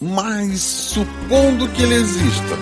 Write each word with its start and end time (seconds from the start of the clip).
Mas 0.00 0.60
supondo 0.60 1.68
que 1.70 1.82
ele 1.82 1.94
exista. 1.94 2.56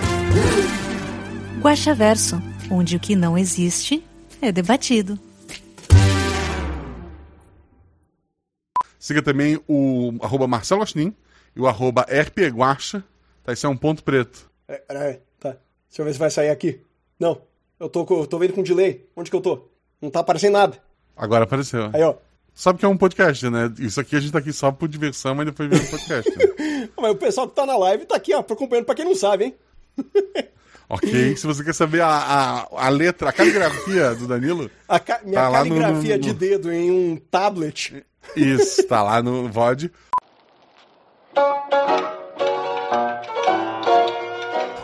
Guaxaverso, 1.61 2.41
onde 2.71 2.97
o 2.97 3.01
que 3.01 3.15
não 3.15 3.37
existe 3.37 4.05
é 4.41 4.51
debatido. 4.51 5.19
Siga 8.99 9.23
também 9.23 9.61
o 9.69 10.15
arroba 10.21 10.47
Marcelo 10.47 10.81
Agostinho 10.81 11.15
e 11.55 11.61
o 11.61 11.67
arroba 11.67 12.03
rpguacha. 12.03 13.03
Tá, 13.43 13.53
isso 13.53 13.67
é 13.67 13.71
um 13.71 13.77
ponto 13.77 14.03
preto. 14.05 14.51
É, 14.67 14.77
peraí, 14.77 15.21
tá. 15.41 15.57
Deixa 15.89 16.03
eu 16.03 16.05
ver 16.05 16.13
se 16.13 16.19
vai 16.19 16.31
sair 16.31 16.51
aqui. 16.51 16.81
Não, 17.19 17.41
eu 17.81 17.89
tô, 17.89 18.07
eu 18.11 18.27
tô 18.27 18.39
vendo 18.39 18.53
com 18.53 18.63
delay. 18.63 19.09
Onde 19.17 19.31
que 19.31 19.37
eu 19.37 19.41
tô? 19.41 19.69
Não 20.01 20.11
tá 20.11 20.21
aparecendo 20.21 20.53
nada. 20.53 20.79
Agora 21.17 21.45
apareceu. 21.45 21.91
Aí, 21.93 22.03
ó. 22.03 22.15
Sabe 22.59 22.81
que 22.81 22.85
é 22.85 22.89
um 22.89 22.97
podcast, 22.97 23.49
né? 23.49 23.73
Isso 23.79 24.01
aqui 24.01 24.17
a 24.17 24.21
gente 24.21 24.33
tá 24.33 24.41
aqui 24.41 24.53
só 24.53 24.73
por 24.73 24.89
diversão, 24.89 25.33
mas 25.33 25.47
depois 25.47 25.69
vira 25.71 25.81
um 25.81 25.87
podcast. 25.87 26.29
né? 26.37 26.89
Mas 27.01 27.13
o 27.13 27.15
pessoal 27.15 27.49
que 27.49 27.55
tá 27.55 27.65
na 27.65 27.77
live 27.77 28.05
tá 28.05 28.17
aqui, 28.17 28.35
ó, 28.35 28.41
acompanhando 28.41 28.85
pra 28.85 28.97
quem 28.97 29.05
não 29.05 29.15
sabe, 29.15 29.45
hein? 29.45 29.55
ok? 30.91 31.37
Se 31.37 31.47
você 31.47 31.63
quer 31.63 31.73
saber 31.73 32.01
a, 32.01 32.09
a, 32.09 32.87
a 32.87 32.89
letra, 32.89 33.29
a 33.29 33.33
caligrafia 33.33 34.13
do 34.17 34.27
Danilo, 34.27 34.69
A 34.89 34.99
ca- 34.99 35.21
minha 35.23 35.37
Tá 35.41 35.49
lá 35.49 35.65
no- 35.65 35.77
caligrafia 35.77 36.17
no- 36.17 36.23
de 36.23 36.33
dedo 36.33 36.73
em 36.73 36.91
um 36.91 37.17
tablet. 37.31 38.05
isso, 38.35 38.83
tá 38.89 39.05
lá 39.05 39.23
no 39.23 39.49
VOD. 39.49 39.93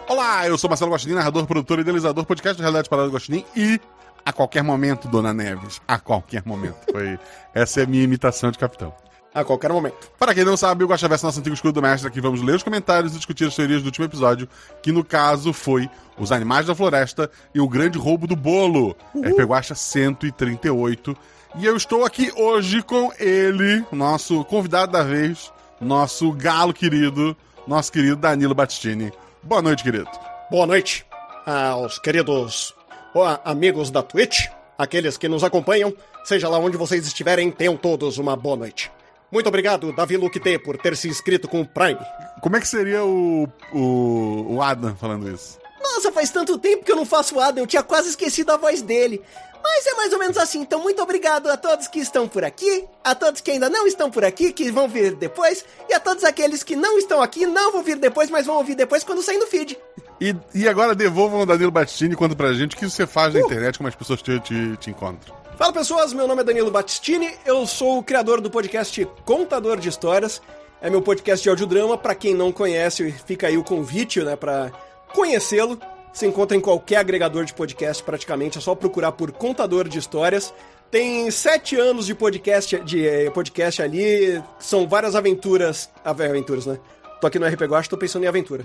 Olá, 0.09 0.47
eu 0.47 0.57
sou 0.57 0.71
Marcelo 0.71 0.93
Guaxinim, 0.93 1.15
narrador, 1.15 1.45
produtor 1.47 1.79
e 1.79 1.83
idealizador, 1.83 2.25
podcast 2.25 2.57
do 2.57 2.61
Realidade 2.63 2.89
Parada 2.89 3.09
do 3.09 3.15
Guaxinim 3.15 3.45
e 3.57 3.81
a 4.25 4.33
qualquer 4.33 4.63
momento, 4.63 5.09
Dona 5.09 5.35
Neves, 5.35 5.81
a 5.87 5.99
qualquer 5.99 6.43
momento. 6.45 6.79
Foi, 6.91 7.19
essa 7.53 7.81
é 7.81 7.85
a 7.85 7.87
minha 7.87 8.03
imitação 8.03 8.51
de 8.51 8.59
capitão. 8.59 8.95
A 9.35 9.45
qualquer 9.45 9.71
momento. 9.73 10.13
Para 10.17 10.33
quem 10.33 10.45
não 10.45 10.57
sabe, 10.57 10.85
o 10.85 10.87
Guaxaverso 10.87 11.25
é 11.25 11.27
nosso 11.27 11.41
antigo 11.41 11.55
escudo 11.55 11.81
do 11.81 11.83
mestre, 11.83 12.07
aqui 12.07 12.21
vamos 12.21 12.41
ler 12.41 12.55
os 12.55 12.63
comentários 12.63 13.13
e 13.13 13.17
discutir 13.17 13.47
as 13.47 13.57
teorias 13.57 13.83
do 13.83 13.87
último 13.87 14.05
episódio, 14.05 14.49
que 14.81 14.93
no 14.93 15.05
caso 15.05 15.53
foi 15.53 15.91
Os 16.17 16.31
Animais 16.31 16.67
da 16.67 16.75
Floresta 16.75 17.29
e 17.53 17.61
o 17.61 17.69
Grande 17.69 17.99
Roubo 17.99 18.29
do 18.29 18.37
Bolo, 18.37 18.97
RP 19.13 19.41
Guaxa 19.41 19.75
138. 19.75 21.17
E 21.57 21.67
eu 21.67 21.77
estou 21.77 22.05
aqui 22.05 22.33
hoje 22.37 22.81
com 22.81 23.13
ele, 23.19 23.85
nosso 23.91 24.45
convidado 24.45 24.93
da 24.93 25.03
vez, 25.03 25.53
nosso 25.81 26.31
galo 26.33 26.73
querido, 26.73 27.37
nosso 27.67 27.91
querido 27.91 28.17
Danilo 28.17 28.55
Battistini. 28.55 29.13
Boa 29.43 29.61
noite, 29.61 29.83
querido. 29.83 30.09
Boa 30.49 30.67
noite 30.67 31.05
aos 31.45 31.99
queridos 31.99 32.75
ó, 33.15 33.39
amigos 33.45 33.91
da 33.91 34.03
Twitch, 34.03 34.47
aqueles 34.77 35.17
que 35.17 35.29
nos 35.29 35.45
acompanham, 35.45 35.95
seja 36.25 36.49
lá 36.49 36.59
onde 36.59 36.77
vocês 36.77 37.07
estiverem, 37.07 37.51
tenham 37.51 37.77
todos 37.77 38.19
uma 38.19 38.37
boa 38.37 38.57
noite. 38.57 38.91
Muito 39.31 39.49
obrigado, 39.49 39.93
Davi 39.93 40.17
Luke 40.17 40.39
T, 40.39 40.59
por 40.59 40.77
ter 40.77 40.97
se 40.97 41.09
inscrito 41.09 41.49
com 41.49 41.61
o 41.61 41.67
Prime. 41.67 41.99
Como 42.41 42.57
é 42.57 42.61
que 42.61 42.69
seria 42.69 43.05
o, 43.05 43.49
o, 43.73 44.55
o 44.55 44.63
Adam 44.63 44.95
falando 44.95 45.29
isso? 45.29 45.59
Nossa, 45.83 46.13
faz 46.13 46.31
tanto 46.31 46.59
tempo 46.59 46.85
que 46.85 46.93
eu 46.93 46.97
não 46.97 47.05
faço 47.05 47.41
Adam, 47.41 47.65
eu 47.65 47.67
tinha 47.67 47.83
quase 47.83 48.11
esquecido 48.11 48.51
a 48.53 48.57
voz 48.57 48.81
dele. 48.81 49.23
Mas 49.63 49.87
é 49.87 49.95
mais 49.95 50.13
ou 50.13 50.19
menos 50.19 50.37
assim, 50.37 50.61
então 50.61 50.81
muito 50.81 51.03
obrigado 51.03 51.49
a 51.49 51.57
todos 51.57 51.89
que 51.89 51.99
estão 51.99 52.29
por 52.29 52.45
aqui, 52.45 52.85
a 53.03 53.15
todos 53.15 53.41
que 53.41 53.51
ainda 53.51 53.71
não 53.71 53.87
estão 53.87 54.11
por 54.11 54.23
aqui, 54.23 54.53
que 54.53 54.71
vão 54.71 54.87
vir 54.87 55.15
depois, 55.15 55.65
e 55.89 55.95
a 55.95 55.99
todos 55.99 56.23
aqueles 56.23 56.63
que 56.63 56.77
não 56.77 56.99
estão 56.99 57.23
aqui, 57.23 57.47
não 57.47 57.73
vão 57.73 57.83
vir 57.83 57.97
depois, 57.97 58.29
mas 58.29 58.45
vão 58.45 58.57
ouvir 58.57 58.75
depois 58.75 59.03
quando 59.03 59.23
sair 59.23 59.39
no 59.39 59.47
feed. 59.47 59.79
E, 60.21 60.35
e 60.55 60.69
agora 60.69 60.95
devolvam 60.95 61.41
o 61.41 61.47
Danilo 61.47 61.71
Battistini 61.71 62.15
e 62.15 62.17
conta 62.17 62.37
pra 62.37 62.53
gente 62.53 62.77
o 62.77 62.79
que 62.79 62.89
você 62.89 63.07
faz 63.07 63.35
na 63.35 63.41
internet, 63.41 63.79
como 63.79 63.89
as 63.89 63.95
pessoas 63.95 64.23
te, 64.23 64.39
te, 64.41 64.77
te 64.77 64.91
encontram. 64.91 65.35
Fala 65.57 65.73
pessoas, 65.73 66.13
meu 66.13 66.27
nome 66.27 66.41
é 66.41 66.45
Danilo 66.45 66.71
Battistini, 66.71 67.31
eu 67.47 67.67
sou 67.67 67.99
o 67.99 68.03
criador 68.03 68.41
do 68.41 68.51
podcast 68.51 69.07
Contador 69.25 69.79
de 69.79 69.89
Histórias. 69.89 70.43
É 70.81 70.91
meu 70.91 71.01
podcast 71.01 71.43
de 71.43 71.49
audiodrama, 71.49 71.97
pra 71.97 72.15
quem 72.15 72.35
não 72.35 72.53
conhece, 72.53 73.11
fica 73.25 73.47
aí 73.47 73.57
o 73.57 73.65
convite, 73.65 74.21
né, 74.23 74.37
pra 74.37 74.71
conhecê-lo. 75.15 75.79
Se 76.13 76.27
encontra 76.27 76.57
em 76.57 76.61
qualquer 76.61 76.97
agregador 76.99 77.45
de 77.45 77.55
podcast, 77.55 78.03
praticamente, 78.03 78.59
é 78.59 78.61
só 78.61 78.75
procurar 78.75 79.13
por 79.13 79.33
Contador 79.33 79.89
de 79.89 79.99
Histórias. 79.99 80.53
Tem 80.91 81.31
sete 81.31 81.77
anos 81.77 82.07
de 82.07 82.15
podcast, 82.15 82.79
de 82.81 83.07
eh, 83.07 83.31
podcast 83.31 83.83
ali, 83.83 84.43
são 84.59 84.87
várias 84.87 85.17
aventuras, 85.17 85.91
aventuras, 86.05 86.67
né? 86.67 86.79
Tô 87.25 87.29
aqui 87.29 87.39
no 87.39 87.47
RP 87.47 87.63
Guacha, 87.63 87.89
tô 87.89 87.97
pensando 87.97 88.25
em 88.25 88.27
aventura. 88.27 88.65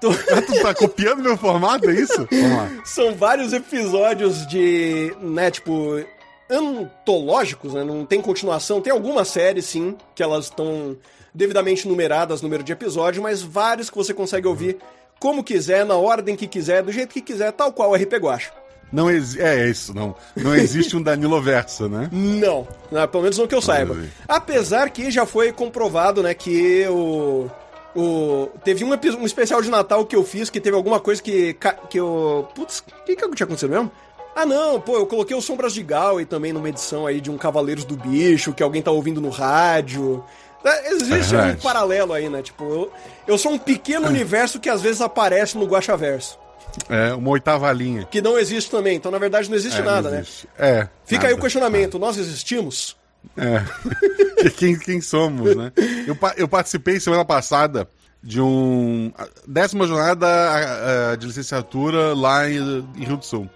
Tô- 0.00 0.08
Tu 0.46 0.62
tá 0.62 0.72
copiando 0.74 1.22
meu 1.22 1.36
formato, 1.36 1.90
é 1.90 1.94
isso? 1.94 2.26
Vamos 2.30 2.50
lá. 2.56 2.70
são 2.82 3.14
vários 3.14 3.52
episódios 3.52 4.46
de, 4.46 5.14
né, 5.20 5.50
tipo, 5.50 6.02
antológicos, 6.50 7.74
né? 7.74 7.84
Não 7.84 8.06
tem 8.06 8.22
continuação. 8.22 8.80
Tem 8.80 8.90
algumas 8.90 9.28
séries, 9.28 9.66
sim, 9.66 9.96
que 10.14 10.22
elas 10.22 10.46
estão 10.46 10.96
devidamente 11.34 11.86
numeradas, 11.86 12.40
número 12.40 12.62
de 12.62 12.72
episódio, 12.72 13.22
mas 13.22 13.42
vários 13.42 13.90
que 13.90 13.96
você 13.96 14.14
consegue 14.14 14.46
ouvir 14.46 14.78
como 15.20 15.44
quiser, 15.44 15.84
na 15.84 15.96
ordem 15.96 16.36
que 16.36 16.46
quiser, 16.46 16.82
do 16.82 16.90
jeito 16.90 17.12
que 17.12 17.20
quiser, 17.20 17.52
tal 17.52 17.70
qual 17.70 17.90
o 17.90 17.94
RP 17.94 18.14
Guacha. 18.14 18.50
Não 18.92 19.10
exi- 19.10 19.40
é 19.42 19.68
isso, 19.68 19.92
não. 19.94 20.14
Não 20.36 20.54
existe 20.54 20.96
um 20.96 21.02
Danilo 21.02 21.40
Versa, 21.42 21.88
né? 21.88 22.08
Não, 22.12 22.66
pelo 23.10 23.24
menos 23.24 23.36
não 23.36 23.46
que 23.46 23.54
eu 23.54 23.60
saiba. 23.62 23.94
Apesar 24.28 24.88
que 24.90 25.10
já 25.10 25.26
foi 25.26 25.50
comprovado, 25.52 26.22
né, 26.22 26.32
que 26.32 26.86
o. 26.88 27.50
O, 27.94 28.48
teve 28.64 28.84
um, 28.84 28.90
um 28.90 29.24
especial 29.26 29.62
de 29.62 29.70
Natal 29.70 30.04
que 30.04 30.16
eu 30.16 30.24
fiz 30.24 30.50
que 30.50 30.60
teve 30.60 30.76
alguma 30.76 30.98
coisa 30.98 31.22
que. 31.22 31.56
que 31.88 31.98
eu. 31.98 32.48
Putz, 32.54 32.80
o 32.80 33.04
que, 33.04 33.14
que 33.14 33.28
tinha 33.34 33.44
acontecido 33.44 33.70
mesmo? 33.70 33.90
Ah, 34.36 34.44
não, 34.44 34.80
pô, 34.80 34.96
eu 34.96 35.06
coloquei 35.06 35.36
o 35.36 35.40
Sombras 35.40 35.72
de 35.72 35.82
Gal 35.82 36.20
e 36.20 36.24
também 36.24 36.52
numa 36.52 36.68
edição 36.68 37.06
aí 37.06 37.20
de 37.20 37.30
um 37.30 37.38
Cavaleiros 37.38 37.84
do 37.84 37.96
Bicho 37.96 38.52
que 38.52 38.64
alguém 38.64 38.82
tá 38.82 38.90
ouvindo 38.90 39.20
no 39.20 39.28
rádio. 39.30 40.24
É, 40.64 40.92
Existe 40.92 41.36
É 41.36 41.42
um 41.42 41.56
paralelo 41.56 42.12
aí, 42.12 42.28
né? 42.28 42.42
Tipo, 42.42 42.64
eu, 42.64 42.92
eu 43.28 43.38
sou 43.38 43.52
um 43.52 43.58
pequeno 43.58 44.08
universo 44.08 44.58
que 44.58 44.68
às 44.68 44.80
vezes 44.82 45.00
aparece 45.00 45.56
no 45.56 45.66
Guaxaverso. 45.66 46.38
É 46.88 47.14
uma 47.14 47.30
oitava 47.30 47.70
linha. 47.72 48.08
Que 48.10 48.20
não 48.20 48.36
existe 48.36 48.68
também. 48.70 48.96
Então, 48.96 49.12
na 49.12 49.18
verdade, 49.18 49.48
não 49.48 49.56
existe 49.56 49.80
É, 49.80 49.84
nada, 49.84 50.08
não 50.08 50.16
né? 50.16 50.22
existe. 50.22 50.48
É. 50.58 50.88
Fica 51.04 51.26
aí 51.28 51.32
o 51.32 51.36
nada. 51.36 51.42
questionamento: 51.42 51.98
nós 52.00 52.16
existimos? 52.16 52.96
É. 53.36 54.50
quem, 54.56 54.78
quem 54.78 55.00
somos, 55.00 55.54
né? 55.56 55.72
Eu, 56.06 56.16
eu 56.36 56.48
participei 56.48 57.00
semana 57.00 57.24
passada 57.24 57.88
de 58.22 58.40
um. 58.40 59.12
décima 59.46 59.86
jornada 59.86 60.26
ah, 60.26 61.16
de 61.16 61.26
licenciatura 61.26 62.14
lá 62.14 62.48
em, 62.48 62.58
em 62.96 63.04
Rio 63.04 63.16
do 63.16 63.24
Sul. 63.24 63.48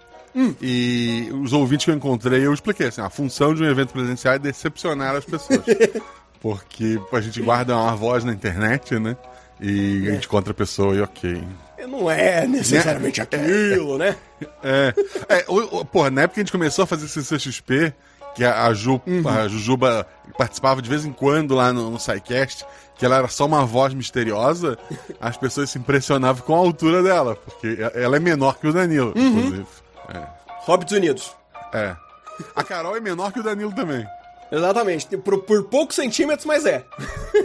E 0.61 1.29
os 1.43 1.53
ouvintes 1.53 1.85
que 1.85 1.91
eu 1.91 1.95
encontrei, 1.95 2.45
eu 2.45 2.53
expliquei 2.53 2.87
assim: 2.87 3.01
a 3.01 3.09
função 3.09 3.53
de 3.53 3.63
um 3.63 3.65
evento 3.65 3.91
presencial 3.91 4.35
é 4.35 4.39
decepcionar 4.39 5.15
as 5.15 5.25
pessoas. 5.25 5.61
Porque 6.41 6.99
a 7.11 7.19
gente 7.19 7.41
guarda 7.41 7.75
uma 7.75 7.95
voz 7.95 8.23
na 8.23 8.31
internet, 8.31 8.97
né? 8.97 9.17
E 9.59 10.07
a 10.07 10.11
gente 10.13 10.25
encontra 10.25 10.51
a 10.51 10.55
pessoa 10.55 10.95
e 10.95 11.01
ok. 11.01 11.43
Não 11.89 12.09
é 12.09 12.47
necessariamente 12.47 13.19
aquilo, 13.19 13.97
né? 13.97 14.15
É. 14.63 14.93
é 15.27 15.45
porra, 15.91 16.09
na 16.09 16.21
época 16.21 16.35
que 16.35 16.39
a 16.39 16.43
gente 16.43 16.51
começou 16.51 16.83
a 16.83 16.87
fazer 16.87 17.07
CCXP, 17.09 17.93
que 18.35 18.43
a, 18.43 18.65
a, 18.65 18.73
Ju, 18.73 19.01
a 19.25 19.47
Jujuba 19.47 20.07
participava 20.37 20.81
de 20.81 20.89
vez 20.89 21.05
em 21.05 21.11
quando 21.11 21.55
lá 21.55 21.73
no, 21.73 21.89
no 21.89 21.99
SciCast, 21.99 22.65
que 22.95 23.05
ela 23.05 23.17
era 23.17 23.27
só 23.27 23.45
uma 23.45 23.65
voz 23.65 23.93
misteriosa, 23.93 24.77
as 25.19 25.37
pessoas 25.37 25.69
se 25.69 25.77
impressionavam 25.77 26.43
com 26.43 26.55
a 26.55 26.57
altura 26.57 27.01
dela, 27.03 27.35
porque 27.35 27.77
ela 27.93 28.15
é 28.15 28.19
menor 28.19 28.57
que 28.57 28.67
o 28.67 28.73
Danilo, 28.73 29.13
inclusive. 29.15 29.65
Hobbits 30.65 30.93
Unidos. 30.93 31.31
É. 31.73 31.95
A 32.55 32.63
Carol 32.63 32.95
é 32.95 32.99
menor 32.99 33.31
que 33.31 33.39
o 33.39 33.43
Danilo 33.43 33.73
também. 33.73 34.05
Exatamente. 34.51 35.17
Por, 35.17 35.39
por 35.43 35.63
poucos 35.65 35.95
centímetros, 35.95 36.45
mas 36.45 36.65
é. 36.65 36.83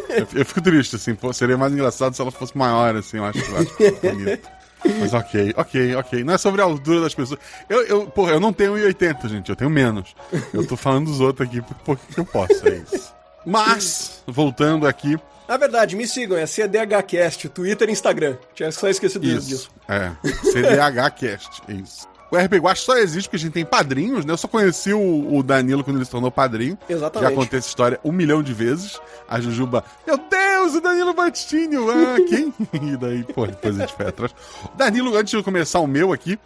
Eu, 0.09 0.27
eu 0.41 0.45
fico 0.45 0.61
triste, 0.63 0.97
assim, 0.97 1.15
pô, 1.15 1.33
seria 1.33 1.57
mais 1.57 1.73
engraçado 1.73 2.15
se 2.15 2.21
ela 2.21 2.31
fosse 2.31 2.57
maior, 2.57 2.97
assim, 2.97 3.19
eu 3.19 3.25
acho, 3.25 3.39
eu 3.39 3.59
acho 3.59 4.01
bonito. 4.01 4.49
Mas 5.01 5.15
ok, 5.15 5.55
ok, 5.57 5.97
ok. 5.97 6.25
Não 6.25 6.35
é 6.35 6.39
sobre 6.39 6.61
a 6.61 6.65
altura 6.65 7.01
das 7.01 7.15
pessoas. 7.15 7.41
Eu, 7.69 7.83
eu, 7.87 8.07
porra, 8.07 8.33
eu 8.33 8.41
não 8.41 8.53
tenho 8.53 8.75
1,80, 8.75 9.29
gente, 9.29 9.49
eu 9.51 9.57
tenho 9.57 9.71
menos. 9.71 10.15
Eu 10.53 10.67
tô 10.67 10.77
falando 10.77 11.07
dos 11.07 11.21
outros 11.21 11.49
aqui 11.49 11.63
porque 11.85 12.21
eu 12.21 12.25
posso, 12.25 12.67
é 12.69 12.77
isso. 12.77 13.13
Mas, 13.47 14.23
voltando 14.27 14.87
aqui, 14.87 15.19
Na 15.47 15.57
verdade, 15.59 15.95
me 15.97 16.07
sigam, 16.07 16.37
é 16.39 16.47
CDHcast, 16.47 17.49
Twitter 17.51 17.89
e 17.89 17.93
Instagram. 17.93 18.37
Tinha 18.55 18.73
só 18.73 18.89
esquecido 18.89 19.27
isso. 19.27 19.49
disso. 19.49 19.71
É, 19.89 20.11
CDHcast, 20.51 21.63
isso. 21.69 22.09
O 22.35 22.37
RP 22.37 22.55
Guacha 22.55 22.83
só 22.83 22.97
existe 22.97 23.29
porque 23.29 23.37
a 23.37 23.39
gente 23.39 23.53
tem 23.53 23.65
padrinhos, 23.65 24.25
né? 24.25 24.33
Eu 24.33 24.37
só 24.37 24.49
conheci 24.49 24.93
o, 24.93 25.37
o 25.37 25.41
Danilo 25.41 25.85
quando 25.85 25.99
ele 25.99 26.05
se 26.05 26.11
tornou 26.11 26.33
padrinho. 26.33 26.77
Exatamente. 26.89 27.31
Já 27.31 27.37
contei 27.37 27.59
essa 27.61 27.69
história 27.69 28.01
um 28.05 28.11
milhão 28.11 28.43
de 28.43 28.53
vezes. 28.53 29.01
A 29.29 29.41
Jujuba, 29.41 29.85
meu 30.05 30.19
Deus, 30.19 30.75
o 30.75 30.81
Danilo 30.81 31.15
Batistini! 31.15 31.77
Ah, 31.77 32.17
quem? 32.29 32.53
E 32.95 32.97
daí, 32.97 33.23
pô, 33.23 33.47
depois 33.47 33.79
a 33.79 33.81
gente 33.83 33.95
foi 33.95 34.09
atrás. 34.09 34.35
Danilo, 34.77 35.17
antes 35.17 35.31
de 35.31 35.37
eu 35.37 35.45
começar 35.45 35.79
o 35.79 35.87
meu 35.87 36.13
aqui, 36.13 36.37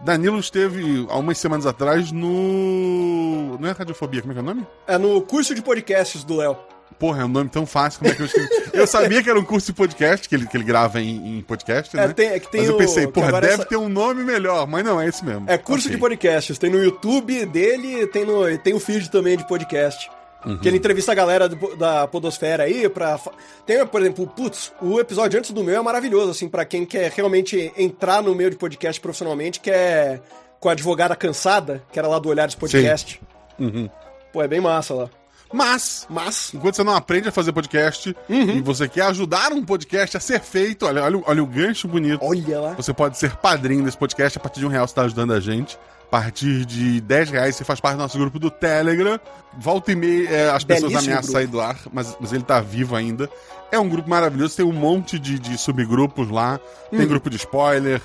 Danilo 0.00 0.40
esteve 0.40 1.06
há 1.08 1.16
umas 1.16 1.38
semanas 1.38 1.64
atrás 1.64 2.10
no. 2.10 3.56
Não 3.60 3.68
é 3.68 3.72
Radiofobia, 3.72 4.22
como 4.22 4.32
é 4.32 4.34
que 4.34 4.40
é 4.40 4.42
o 4.42 4.46
nome? 4.46 4.66
É 4.86 4.98
no 4.98 5.20
curso 5.22 5.54
de 5.54 5.62
podcasts 5.62 6.24
do 6.24 6.36
Léo. 6.36 6.56
Porra, 6.98 7.22
é 7.22 7.24
um 7.24 7.28
nome 7.28 7.50
tão 7.50 7.66
fácil, 7.66 7.98
como 8.00 8.10
é 8.10 8.14
que 8.14 8.22
eu 8.22 8.26
escrevi? 8.26 8.48
Eu 8.76 8.86
sabia 8.86 9.22
que 9.22 9.28
era 9.30 9.38
um 9.38 9.44
curso 9.44 9.66
de 9.68 9.72
podcast, 9.72 10.28
que 10.28 10.34
ele, 10.34 10.46
que 10.46 10.54
ele 10.56 10.64
grava 10.64 11.00
em, 11.00 11.38
em 11.38 11.42
podcast, 11.42 11.96
É, 11.96 12.06
né? 12.08 12.12
tem- 12.14 12.28
é 12.28 12.38
que 12.38 12.50
tem 12.50 12.60
Mas 12.62 12.68
eu 12.70 12.74
o- 12.74 12.78
pensei, 12.78 13.06
que 13.06 13.12
porra, 13.12 13.28
agora 13.28 13.46
deve 13.46 13.60
essa- 13.60 13.68
ter 13.68 13.76
um 13.76 13.88
nome 13.88 14.22
melhor, 14.22 14.66
mas 14.66 14.84
não, 14.84 15.00
é 15.00 15.06
esse 15.08 15.24
mesmo. 15.24 15.44
É 15.48 15.56
curso 15.56 15.86
Ok. 15.88 15.94
de 15.96 16.00
podcasts. 16.00 16.58
Tem 16.58 16.68
no 16.70 16.82
YouTube 16.82 17.46
dele, 17.46 18.06
tem 18.08 18.24
no 18.26 18.56
tem 18.58 18.74
o 18.74 18.78
feed 18.80 19.10
também 19.10 19.36
de 19.36 19.46
podcast. 19.48 20.10
Uhum. 20.44 20.58
Que 20.58 20.68
ele 20.68 20.76
entrevista 20.76 21.10
a 21.12 21.14
galera 21.14 21.48
do- 21.48 21.74
da 21.76 22.06
podosfera 22.06 22.64
aí 22.64 22.86
pra... 22.88 23.18
Tem, 23.64 23.84
por 23.86 24.00
exemplo, 24.00 24.26
putz, 24.26 24.72
o 24.80 25.00
episódio 25.00 25.38
antes 25.38 25.50
do 25.52 25.64
meu 25.64 25.76
é 25.76 25.82
maravilhoso, 25.82 26.30
assim, 26.30 26.46
pra 26.48 26.64
quem 26.66 26.84
quer 26.84 27.10
realmente 27.12 27.72
entrar 27.78 28.22
no 28.22 28.34
meio 28.34 28.50
de 28.50 28.56
podcast 28.56 29.00
profissionalmente, 29.00 29.58
que 29.58 29.70
é 29.70 30.20
com 30.60 30.68
a 30.68 30.72
advogada 30.72 31.16
cansada, 31.16 31.82
que 31.90 31.98
era 31.98 32.06
lá 32.08 32.18
do 32.18 32.28
Olhares 32.28 32.54
Podcast. 32.54 33.20
Uhum. 33.58 33.88
Pô, 34.32 34.42
é 34.42 34.46
bem 34.48 34.60
massa 34.60 34.94
lá. 34.94 35.10
Mas, 35.52 36.06
Mas... 36.10 36.52
enquanto 36.54 36.74
você 36.76 36.84
não 36.84 36.94
aprende 36.94 37.28
a 37.28 37.32
fazer 37.32 37.52
podcast 37.52 38.14
Uhum. 38.28 38.50
e 38.56 38.60
você 38.60 38.88
quer 38.88 39.02
ajudar 39.06 39.52
um 39.52 39.64
podcast 39.64 40.16
a 40.16 40.20
ser 40.20 40.40
feito, 40.40 40.86
olha, 40.86 41.02
olha, 41.04 41.18
o- 41.18 41.24
olha 41.26 41.42
o 41.42 41.46
gancho 41.46 41.86
bonito. 41.88 42.18
Olha 42.22 42.60
lá. 42.60 42.72
Você 42.74 42.92
pode 42.92 43.16
ser 43.18 43.36
padrinho 43.36 43.84
desse 43.84 43.96
podcast 43.96 44.38
a 44.38 44.40
partir 44.40 44.60
de 44.60 44.66
um 44.66 44.68
real 44.68 44.86
você 44.86 44.92
está 44.92 45.02
ajudando 45.02 45.32
a 45.32 45.40
gente. 45.40 45.78
A 46.06 46.08
partir 46.08 46.64
de 46.64 47.00
10 47.00 47.30
reais 47.30 47.56
você 47.56 47.64
faz 47.64 47.80
parte 47.80 47.96
do 47.96 48.02
nosso 48.02 48.16
grupo 48.18 48.38
do 48.38 48.50
Telegram. 48.50 49.18
Volta 49.58 49.90
e 49.92 49.96
meia 49.96 50.28
é, 50.28 50.50
as 50.50 50.62
pessoas 50.62 50.92
Belíssimo 50.92 51.10
ameaçam 51.12 51.22
grupo. 51.22 51.32
sair 51.32 51.46
do 51.46 51.60
ar, 51.60 51.76
mas, 51.92 52.16
mas 52.20 52.32
ele 52.32 52.44
tá 52.44 52.60
vivo 52.60 52.94
ainda. 52.94 53.28
É 53.72 53.78
um 53.78 53.88
grupo 53.88 54.08
maravilhoso, 54.08 54.56
tem 54.56 54.64
um 54.64 54.72
monte 54.72 55.18
de, 55.18 55.38
de 55.38 55.58
subgrupos 55.58 56.30
lá. 56.30 56.60
Tem 56.90 57.00
Uhum. 57.00 57.06
grupo 57.08 57.28
de 57.30 57.36
spoiler. 57.36 58.00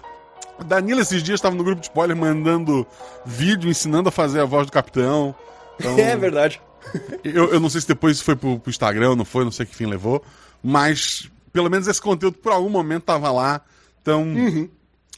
Danilo 0.66 1.02
esses 1.02 1.22
dias 1.24 1.38
estava 1.40 1.56
no 1.56 1.64
grupo 1.64 1.80
de 1.82 1.88
spoiler 1.88 2.16
mandando 2.16 2.86
vídeo 3.26 3.70
ensinando 3.70 4.10
a 4.10 4.12
fazer 4.12 4.40
a 4.42 4.46
voz 4.46 4.66
do 4.68 4.72
capitão. 4.72 5.34
Então, 5.80 5.98
É 5.98 6.16
verdade. 6.16 6.62
Eu, 7.24 7.54
eu 7.54 7.60
não 7.60 7.70
sei 7.70 7.82
se 7.82 7.88
depois 7.88 8.18
isso 8.18 8.24
foi 8.26 8.36
pro, 8.36 8.60
pro 8.60 8.70
Instagram, 8.70 9.16
não 9.16 9.26
foi, 9.26 9.44
não 9.44 9.52
sei 9.52 9.66
que 9.66 9.76
fim 9.76 9.86
levou. 9.86 10.24
Mas 10.64 11.30
pelo 11.54 11.70
menos 11.70 11.88
esse 11.88 12.02
conteúdo 12.02 12.38
por 12.38 12.52
algum 12.52 12.70
momento 12.70 13.04
tava 13.04 13.32
lá. 13.32 13.62
Então, 14.02 14.26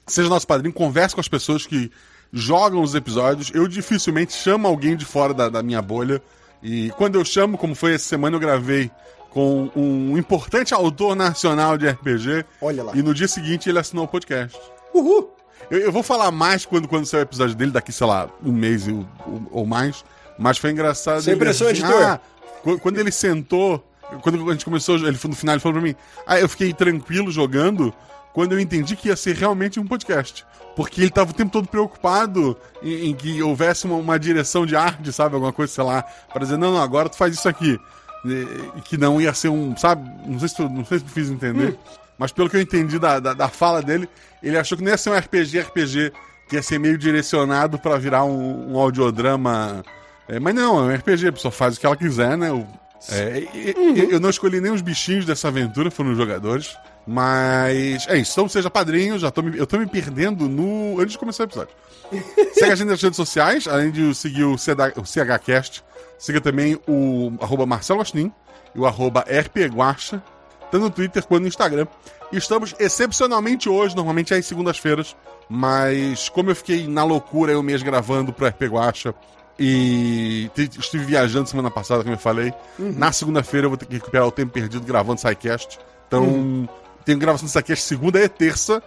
seja 0.08 0.30
nosso 0.30 0.48
padrinho, 0.48 0.74
converse 0.74 1.14
com 1.16 1.22
as 1.22 1.28
pessoas 1.28 1.66
que 1.66 1.92
jogam 2.32 2.82
os 2.82 2.96
episódios. 2.96 3.52
Eu 3.54 3.68
dificilmente 3.68 4.34
chamo 4.34 4.68
alguém 4.68 4.96
de 4.98 5.06
fora 5.06 5.34
da, 5.34 5.50
da 5.50 5.64
minha 5.64 5.82
bolha. 5.82 6.22
E 6.62 6.90
quando 6.98 7.16
eu 7.16 7.26
chamo, 7.26 7.58
como 7.58 7.76
foi 7.76 7.94
essa 7.94 8.06
semana, 8.08 8.36
eu 8.36 8.40
gravei 8.40 8.90
com 9.30 9.70
um 9.76 10.18
importante 10.18 10.74
autor 10.74 11.16
nacional 11.16 11.78
de 11.78 11.90
RPG. 11.90 12.46
Olha 12.62 12.84
lá. 12.84 12.92
E 12.96 13.02
no 13.02 13.14
dia 13.14 13.28
seguinte 13.28 13.70
ele 13.70 13.80
assinou 13.80 14.06
o 14.06 14.08
podcast. 14.08 14.58
Uhul. 14.94 15.32
Eu, 15.72 15.80
eu 15.80 15.92
vou 15.92 16.04
falar 16.04 16.30
mais 16.32 16.66
quando, 16.66 16.88
quando 16.88 17.06
sair 17.06 17.22
o 17.22 17.24
episódio 17.24 17.56
dele, 17.56 17.72
daqui, 17.72 17.92
sei 17.92 18.06
lá, 18.08 18.30
um 18.44 18.52
mês 18.52 18.88
ou- 18.88 19.06
ou 19.52 19.66
mais. 19.66 20.04
Mas 20.44 20.58
foi 20.58 20.72
engraçado. 20.72 21.22
Sem 21.22 21.38
pressão, 21.38 21.68
assim, 21.68 21.78
editor. 21.78 22.02
"Ah, 22.04 22.20
qu- 22.62 22.78
quando 22.80 22.98
ele 23.00 23.12
sentou, 23.12 23.82
quando 24.22 24.50
a 24.50 24.52
gente 24.54 24.66
começou, 24.66 24.96
ele 24.98 25.12
no 25.24 25.36
final 25.36 25.56
ele 25.56 25.62
falou 25.62 25.80
pra 25.80 25.88
mim: 25.88 25.96
Ah, 26.28 26.38
eu 26.40 26.50
fiquei 26.50 26.74
tranquilo 26.74 27.32
jogando 27.32 27.94
quando 28.34 28.52
eu 28.52 28.60
entendi 28.60 28.96
que 28.96 29.08
ia 29.08 29.16
ser 29.16 29.36
realmente 29.36 29.80
um 29.80 29.88
podcast. 29.88 30.46
Porque 30.76 31.02
ele 31.02 31.12
tava 31.12 31.32
o 31.32 31.34
tempo 31.34 31.52
todo 31.52 31.68
preocupado 31.68 32.58
em, 32.82 33.10
em 33.12 33.14
que 33.16 33.42
houvesse 33.44 33.86
uma, 33.86 33.96
uma 33.96 34.20
direção 34.20 34.66
de 34.66 34.76
arte, 34.76 35.14
sabe? 35.14 35.36
Alguma 35.36 35.54
coisa, 35.54 35.72
sei 35.72 35.84
lá, 35.84 36.02
pra 36.34 36.44
dizer, 36.44 36.58
não, 36.58 36.72
não, 36.74 36.82
agora 36.82 37.08
tu 37.08 37.16
faz 37.16 37.34
isso 37.36 37.48
aqui. 37.48 37.80
E, 38.26 38.82
que 38.82 38.98
não 38.98 39.22
ia 39.22 39.34
ser 39.34 39.50
um, 39.50 39.78
sabe? 39.78 40.10
Não 40.26 40.40
sei 40.40 40.48
se 40.50 40.56
tu, 40.56 40.68
não 40.68 40.84
sei 40.84 40.98
se 41.00 41.06
tu 41.06 41.12
fiz 41.12 41.30
entender. 41.30 41.78
Mas 42.18 42.32
pelo 42.32 42.50
que 42.50 42.56
eu 42.58 42.62
entendi 42.62 42.98
da, 43.00 43.20
da, 43.20 43.34
da 43.34 43.48
fala 43.50 43.82
dele, 43.84 44.10
ele 44.42 44.58
achou 44.58 44.78
que 44.78 44.84
não 44.84 44.92
ia 44.92 44.98
ser 44.98 45.10
um 45.12 45.18
RPG, 45.18 45.60
RPG, 45.62 46.12
que 46.50 46.56
ia 46.56 46.64
ser 46.64 46.80
meio 46.80 46.98
direcionado 46.98 47.78
pra 47.78 47.98
virar 47.98 48.24
um, 48.24 48.74
um 48.74 48.78
audiodrama. 48.80 49.84
É, 50.28 50.40
mas 50.40 50.56
não, 50.56 50.80
é 50.80 50.94
um 50.94 50.96
RPG, 50.96 51.28
a 51.28 51.32
pessoa 51.34 51.52
faz 51.52 51.76
o 51.76 51.80
que 51.80 51.86
ela 51.86 51.96
quiser, 51.98 52.38
né? 52.38 52.52
O- 52.52 52.66
é, 53.10 53.40
e- 53.54 54.08
Eu 54.12 54.20
não 54.20 54.30
escolhi 54.30 54.62
nem 54.62 54.72
os 54.72 54.82
bichinhos 54.82 55.26
dessa 55.26 55.50
aventura, 55.50 55.92
foram 55.92 56.12
os 56.12 56.18
jogadores. 56.18 56.78
Mas 57.06 58.08
é 58.08 58.18
isso. 58.18 58.32
Então 58.32 58.48
seja 58.48 58.70
padrinho, 58.70 59.20
já 59.20 59.30
tô 59.30 59.42
me, 59.42 59.58
eu 59.58 59.68
tô 59.68 59.78
me 59.78 59.86
perdendo 59.86 60.48
no. 60.48 61.00
antes 61.02 61.12
de 61.14 61.18
começar 61.18 61.44
o 61.44 61.48
episódio. 61.48 61.74
Segue 62.54 62.72
a 62.72 62.76
gente 62.76 62.88
nas 62.88 63.02
redes 63.02 63.18
sociais, 63.18 63.68
além 63.68 63.92
de 63.92 64.16
seguir 64.16 64.46
o, 64.46 64.58
CH, 64.58 64.98
o 64.98 65.06
CHCast. 65.06 65.84
Siga 66.18 66.40
também 66.40 66.80
o 66.88 67.34
arroba 67.42 67.66
Marcelo 67.66 68.00
Agostin 68.00 68.32
e 68.74 68.80
o 68.80 68.86
arroba 68.86 69.26
RPGuacha, 69.28 70.24
tanto 70.72 70.84
no 70.84 70.90
Twitter 70.90 71.26
quanto 71.26 71.42
no 71.42 71.48
Instagram. 71.50 71.86
E 72.32 72.38
estamos 72.38 72.74
excepcionalmente 72.80 73.68
hoje, 73.68 73.96
normalmente 73.96 74.34
é 74.34 74.38
às 74.38 74.46
segundas-feiras, 74.46 75.14
mas 75.50 76.30
como 76.30 76.52
eu 76.52 76.56
fiquei 76.56 76.88
na 76.88 77.04
loucura 77.04 77.52
eu 77.52 77.62
mesmo 77.62 77.86
gravando 77.86 78.32
pro 78.32 78.48
RP 78.48 78.62
Guacha 78.70 79.14
e 79.58 80.50
estive 80.56 81.06
viajando 81.06 81.48
semana 81.48 81.70
passada, 81.70 82.04
como 82.04 82.16
eu 82.16 82.20
falei, 82.20 82.54
na 82.78 83.12
segunda-feira 83.12 83.66
eu 83.66 83.70
vou 83.70 83.78
ter 83.78 83.86
que 83.86 83.94
recuperar 83.94 84.28
o 84.28 84.32
tempo 84.32 84.52
perdido 84.52 84.86
gravando 84.86 85.20
SciCast. 85.20 85.80
Então, 86.08 86.68
tenho 87.06 87.20
gravação 87.20 87.46
do 87.46 87.52
SciCast 87.52 87.86
segunda 87.86 88.20
e 88.20 88.28
terça. 88.28 88.82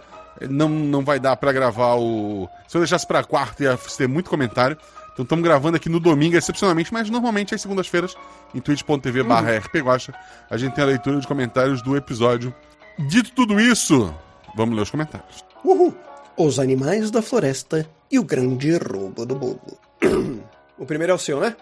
Não, 0.49 0.69
não 0.69 1.03
vai 1.03 1.19
dar 1.19 1.35
pra 1.35 1.51
gravar 1.51 1.95
o. 1.95 2.47
Se 2.67 2.77
eu 2.77 2.81
deixasse 2.81 3.07
pra 3.07 3.23
quarta, 3.23 3.63
ia 3.63 3.77
ter 3.97 4.07
muito 4.07 4.29
comentário. 4.29 4.77
Então 5.13 5.23
estamos 5.23 5.43
gravando 5.43 5.77
aqui 5.77 5.89
no 5.89 5.99
domingo, 5.99 6.37
excepcionalmente, 6.37 6.93
mas 6.93 7.09
normalmente 7.09 7.55
às 7.55 7.61
segundas-feiras, 7.61 8.15
em 8.53 8.59
twitch.tv 8.59 9.23
barra 9.23 9.57
rpguacha, 9.57 10.13
a 10.47 10.57
gente 10.57 10.75
tem 10.75 10.83
a 10.83 10.87
leitura 10.87 11.19
de 11.19 11.25
comentários 11.25 11.81
do 11.81 11.97
episódio. 11.97 12.53
Dito 12.99 13.31
tudo 13.31 13.59
isso, 13.59 14.13
vamos 14.55 14.75
ler 14.75 14.83
os 14.83 14.91
comentários. 14.91 15.43
Uhul. 15.63 15.95
Os 16.37 16.59
animais 16.59 17.09
da 17.09 17.23
floresta 17.23 17.89
e 18.11 18.19
o 18.19 18.23
grande 18.23 18.77
roubo 18.77 19.25
do 19.25 19.33
bolo. 19.35 19.79
o 20.77 20.85
primeiro 20.85 21.11
é 21.11 21.15
o 21.15 21.19
seu, 21.19 21.39
né? 21.39 21.55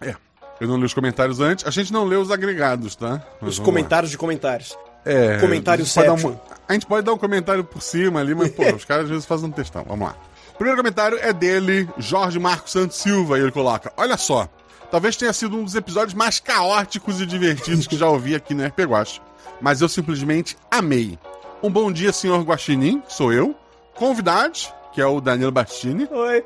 É. 0.00 0.14
Eu 0.60 0.66
não 0.68 0.76
li 0.76 0.84
os 0.84 0.94
comentários 0.94 1.40
antes. 1.40 1.66
A 1.66 1.70
gente 1.70 1.92
não 1.92 2.04
lê 2.04 2.16
os 2.16 2.30
agregados, 2.30 2.96
tá? 2.96 3.10
Mas 3.10 3.20
Os 3.20 3.22
vamos 3.40 3.58
lá. 3.58 3.64
comentários 3.64 4.10
de 4.10 4.18
comentários. 4.18 4.76
É, 5.04 5.38
Comentário 5.38 5.84
a 5.96 6.12
uma- 6.12 6.40
A 6.68 6.72
gente 6.72 6.84
pode 6.84 7.06
dar 7.06 7.12
um 7.12 7.18
comentário 7.18 7.62
por 7.64 7.80
cima 7.80 8.20
ali, 8.20 8.34
mas, 8.34 8.50
pô, 8.50 8.62
os 8.74 8.84
caras 8.84 9.04
às 9.04 9.10
vezes 9.10 9.24
fazem 9.26 9.48
um 9.48 9.52
textão. 9.52 9.84
Vamos 9.86 10.08
lá. 10.08 10.14
O 10.54 10.58
primeiro 10.58 10.76
comentário 10.76 11.16
é 11.22 11.32
dele, 11.32 11.88
Jorge 11.98 12.38
Marcos 12.38 12.72
Santos 12.72 12.96
Silva, 12.96 13.38
e 13.38 13.42
ele 13.42 13.52
coloca: 13.52 13.92
Olha 13.96 14.16
só, 14.16 14.48
talvez 14.90 15.16
tenha 15.16 15.32
sido 15.32 15.56
um 15.56 15.62
dos 15.64 15.76
episódios 15.76 16.14
mais 16.14 16.40
caóticos 16.40 17.20
e 17.20 17.26
divertidos 17.26 17.86
que 17.86 17.96
já 17.96 18.08
ouvi 18.08 18.34
aqui 18.34 18.52
no 18.54 18.66
RP 18.66 18.80
Guache, 18.80 19.20
mas 19.60 19.80
eu 19.80 19.88
simplesmente 19.88 20.56
amei. 20.70 21.16
Um 21.62 21.70
bom 21.70 21.90
dia, 21.92 22.12
senhor 22.12 22.42
Guaxinim, 22.42 23.00
que 23.00 23.12
sou 23.14 23.32
eu. 23.32 23.54
Convidados, 23.94 24.72
que 24.92 25.00
é 25.00 25.06
o 25.06 25.20
Danilo 25.20 25.52
Bastini. 25.52 26.08
Oi. 26.10 26.44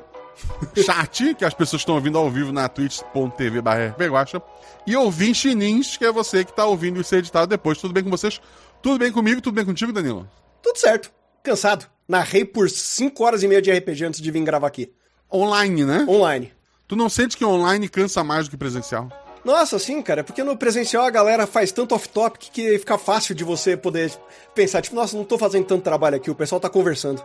Chat, 0.75 1.35
que 1.35 1.45
as 1.45 1.53
pessoas 1.53 1.81
estão 1.81 1.95
ouvindo 1.95 2.17
ao 2.17 2.29
vivo 2.29 2.51
na 2.51 2.67
twitch.tv 2.67 3.61
barra. 3.61 3.95
E 4.85 4.95
ouvir 4.95 5.33
chinins, 5.33 5.97
que 5.97 6.05
é 6.05 6.11
você 6.11 6.43
que 6.43 6.51
está 6.51 6.65
ouvindo 6.65 6.99
isso 6.99 7.15
editado 7.15 7.47
depois. 7.47 7.77
Tudo 7.77 7.93
bem 7.93 8.03
com 8.03 8.09
vocês? 8.09 8.41
Tudo 8.81 8.97
bem 8.97 9.11
comigo? 9.11 9.41
Tudo 9.41 9.55
bem 9.55 9.65
contigo, 9.65 9.93
Danilo? 9.93 10.29
Tudo 10.61 10.77
certo. 10.77 11.11
Cansado. 11.41 11.85
Narrei 12.07 12.43
por 12.43 12.69
5 12.69 13.23
horas 13.23 13.43
e 13.43 13.47
meia 13.47 13.61
de 13.61 13.71
RPG 13.71 14.05
antes 14.05 14.21
de 14.21 14.31
vir 14.31 14.43
gravar 14.43 14.67
aqui. 14.67 14.91
Online, 15.31 15.85
né? 15.85 16.05
Online. 16.07 16.51
Tu 16.87 16.95
não 16.95 17.09
sente 17.09 17.37
que 17.37 17.45
online 17.45 17.87
cansa 17.87 18.23
mais 18.23 18.45
do 18.45 18.51
que 18.51 18.57
presencial? 18.57 19.09
Nossa, 19.43 19.77
sim, 19.77 20.01
cara, 20.01 20.21
é 20.21 20.23
porque 20.23 20.43
no 20.43 20.55
presencial 20.55 21.03
a 21.03 21.09
galera 21.09 21.45
faz 21.45 21.71
tanto 21.71 21.93
off-topic 21.93 22.49
que 22.51 22.79
fica 22.79 22.97
fácil 22.97 23.35
de 23.35 23.43
você 23.43 23.75
poder 23.75 24.11
pensar, 24.55 24.81
tipo, 24.81 24.95
nossa, 24.95 25.17
não 25.17 25.25
tô 25.25 25.37
fazendo 25.37 25.65
tanto 25.65 25.83
trabalho 25.83 26.15
aqui, 26.15 26.31
o 26.31 26.35
pessoal 26.35 26.61
tá 26.61 26.69
conversando. 26.69 27.23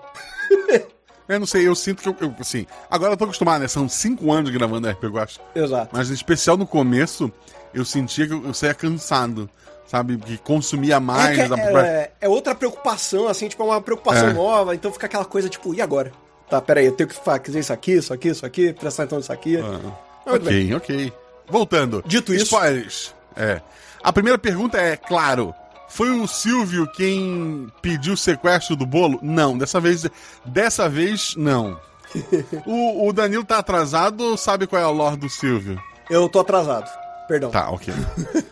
Eu 1.29 1.39
não 1.39 1.47
sei, 1.47 1.67
eu 1.69 1.75
sinto 1.75 2.03
que 2.03 2.09
eu, 2.09 2.17
eu, 2.21 2.35
assim, 2.41 2.67
agora 2.91 3.13
eu 3.13 3.17
tô 3.17 3.25
acostumado, 3.25 3.61
né? 3.61 3.69
São 3.69 3.89
cinco 3.89 4.33
anos 4.33 4.51
gravando 4.51 4.89
RP 4.89 5.05
Guacha. 5.05 5.41
Exato. 5.55 5.91
Mas 5.93 6.11
em 6.11 6.15
especial 6.15 6.57
no 6.57 6.67
começo, 6.67 7.31
eu 7.75 7.85
sentia 7.85 8.27
que 8.27 8.33
eu, 8.33 8.45
eu 8.47 8.55
saía 8.55 8.73
cansado, 8.75 9.49
sabe? 9.87 10.17
Que 10.17 10.39
consumia 10.39 10.99
mais. 10.99 11.39
é, 11.39 11.43
que 11.43 11.49
da- 11.49 11.83
é, 11.87 12.11
é 12.23 12.29
outra 12.29 12.55
preocupação, 12.55 13.29
assim, 13.29 13.47
tipo, 13.49 13.63
é 13.63 13.67
uma 13.67 13.81
preocupação 13.81 14.31
É. 14.31 14.33
nova, 14.33 14.75
então 14.75 14.91
fica 14.93 15.05
aquela 15.07 15.25
coisa, 15.27 15.49
tipo, 15.51 15.75
e 15.75 15.83
agora? 15.83 16.11
Tá, 16.49 16.63
peraí, 16.63 16.87
eu 16.87 16.93
tenho 16.93 17.11
que 17.11 17.15
fazer 17.15 17.59
isso 17.59 17.73
aqui, 17.75 17.93
isso 17.93 18.15
aqui, 18.15 18.29
isso 18.29 18.47
aqui, 18.47 18.73
prestar 18.73 19.03
atenção 19.03 19.19
nisso 19.19 19.33
aqui. 19.33 19.59
Ah, 19.59 20.31
Muito 20.31 20.45
bem. 20.47 20.75
ok, 20.75 20.97
ok. 20.97 21.13
Voltando. 21.47 22.03
Dito 22.07 22.33
isso- 22.33 22.45
Spoilers. 22.45 23.15
É. 23.37 23.61
A 24.03 24.11
primeira 24.13 24.39
pergunta 24.39 24.79
é, 24.79 24.97
claro, 24.97 25.55
foi 25.89 26.11
o 26.11 26.27
Silvio 26.27 26.87
quem 26.93 27.69
pediu 27.83 28.15
o 28.15 28.17
sequestro 28.17 28.77
do 28.77 28.87
bolo? 28.87 29.19
Não, 29.23 29.57
dessa 29.57 29.81
vez. 29.81 30.07
Dessa 30.45 30.89
vez, 30.89 31.35
não. 31.37 31.79
o, 32.67 33.09
o 33.09 33.13
Danilo 33.13 33.45
tá 33.45 33.59
atrasado 33.59 34.23
ou 34.25 34.37
sabe 34.37 34.67
qual 34.67 34.81
é 34.81 34.85
a 34.85 34.91
lore 34.91 35.17
do 35.17 35.29
Silvio? 35.29 35.81
Eu 36.09 36.29
tô 36.29 36.41
atrasado, 36.41 36.89
perdão. 37.27 37.51
Tá, 37.51 37.69
ok. 37.71 37.93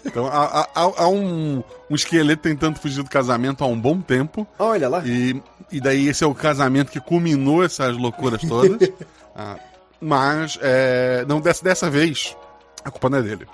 Então 0.05 0.27
há, 0.27 0.61
há- 0.63 0.69
há- 0.75 1.09
um, 1.09 1.63
um 1.91 1.95
esqueleto 1.95 2.43
tentando 2.43 2.79
fugir 2.79 3.03
do 3.03 3.09
casamento 3.11 3.65
há 3.65 3.67
um 3.67 3.79
bom 3.81 4.01
tempo. 4.01 4.47
Olha 4.59 4.89
lá. 4.89 5.03
E, 5.07 5.43
e 5.73 5.81
daí 5.81 6.09
esse 6.09 6.23
é 6.23 6.27
o 6.27 6.35
casamento 6.35 6.91
que 6.93 7.01
culminou 7.01 7.65
essas 7.65 7.97
loucuras 7.97 8.41
todas. 8.43 8.91
Ah, 9.39 9.57
mas, 10.01 10.59
é, 10.63 11.23
não, 11.29 11.43
dessa, 11.43 11.63
dessa 11.63 11.91
vez, 11.91 12.35
a 12.83 12.91
culpa 12.91 13.11
não 13.11 13.19
é 13.19 13.23
dele. 13.23 13.47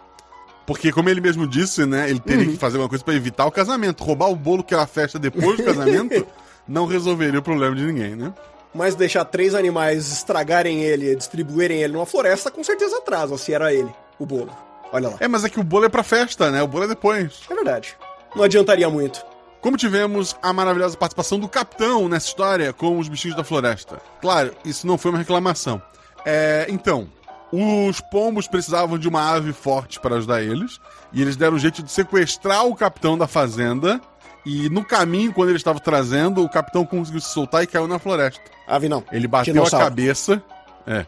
Porque, 0.67 0.93
como 0.93 1.09
ele 1.09 1.21
mesmo 1.21 1.47
disse, 1.47 1.85
né? 1.85 2.09
Ele 2.09 2.21
teria 2.21 2.47
que 2.47 2.57
fazer 2.57 2.77
alguma 2.77 2.89
coisa 2.89 3.05
pra 3.05 3.15
evitar 3.15 3.47
o 3.47 3.51
casamento. 3.51 4.05
Roubar 4.05 4.31
o 4.31 4.37
bolo 4.37 4.63
que 4.63 4.73
era 4.75 4.85
a 4.85 4.87
festa 4.87 5.19
depois 5.19 5.57
do 5.57 5.65
casamento 5.65 6.27
não 6.67 6.87
resolveria 6.87 7.41
o 7.41 7.43
problema 7.43 7.75
de 7.75 7.85
ninguém, 7.85 8.15
né? 8.15 8.33
Mas 8.75 8.95
deixar 8.95 9.25
três 9.25 9.55
animais 9.55 10.11
estragarem 10.11 10.83
ele, 10.83 11.15
distribuírem 11.15 11.83
ele 11.83 11.93
numa 11.93 12.07
floresta, 12.07 12.51
com 12.51 12.65
certeza 12.65 12.99
atrasa, 12.99 13.37
se 13.37 13.53
era 13.53 13.73
ele, 13.73 13.93
o 14.19 14.25
bolo. 14.25 14.51
Olha 14.93 15.11
lá. 15.11 15.17
É, 15.21 15.29
mas 15.29 15.45
é 15.45 15.49
que 15.49 15.61
o 15.61 15.65
bolo 15.65 15.85
é 15.85 15.89
pra 15.89 16.03
festa, 16.03 16.51
né? 16.51 16.63
O 16.63 16.67
bolo 16.67 16.85
é 16.85 16.89
depois. 16.89 17.41
É 17.51 17.55
verdade. 17.55 17.97
Não 18.35 18.45
adiantaria 18.45 18.89
muito. 18.89 19.23
Como 19.61 19.77
tivemos 19.77 20.35
a 20.43 20.53
maravilhosa 20.53 20.97
participação 20.97 21.39
do 21.39 21.49
capitão 21.49 22.09
nessa 22.09 22.27
história 22.27 22.73
com 22.73 22.99
os 22.99 23.09
bichinhos 23.09 23.37
da 23.37 23.45
floresta. 23.45 24.01
Claro, 24.21 24.55
isso 24.65 24.87
não 24.87 24.99
foi 24.99 25.11
uma 25.11 25.19
reclamação. 25.19 25.81
É, 26.25 26.67
então, 26.69 27.09
os 27.53 28.01
pombos 28.01 28.49
precisavam 28.49 28.99
de 28.99 29.07
uma 29.07 29.31
ave 29.31 29.53
forte 29.53 30.01
para 30.01 30.17
ajudar 30.17 30.43
eles, 30.43 30.81
e 31.13 31.21
eles 31.21 31.37
deram 31.37 31.57
um 31.57 31.59
jeito 31.59 31.83
de 31.83 31.93
sequestrar 31.93 32.67
o 32.67 32.75
capitão 32.75 33.19
da 33.19 33.27
fazenda. 33.27 34.01
E 34.45 34.69
no 34.71 34.85
caminho, 34.85 35.33
quando 35.33 35.51
ele 35.51 35.59
estava 35.59 35.79
trazendo, 35.79 36.43
o 36.43 36.49
capitão 36.49 36.85
conseguiu 36.85 37.21
se 37.21 37.29
soltar 37.29 37.63
e 37.63 37.67
caiu 37.67 37.87
na 37.87 37.99
floresta. 37.99 38.41
Ave 38.67 38.89
não. 38.89 39.05
Ele 39.13 39.29
bateu 39.29 39.63
a 39.65 39.71
cabeça. 39.71 40.43
É. 40.87 41.07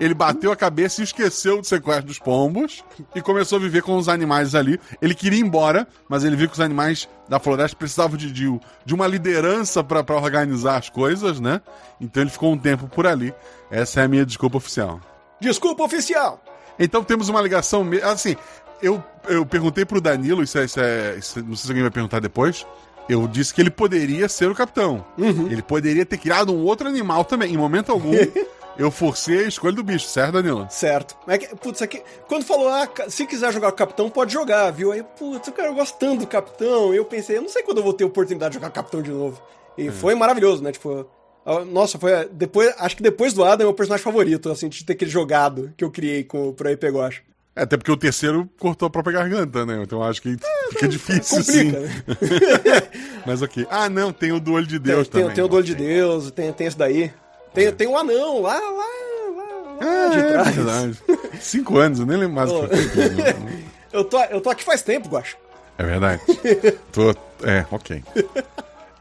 Ele 0.00 0.14
bateu 0.14 0.50
a 0.50 0.56
cabeça 0.56 1.00
e 1.00 1.04
esqueceu 1.04 1.60
do 1.60 1.66
sequestro 1.66 2.06
dos 2.06 2.18
pombos 2.18 2.82
e 3.14 3.20
começou 3.20 3.58
a 3.58 3.60
viver 3.60 3.82
com 3.82 3.96
os 3.96 4.08
animais 4.08 4.54
ali. 4.54 4.80
Ele 5.02 5.14
queria 5.14 5.38
ir 5.38 5.42
embora, 5.42 5.86
mas 6.08 6.24
ele 6.24 6.34
viu 6.34 6.48
que 6.48 6.54
os 6.54 6.60
animais 6.60 7.08
da 7.28 7.38
floresta 7.38 7.76
precisavam 7.76 8.16
de, 8.16 8.32
de, 8.32 8.48
de 8.84 8.94
uma 8.94 9.06
liderança 9.06 9.84
para 9.84 10.16
organizar 10.16 10.78
as 10.78 10.88
coisas, 10.88 11.38
né? 11.40 11.60
Então 12.00 12.22
ele 12.22 12.30
ficou 12.30 12.52
um 12.52 12.58
tempo 12.58 12.88
por 12.88 13.06
ali. 13.06 13.34
Essa 13.70 14.00
é 14.00 14.04
a 14.04 14.08
minha 14.08 14.24
desculpa 14.24 14.56
oficial. 14.56 15.00
Desculpa, 15.42 15.82
oficial! 15.84 16.40
Então 16.78 17.02
temos 17.04 17.28
uma 17.28 17.40
ligação. 17.42 17.84
Assim, 18.04 18.36
eu, 18.80 19.02
eu 19.28 19.44
perguntei 19.44 19.84
pro 19.84 20.00
Danilo, 20.00 20.42
isso 20.42 20.56
é, 20.58 20.64
isso 20.64 20.80
é- 20.80 21.16
isso 21.18 21.38
é- 21.38 21.42
não 21.42 21.54
sei 21.56 21.64
se 21.66 21.68
alguém 21.70 21.82
vai 21.82 21.90
perguntar 21.90 22.20
depois. 22.20 22.66
Eu 23.08 23.26
disse 23.26 23.52
que 23.52 23.60
ele 23.60 23.70
poderia 23.70 24.28
ser 24.28 24.48
o 24.48 24.54
capitão. 24.54 25.04
Ele 25.18 25.60
poderia 25.60 26.06
ter 26.06 26.16
criado 26.16 26.52
um 26.54 26.62
outro 26.64 26.88
animal 26.88 27.24
também. 27.24 27.52
Em 27.52 27.56
momento 27.56 27.90
algum, 27.90 28.12
eu 28.78 28.90
forcei 28.92 29.44
a 29.44 29.48
escolha 29.48 29.74
do 29.74 29.82
bicho, 29.82 30.06
certo, 30.06 30.32
Danilo? 30.34 30.66
Certo. 30.70 31.16
Mas, 31.26 31.38
que- 31.38 31.54
putz, 31.56 31.82
aqui, 31.82 32.00
quando 32.28 32.44
falou, 32.44 32.68
ah, 32.68 32.88
se 33.08 33.26
quiser 33.26 33.52
jogar 33.52 33.68
com 33.70 33.74
o 33.74 33.78
capitão, 33.78 34.08
pode 34.08 34.32
jogar, 34.32 34.70
viu? 34.70 34.92
Aí, 34.92 35.02
putz, 35.18 35.48
eu 35.48 35.52
quero 35.52 35.74
gostando 35.74 36.20
do 36.20 36.26
capitão. 36.28 36.94
Eu 36.94 37.04
pensei, 37.04 37.36
eu 37.36 37.42
não 37.42 37.48
sei 37.48 37.62
quando 37.64 37.78
eu 37.78 37.84
vou 37.84 37.92
ter 37.92 38.04
oportunidade 38.04 38.52
de 38.52 38.54
jogar 38.54 38.68
com 38.70 38.78
o 38.78 38.82
capitão 38.82 39.02
de 39.02 39.10
novo. 39.10 39.42
E 39.76 39.90
foi 39.90 40.14
maravilhoso, 40.14 40.62
né? 40.62 40.70
Tipo, 40.70 41.04
nossa, 41.70 41.98
foi. 41.98 42.28
Depois, 42.32 42.72
acho 42.78 42.96
que 42.96 43.02
depois 43.02 43.32
do 43.32 43.44
Adam 43.44 43.64
é 43.64 43.66
o 43.66 43.68
meu 43.70 43.74
personagem 43.74 44.04
favorito, 44.04 44.50
assim, 44.50 44.68
de 44.68 44.84
ter 44.84 44.92
aquele 44.92 45.10
jogado 45.10 45.72
que 45.76 45.84
eu 45.84 45.90
criei 45.90 46.22
com, 46.24 46.52
pro 46.52 46.70
IP 46.70 46.88
Guacha. 46.88 47.20
É, 47.54 47.62
até 47.62 47.76
porque 47.76 47.90
o 47.92 47.96
terceiro 47.96 48.48
cortou 48.58 48.86
a 48.86 48.90
própria 48.90 49.18
garganta, 49.18 49.66
né? 49.66 49.82
Então 49.82 50.02
acho 50.02 50.22
que 50.22 50.36
fica 50.70 50.88
difícil, 50.88 51.38
Complica, 51.38 51.52
sim. 51.52 51.70
né? 51.72 52.02
Mas 53.26 53.42
ok. 53.42 53.66
Ah, 53.70 53.88
não, 53.90 54.10
tem 54.12 54.32
o 54.32 54.40
do 54.40 54.52
olho 54.52 54.66
de 54.66 54.78
Deus 54.78 55.06
tem, 55.08 55.20
também. 55.20 55.34
tem 55.34 55.44
o 55.44 55.48
do 55.48 55.56
olho 55.56 55.64
de. 55.64 55.74
Deus, 55.74 56.30
tem, 56.30 56.50
tem 56.52 56.66
esse 56.66 56.78
daí. 56.78 57.12
Tem, 57.52 57.70
tem 57.72 57.86
um 57.86 57.98
anão 57.98 58.40
lá, 58.40 58.54
lá, 58.54 58.60
lá, 58.70 59.44
lá 59.76 59.78
Ah, 59.80 60.08
de 60.08 60.18
é 60.18 60.28
trás. 60.32 60.56
verdade. 60.56 60.98
Cinco 61.40 61.76
anos, 61.76 61.98
eu 62.00 62.06
nem 62.06 62.16
lembro 62.16 62.36
mais 62.36 62.50
o 62.50 62.66
que 62.68 62.74
eu 62.74 63.12
né? 63.12 63.62
Eu 63.92 64.04
tô, 64.04 64.18
eu 64.24 64.40
tô 64.40 64.48
aqui 64.48 64.64
faz 64.64 64.80
tempo, 64.80 65.06
Guacha. 65.10 65.36
É 65.76 65.84
verdade. 65.84 66.22
Tô... 66.90 67.10
É, 67.44 67.66
ok. 67.70 68.02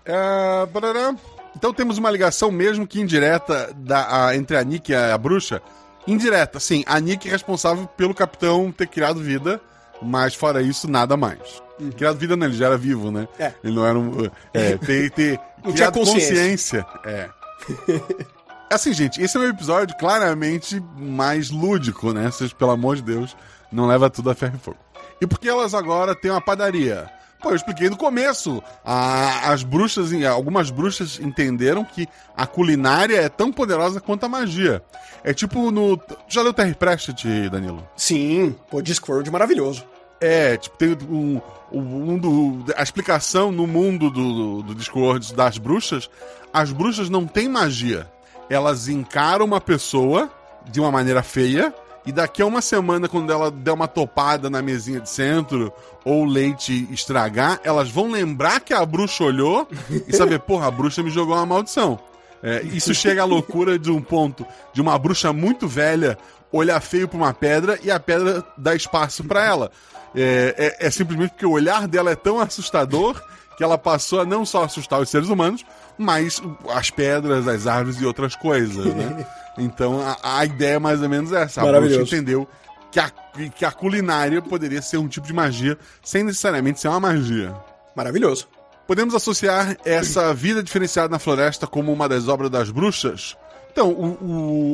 É, 0.03 0.65
barará. 0.65 1.15
Então 1.55 1.73
temos 1.73 1.97
uma 1.97 2.09
ligação 2.09 2.51
mesmo 2.51 2.87
que 2.87 2.99
indireta 3.01 3.71
da, 3.75 4.27
a- 4.27 4.35
entre 4.35 4.55
a 4.57 4.63
Nick 4.63 4.91
e 4.91 4.95
a, 4.95 5.13
a 5.13 5.17
bruxa. 5.17 5.61
Indireta, 6.07 6.59
sim. 6.59 6.83
A 6.87 6.99
Nick 6.99 7.27
é 7.27 7.31
responsável 7.31 7.85
pelo 7.87 8.13
capitão 8.13 8.71
ter 8.71 8.87
criado 8.87 9.19
vida, 9.19 9.61
mas 10.01 10.33
fora 10.33 10.61
isso, 10.61 10.89
nada 10.89 11.15
mais. 11.15 11.61
Criado 11.97 12.17
vida 12.17 12.35
não, 12.35 12.45
ele 12.47 12.55
já 12.55 12.67
era 12.67 12.77
vivo, 12.77 13.11
né? 13.11 13.27
É. 13.39 13.53
Ele 13.63 13.75
não 13.75 13.85
era 13.85 13.97
um... 13.97 14.29
É, 14.53 14.77
ter, 14.85 15.11
ter 15.11 15.39
Não 15.63 15.73
criado 15.73 15.93
consciência. 15.93 16.83
consciência. 16.83 16.85
É. 17.05 17.29
Assim, 18.71 18.93
gente, 18.93 19.21
esse 19.21 19.35
é 19.35 19.39
um 19.39 19.49
episódio 19.49 19.95
claramente 19.97 20.81
mais 20.97 21.49
lúdico, 21.49 22.13
né? 22.13 22.31
Vocês, 22.31 22.53
pelo 22.53 22.71
amor 22.71 22.95
de 22.95 23.01
Deus, 23.01 23.35
não 23.71 23.85
leva 23.85 24.09
tudo 24.09 24.29
a 24.29 24.35
ferro 24.35 24.55
e 24.55 24.59
fogo. 24.63 24.77
E 25.19 25.27
por 25.27 25.37
que 25.39 25.49
elas 25.49 25.73
agora 25.73 26.15
têm 26.15 26.31
uma 26.31 26.39
padaria? 26.41 27.09
Pô, 27.41 27.49
eu 27.49 27.55
expliquei 27.55 27.89
no 27.89 27.97
começo. 27.97 28.61
A- 28.85 29.51
as 29.51 29.63
bruxas, 29.63 30.11
algumas 30.25 30.69
bruxas 30.69 31.19
entenderam 31.19 31.83
que 31.83 32.07
a 32.37 32.45
culinária 32.45 33.17
é 33.19 33.29
tão 33.29 33.51
poderosa 33.51 33.99
quanto 33.99 34.25
a 34.25 34.29
magia. 34.29 34.83
É 35.23 35.33
tipo 35.33 35.71
no. 35.71 35.99
Já 36.27 36.41
leu 36.41 36.53
Terry 36.53 36.75
Pratchett, 36.75 37.49
Danilo? 37.49 37.87
Sim, 37.95 38.55
pô, 38.69 38.81
Discworld 38.81 39.29
maravilhoso. 39.31 39.83
É, 40.19 40.55
tipo, 40.55 40.77
tem 40.77 40.95
um, 41.09 41.41
um 41.71 42.17
do, 42.19 42.63
a 42.77 42.83
explicação 42.83 43.51
no 43.51 43.65
mundo 43.65 44.11
do, 44.11 44.61
do 44.61 44.75
Discord 44.75 45.33
das 45.33 45.57
bruxas. 45.57 46.09
As 46.53 46.71
bruxas 46.71 47.09
não 47.09 47.25
têm 47.25 47.49
magia. 47.49 48.07
Elas 48.47 48.87
encaram 48.87 49.45
uma 49.45 49.59
pessoa 49.59 50.29
de 50.69 50.79
uma 50.79 50.91
maneira 50.91 51.23
feia. 51.23 51.73
E 52.05 52.11
daqui 52.11 52.41
a 52.41 52.45
uma 52.45 52.61
semana, 52.61 53.07
quando 53.07 53.31
ela 53.31 53.51
der 53.51 53.71
uma 53.71 53.87
topada 53.87 54.49
na 54.49 54.61
mesinha 54.61 54.99
de 54.99 55.09
centro, 55.09 55.71
ou 56.03 56.23
o 56.23 56.25
leite 56.25 56.87
estragar, 56.91 57.59
elas 57.63 57.89
vão 57.91 58.09
lembrar 58.09 58.59
que 58.59 58.73
a 58.73 58.83
bruxa 58.85 59.23
olhou 59.23 59.67
e 60.07 60.15
saber, 60.15 60.39
porra, 60.41 60.67
a 60.67 60.71
bruxa 60.71 61.03
me 61.03 61.11
jogou 61.11 61.35
uma 61.35 61.45
maldição. 61.45 61.99
É, 62.43 62.63
isso 62.63 62.91
chega 62.95 63.21
à 63.21 63.25
loucura 63.25 63.77
de 63.77 63.91
um 63.91 64.01
ponto 64.01 64.43
de 64.73 64.81
uma 64.81 64.97
bruxa 64.97 65.31
muito 65.31 65.67
velha 65.67 66.17
olhar 66.51 66.81
feio 66.81 67.07
pra 67.07 67.17
uma 67.17 67.33
pedra 67.35 67.77
e 67.83 67.91
a 67.91 67.99
pedra 67.99 68.43
dá 68.57 68.73
espaço 68.73 69.23
pra 69.23 69.45
ela. 69.45 69.71
É, 70.15 70.75
é- 70.81 70.87
é 70.87 70.89
simplesmente 70.89 71.29
porque 71.29 71.45
o 71.45 71.51
olhar 71.51 71.87
dela 71.87 72.09
é 72.11 72.15
tão 72.15 72.39
assustador 72.39 73.21
que 73.55 73.63
ela 73.63 73.77
passou 73.77 74.21
a 74.21 74.25
não 74.25 74.43
só 74.43 74.63
assustar 74.63 74.99
os 74.99 75.07
seres 75.09 75.29
humanos, 75.29 75.63
mas 75.99 76.41
as 76.69 76.89
pedras, 76.89 77.47
as 77.47 77.67
árvores 77.67 78.01
e 78.01 78.05
outras 78.07 78.35
coisas, 78.35 78.85
né? 78.87 79.23
Então 79.57 79.99
a, 80.01 80.39
a 80.39 80.45
ideia 80.45 80.75
é 80.75 80.79
mais 80.79 81.01
ou 81.01 81.09
menos 81.09 81.31
essa. 81.31 81.61
A 81.61 81.65
Maravilhoso. 81.65 82.01
entendeu 82.03 82.47
que 82.91 82.99
a, 82.99 83.09
que 83.55 83.65
a 83.65 83.71
culinária 83.71 84.41
poderia 84.41 84.81
ser 84.81 84.97
um 84.97 85.07
tipo 85.07 85.25
de 85.27 85.33
magia 85.33 85.77
sem 86.03 86.23
necessariamente 86.23 86.79
ser 86.79 86.87
uma 86.89 86.99
magia. 86.99 87.53
Maravilhoso. 87.95 88.47
Podemos 88.87 89.13
associar 89.15 89.77
essa 89.85 90.33
vida 90.33 90.61
diferenciada 90.61 91.07
na 91.09 91.19
floresta 91.19 91.65
como 91.67 91.93
uma 91.93 92.09
das 92.09 92.27
obras 92.27 92.49
das 92.49 92.69
bruxas? 92.69 93.37
Então, 93.71 93.89
o, 93.89 94.05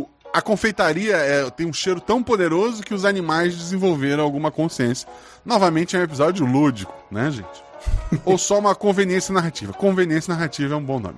o- 0.01 0.09
a 0.33 0.41
confeitaria 0.41 1.15
é- 1.15 1.49
tem 1.51 1.67
um 1.67 1.73
cheiro 1.73 1.99
tão 2.01 2.21
poderoso 2.23 2.81
que 2.83 2.93
os 2.93 3.05
animais 3.05 3.55
desenvolveram 3.55 4.23
alguma 4.23 4.49
consciência. 4.51 5.07
Novamente 5.45 5.95
é 5.95 5.99
um 5.99 6.03
episódio 6.03 6.45
lúdico, 6.45 6.93
né, 7.11 7.29
gente? 7.31 7.63
Ou 8.25 8.37
só 8.37 8.57
uma 8.57 8.73
conveniência 8.73 9.33
narrativa. 9.33 9.71
Conveniência 9.73 10.33
narrativa 10.33 10.73
é 10.73 10.77
um 10.77 10.83
bom 10.83 10.99
nome. 10.99 11.17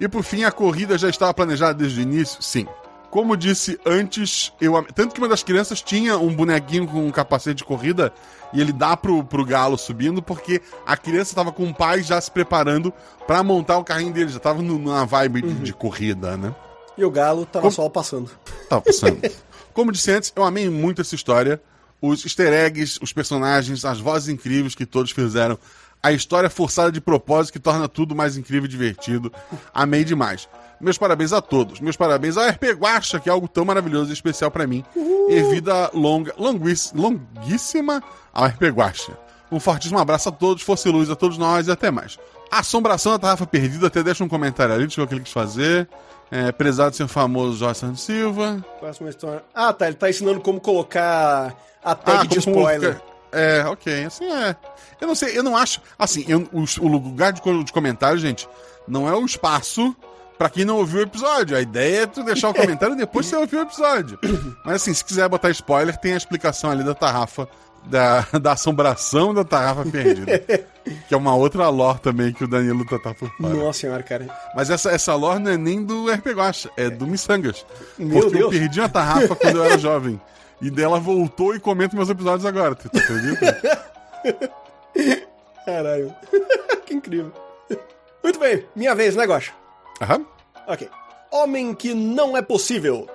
E 0.00 0.08
por 0.08 0.22
fim, 0.22 0.44
a 0.44 0.50
corrida 0.50 0.96
já 0.96 1.08
estava 1.10 1.32
planejada 1.34 1.74
desde 1.74 2.00
o 2.00 2.02
início? 2.02 2.42
Sim. 2.42 2.66
Como 3.10 3.36
disse 3.36 3.78
antes, 3.84 4.52
eu 4.60 4.76
am- 4.76 4.86
tanto 4.94 5.14
que 5.14 5.20
uma 5.20 5.28
das 5.28 5.42
crianças 5.42 5.82
tinha 5.82 6.16
um 6.16 6.32
bonequinho 6.34 6.86
com 6.86 7.04
um 7.04 7.10
capacete 7.10 7.56
de 7.56 7.64
corrida 7.64 8.12
e 8.52 8.60
ele 8.60 8.72
dá 8.72 8.96
pro, 8.96 9.24
pro 9.24 9.44
galo 9.44 9.76
subindo 9.76 10.22
porque 10.22 10.62
a 10.86 10.96
criança 10.96 11.32
estava 11.32 11.50
com 11.50 11.68
o 11.68 11.74
pai 11.74 12.02
já 12.02 12.20
se 12.20 12.30
preparando 12.30 12.92
para 13.26 13.42
montar 13.42 13.78
o 13.78 13.84
carrinho 13.84 14.12
dele, 14.12 14.28
já 14.30 14.36
estava 14.36 14.62
numa 14.62 15.04
vibe 15.04 15.42
de, 15.42 15.54
de 15.54 15.72
corrida, 15.72 16.36
né? 16.36 16.54
E 16.96 17.04
o 17.04 17.10
galo 17.10 17.44
tava 17.46 17.62
Como- 17.62 17.72
só 17.72 17.88
passando. 17.88 18.30
Tava 18.68 18.82
passando. 18.82 19.18
Como 19.74 19.90
disse 19.90 20.10
antes, 20.12 20.32
eu 20.36 20.44
amei 20.44 20.68
muito 20.70 21.00
essa 21.00 21.14
história. 21.14 21.60
Os 22.02 22.24
easter 22.24 22.52
eggs, 22.52 22.98
os 23.02 23.12
personagens, 23.12 23.84
as 23.84 23.98
vozes 24.00 24.28
incríveis 24.28 24.74
que 24.74 24.86
todos 24.86 25.10
fizeram. 25.10 25.58
A 26.02 26.12
história 26.12 26.48
forçada 26.48 26.90
de 26.90 27.00
propósito 27.00 27.52
que 27.52 27.58
torna 27.58 27.86
tudo 27.88 28.14
mais 28.14 28.36
incrível 28.36 28.64
e 28.64 28.68
divertido. 28.68 29.30
Amei 29.74 30.02
demais. 30.04 30.48
Meus 30.80 30.96
parabéns 30.96 31.32
a 31.32 31.40
todos. 31.42 31.78
Meus 31.80 31.96
parabéns 31.96 32.36
ao 32.36 32.48
RP 32.48 32.64
Guacha, 32.72 33.20
que 33.20 33.28
é 33.28 33.32
algo 33.32 33.46
tão 33.46 33.64
maravilhoso 33.64 34.10
e 34.10 34.12
especial 34.14 34.50
pra 34.50 34.66
mim. 34.66 34.84
E 35.28 35.42
vida 35.50 35.90
longa, 35.92 36.32
longuiss- 36.38 36.92
longuíssima 36.94 38.02
ao 38.32 38.46
RP 38.46 38.62
Guacha. 38.70 39.12
Um 39.52 39.58
fortíssimo 39.60 39.98
abraço 39.98 40.28
a 40.28 40.32
todos, 40.32 40.62
força 40.62 40.88
e 40.88 40.92
luz 40.92 41.10
a 41.10 41.16
todos 41.16 41.36
nós 41.36 41.66
e 41.66 41.70
até 41.70 41.90
mais. 41.90 42.18
Assombração 42.50 43.12
da 43.12 43.18
Tarrafa 43.18 43.46
Perdida, 43.46 43.88
até 43.88 44.02
deixa 44.02 44.24
um 44.24 44.28
comentário 44.28 44.74
ali, 44.74 44.86
deixa 44.86 45.00
eu 45.00 45.04
ver 45.04 45.06
o 45.06 45.08
que 45.08 45.14
ele 45.16 45.24
quis 45.24 45.32
fazer. 45.32 45.88
É, 46.30 46.52
prezado 46.52 46.94
ser 46.94 47.08
famoso 47.08 47.58
Jorge 47.58 47.80
Santos 47.80 48.02
Silva. 48.02 48.64
Próxima 48.78 49.10
história. 49.10 49.42
Ah, 49.52 49.72
tá. 49.72 49.86
Ele 49.88 49.96
tá 49.96 50.08
ensinando 50.08 50.40
como 50.40 50.60
colocar 50.60 51.54
a 51.84 51.94
tag 51.94 52.28
de 52.28 52.40
como 52.40 52.56
spoiler. 52.60 53.00
É, 53.32 53.64
ok, 53.66 54.04
assim 54.04 54.24
é. 54.32 54.54
Eu 55.00 55.08
não 55.08 55.14
sei, 55.14 55.36
eu 55.36 55.42
não 55.42 55.56
acho. 55.56 55.80
Assim, 55.98 56.24
eu- 56.28 56.48
o, 56.52 56.64
o 56.84 56.88
lugar 56.88 57.32
de, 57.32 57.40
de 57.64 57.72
comentário, 57.72 58.18
gente, 58.18 58.48
não 58.86 59.08
é 59.08 59.14
o 59.14 59.24
espaço 59.24 59.94
pra 60.40 60.48
quem 60.48 60.64
não 60.64 60.78
ouviu 60.78 61.00
o 61.00 61.02
episódio. 61.02 61.54
A 61.54 61.60
ideia 61.60 62.04
é 62.04 62.06
tu 62.06 62.22
deixar 62.22 62.48
o 62.48 62.54
comentário 62.56 62.96
depois 62.96 63.26
que 63.26 63.30
você 63.30 63.36
ouviu 63.36 63.58
o 63.58 63.62
episódio. 63.62 64.18
Mas 64.64 64.76
assim, 64.76 64.94
se 64.94 65.04
quiser 65.04 65.28
botar 65.28 65.50
spoiler, 65.50 65.94
tem 65.98 66.14
a 66.14 66.16
explicação 66.16 66.70
ali 66.70 66.82
da 66.82 66.94
tarrafa, 66.94 67.46
da, 67.84 68.26
da 68.40 68.52
assombração 68.52 69.34
da 69.34 69.44
tarrafa 69.44 69.84
perdida. 69.84 70.38
que 71.06 71.12
é 71.12 71.16
uma 71.16 71.34
outra 71.34 71.68
lore 71.68 72.00
também 72.00 72.32
que 72.32 72.42
o 72.42 72.48
Danilo 72.48 72.86
tá, 72.86 72.98
tá 72.98 73.12
por 73.12 73.30
fora. 73.36 73.52
Nossa 73.52 73.80
senhora, 73.80 74.02
cara. 74.02 74.34
Mas 74.56 74.70
essa, 74.70 74.90
essa 74.90 75.14
lore 75.14 75.40
não 75.40 75.52
é 75.52 75.58
nem 75.58 75.84
do 75.84 76.10
RP 76.10 76.28
Guacha, 76.28 76.70
é 76.74 76.88
do 76.88 77.06
Missangas. 77.06 77.66
Meu 77.98 78.22
porque 78.22 78.36
eu 78.36 78.48
Deus. 78.48 78.58
perdi 78.58 78.80
uma 78.80 78.88
tarrafa 78.88 79.36
quando 79.36 79.56
eu 79.56 79.64
era 79.64 79.76
jovem. 79.76 80.18
E 80.62 80.70
dela 80.70 80.98
voltou 80.98 81.54
e 81.54 81.60
comenta 81.60 81.94
meus 81.94 82.08
episódios 82.08 82.46
agora. 82.46 82.74
Tu 82.74 82.88
tu 82.88 82.98
acredita? 82.98 83.90
Caralho. 85.66 86.14
que 86.86 86.94
incrível. 86.94 87.30
Muito 88.22 88.38
bem, 88.38 88.64
minha 88.74 88.94
vez, 88.94 89.14
né, 89.16 89.26
Gocha? 89.26 89.59
Aham. 90.00 90.24
Ok. 90.66 90.88
Homem 91.30 91.74
que 91.74 91.94
não 91.94 92.36
é 92.36 92.42
possível. 92.42 93.06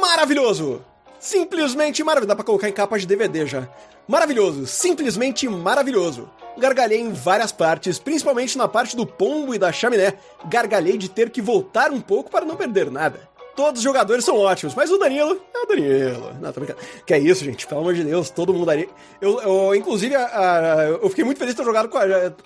Maravilhoso! 0.00 0.82
Simplesmente 1.18 2.02
maravilhoso. 2.04 2.28
Dá 2.28 2.34
pra 2.36 2.44
colocar 2.44 2.68
em 2.68 2.72
capa 2.72 2.98
de 2.98 3.06
DVD 3.06 3.44
já. 3.46 3.68
Maravilhoso, 4.06 4.66
simplesmente 4.66 5.48
maravilhoso. 5.48 6.30
Gargalhei 6.56 7.00
em 7.00 7.12
várias 7.12 7.52
partes, 7.52 7.98
principalmente 7.98 8.56
na 8.56 8.66
parte 8.66 8.96
do 8.96 9.04
pombo 9.06 9.54
e 9.54 9.58
da 9.58 9.70
chaminé. 9.70 10.14
Gargalhei 10.48 10.96
de 10.96 11.08
ter 11.08 11.30
que 11.30 11.42
voltar 11.42 11.90
um 11.90 12.00
pouco 12.00 12.30
para 12.30 12.44
não 12.44 12.56
perder 12.56 12.90
nada. 12.90 13.28
Todos 13.54 13.80
os 13.80 13.84
jogadores 13.84 14.24
são 14.24 14.38
ótimos, 14.38 14.74
mas 14.74 14.90
o 14.90 14.98
Danilo 14.98 15.40
é 15.52 15.58
o 15.58 15.66
Danilo. 15.66 16.32
Não, 16.40 16.52
tô 16.52 16.60
brincando. 16.60 16.78
Que 17.04 17.14
é 17.14 17.18
isso, 17.18 17.44
gente, 17.44 17.66
pelo 17.66 17.80
amor 17.80 17.92
de 17.94 18.04
Deus, 18.04 18.30
todo 18.30 18.54
mundo 18.54 18.70
ali. 18.70 18.88
Eu, 19.20 19.40
eu 19.40 19.74
inclusive, 19.74 20.14
a- 20.14 20.26
a- 20.26 20.84
eu 21.02 21.08
fiquei 21.10 21.24
muito 21.24 21.38
feliz 21.38 21.54
de 21.54 21.58
ter 21.60 21.64
jogado 21.64 21.88
com 21.88 21.98
a, 21.98 22.04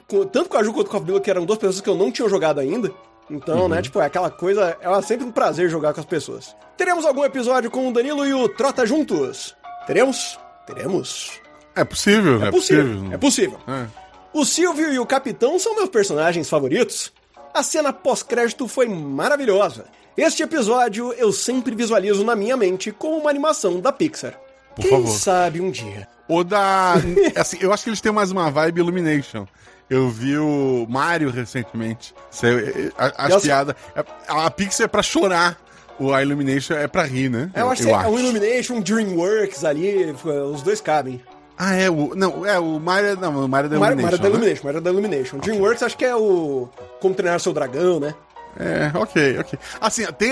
com- 0.09 0.25
tanto 0.27 0.49
com 0.49 0.57
a 0.57 0.63
Ju 0.63 0.73
quanto 0.73 0.91
com 0.91 0.97
a 0.97 1.01
Bila, 1.01 1.21
que 1.21 1.31
eram 1.31 1.45
duas 1.45 1.59
pessoas 1.59 1.81
que 1.83 1.89
eu 1.89 1.95
não 1.95 2.11
tinha 2.11 2.27
jogado 2.29 2.59
ainda. 2.61 2.91
Então, 3.31 3.69
né, 3.69 3.81
tipo, 3.81 4.01
é 4.01 4.07
aquela 4.07 4.31
coisa, 4.31 4.77
é 4.81 5.03
sempre 5.03 5.27
um 5.27 5.33
prazer 5.33 5.69
jogar 5.71 5.95
com 5.95 6.01
as 6.01 6.07
pessoas. 6.07 6.55
Teremos 6.77 7.05
algum 7.05 7.25
episódio 7.25 7.71
com 7.71 7.89
o 7.89 7.93
Danilo 7.93 8.27
e 8.27 8.35
o 8.35 8.49
Trota 8.49 8.85
juntos? 8.85 9.57
Teremos? 9.87 10.39
Teremos. 10.67 11.41
É 11.75 11.85
possível, 11.85 12.43
é, 12.43 12.49
É 12.49 12.51
possível, 12.51 12.85
possível. 12.85 13.13
é 13.13 13.19
possível. 13.19 13.59
É. 13.69 13.87
O 14.35 14.45
Silvio 14.45 14.93
e 14.93 14.99
o 14.99 15.07
Capitão 15.07 15.59
são 15.59 15.75
meus 15.75 15.89
personagens 15.89 16.49
favoritos. 16.49 17.13
A 17.55 17.63
cena 17.63 17.93
pós-crédito 17.93 18.67
foi 18.67 18.89
maravilhosa. 18.89 19.85
Este 20.17 20.43
episódio 20.43 21.13
eu 21.15 21.33
sempre 21.33 21.75
visualizo 21.75 22.25
na 22.25 22.35
minha 22.37 22.57
mente 22.57 22.93
como 22.93 23.17
uma 23.17 23.31
animação 23.31 23.81
da 23.81 23.93
Pixar. 23.93 24.39
Por 24.75 24.83
Quem 24.83 24.91
favor. 24.91 25.09
sabe 25.09 25.61
um 25.61 25.71
dia. 25.71 26.09
Ou 26.29 26.43
da. 26.45 26.95
assim, 27.37 27.59
eu 27.61 27.73
acho 27.73 27.85
que 27.85 27.91
eles 27.91 28.01
têm 28.01 28.13
mais 28.13 28.31
uma 28.31 28.51
vibe 28.51 28.79
Illumination. 28.81 29.47
Eu 29.93 30.09
vi 30.09 30.39
o 30.39 30.87
Mario 30.89 31.31
recentemente. 31.31 32.15
Cê- 32.31 32.91
a- 32.97 33.27
As 33.27 33.43
piadas. 33.43 33.75
A, 34.27 34.47
a 34.47 34.51
Pixar 34.51 34.87
é 34.87 34.89
pra 34.89 35.03
chorar. 35.03 35.59
O 35.99 36.13
a 36.15 36.23
Illumination 36.23 36.75
é 36.75 36.89
pra 36.89 37.05
rir, 37.05 37.29
né? 37.29 37.51
Eu, 37.55 37.69
acho 37.71 37.83
que 37.83 37.91
é 37.91 37.97
um 38.09 38.19
Illumination, 38.19 38.75
um 38.77 38.81
Dreamworks 38.81 39.65
ali, 39.65 40.15
os 40.53 40.63
dois 40.63 40.81
cabem. 40.81 41.23
Ah, 41.59 41.75
é 41.75 41.91
o. 41.91 42.15
Não, 42.15 42.47
é 42.47 42.59
o 42.59 42.81
Mario. 42.81 43.17
Não, 43.21 43.45
o 43.45 43.49
Mario 43.49 43.67
é 43.67 43.71
da 43.71 43.77
Illumination. 43.77 44.03
Mario 44.03 44.19
da 44.19 44.25
né? 44.25 44.29
Illumination, 44.31 44.65
Mario 44.65 44.81
da 44.81 44.91
Illumination. 44.91 45.39
Dreamworks 45.39 45.83
acho 45.83 45.97
que 45.99 46.05
é 46.07 46.17
o 46.17 46.69
Como 47.01 47.15
Treinar 47.15 47.39
Seu 47.39 47.53
Dragão, 47.53 48.01
né? 48.01 48.15
É, 48.59 48.91
ok, 48.97 49.39
ok. 49.41 49.59
Assim, 49.81 50.05
tem, 50.19 50.31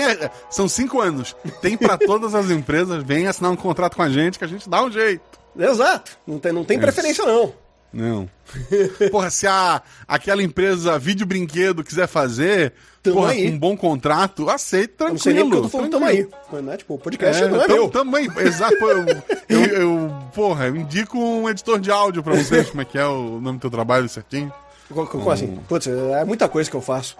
são 0.49 0.67
cinco 0.67 0.99
anos. 0.99 1.35
Tem 1.61 1.77
pra 1.77 1.95
todas 2.03 2.33
as 2.33 2.49
empresas, 2.49 3.03
vem 3.03 3.27
assinar 3.27 3.51
um 3.51 3.55
contrato 3.55 3.95
com 3.95 4.01
a 4.01 4.09
gente 4.09 4.39
que 4.39 4.43
a 4.45 4.47
gente 4.47 4.67
dá 4.67 4.83
um 4.83 4.91
jeito. 4.91 5.21
Exato. 5.57 6.17
Não 6.25 6.39
tem, 6.39 6.51
não 6.51 6.63
tem 6.65 6.79
preferência, 6.79 7.23
não. 7.25 7.53
Não. 7.93 8.29
Porra, 9.11 9.29
se 9.29 9.47
a, 9.47 9.81
aquela 10.07 10.41
empresa 10.43 10.97
vídeo 10.99 11.25
brinquedo 11.25 11.83
quiser 11.83 12.07
fazer, 12.07 12.73
Tamo 13.03 13.17
porra, 13.17 13.31
aí. 13.31 13.49
um 13.51 13.57
bom 13.57 13.75
contrato, 13.75 14.49
aceita 14.49 15.05
Eu 15.05 15.09
não 15.09 15.15
tranquilo. 15.17 15.19
sei 15.19 15.33
nem 15.33 15.43
porque 15.43 15.57
eu 15.57 15.61
tô 15.63 15.69
falando 15.69 15.91
tamo 15.91 16.05
aí. 16.05 16.23
tranquilo. 16.25 16.61
Né, 16.61 16.77
tipo, 16.77 16.93
o 16.93 16.97
podcast 16.99 17.43
É, 17.43 17.47
não 17.47 17.61
é 17.61 17.67
tam- 17.67 17.75
meu. 17.75 17.89
Também, 17.89 18.29
exato. 18.39 18.77
pô, 18.77 18.87
Eu, 18.89 19.05
eu, 19.49 19.65
eu- 19.65 20.13
porra, 20.33 20.67
eu 20.67 20.75
indico 20.75 21.17
um 21.17 21.49
editor 21.49 21.79
de 21.79 21.91
áudio 21.91 22.21
pra 22.23 22.35
vocês, 22.35 22.69
como 22.69 22.81
é 22.81 22.85
que 22.85 22.97
é 22.97 23.05
o 23.05 23.39
nome 23.41 23.57
do 23.57 23.61
teu 23.61 23.71
trabalho 23.71 24.07
certinho. 24.07 24.51
Co- 24.89 25.05
co- 25.05 25.17
Como 25.19 25.31
assim? 25.31 25.57
Putz, 25.67 25.87
é 25.87 26.23
muita 26.25 26.47
coisa 26.49 26.69
que 26.69 26.75
eu 26.75 26.81
faço. 26.81 27.15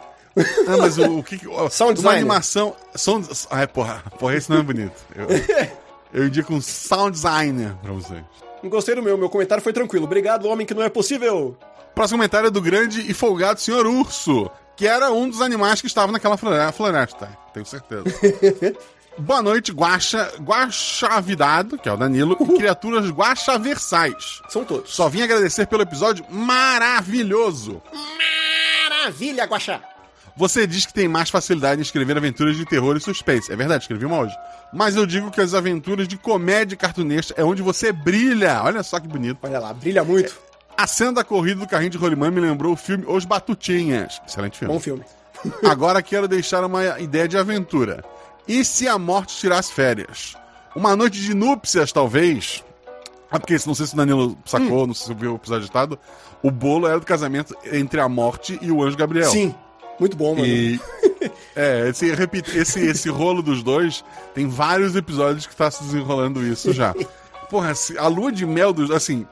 Ah, 0.68 0.78
mas 0.78 0.98
o, 0.98 1.20
o 1.20 1.24
que 1.24 1.38
que. 1.38 1.48
ó, 1.48 1.70
Sound 1.70 1.92
uma 1.92 1.94
designer. 1.96 2.18
animação. 2.20 2.76
Sound, 2.96 3.28
ah, 3.50 3.68
porra, 3.68 4.02
porra, 4.20 4.36
esse 4.36 4.50
não 4.50 4.60
é 4.60 4.64
bonito. 4.64 4.94
Eu, 5.16 5.28
eu 6.22 6.28
indico 6.28 6.54
um 6.54 6.62
sound 6.62 7.12
designer 7.12 7.74
pra 7.82 7.92
vocês. 7.94 8.22
Não 8.64 8.70
gostei 8.70 8.96
do 8.96 9.02
meu, 9.02 9.18
meu 9.18 9.30
comentário 9.30 9.64
foi 9.64 9.74
tranquilo. 9.74 10.06
Obrigado, 10.06 10.48
homem 10.48 10.66
que 10.66 10.74
não 10.74 10.84
é 10.84 10.90
possível. 10.90 11.58
Próximo 11.96 12.20
comentário 12.20 12.48
é 12.48 12.52
do 12.52 12.62
grande 12.62 13.10
e 13.10 13.14
folgado 13.14 13.60
senhor 13.60 13.86
Urso, 13.86 14.50
que 14.78 14.88
era 14.88 15.12
um 15.12 15.28
dos 15.30 15.42
animais 15.42 15.82
que 15.82 15.88
estavam 15.88 16.12
naquela 16.12 16.38
flore- 16.38 16.72
floresta, 16.72 17.28
tenho 17.54 17.66
certeza. 17.66 18.04
Boa 19.18 19.42
noite, 19.42 19.74
guaxa, 19.74 20.32
guaxavidado, 20.40 21.78
que 21.78 21.90
é 21.90 21.92
o 21.92 21.98
Danilo, 21.98 22.38
e 22.40 22.58
criaturas 22.58 23.10
guaxaversais. 23.10 24.42
São 24.48 24.64
todos. 24.64 24.94
Só 24.96 25.10
vim 25.10 25.22
agradecer 25.22 25.68
pelo 25.68 25.82
episódio 25.84 26.26
maravilhoso. 26.30 27.82
Maravilha, 28.90 29.44
Guaxá. 29.46 29.82
Você 30.42 30.66
diz 30.66 30.88
que 30.88 30.94
tem 30.94 31.08
mais 31.08 31.30
facilidade 31.30 31.80
em 31.80 31.84
escrever 31.84 32.18
aventuras 32.18 32.58
de 32.58 32.66
terror 32.66 32.98
e 32.98 33.00
suspense. 33.00 33.54
É 33.54 33.56
verdade, 33.56 33.84
escrevi 33.84 34.08
uma 34.08 34.22
hoje. 34.22 34.36
Mas 34.74 34.96
eu 34.96 35.06
digo 35.06 35.30
que 35.30 35.40
as 35.40 35.54
aventuras 35.54 36.08
de 36.08 36.18
comédia 36.18 36.76
cartunesca 36.76 37.40
é 37.40 37.44
onde 37.44 37.62
você 37.62 37.92
brilha. 37.92 38.60
Olha 38.64 38.82
só 38.82 39.00
que 39.00 39.08
bonito. 39.08 39.38
Olha 39.44 39.60
lá, 39.60 39.72
brilha 39.72 40.04
muito. 40.04 40.36
A 40.76 40.88
cena 40.88 41.14
da 41.14 41.24
corrida 41.24 41.60
do 41.60 41.68
carrinho 41.68 41.92
de 41.92 41.98
rolimã 42.00 42.32
me 42.32 42.40
lembrou 42.40 42.74
o 42.74 42.76
filme 42.76 43.06
Os 43.08 43.24
Batutinhas. 43.24 44.20
Excelente 44.28 44.58
filme. 44.58 44.74
Bom 44.74 44.80
filme. 44.80 45.04
Agora 45.64 46.02
quero 46.02 46.28
deixar 46.28 46.66
uma 46.66 47.00
ideia 47.00 47.28
de 47.28 47.38
aventura. 47.38 48.04
E 48.48 48.66
se 48.66 48.88
a 48.88 48.98
morte 48.98 49.38
tirasse 49.38 49.72
férias? 49.72 50.36
Uma 50.76 50.96
noite 50.96 51.22
de 51.22 51.36
núpcias, 51.36 51.92
talvez? 51.92 52.64
Ah, 53.30 53.40
porque 53.40 53.60
não 53.68 53.76
sei 53.76 53.86
se 53.86 53.94
o 53.94 53.98
Danilo 53.98 54.36
sacou, 54.44 54.88
não 54.88 54.96
sei 54.96 55.06
se 55.06 55.14
viu 55.14 55.34
o 55.34 55.36
episódio 55.36 55.66
editado. 55.66 56.00
O 56.42 56.50
bolo 56.50 56.88
era 56.88 57.00
do 57.00 57.06
casamento 57.06 57.56
entre 57.72 58.02
a 58.02 58.10
morte 58.10 58.58
e 58.60 58.72
o 58.72 58.82
anjo 58.82 58.98
Gabriel. 58.98 59.30
Sim, 59.30 59.54
muito 60.02 60.18
bom, 60.18 60.34
mano. 60.34 60.48
E. 60.48 60.80
É, 61.56 61.88
esse, 61.90 62.08
esse, 62.56 62.80
esse 62.80 63.10
rolo 63.10 63.44
dos 63.44 63.62
dois 63.62 64.04
tem 64.34 64.48
vários 64.48 64.96
episódios 64.96 65.46
que 65.46 65.56
tá 65.56 65.70
se 65.70 65.84
desenrolando 65.84 66.44
isso 66.46 66.74
já. 66.74 66.96
Porra, 67.48 67.74
a 68.00 68.08
lua 68.08 68.32
de 68.32 68.44
mel 68.46 68.74
dos. 68.74 68.90
Assim, 68.90 69.28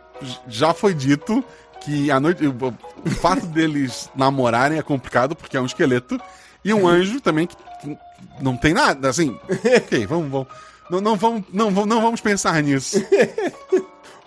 já 0.48 0.72
foi 0.72 0.94
dito 0.94 1.44
que 1.82 2.12
a 2.12 2.20
noite. 2.20 2.46
O 2.46 3.10
fato 3.10 3.48
deles 3.48 4.10
namorarem 4.16 4.78
é 4.78 4.84
complicado 4.84 5.36
porque 5.36 5.58
é 5.58 5.62
um 5.62 5.66
esqueleto. 5.66 6.22
E 6.64 6.72
um 6.72 6.88
anjo 6.88 7.20
também 7.20 7.48
que 7.48 7.56
não 8.40 8.56
tem 8.56 8.74
nada, 8.74 9.10
assim. 9.10 9.36
Ok, 9.78 10.06
vamos, 10.06 10.30
vamos. 10.30 10.48
Não, 10.92 11.02
não, 11.02 11.16
vamos, 11.16 11.44
não, 11.52 11.72
não 11.72 12.02
vamos 12.02 12.22
pensar 12.22 12.62
nisso. 12.62 13.04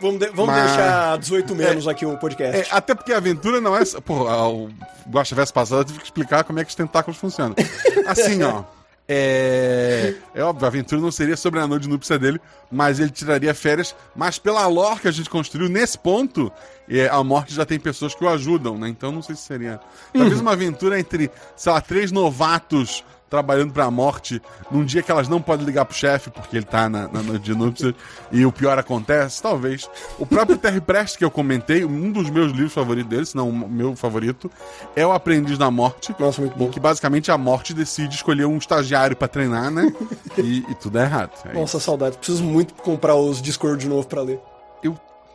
Vamos, 0.02 0.18
de- 0.18 0.26
vamos 0.30 0.46
Mas- 0.54 0.66
deixar 0.72 1.18
18 1.18 1.54
menos 1.54 1.88
aqui 1.88 2.04
o 2.04 2.18
podcast. 2.18 2.56
É, 2.60 2.66
até 2.76 2.94
porque 2.94 3.12
a 3.12 3.16
aventura 3.16 3.60
não 3.60 3.74
é. 3.76 3.84
Porra, 4.04 4.48
o 4.48 4.68
Guacha 5.08 5.34
Verso 5.34 5.54
passado 5.54 5.80
eu 5.80 5.84
tive 5.84 5.98
que 6.00 6.04
explicar 6.04 6.44
como 6.44 6.58
é 6.58 6.64
que 6.64 6.70
os 6.70 6.74
tentáculos 6.74 7.16
funcionam. 7.18 7.54
Assim, 8.06 8.42
ó. 8.42 8.64
É, 9.08 10.14
é 10.34 10.42
óbvio, 10.42 10.64
a 10.64 10.68
aventura 10.68 11.00
não 11.00 11.10
seria 11.10 11.36
sobre 11.36 11.60
a 11.60 11.66
noite 11.66 11.82
de 11.82 11.88
núpcia 11.88 12.18
dele, 12.18 12.40
mas 12.70 12.98
ele 12.98 13.10
tiraria 13.10 13.52
férias. 13.54 13.94
Mas 14.16 14.38
pela 14.38 14.66
lore 14.66 15.00
que 15.00 15.08
a 15.08 15.12
gente 15.12 15.28
construiu, 15.28 15.68
nesse 15.68 15.98
ponto, 15.98 16.50
é, 16.88 17.08
a 17.08 17.22
morte 17.22 17.54
já 17.54 17.64
tem 17.66 17.78
pessoas 17.78 18.14
que 18.14 18.24
o 18.24 18.28
ajudam, 18.28 18.78
né? 18.78 18.88
Então 18.88 19.12
não 19.12 19.20
sei 19.22 19.34
se 19.36 19.42
seria. 19.42 19.80
Talvez 20.12 20.40
uma 20.40 20.52
aventura 20.52 20.98
entre, 20.98 21.30
sei 21.56 21.72
lá, 21.72 21.80
três 21.80 22.10
novatos 22.12 23.04
trabalhando 23.32 23.72
pra 23.72 23.90
morte 23.90 24.42
num 24.70 24.84
dia 24.84 25.02
que 25.02 25.10
elas 25.10 25.26
não 25.26 25.40
podem 25.40 25.64
ligar 25.64 25.86
pro 25.86 25.96
chefe 25.96 26.28
porque 26.28 26.54
ele 26.54 26.66
tá 26.66 26.86
na, 26.86 27.08
na 27.08 27.22
noite 27.22 27.42
de 27.42 27.54
núpcias 27.54 27.94
e 28.30 28.44
o 28.44 28.52
pior 28.52 28.78
acontece, 28.78 29.42
talvez. 29.42 29.88
O 30.18 30.26
próprio 30.26 30.58
Terry 30.58 30.82
Prest 30.82 31.16
que 31.16 31.24
eu 31.24 31.30
comentei, 31.30 31.82
um 31.82 32.12
dos 32.12 32.28
meus 32.28 32.52
livros 32.52 32.74
favoritos 32.74 33.08
dele, 33.08 33.24
se 33.24 33.34
não 33.34 33.48
o 33.48 33.68
meu 33.70 33.96
favorito, 33.96 34.50
é 34.94 35.06
O 35.06 35.12
Aprendiz 35.12 35.56
da 35.56 35.70
Morte. 35.70 36.14
Nossa, 36.18 36.42
muito 36.42 36.58
bom. 36.58 36.68
Que 36.68 36.78
basicamente 36.78 37.30
a 37.30 37.38
morte 37.38 37.72
decide 37.72 38.14
escolher 38.14 38.44
um 38.44 38.58
estagiário 38.58 39.16
pra 39.16 39.26
treinar, 39.26 39.70
né? 39.70 39.90
e, 40.36 40.58
e 40.58 40.74
tudo 40.74 40.98
é 40.98 41.02
errado. 41.02 41.32
É 41.46 41.54
Nossa, 41.54 41.80
saudade. 41.80 42.18
Preciso 42.18 42.44
muito 42.44 42.74
comprar 42.74 43.16
os 43.16 43.40
Discord 43.40 43.80
de 43.80 43.88
novo 43.88 44.06
pra 44.06 44.20
ler. 44.20 44.38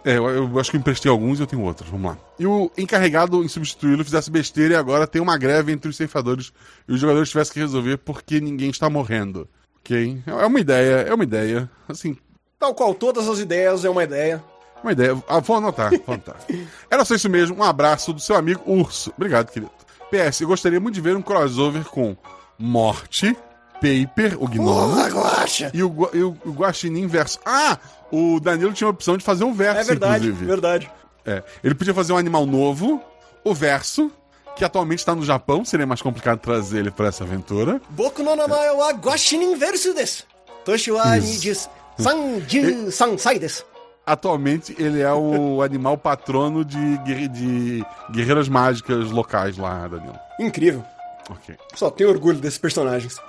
É, 0.05 0.17
eu, 0.17 0.27
eu 0.27 0.60
acho 0.60 0.71
que 0.71 0.77
eu 0.77 0.79
emprestei 0.79 1.12
alguns 1.12 1.39
e 1.39 1.43
eu 1.43 1.47
tenho 1.47 1.62
outros. 1.63 1.89
Vamos 1.89 2.12
lá. 2.12 2.17
E 2.39 2.45
o 2.45 2.71
encarregado 2.77 3.43
em 3.43 3.47
substituí-lo 3.47 4.03
fizesse 4.03 4.31
besteira 4.31 4.73
e 4.73 4.77
agora 4.77 5.05
tem 5.07 5.21
uma 5.21 5.38
greve 5.38 5.71
entre 5.71 5.89
os 5.89 5.97
ceifadores 5.97 6.51
e 6.88 6.93
os 6.93 6.99
jogadores 6.99 7.29
tivessem 7.29 7.53
que 7.53 7.60
resolver 7.60 7.97
porque 7.97 8.39
ninguém 8.39 8.69
está 8.69 8.89
morrendo. 8.89 9.47
Ok? 9.79 10.21
É 10.25 10.45
uma 10.45 10.60
ideia, 10.60 10.95
é 11.07 11.13
uma 11.13 11.23
ideia. 11.23 11.69
Assim, 11.88 12.17
Tal 12.60 12.73
qual 12.73 12.93
todas 12.93 13.27
as 13.29 13.39
ideias, 13.39 13.86
é 13.86 13.89
uma 13.89 14.03
ideia. 14.03 14.43
uma 14.81 14.91
ideia. 14.91 15.21
Ah, 15.27 15.39
vou 15.39 15.57
anotar, 15.57 15.91
vou 15.91 16.15
anotar. 16.15 16.38
Era 16.89 17.05
só 17.05 17.13
isso 17.15 17.29
mesmo. 17.29 17.57
Um 17.57 17.63
abraço 17.63 18.12
do 18.13 18.19
seu 18.19 18.36
amigo 18.36 18.62
Urso. 18.65 19.13
Obrigado, 19.15 19.51
querido. 19.51 19.71
PS, 20.10 20.41
eu 20.41 20.47
gostaria 20.47 20.79
muito 20.79 20.95
de 20.95 21.01
ver 21.01 21.15
um 21.15 21.21
crossover 21.21 21.83
com 21.86 22.15
Morte, 22.57 23.38
Paper, 23.82 24.42
o 24.42 24.48
Gnome. 24.48 25.12
Porra! 25.12 25.46
E 25.74 25.84
o, 25.84 26.10
e 26.13 26.24
o, 26.24 26.36
o 26.46 26.52
Guaxinim 26.52 27.08
verso. 27.08 27.40
Ah! 27.46 27.78
O 28.12 28.40
Danilo 28.40 28.72
tinha 28.74 28.88
a 28.88 28.92
opção 28.92 29.18
de 29.18 29.24
fazer 29.24 29.44
um 29.44 29.54
verso, 29.54 29.82
É 29.82 29.84
verdade, 29.84 30.26
inclusive. 30.28 30.46
verdade. 30.46 30.92
É. 31.26 31.44
Ele 31.63 31.76
podia 31.76 31.94
fazer 31.94 32.13
um 32.13 32.18
animal 32.18 32.46
novo, 32.46 33.02
o 33.44 33.54
verso, 33.54 34.10
que 34.56 34.63
atualmente 34.63 35.00
está 35.00 35.13
no 35.13 35.24
Japão, 35.26 35.66
seria 35.66 35.86
mais 35.86 36.02
complicado 36.02 36.40
trazer 36.40 36.80
ele 36.80 36.92
para 36.92 37.08
essa 37.08 37.24
aventura. 37.24 37.82
Boku 37.90 38.24
no 38.24 38.36
nanae 38.36 38.72
wa 38.72 38.92
Guaxinim 38.94 39.56
versus 39.58 39.94
desu. 39.94 40.24
Toshi 40.63 40.92
wa 40.92 41.16
nijis 41.18 41.70
sanji 42.00 42.92
sansai 42.92 43.40
desu. 43.40 43.66
Atualmente 44.06 44.74
ele 44.80 45.02
é 45.02 45.13
o 45.13 45.62
animal 45.63 45.98
patrono 45.98 46.63
de, 46.63 46.98
de 47.28 47.86
guerreiras 48.12 48.48
mágicas 48.48 49.12
locais 49.12 49.58
lá, 49.58 49.86
Danilo. 49.88 50.18
Incrível. 50.40 50.84
Ok. 51.30 51.56
Só 51.76 51.90
tenho 51.92 52.10
orgulho 52.10 52.40
desses 52.40 52.58
personagens. 52.60 53.18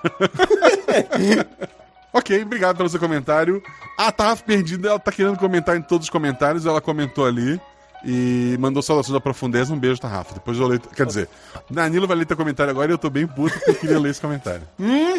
Ok, 2.11 2.43
obrigado 2.43 2.79
pelo 2.79 2.89
seu 2.89 2.99
comentário. 2.99 3.63
A 3.97 4.11
Tarraf 4.11 4.41
Perdida, 4.43 4.89
ela 4.89 4.99
tá 4.99 5.13
querendo 5.13 5.37
comentar 5.39 5.77
em 5.77 5.83
todos 5.83 6.07
os 6.07 6.11
comentários, 6.11 6.65
ela 6.65 6.81
comentou 6.81 7.27
ali 7.27 7.61
e 8.03 8.57
mandou 8.59 8.83
saudações 8.83 9.13
da 9.13 9.21
profundeza. 9.21 9.75
Um 9.75 9.79
beijo, 9.79 10.01
Tarrafa. 10.01 10.33
Depois 10.35 10.59
eu 10.59 10.67
leio. 10.67 10.81
Quer 10.81 11.05
dizer, 11.05 11.29
Danilo 11.71 12.07
vai 12.09 12.17
ler 12.17 12.25
teu 12.25 12.35
comentário 12.37 12.71
agora 12.71 12.91
e 12.91 12.95
eu 12.95 12.99
tô 12.99 13.11
bem 13.11 13.27
puto 13.27 13.55
porque 13.59 13.71
eu 13.71 13.75
queria 13.75 13.99
ler 14.01 14.09
esse 14.11 14.23
comentário. 14.23 14.63
não, 14.79 15.17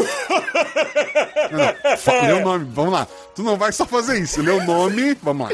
não, 1.91 1.97
fa- 1.97 2.21
lê 2.21 2.33
o 2.33 2.41
nome, 2.43 2.65
vamos 2.73 2.91
lá. 2.91 3.07
Tu 3.35 3.43
não 3.43 3.55
vai 3.55 3.71
só 3.71 3.85
fazer 3.85 4.17
isso, 4.17 4.41
lê 4.41 4.51
o 4.51 4.63
nome, 4.65 5.13
vamos 5.21 5.47
lá. 5.47 5.53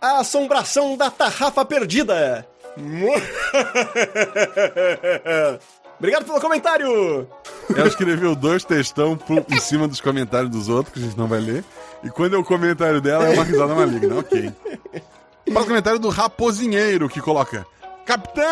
A 0.00 0.20
assombração 0.20 0.96
da 0.96 1.10
tarrafa 1.10 1.64
perdida. 1.64 2.46
Obrigado 6.00 6.24
pelo 6.24 6.40
comentário. 6.40 7.28
Ela 7.76 7.86
escreveu 7.86 8.34
dois 8.34 8.64
textão 8.64 9.16
pro- 9.16 9.44
em 9.48 9.60
cima 9.60 9.86
dos 9.86 10.00
comentários 10.00 10.50
dos 10.50 10.68
outros, 10.68 10.94
que 10.94 11.00
a 11.00 11.02
gente 11.04 11.16
não 11.16 11.28
vai 11.28 11.38
ler. 11.40 11.62
E 12.02 12.08
quando 12.10 12.34
é 12.34 12.38
o 12.38 12.42
comentário 12.44 13.00
dela, 13.00 13.28
é 13.28 13.34
uma 13.34 13.44
risada 13.44 13.72
maligna, 13.74 14.18
ok. 14.18 14.52
Para 15.52 15.62
o 15.62 15.66
comentário 15.66 15.98
do 16.00 16.08
Raposinheiro, 16.08 17.08
que 17.08 17.20
coloca: 17.20 17.64
Capitão! 18.06 18.48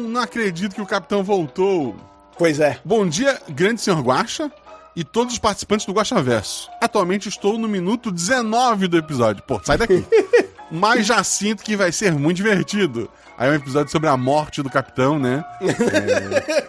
Não 0.00 0.20
acredito 0.22 0.74
que 0.74 0.80
o 0.82 0.86
capitão 0.86 1.22
voltou. 1.22 1.94
Pois 2.38 2.58
é. 2.58 2.78
Bom 2.84 3.06
dia, 3.06 3.38
grande 3.50 3.80
senhor 3.82 4.00
Guaxa 4.00 4.50
e 4.96 5.04
todos 5.04 5.34
os 5.34 5.38
participantes 5.38 5.84
do 5.86 5.92
Guaxa 5.92 6.20
Verso. 6.22 6.68
Atualmente 6.80 7.28
estou 7.28 7.58
no 7.58 7.68
minuto 7.68 8.10
19 8.10 8.88
do 8.88 8.96
episódio. 8.96 9.42
Pô, 9.46 9.60
sai 9.62 9.76
daqui. 9.78 10.04
Mas 10.70 11.06
já 11.06 11.22
sinto 11.22 11.62
que 11.62 11.76
vai 11.76 11.92
ser 11.92 12.12
muito 12.14 12.38
divertido. 12.38 13.08
Aí 13.38 13.48
é 13.48 13.52
um 13.52 13.56
episódio 13.56 13.90
sobre 13.90 14.08
a 14.08 14.16
morte 14.16 14.62
do 14.62 14.70
capitão, 14.70 15.18
né? 15.18 15.44
É... 15.60 16.62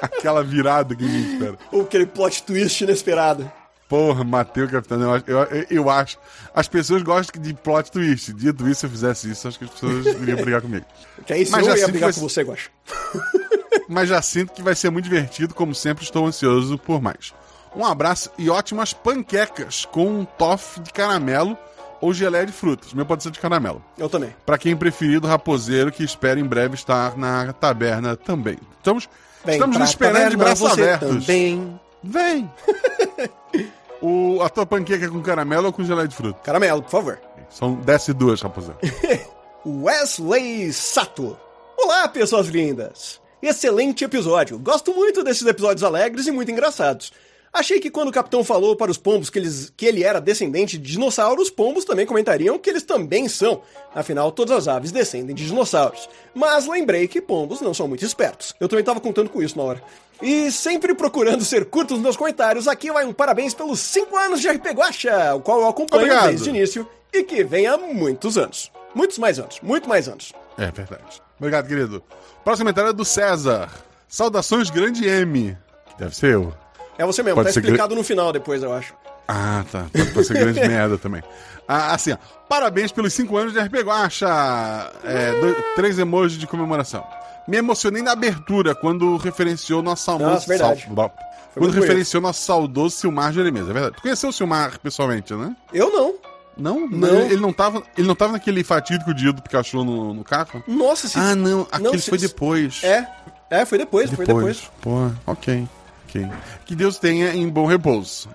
Aquela 0.00 0.42
virada 0.44 0.94
que 0.94 1.02
ninguém 1.04 1.32
espera. 1.34 1.58
Ou 1.72 1.82
aquele 1.82 2.06
plot 2.06 2.42
twist 2.44 2.82
inesperado. 2.84 3.50
Porra, 3.88 4.22
matei 4.22 4.62
o 4.64 4.68
capitão. 4.68 5.00
Eu, 5.00 5.12
acho- 5.14 5.24
eu, 5.26 5.66
eu, 5.70 5.90
acho. 5.90 6.18
As 6.54 6.68
pessoas 6.68 7.02
gostam 7.02 7.40
de 7.40 7.54
plot 7.54 7.90
twist. 7.90 8.32
Dito 8.32 8.68
isso, 8.68 8.80
se 8.80 8.86
eu 8.86 8.90
fizesse 8.90 9.30
isso, 9.30 9.48
acho 9.48 9.58
que 9.58 9.64
as 9.64 9.70
pessoas 9.70 10.06
iriam 10.06 10.36
brigar 10.38 10.60
comigo. 10.60 10.84
Que 11.26 11.32
aí 11.32 11.44
sim 11.46 11.52
Mas 11.52 11.66
eu 11.66 11.76
ia 11.76 11.88
brigar 11.88 12.10
que 12.12 12.20
com 12.20 12.26
vai- 12.26 12.28
você, 12.30 12.42
Guaxa. 12.42 12.68
mas 13.88 14.08
já 14.08 14.20
sinto 14.20 14.52
que 14.52 14.62
vai 14.62 14.74
ser 14.74 14.90
muito 14.90 15.04
divertido, 15.06 15.54
como 15.54 15.74
sempre 15.74 16.04
estou 16.04 16.26
ansioso 16.26 16.76
por 16.78 17.00
mais. 17.00 17.32
Um 17.74 17.84
abraço 17.84 18.30
e 18.38 18.48
ótimas 18.50 18.92
panquecas 18.92 19.84
com 19.86 20.06
um 20.20 20.24
toffee 20.24 20.82
de 20.82 20.92
caramelo 20.92 21.56
ou 22.00 22.12
geleia 22.12 22.46
de 22.46 22.52
frutas. 22.52 22.92
Meu 22.92 23.04
pode 23.04 23.22
ser 23.22 23.30
de 23.30 23.38
caramelo. 23.38 23.82
Eu 23.96 24.08
também. 24.08 24.34
Para 24.44 24.58
quem 24.58 24.76
preferir 24.76 25.20
do 25.20 25.26
raposeiro, 25.26 25.92
que 25.92 26.02
espera 26.02 26.38
em 26.38 26.44
breve 26.44 26.74
estar 26.74 27.16
na 27.16 27.52
taberna 27.52 28.16
também. 28.16 28.58
Estamos, 28.78 29.08
Vem 29.44 29.54
estamos 29.54 29.90
esperando 29.90 30.30
de 30.30 30.36
braços 30.36 30.70
abertos. 30.70 31.26
Também. 31.26 31.80
Vem! 32.02 32.50
o, 34.00 34.40
a 34.42 34.48
tua 34.48 34.64
panqueca 34.64 35.04
é 35.04 35.08
com 35.08 35.20
caramelo 35.20 35.66
ou 35.66 35.72
com 35.72 35.84
geleia 35.84 36.08
de 36.08 36.14
fruta? 36.14 36.38
Caramelo, 36.44 36.82
por 36.82 36.90
favor. 36.90 37.20
São 37.50 37.74
desce 37.74 38.12
duas, 38.12 38.40
raposeiro. 38.40 38.78
Wesley 39.66 40.72
Sato. 40.72 41.36
Olá, 41.76 42.08
pessoas 42.08 42.46
lindas! 42.48 43.20
Excelente 43.40 44.04
episódio. 44.04 44.58
Gosto 44.58 44.92
muito 44.92 45.22
desses 45.22 45.46
episódios 45.46 45.84
alegres 45.84 46.26
e 46.26 46.30
muito 46.30 46.50
engraçados. 46.50 47.12
Achei 47.52 47.80
que 47.80 47.90
quando 47.90 48.08
o 48.08 48.12
capitão 48.12 48.44
falou 48.44 48.76
para 48.76 48.90
os 48.90 48.98
pombos 48.98 49.30
que, 49.30 49.38
eles, 49.38 49.72
que 49.76 49.86
ele 49.86 50.04
era 50.04 50.20
descendente 50.20 50.76
de 50.76 50.92
dinossauros, 50.92 51.44
os 51.44 51.50
pombos 51.50 51.84
também 51.84 52.06
comentariam 52.06 52.58
que 52.58 52.68
eles 52.68 52.82
também 52.82 53.28
são. 53.28 53.62
Afinal, 53.94 54.30
todas 54.30 54.56
as 54.56 54.68
aves 54.68 54.92
descendem 54.92 55.34
de 55.34 55.46
dinossauros. 55.46 56.08
Mas 56.34 56.66
lembrei 56.66 57.08
que 57.08 57.20
pombos 57.20 57.60
não 57.60 57.72
são 57.72 57.88
muito 57.88 58.04
espertos. 58.04 58.54
Eu 58.60 58.68
também 58.68 58.82
estava 58.82 59.00
contando 59.00 59.30
com 59.30 59.42
isso 59.42 59.56
na 59.56 59.64
hora. 59.64 59.82
E 60.20 60.50
sempre 60.50 60.94
procurando 60.94 61.44
ser 61.44 61.64
curto 61.66 61.94
nos 61.94 62.02
meus 62.02 62.16
comentários, 62.16 62.66
aqui 62.66 62.90
vai 62.92 63.04
um 63.04 63.12
parabéns 63.12 63.54
pelos 63.54 63.78
5 63.80 64.16
anos 64.16 64.40
de 64.40 64.48
RP 64.48 64.66
Guacha, 64.72 65.34
o 65.34 65.40
qual 65.40 65.60
eu 65.60 65.68
acompanho 65.68 66.02
Obrigado. 66.02 66.28
desde 66.28 66.50
o 66.50 66.54
início 66.54 66.88
e 67.12 67.22
que 67.22 67.44
vem 67.44 67.66
há 67.66 67.78
muitos 67.78 68.36
anos. 68.36 68.70
Muitos 68.94 69.18
mais 69.18 69.38
anos, 69.38 69.60
muito 69.62 69.88
mais 69.88 70.08
anos. 70.08 70.32
É 70.56 70.70
verdade. 70.70 71.22
Obrigado, 71.38 71.68
querido. 71.68 72.02
Próximo 72.44 72.64
comentário 72.64 72.90
é 72.90 72.92
do 72.92 73.04
César. 73.04 73.70
Saudações, 74.08 74.70
grande 74.70 75.06
M. 75.06 75.56
Deve 75.98 76.16
ser 76.16 76.34
eu. 76.34 76.52
É 76.98 77.06
você 77.06 77.22
mesmo, 77.22 77.36
Pode 77.36 77.52
tá 77.54 77.60
explicado 77.60 77.94
no 77.94 78.02
final 78.02 78.32
depois, 78.32 78.62
eu 78.62 78.72
acho. 78.72 78.92
Ah, 79.26 79.64
tá. 79.70 79.86
Pode, 79.92 80.10
pode 80.10 80.26
ser 80.26 80.34
grande 80.34 80.60
merda 80.66 80.98
também. 80.98 81.22
Ah, 81.66 81.94
assim, 81.94 82.12
ó. 82.12 82.16
Parabéns 82.48 82.90
pelos 82.90 83.12
5 83.12 83.36
anos 83.36 83.52
de 83.52 83.60
RP 83.60 83.74
Guacha. 83.84 84.26
É, 85.04 85.38
dois- 85.40 85.56
três 85.76 85.98
emojis 85.98 86.38
de 86.38 86.46
comemoração. 86.46 87.04
Me 87.46 87.56
emocionei 87.56 88.02
na 88.02 88.12
abertura 88.12 88.74
quando 88.74 89.16
referenciou 89.16 89.82
nosso 89.82 90.10
almoço. 90.10 90.32
Nossa, 90.32 90.46
verdade. 90.48 90.88
Sal- 90.94 91.14
quando 91.54 91.72
referenciou 91.72 92.20
nosso 92.22 92.42
saudoso 92.42 92.96
Silmar 92.96 93.32
Jeremias, 93.32 93.68
é 93.68 93.72
verdade. 93.72 93.96
Tu 93.96 94.02
conheceu 94.02 94.28
o 94.30 94.32
Silmar 94.32 94.78
pessoalmente, 94.80 95.32
né? 95.34 95.54
Eu 95.72 95.90
não. 95.90 96.14
Não? 96.56 96.88
Não. 96.88 97.20
Ele, 97.20 97.36
não 97.40 97.52
tava, 97.52 97.82
ele 97.96 98.06
não 98.06 98.14
tava 98.14 98.32
naquele 98.32 98.64
fatídico 98.64 99.14
dia 99.14 99.32
do 99.32 99.40
Pikachu 99.42 99.84
no, 99.84 100.12
no 100.14 100.24
carro? 100.24 100.62
Nossa, 100.66 101.06
se... 101.08 101.18
Ah, 101.18 101.34
não. 101.34 101.66
Aquele 101.70 101.98
se- 101.98 102.08
foi 102.10 102.18
depois. 102.18 102.80
É, 102.82 103.06
é, 103.50 103.64
foi 103.64 103.78
depois, 103.78 104.10
foi 104.10 104.26
depois. 104.26 104.70
Pô, 104.80 105.10
ok. 105.26 105.66
Ok. 106.08 106.28
Que 106.64 106.74
Deus 106.74 106.98
tenha 106.98 107.34
em 107.34 107.48
bom 107.48 107.66
repouso. 107.66 108.28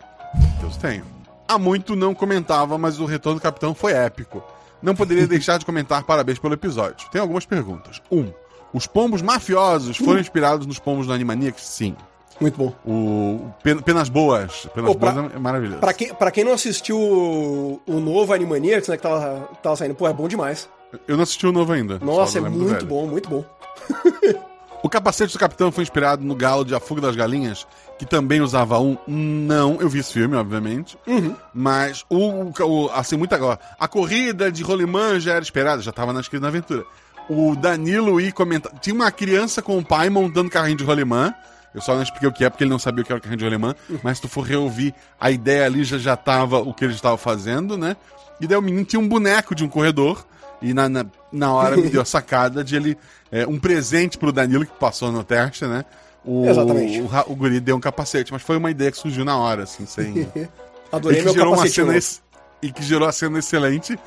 Deus 0.62 0.78
tenha. 0.78 1.04
Há 1.48 1.58
muito 1.58 1.96
não 1.96 2.14
comentava, 2.16 2.78
mas 2.78 3.00
o 3.00 3.06
retorno 3.06 3.40
do 3.40 3.44
capitão 3.44 3.74
foi 3.76 3.92
épico. 3.94 4.44
Não 4.82 4.96
poderia 4.96 5.26
deixar 5.28 5.58
de 5.58 5.66
comentar 5.66 6.04
parabéns 6.04 6.40
pelo 6.40 6.54
episódio. 6.54 7.10
Tem 7.12 7.20
algumas 7.22 7.46
perguntas. 7.46 8.02
Um, 8.12 8.32
os 8.74 8.88
pombos 8.88 9.22
mafiosos 9.22 9.98
foram 9.98 10.20
inspirados 10.20 10.66
nos 10.66 10.80
pombos 10.80 11.08
do 11.08 11.14
Animaniacs? 11.14 11.64
Sim. 11.64 11.96
Muito 12.42 12.58
bom. 12.58 12.74
O, 12.84 12.92
o 13.48 13.54
Pen- 13.62 13.80
Penas 13.80 14.10
Boas. 14.10 14.68
Penas 14.74 14.92
Pô, 14.92 14.98
pra- 14.98 15.12
Boas 15.12 15.32
é 15.36 15.40
maravilhoso. 15.40 15.80
Pra 15.80 15.94
quem, 15.94 16.14
pra 16.14 16.32
quem 16.32 16.44
não 16.44 16.54
assistiu 16.54 16.98
o, 17.00 17.80
o 17.86 18.00
novo 18.00 18.34
Animaniacs, 18.34 18.88
né, 18.90 18.98
que 18.98 19.04
tava, 19.04 19.48
tava 19.62 19.76
saindo, 19.76 19.94
pô, 19.94 20.08
é 20.08 20.14
bom 20.14 20.28
demais. 20.28 20.68
Eu 21.08 21.16
não 21.16 21.24
assisti 21.24 21.46
o 21.46 21.52
novo 21.52 21.72
ainda. 21.74 22.00
Nossa, 22.00 22.40
é 22.40 22.42
muito 22.42 22.74
velho. 22.74 22.86
bom, 22.88 23.06
muito 23.08 23.30
bom. 23.30 23.46
O 24.84 24.90
capacete 24.90 25.32
do 25.34 25.40
capitão 25.40 25.72
foi 25.72 25.82
inspirado 25.84 26.24
no 26.26 26.36
galo 26.36 26.66
de 26.66 26.76
A 26.76 26.80
Fuga 26.80 27.00
das 27.02 27.16
Galinhas, 27.16 27.66
que 27.98 28.06
também 28.06 28.42
usava 28.42 28.78
um. 28.80 28.98
Não, 29.08 29.80
eu 29.80 29.88
vi 29.88 30.00
esse 30.00 30.12
filme, 30.14 30.36
obviamente. 30.36 30.98
Mas 31.54 32.04
o, 32.10 32.52
o- 32.62 32.90
assim, 32.94 33.16
muita 33.16 33.36
agora. 33.36 33.60
A 33.80 33.88
corrida 33.88 34.52
de 34.52 34.62
rolimã 34.62 35.20
já 35.20 35.34
era 35.36 35.42
esperada, 35.44 35.82
já 35.82 35.92
tava 35.94 36.12
na 36.12 36.20
escrita 36.20 36.42
na 36.42 36.50
aventura. 36.50 36.84
O 37.30 37.56
Danilo 37.56 38.20
ia 38.20 38.32
comentar. 38.34 38.74
Tinha 38.82 38.94
uma 38.94 39.10
criança 39.10 39.62
com 39.62 39.78
o 39.78 39.86
pai 39.86 40.10
montando 40.10 40.50
carrinho 40.50 40.78
de 40.78 40.84
rolimã. 40.84 41.34
Eu 41.74 41.82
só 41.82 41.96
não 41.96 42.04
expliquei 42.04 42.28
o 42.28 42.32
que 42.34 42.44
é, 42.44 42.50
porque 42.50 42.66
ele 42.66 42.70
não 42.72 42.78
sabia 42.78 43.02
o 43.02 43.06
que 43.06 43.12
era 43.12 43.18
o 43.20 43.22
carrinho 43.22 43.38
de 43.40 43.46
rolimã. 43.46 43.74
Mas 44.04 44.18
se 44.18 44.24
tu 44.24 44.28
for 44.28 44.42
reouvir, 44.42 44.94
a 45.20 45.32
ideia 45.32 45.66
ali 45.66 45.84
já, 45.86 45.98
já 45.98 46.18
tava 46.18 46.60
o 46.60 46.74
que 46.74 46.84
eles 46.84 46.96
estavam 46.98 47.18
fazendo, 47.18 47.78
né? 47.78 47.96
E 48.42 48.46
daí 48.46 48.58
o 48.58 48.62
menino 48.62 48.84
tinha 48.86 49.00
um 49.00 49.08
boneco 49.08 49.56
de 49.56 49.64
um 49.64 49.70
corredor. 49.70 50.26
E 50.64 50.74
na, 50.74 50.88
na, 50.90 51.06
na 51.32 51.54
hora 51.54 51.76
me 51.78 51.90
deu 51.90 52.02
a 52.02 52.06
sacada 52.06 52.64
de 52.64 52.76
ele. 52.76 52.98
é, 53.32 53.46
um 53.46 53.60
presente 53.60 54.18
pro 54.18 54.32
Danilo, 54.32 54.66
que 54.66 54.72
passou 54.80 55.12
no 55.12 55.24
teste, 55.24 55.66
né? 55.66 55.84
O, 56.26 56.46
Exatamente. 56.48 57.02
O, 57.02 57.06
ra- 57.06 57.26
o 57.28 57.36
guri 57.36 57.60
deu 57.60 57.76
um 57.76 57.80
capacete, 57.82 58.32
mas 58.32 58.42
foi 58.42 58.56
uma 58.58 58.72
ideia 58.72 58.90
que 58.92 58.98
surgiu 58.98 59.26
na 59.26 59.38
hora, 59.38 59.64
assim, 59.64 59.86
sem. 59.86 60.28
Adorei 60.92 61.18
e 61.18 61.22
que 61.22 61.26
meu 61.26 61.34
gerou 61.34 61.50
uma 61.50 61.56
capacete 61.58 61.76
cena 61.76 61.86
novo. 61.88 61.98
ex- 61.98 62.22
E 62.62 62.72
que 62.72 62.82
gerou 62.84 63.08
a 63.08 63.12
cena 63.12 63.40
excelente 63.40 64.00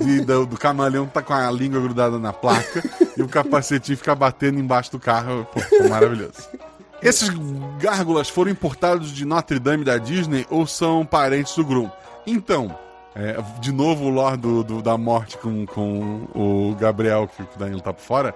de- 0.00 0.20
do, 0.20 0.46
do 0.46 0.56
camaleão 0.56 1.04
tá 1.06 1.20
com 1.20 1.32
a 1.34 1.50
língua 1.50 1.80
grudada 1.80 2.16
na 2.18 2.32
placa 2.32 2.82
e 3.16 3.22
o 3.22 3.28
capacetinho 3.28 3.98
fica 3.98 4.14
batendo 4.14 4.60
embaixo 4.60 4.92
do 4.92 5.00
carro. 5.00 5.44
Pô, 5.52 5.58
foi 5.60 5.88
maravilhoso. 5.88 6.34
Esses 7.02 7.28
gárgulas 7.80 8.28
foram 8.28 8.50
importados 8.52 9.10
de 9.10 9.24
Notre 9.24 9.58
Dame 9.58 9.84
da 9.84 9.98
Disney 9.98 10.46
ou 10.48 10.66
são 10.66 11.04
parentes 11.04 11.54
do 11.56 11.64
Grum? 11.64 11.90
Então, 12.26 12.74
é, 13.16 13.36
de 13.60 13.70
novo 13.72 14.04
o 14.04 14.08
lore 14.10 14.36
do, 14.36 14.64
do- 14.64 14.82
da 14.82 14.96
morte 14.98 15.38
com, 15.38 15.64
com 15.66 16.26
o 16.34 16.74
Gabriel, 16.78 17.28
que 17.28 17.42
o 17.42 17.48
Danilo 17.58 17.80
tá 17.80 17.92
por 17.92 18.02
fora. 18.02 18.34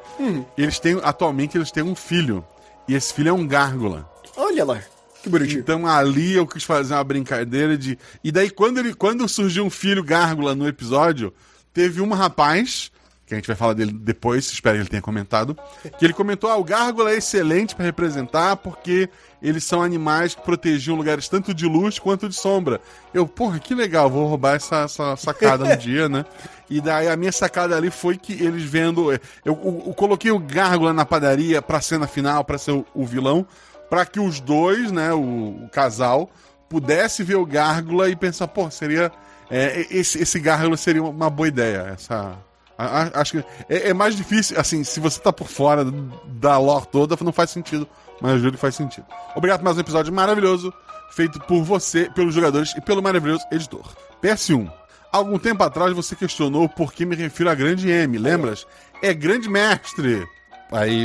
Eles 0.57 0.79
têm, 0.79 0.99
atualmente, 1.03 1.57
eles 1.59 1.71
têm 1.71 1.83
um 1.83 1.95
filho. 1.95 2.45
E 2.87 2.95
esse 2.95 3.13
filho 3.13 3.29
é 3.31 3.33
um 3.33 3.47
gárgula. 3.47 4.09
Olha 4.37 4.65
lá, 4.65 4.81
que 5.23 5.29
bonitinho. 5.29 5.61
Então 5.61 5.87
ali 5.87 6.35
eu 6.35 6.47
quis 6.47 6.63
fazer 6.65 6.95
uma 6.95 7.05
brincadeira 7.05 7.77
de. 7.77 7.99
E 8.23 8.31
daí, 8.33 8.49
quando, 8.51 8.79
ele, 8.79 8.95
quando 8.95 9.29
surgiu 9.29 9.65
um 9.65 9.71
filho 9.71 10.03
gárgula 10.05 10.55
no 10.55 10.67
episódio, 10.67 11.35
teve 11.75 12.01
um 12.01 12.13
rapaz, 12.13 12.91
que 13.29 13.35
a 13.35 13.37
gente 13.39 13.47
vai 13.47 13.55
falar 13.57 13.75
dele 13.75 13.93
depois, 13.93 14.47
espero 14.51 14.77
que 14.77 14.83
ele 14.83 14.89
tenha 14.89 15.03
comentado, 15.03 15.57
que 15.99 16.05
ele 16.05 16.13
comentou: 16.15 16.51
ah, 16.51 16.57
o 16.57 16.65
gárgula 16.65 17.11
é 17.13 17.17
excelente 17.17 17.75
para 17.77 17.85
representar 17.85 18.57
porque 18.57 19.09
eles 19.41 19.63
são 19.65 19.83
animais 19.83 20.35
que 20.35 20.43
protegiam 20.43 20.97
lugares 20.97 21.29
tanto 21.29 21.55
de 21.55 21.67
luz 21.67 21.99
quanto 21.99 22.29
de 22.29 22.35
sombra. 22.35 22.81
Eu, 23.15 23.27
porra, 23.27 23.59
que 23.59 23.75
legal, 23.75 24.11
vou 24.11 24.27
roubar 24.27 24.57
essa, 24.57 24.79
essa 24.83 25.15
sacada 25.17 25.65
no 25.69 25.77
dia, 25.77 26.09
né? 26.09 26.25
E 26.71 26.81
daí 26.81 27.09
a 27.09 27.17
minha 27.17 27.31
sacada 27.31 27.77
ali 27.77 27.91
foi 27.91 28.17
que 28.17 28.33
eles 28.33 28.63
vendo. 28.65 29.13
Eu, 29.13 29.19
eu- 29.45 29.83
eu 29.87 29.95
coloquei 29.95 30.31
o 30.31 30.39
gárgula 30.39 30.93
na 30.93 31.05
padaria 31.05 31.63
pra 31.63 31.81
cena 31.81 32.07
final, 32.07 32.45
pra 32.45 32.59
ser 32.59 32.73
o, 32.73 32.85
o 32.95 33.07
vilão, 33.07 33.47
pra 33.89 34.05
que 34.05 34.19
os 34.19 34.41
dois, 34.41 34.91
né, 34.91 35.13
o, 35.13 35.65
o 35.65 35.69
casal, 35.71 36.31
pudesse 36.69 37.23
ver 37.23 37.37
o 37.37 37.47
gárgula 37.47 38.09
e 38.11 38.17
pensar, 38.17 38.49
pô, 38.49 38.71
seria. 38.71 39.13
é, 39.51 39.87
esse, 39.91 40.21
esse 40.21 40.41
gárgula 40.41 40.77
seria 40.77 41.03
uma 41.03 41.31
boa 41.31 41.47
ideia. 41.49 41.93
Essa. 41.95 42.37
Acho 42.79 43.33
que 43.33 43.45
é, 43.69 43.89
é 43.89 43.95
mais 43.95 44.15
difícil, 44.17 44.59
assim, 44.59 44.85
se 44.85 45.01
você 45.01 45.19
tá 45.21 45.33
por 45.33 45.49
fora 45.49 45.85
da 46.27 46.57
lore 46.59 46.87
toda, 46.93 47.17
não 47.23 47.33
faz 47.33 47.51
sentido. 47.51 47.89
Mas 48.21 48.33
eu 48.33 48.39
juro 48.39 48.53
que 48.53 48.59
faz 48.61 48.75
sentido. 48.77 49.07
Obrigado 49.35 49.59
por 49.61 49.65
mais 49.65 49.77
um 49.77 49.81
episódio 49.81 50.13
maravilhoso. 50.13 50.73
feito 51.11 51.41
por 51.41 51.63
você, 51.65 52.09
pelos 52.15 52.35
jogadores 52.35 52.73
e 52.77 52.81
pelo 52.81 53.03
maravilhoso 53.03 53.45
editor. 53.51 53.83
PS1. 54.23 54.71
Algum 55.11 55.39
tempo 55.39 55.63
atrás 55.65 55.93
você 55.93 56.15
questionou 56.15 56.69
por 56.69 56.93
que 56.93 57.05
me 57.07 57.17
refiro 57.17 57.49
a 57.51 57.55
grande 57.55 57.89
M, 57.91 58.19
lembras? 58.19 58.67
É 59.03 59.13
grande 59.15 59.49
mestre. 59.49 60.27
Aí, 60.71 61.05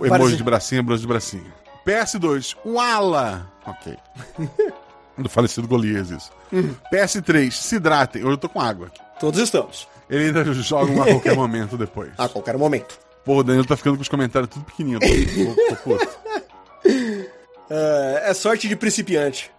emoji 0.00 0.08
Parece- 0.08 0.36
de 0.36 0.42
bracinho, 0.42 0.78
emoji 0.80 1.00
de 1.02 1.06
bracinho. 1.06 1.52
PS2. 1.86 2.56
Wala. 2.64 3.50
Ok. 3.66 3.96
Do 5.18 5.28
falecido 5.28 5.68
Golias, 5.68 6.10
isso. 6.10 6.30
PS3. 6.92 7.50
Se 7.50 7.76
hidratem. 7.76 8.22
Hoje 8.22 8.32
eu 8.32 8.38
tô 8.38 8.48
com 8.48 8.60
água 8.60 8.86
aqui. 8.86 9.00
Todos 9.20 9.38
estamos. 9.40 9.86
Ele 10.08 10.26
ainda 10.26 10.44
joga 10.52 10.90
um 10.92 11.02
a 11.02 11.06
qualquer 11.06 11.34
momento 11.36 11.76
depois. 11.76 12.10
A 12.18 12.28
qualquer 12.28 12.56
momento. 12.56 12.98
Pô, 13.24 13.36
o 13.36 13.42
Danilo 13.42 13.64
tá 13.64 13.76
ficando 13.76 13.96
com 13.96 14.02
os 14.02 14.08
comentários 14.08 14.50
tudo 14.50 14.64
pequenininho. 14.64 14.98
Tô, 15.68 15.76
tô, 15.76 15.96
tô. 15.96 16.06
É, 17.70 18.24
é 18.30 18.34
sorte 18.34 18.68
de 18.68 18.76
principiante. 18.76 19.50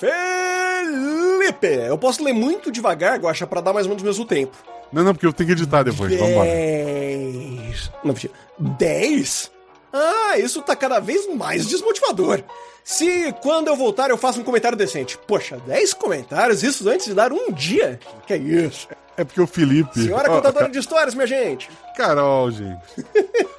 Felipe! 0.00 1.66
Eu 1.66 1.96
posso 1.96 2.22
ler 2.22 2.32
muito 2.32 2.70
devagar, 2.70 3.18
Guaxa, 3.18 3.46
pra 3.46 3.60
dar 3.60 3.72
mais 3.72 3.86
ou 3.86 3.90
menos 3.90 4.02
o 4.02 4.06
mesmo 4.06 4.24
tempo. 4.24 4.56
Não, 4.92 5.04
não, 5.04 5.14
porque 5.14 5.26
eu 5.26 5.32
tenho 5.32 5.46
que 5.46 5.52
editar 5.52 5.82
depois. 5.84 6.12
Vambora. 6.12 6.50
Dez. 6.50 7.90
Não, 8.04 8.12
mentira. 8.12 8.32
Dez? 8.58 9.50
Ah, 9.92 10.38
isso 10.38 10.60
tá 10.62 10.74
cada 10.74 10.98
vez 11.00 11.32
mais 11.34 11.66
desmotivador. 11.66 12.42
Se 12.82 13.32
quando 13.40 13.68
eu 13.68 13.76
voltar 13.76 14.10
eu 14.10 14.18
faço 14.18 14.40
um 14.40 14.44
comentário 14.44 14.76
decente. 14.76 15.16
Poxa, 15.26 15.58
10 15.66 15.94
comentários, 15.94 16.62
isso 16.62 16.88
antes 16.88 17.06
de 17.06 17.14
dar 17.14 17.32
um 17.32 17.52
dia? 17.52 18.00
Que 18.26 18.34
é 18.34 18.36
isso? 18.38 18.88
É 19.22 19.24
porque 19.24 19.40
o 19.40 19.46
Felipe. 19.46 20.02
Senhora 20.02 20.30
Ó, 20.30 20.36
contadora 20.36 20.68
de 20.68 20.78
histórias, 20.78 21.14
minha 21.14 21.26
gente. 21.26 21.70
Carol, 21.96 22.50
gente. 22.50 22.80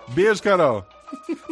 Beijo, 0.10 0.44
Carol. 0.44 0.86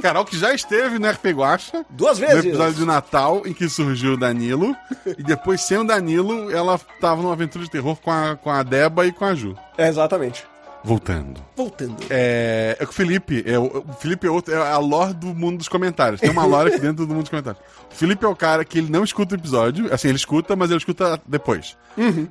Carol 0.02 0.26
que 0.26 0.38
já 0.38 0.54
esteve 0.54 1.00
no 1.00 1.08
RP 1.10 1.28
Guacha. 1.28 1.86
Duas 1.90 2.20
No 2.20 2.28
vezes. 2.28 2.46
episódio 2.46 2.74
de 2.74 2.86
Natal 2.86 3.44
em 3.46 3.54
que 3.54 3.70
surgiu 3.70 4.14
o 4.14 4.18
Danilo. 4.18 4.76
e 5.06 5.24
depois, 5.24 5.62
sem 5.62 5.78
o 5.78 5.84
Danilo, 5.86 6.52
ela 6.52 6.80
tava 7.00 7.22
numa 7.22 7.34
aventura 7.34 7.64
de 7.64 7.72
terror 7.72 7.96
com 8.02 8.12
a, 8.12 8.36
com 8.36 8.50
a 8.50 8.64
Deba 8.64 9.06
e 9.06 9.12
com 9.14 9.24
a 9.24 9.34
Ju. 9.36 9.56
É, 9.78 9.88
exatamente. 9.88 10.44
Voltando. 10.84 11.40
Voltando. 11.56 11.96
É, 12.10 12.76
é 12.80 12.84
que 12.86 12.90
o 12.92 12.94
Felipe, 12.94 13.44
é, 13.46 13.58
o 13.60 13.86
o 13.88 13.94
Felipe 14.00 14.26
é, 14.26 14.32
outro, 14.32 14.52
é 14.52 14.58
a 14.58 14.80
lore 14.80 15.14
do 15.14 15.28
mundo 15.28 15.60
dos 15.60 15.68
comentários. 15.70 16.20
Tem 16.20 16.32
uma 16.32 16.44
lore 16.44 16.70
aqui 16.70 16.80
dentro 16.82 17.06
do 17.06 17.14
mundo 17.14 17.22
dos 17.22 17.30
comentários. 17.30 17.64
O 17.92 17.96
Felipe 17.96 18.26
é 18.26 18.28
o 18.28 18.36
cara 18.36 18.66
que 18.66 18.80
ele 18.80 18.90
não 18.92 19.04
escuta 19.04 19.36
o 19.36 19.38
episódio, 19.38 19.94
assim, 19.94 20.08
ele 20.08 20.18
escuta, 20.18 20.56
mas 20.56 20.72
ele 20.72 20.80
escuta 20.80 21.22
depois. 21.28 21.78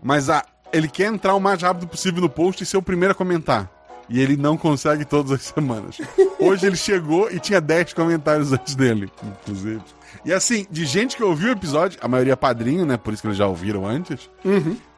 Mas 0.02 0.28
a, 0.28 0.44
ele 0.72 0.88
quer 0.88 1.06
entrar 1.06 1.34
o 1.34 1.40
mais 1.40 1.62
rápido 1.62 1.86
possível 1.86 2.20
no 2.20 2.28
post 2.28 2.62
e 2.62 2.66
ser 2.66 2.76
o 2.76 2.82
primeiro 2.82 3.12
a 3.12 3.14
comentar. 3.14 3.70
E 4.08 4.20
ele 4.20 4.36
não 4.36 4.56
consegue 4.56 5.04
todas 5.04 5.30
as 5.30 5.42
semanas. 5.42 5.98
Hoje 6.38 6.66
ele 6.66 6.76
chegou 6.76 7.30
e 7.30 7.38
tinha 7.38 7.60
10 7.60 7.92
comentários 7.92 8.52
antes 8.52 8.74
dele, 8.74 9.08
inclusive. 9.22 9.80
E 10.24 10.32
assim, 10.32 10.66
de 10.68 10.84
gente 10.84 11.16
que 11.16 11.22
ouviu 11.22 11.50
o 11.50 11.52
episódio, 11.52 11.96
a 12.02 12.08
maioria 12.08 12.32
é 12.32 12.36
padrinho, 12.36 12.84
né? 12.84 12.96
Por 12.96 13.12
isso 13.12 13.22
que 13.22 13.28
eles 13.28 13.38
já 13.38 13.46
ouviram 13.46 13.86
antes. 13.86 14.28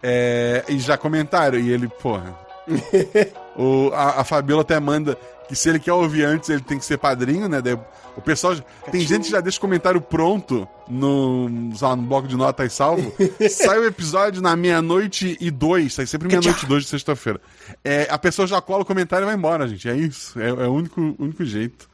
É, 0.03 0.65
e 0.67 0.79
já 0.79 0.97
comentaram. 0.97 1.59
E 1.59 1.71
ele, 1.71 1.89
porra, 1.89 2.35
o, 3.55 3.91
a, 3.93 4.21
a 4.21 4.25
Fabiola 4.25 4.63
até 4.63 4.81
manda 4.81 5.19
que 5.53 5.59
se 5.59 5.69
ele 5.69 5.79
quer 5.79 5.93
ouvir 5.93 6.25
antes, 6.25 6.49
ele 6.49 6.63
tem 6.63 6.79
que 6.79 6.85
ser 6.85 6.97
padrinho, 6.97 7.47
né? 7.47 7.61
Daí 7.61 7.79
o 8.17 8.23
pessoal. 8.23 8.57
Tem 8.91 9.03
gente 9.03 9.25
que 9.25 9.31
já 9.31 9.41
deixa 9.41 9.59
o 9.59 9.61
comentário 9.61 10.01
pronto 10.01 10.67
no, 10.89 11.71
sei 11.77 11.87
lá, 11.87 11.95
no 11.95 12.03
bloco 12.03 12.27
de 12.27 12.37
notas 12.37 12.73
salvo. 12.73 13.13
sai 13.51 13.79
o 13.79 13.85
episódio 13.85 14.41
na 14.41 14.57
meia-noite 14.57 15.37
e 15.39 15.51
dois. 15.51 15.93
Sai 15.93 16.07
sempre 16.07 16.29
meia-noite 16.29 16.65
e 16.65 16.69
dois 16.69 16.85
de 16.85 16.89
sexta-feira. 16.89 17.39
É, 17.85 18.07
a 18.11 18.19
pessoa 18.19 18.49
já 18.49 18.63
cola 18.63 18.83
o 18.83 18.87
comentário 18.87 19.25
e 19.25 19.27
vai 19.27 19.35
embora, 19.35 19.69
gente. 19.69 19.89
É 19.89 19.95
isso. 19.95 20.41
É, 20.41 20.49
é 20.49 20.69
o 20.69 20.73
único, 20.73 21.15
único 21.19 21.45
jeito. 21.45 21.87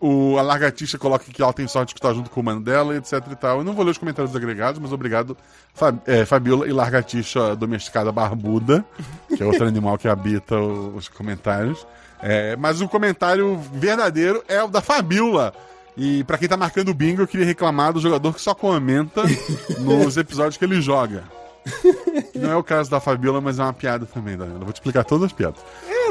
O, 0.00 0.36
a 0.36 0.42
Largatixa 0.42 0.98
coloca 0.98 1.24
que 1.24 1.42
ela 1.42 1.52
tem 1.52 1.66
sorte 1.66 1.94
que 1.94 1.98
está 1.98 2.12
junto 2.12 2.30
com 2.30 2.40
o 2.40 2.44
mano 2.44 2.60
dela, 2.60 2.96
etc 2.96 3.14
e 3.30 3.36
tal. 3.36 3.58
Eu 3.58 3.64
não 3.64 3.72
vou 3.72 3.84
ler 3.84 3.92
os 3.92 3.98
comentários 3.98 4.34
agregados, 4.34 4.80
mas 4.80 4.92
obrigado, 4.92 5.36
Fab, 5.74 6.00
é, 6.06 6.24
Fabiola 6.24 6.68
e 6.68 6.72
Largatixa 6.72 7.54
domesticada 7.54 8.10
barbuda, 8.12 8.84
que 9.36 9.42
é 9.42 9.46
outro 9.46 9.66
animal 9.66 9.96
que 9.96 10.08
habita 10.08 10.56
os 10.56 11.08
comentários. 11.08 11.86
É, 12.22 12.56
mas 12.56 12.80
o 12.80 12.88
comentário 12.88 13.58
verdadeiro 13.72 14.42
é 14.48 14.62
o 14.62 14.68
da 14.68 14.80
Fabiola. 14.80 15.52
E 15.96 16.22
pra 16.24 16.38
quem 16.38 16.48
tá 16.48 16.56
marcando 16.56 16.90
o 16.90 16.94
bingo, 16.94 17.22
eu 17.22 17.26
queria 17.26 17.46
reclamar 17.46 17.92
do 17.92 18.00
jogador 18.00 18.32
que 18.32 18.40
só 18.40 18.54
comenta 18.54 19.22
nos 19.80 20.16
episódios 20.16 20.56
que 20.56 20.64
ele 20.64 20.80
joga. 20.80 21.24
Não 22.34 22.52
é 22.52 22.56
o 22.56 22.62
caso 22.62 22.90
da 22.90 23.00
Fabiola, 23.00 23.40
mas 23.40 23.58
é 23.58 23.62
uma 23.62 23.72
piada 23.72 24.06
também, 24.06 24.36
Danilo. 24.36 24.60
Eu 24.60 24.64
vou 24.64 24.72
te 24.72 24.76
explicar 24.76 25.04
todas 25.04 25.26
as 25.26 25.32
piadas. 25.32 25.60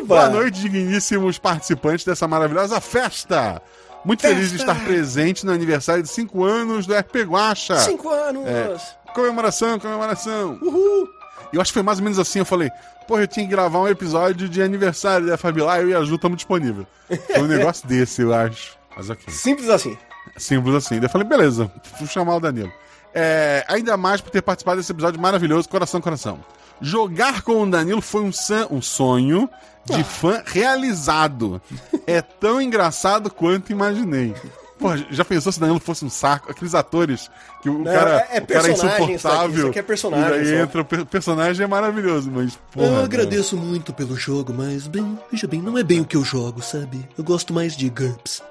Boa 0.06 0.30
noite, 0.30 0.60
digníssimos 0.60 1.39
participantes 1.39 2.06
dessa 2.06 2.28
maravilhosa 2.28 2.80
festa. 2.80 3.62
Muito 4.06 4.22
feliz 4.22 4.52
de 4.52 4.58
estar 4.58 4.76
presente 4.86 5.46
no 5.46 5.52
aniversário 5.52 6.04
de 6.04 6.10
5 6.10 6.43
anos 6.43 6.86
do 6.86 6.93
RP 6.93 7.24
Guacha. 7.26 7.78
Cinco 7.78 8.10
anos. 8.10 8.46
É. 8.48 8.78
Comemoração, 9.13 9.80
comemoração. 9.80 10.58
Uhul. 10.62 11.08
Eu 11.52 11.60
acho 11.60 11.72
que 11.72 11.74
foi 11.74 11.84
mais 11.84 11.98
ou 11.98 12.04
menos 12.04 12.20
assim, 12.20 12.39
eu 12.39 12.46
falei, 12.46 12.70
porra, 13.08 13.22
eu 13.24 13.28
tinha 13.28 13.46
que 13.46 13.52
gravar 13.52 13.80
um 13.80 13.88
episódio 13.88 14.48
de 14.50 14.62
aniversário 14.62 15.28
da 15.28 15.38
Fabiola, 15.38 15.80
eu 15.80 15.89
e 15.89 15.96
a 15.96 16.04
Ju 16.04 16.15
estamos 16.15 16.38
disponíveis. 16.38 16.86
Foi 17.34 17.41
um 17.43 17.48
negócio 17.48 17.88
desse, 17.89 18.22
eu 18.22 18.34
acho. 18.34 18.78
Mas 18.96 19.10
ok. 19.10 19.34
Simples 19.34 19.70
assim. 19.70 19.98
Simples 20.38 20.76
assim. 20.76 20.96
Daí 20.96 21.06
eu 21.06 21.10
falei, 21.10 21.28
beleza, 21.28 21.72
vou 22.00 22.08
chamar 22.08 22.36
o 22.36 22.39
Danilo. 22.39 22.72
É, 23.13 23.65
ainda 23.67 23.96
mais 23.98 24.22
por 24.22 24.30
ter 24.30 24.41
participado 24.41 24.78
desse 24.78 24.91
episódio 24.91 25.20
maravilhoso, 25.20 25.67
coração, 25.70 26.00
coração. 26.02 26.39
Jogar 26.82 27.41
com 27.41 27.63
o 27.63 27.70
Danilo 27.70 28.02
foi 28.02 28.22
um, 28.22 28.32
san- 28.32 28.67
um 28.70 28.82
sonho 28.82 29.50
de 29.86 30.04
fã 30.04 30.43
realizado. 30.46 31.62
É 32.06 32.22
tão 32.22 32.62
engraçado 32.62 33.32
quanto 33.32 33.72
imaginei. 33.72 34.36
Pô, 34.78 34.90
já 35.10 35.26
pensou 35.26 35.52
se 35.52 35.60
Danilo 35.60 35.80
fosse 35.80 36.06
um 36.06 36.10
saco? 36.10 36.52
Aqueles 36.52 36.76
atores 36.76 37.30
que 37.62 37.70
o 37.70 37.80
Não, 37.80 37.84
cara 37.86 38.28
é- 38.30 38.38
é 38.38 38.40
o 38.42 38.46
cara 38.48 38.68
é 38.68 38.72
insuportável. 38.72 39.50
isso 39.58 39.68
aqui 39.68 39.80
é 39.80 39.82
personagem 39.82 40.42
E 40.42 40.46
só. 40.46 40.54
entra 40.56 40.82
o 40.82 40.86
per- 40.86 41.06
personagem 41.06 41.63
é 41.63 41.68
maravilhoso, 41.68 42.30
mas 42.32 42.60
porra, 42.72 42.88
eu 42.88 43.04
agradeço 43.04 43.58
muito 43.58 43.92
pelo 43.94 44.16
jogo, 44.16 44.54
mas, 44.54 44.86
bem, 44.88 45.18
veja 45.32 45.48
bem, 45.48 45.62
não 45.62 45.78
é 45.78 45.84
bem 45.84 46.02
o 46.02 46.06
que 46.06 46.16
eu 46.16 46.24
jogo, 46.24 46.62
sabe? 46.62 47.08
Eu 47.18 47.24
gosto 47.24 47.54
mais 47.54 47.76
de 47.76 47.90
GURPS. 47.90 48.44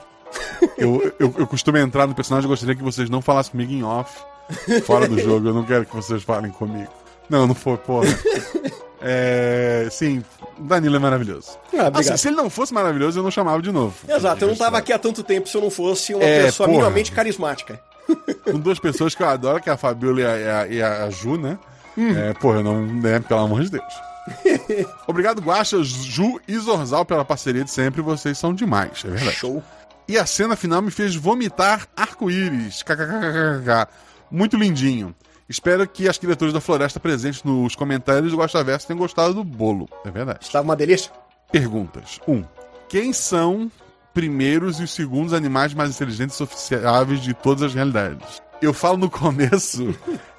Eu, 0.77 1.15
eu, 1.21 1.33
eu 1.39 1.47
costumo 1.47 1.79
entrar 1.79 2.07
no 2.07 2.15
personagem, 2.15 2.47
eu 2.47 2.51
gostaria 2.51 2.75
que 2.75 2.83
vocês 2.83 3.09
não 3.09 3.23
falassem 3.23 3.53
comigo 3.53 3.73
em 3.73 3.83
off, 3.85 4.19
fora 4.85 5.07
do 5.09 5.19
jogo. 5.19 5.49
Eu 5.49 5.55
não 5.55 5.65
quero 5.65 5.87
que 5.87 5.95
vocês 5.95 6.23
falem 6.25 6.51
comigo. 6.51 6.91
Não, 7.31 7.47
não 7.47 7.55
foi, 7.55 7.77
porra. 7.77 8.07
É, 9.01 9.89
sim, 9.91 10.25
Danilo 10.59 10.97
é 10.97 10.99
maravilhoso. 10.99 11.59
Ah. 11.79 11.91
Assim, 11.99 12.17
se 12.17 12.29
ele 12.29 12.37
não 12.37 12.49
fosse 12.49 12.73
maravilhoso, 12.73 13.19
eu 13.19 13.23
não 13.23 13.31
chamava 13.31 13.61
de 13.61 13.71
novo. 13.71 13.95
Exato, 14.09 14.45
eu 14.45 14.49
não 14.49 14.57
tava 14.57 14.79
aqui 14.79 14.93
há 14.93 14.99
tanto 14.99 15.23
tempo 15.23 15.49
se 15.49 15.57
eu 15.57 15.61
não 15.61 15.71
fosse 15.71 16.15
uma 16.15 16.25
É, 16.25 16.45
pessoa 16.45 16.67
porra. 16.67 16.79
minimamente 16.79 17.13
carismática. 17.13 17.81
Com 18.45 18.59
duas 18.59 18.79
pessoas 18.79 19.15
que 19.15 19.23
eu 19.23 19.29
adoro, 19.29 19.61
que 19.63 19.69
é 19.69 19.73
a 19.73 19.77
Fabiola 19.77 20.21
e 20.21 20.25
a, 20.25 20.67
e 20.69 20.83
a- 20.83 21.05
a 21.05 21.11
Ju, 21.11 21.37
né? 21.37 21.59
Hum. 21.99 22.17
É, 22.17 22.33
porra, 22.35 22.59
eu 22.59 22.65
não. 22.65 22.87
Né, 22.87 23.21
pelo 23.21 23.41
amor 23.41 23.63
de 23.63 23.71
Deus. 23.71 23.95
Obrigado, 25.07 25.41
Guaxa, 25.41 25.83
Ju 25.83 26.41
e 26.49 26.57
Zorzal, 26.59 27.05
pela 27.05 27.25
parceria 27.25 27.65
de 27.65 27.71
sempre. 27.71 28.01
Vocês 28.03 28.37
são 28.39 28.55
demais, 28.55 29.03
é 29.05 29.09
verdade. 29.09 29.37
Show. 29.37 29.63
E 30.09 30.17
a 30.19 30.25
cena 30.27 30.55
final 30.57 30.81
me 30.83 30.91
fez 30.91 31.15
vomitar 31.17 31.87
arco-íris. 31.97 32.85
Muito 34.31 34.57
lindinho. 34.57 35.15
Espero 35.49 35.87
que 35.87 36.09
as 36.09 36.19
criaturas 36.19 36.53
da 36.53 36.61
floresta 36.61 36.99
presentes 36.99 37.43
nos 37.45 37.75
comentários 37.77 38.33
do 38.33 38.37
Gosta 38.37 38.63
Verso 38.65 38.87
tenham 38.87 38.99
gostado 38.99 39.33
do 39.35 39.45
bolo. 39.45 39.89
É 40.05 40.11
verdade. 40.11 40.41
Estava 40.43 40.65
uma 40.65 40.75
delícia. 40.77 41.11
Perguntas. 41.53 42.19
1. 42.27 42.33
Um, 42.33 42.45
quem 42.89 43.13
são 43.13 43.71
primeiros 44.13 44.81
e 44.81 44.85
os 44.85 44.91
segundos 44.93 45.33
animais 45.33 45.73
mais 45.75 45.91
inteligentes 45.91 46.35
e 46.35 46.39
sociáveis 46.39 47.21
de 47.21 47.33
todas 47.35 47.63
as 47.63 47.75
realidades? 47.75 48.43
Eu 48.61 48.73
falo 48.73 48.97
no 48.97 49.09
começo 49.11 49.95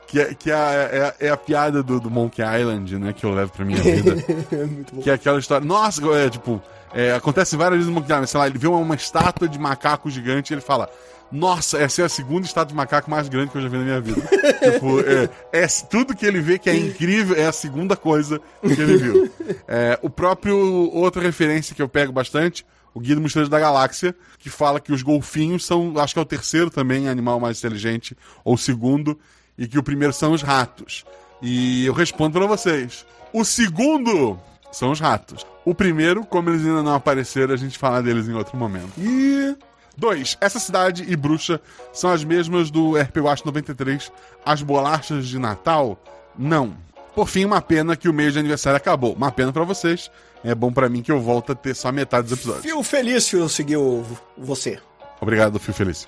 que, 0.07 0.19
é, 0.19 0.33
que 0.33 0.51
é, 0.51 0.53
a- 0.55 1.15
é 1.21 1.27
é 1.27 1.29
a 1.29 1.37
piada 1.37 1.81
do, 1.81 1.99
do 1.99 2.09
Monkey 2.11 2.41
Island, 2.41 2.97
né? 2.99 3.13
Que 3.13 3.25
eu 3.25 3.33
levo 3.33 3.51
pra 3.51 3.63
minha 3.63 3.81
vida. 3.81 4.15
Que 5.01 5.09
é 5.09 5.13
aquela 5.13 5.39
história. 5.39 5.65
Nossa, 5.65 6.01
é 6.15 6.29
tipo. 6.29 6.61
é, 6.93 7.13
acontece 7.13 7.55
várias 7.55 7.77
vezes 7.79 7.87
no 7.87 7.93
Monkey 7.95 8.11
Island. 8.11 8.29
Sei 8.29 8.39
lá, 8.39 8.47
ele 8.47 8.57
vê 8.57 8.67
uma, 8.67 8.77
uma 8.79 8.95
estátua 8.95 9.47
de 9.47 9.57
macaco 9.59 10.09
gigante 10.09 10.51
e 10.51 10.55
ele 10.55 10.61
fala. 10.61 10.89
Nossa, 11.31 11.77
essa 11.77 12.01
é 12.01 12.05
a 12.05 12.09
segunda 12.09 12.45
estátua 12.45 12.69
de 12.69 12.75
macaco 12.75 13.09
mais 13.11 13.27
grande 13.27 13.51
que 13.51 13.57
eu 13.57 13.61
já 13.61 13.67
vi 13.67 13.77
na 13.77 13.83
minha 13.83 14.01
vida. 14.01 14.21
tipo, 14.71 14.99
é, 15.01 15.29
é 15.51 15.67
tudo 15.89 16.15
que 16.15 16.25
ele 16.25 16.39
vê 16.39 16.57
que 16.57 16.69
é 16.69 16.75
incrível 16.75 17.35
é 17.35 17.45
a 17.45 17.51
segunda 17.51 17.95
coisa 17.95 18.39
que 18.61 18.81
ele 18.81 18.97
viu. 18.97 19.31
É, 19.67 19.99
o 20.01 20.09
próprio. 20.09 20.57
Outra 20.57 21.21
referência 21.21 21.75
que 21.75 21.81
eu 21.81 21.89
pego 21.89 22.11
bastante, 22.11 22.65
o 22.93 22.99
Guia 22.99 23.15
do 23.15 23.49
da 23.49 23.59
Galáxia, 23.59 24.15
que 24.39 24.49
fala 24.49 24.79
que 24.79 24.91
os 24.91 25.01
golfinhos 25.01 25.65
são. 25.65 25.93
Acho 25.97 26.13
que 26.13 26.19
é 26.19 26.21
o 26.21 26.25
terceiro 26.25 26.69
também 26.69 27.09
animal 27.09 27.39
mais 27.39 27.59
inteligente, 27.59 28.17
ou 28.43 28.55
o 28.55 28.57
segundo, 28.57 29.19
e 29.57 29.67
que 29.67 29.77
o 29.77 29.83
primeiro 29.83 30.13
são 30.13 30.31
os 30.31 30.41
ratos. 30.41 31.05
E 31.41 31.85
eu 31.85 31.93
respondo 31.93 32.39
pra 32.39 32.47
vocês. 32.47 33.05
O 33.33 33.43
segundo 33.43 34.39
são 34.71 34.91
os 34.91 34.99
ratos. 34.99 35.45
O 35.65 35.75
primeiro, 35.75 36.25
como 36.25 36.49
eles 36.49 36.65
ainda 36.65 36.81
não 36.81 36.95
apareceram, 36.95 37.53
a 37.53 37.57
gente 37.57 37.77
fala 37.77 38.01
deles 38.01 38.27
em 38.27 38.33
outro 38.33 38.57
momento. 38.57 38.91
E. 38.97 39.55
Dois, 39.97 40.37
essa 40.39 40.59
cidade 40.59 41.03
e 41.07 41.15
bruxa 41.15 41.59
são 41.91 42.11
as 42.11 42.23
mesmas 42.23 42.69
do 42.69 42.95
RP 42.95 43.17
Watch 43.17 43.43
93, 43.45 44.11
as 44.45 44.61
bolachas 44.61 45.27
de 45.27 45.39
Natal? 45.39 45.97
Não. 46.37 46.75
Por 47.15 47.27
fim, 47.27 47.45
uma 47.45 47.59
pena 47.61 47.95
que 47.95 48.07
o 48.07 48.13
mês 48.13 48.33
de 48.33 48.39
aniversário 48.39 48.77
acabou. 48.77 49.13
Uma 49.13 49.31
pena 49.31 49.51
pra 49.51 49.63
vocês. 49.63 50.11
É 50.43 50.53
bom 50.53 50.71
pra 50.71 50.87
mim 50.87 51.01
que 51.01 51.11
eu 51.11 51.19
volto 51.19 51.51
a 51.51 51.55
ter 51.55 51.75
só 51.75 51.91
metade 51.91 52.27
dos 52.27 52.37
episódios. 52.37 52.63
Fio 52.63 52.83
Felício 52.83 53.49
seguiu 53.49 54.05
você. 54.37 54.79
Obrigado, 55.19 55.57
Fio 55.59 55.73
Feliz. 55.73 56.07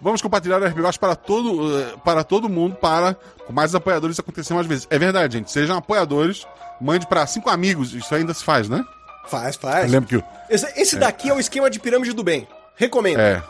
Vamos 0.00 0.22
compartilhar 0.22 0.62
o 0.62 0.64
RPGos 0.64 0.96
para 0.96 1.14
todo, 1.14 1.78
eh, 1.78 1.94
para 2.02 2.24
todo 2.24 2.48
mundo, 2.48 2.74
para 2.76 3.14
com 3.46 3.52
mais 3.52 3.74
apoiadores 3.74 4.18
acontecer 4.18 4.54
mais 4.54 4.66
vezes. 4.66 4.86
É 4.88 4.98
verdade, 4.98 5.36
gente. 5.36 5.52
Sejam 5.52 5.76
apoiadores, 5.76 6.46
mande 6.80 7.06
para 7.06 7.26
cinco 7.26 7.50
amigos. 7.50 7.92
Isso 7.92 8.14
ainda 8.14 8.32
se 8.32 8.42
faz, 8.42 8.66
né? 8.66 8.82
Faz, 9.28 9.56
Eu 9.56 9.60
faz. 9.60 9.90
lembro 9.90 10.08
que 10.08 10.24
Esse, 10.48 10.72
esse 10.80 10.96
daqui 10.96 11.28
é 11.28 11.34
o 11.34 11.38
esquema 11.38 11.68
de 11.68 11.78
pirâmide 11.78 12.14
do 12.14 12.24
bem. 12.24 12.48
Recomendo. 12.76 13.20
É. 13.20 13.42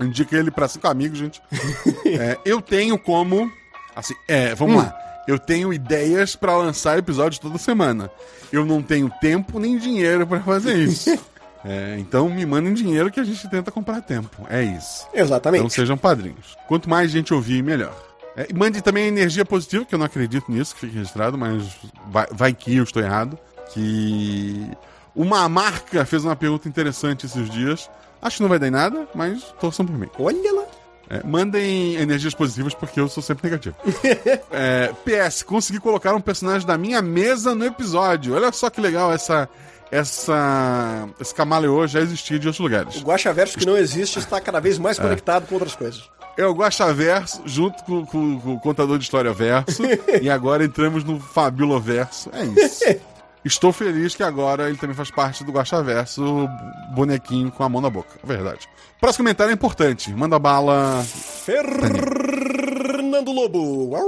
Indica 0.00 0.36
ele 0.36 0.50
pra 0.50 0.68
cinco 0.68 0.88
amigos, 0.88 1.18
gente. 1.18 1.40
É, 2.04 2.36
eu 2.44 2.60
tenho 2.60 2.98
como. 2.98 3.50
Assim, 3.96 4.14
é, 4.28 4.54
vamos 4.54 4.76
lá. 4.76 4.94
Eu 5.26 5.38
tenho 5.38 5.72
ideias 5.72 6.36
pra 6.36 6.54
lançar 6.56 6.98
episódios 6.98 7.38
toda 7.38 7.56
semana. 7.56 8.10
Eu 8.52 8.66
não 8.66 8.82
tenho 8.82 9.10
tempo 9.20 9.58
nem 9.58 9.78
dinheiro 9.78 10.26
pra 10.26 10.40
fazer 10.40 10.76
isso. 10.76 11.18
É, 11.64 11.96
então 11.96 12.28
me 12.28 12.44
mandem 12.44 12.74
dinheiro 12.74 13.08
que 13.08 13.20
a 13.20 13.22
gente 13.22 13.48
tenta 13.48 13.70
comprar 13.70 14.00
tempo. 14.00 14.44
É 14.50 14.64
isso. 14.64 15.06
Exatamente. 15.14 15.60
Então 15.60 15.70
sejam 15.70 15.96
padrinhos. 15.96 16.56
Quanto 16.66 16.90
mais 16.90 17.08
gente 17.08 17.32
ouvir, 17.32 17.62
melhor. 17.62 17.94
É, 18.36 18.48
e 18.50 18.52
mande 18.52 18.82
também 18.82 19.06
energia 19.06 19.44
positiva, 19.44 19.84
que 19.84 19.94
eu 19.94 19.98
não 20.00 20.06
acredito 20.06 20.50
nisso, 20.50 20.74
que 20.74 20.80
fique 20.80 20.96
registrado, 20.96 21.38
mas 21.38 21.62
vai, 22.08 22.26
vai 22.32 22.52
que 22.52 22.74
eu 22.74 22.82
estou 22.82 23.00
errado. 23.00 23.38
Que 23.72 24.72
uma 25.14 25.48
marca 25.48 26.04
fez 26.04 26.24
uma 26.24 26.34
pergunta 26.34 26.68
interessante 26.68 27.26
esses 27.26 27.48
dias. 27.48 27.88
Acho 28.22 28.36
que 28.36 28.42
não 28.42 28.48
vai 28.48 28.58
dar 28.58 28.68
em 28.68 28.70
nada, 28.70 29.06
mas 29.14 29.42
torçam 29.60 29.84
por 29.84 29.98
mim. 29.98 30.08
Olha 30.18 30.52
lá. 30.54 30.64
É, 31.10 31.20
mandem 31.26 31.96
energias 31.96 32.32
positivas, 32.32 32.72
porque 32.72 32.98
eu 33.00 33.08
sou 33.08 33.22
sempre 33.22 33.50
negativo. 33.50 33.74
É, 34.54 34.92
PS, 35.04 35.42
consegui 35.42 35.80
colocar 35.80 36.14
um 36.14 36.20
personagem 36.20 36.66
da 36.66 36.78
minha 36.78 37.02
mesa 37.02 37.54
no 37.54 37.64
episódio. 37.66 38.34
Olha 38.34 38.52
só 38.52 38.70
que 38.70 38.80
legal 38.80 39.12
essa. 39.12 39.48
Essa. 39.90 41.06
Esse 41.20 41.34
camaleô 41.34 41.86
já 41.86 42.00
existia 42.00 42.38
de 42.38 42.46
outros 42.46 42.60
lugares. 42.62 42.96
O 42.96 43.04
Guaxaverso 43.04 43.58
que 43.58 43.66
não 43.66 43.76
existe 43.76 44.18
está 44.18 44.40
cada 44.40 44.60
vez 44.60 44.78
mais 44.78 44.98
É. 44.98 45.02
conectado 45.02 45.46
com 45.46 45.54
outras 45.54 45.74
coisas. 45.74 46.08
É 46.36 46.46
o 46.46 46.52
Guaxaverso 46.54 47.42
junto 47.44 47.82
com, 47.84 48.06
com- 48.06 48.40
com 48.40 48.54
o 48.54 48.60
contador 48.60 48.96
de 48.98 49.04
história 49.04 49.32
verso. 49.34 49.82
e 50.22 50.30
agora 50.30 50.64
entramos 50.64 51.04
no 51.04 51.20
Fabuloverso. 51.20 52.30
É 52.32 52.44
isso. 52.44 52.84
Estou 53.44 53.72
feliz 53.72 54.14
que 54.14 54.22
agora 54.22 54.68
ele 54.68 54.78
também 54.78 54.94
faz 54.94 55.10
parte 55.10 55.42
do 55.42 55.50
Guaxaverso, 55.50 56.48
bonequinho 56.94 57.50
com 57.50 57.64
a 57.64 57.68
mão 57.68 57.80
na 57.80 57.90
boca. 57.90 58.20
É 58.22 58.26
verdade. 58.26 58.68
Próximo 59.00 59.24
comentário 59.24 59.50
é 59.50 59.54
importante. 59.54 60.12
Manda 60.12 60.38
bala. 60.38 61.02
Fernando 61.44 63.32
Lobo. 63.32 63.98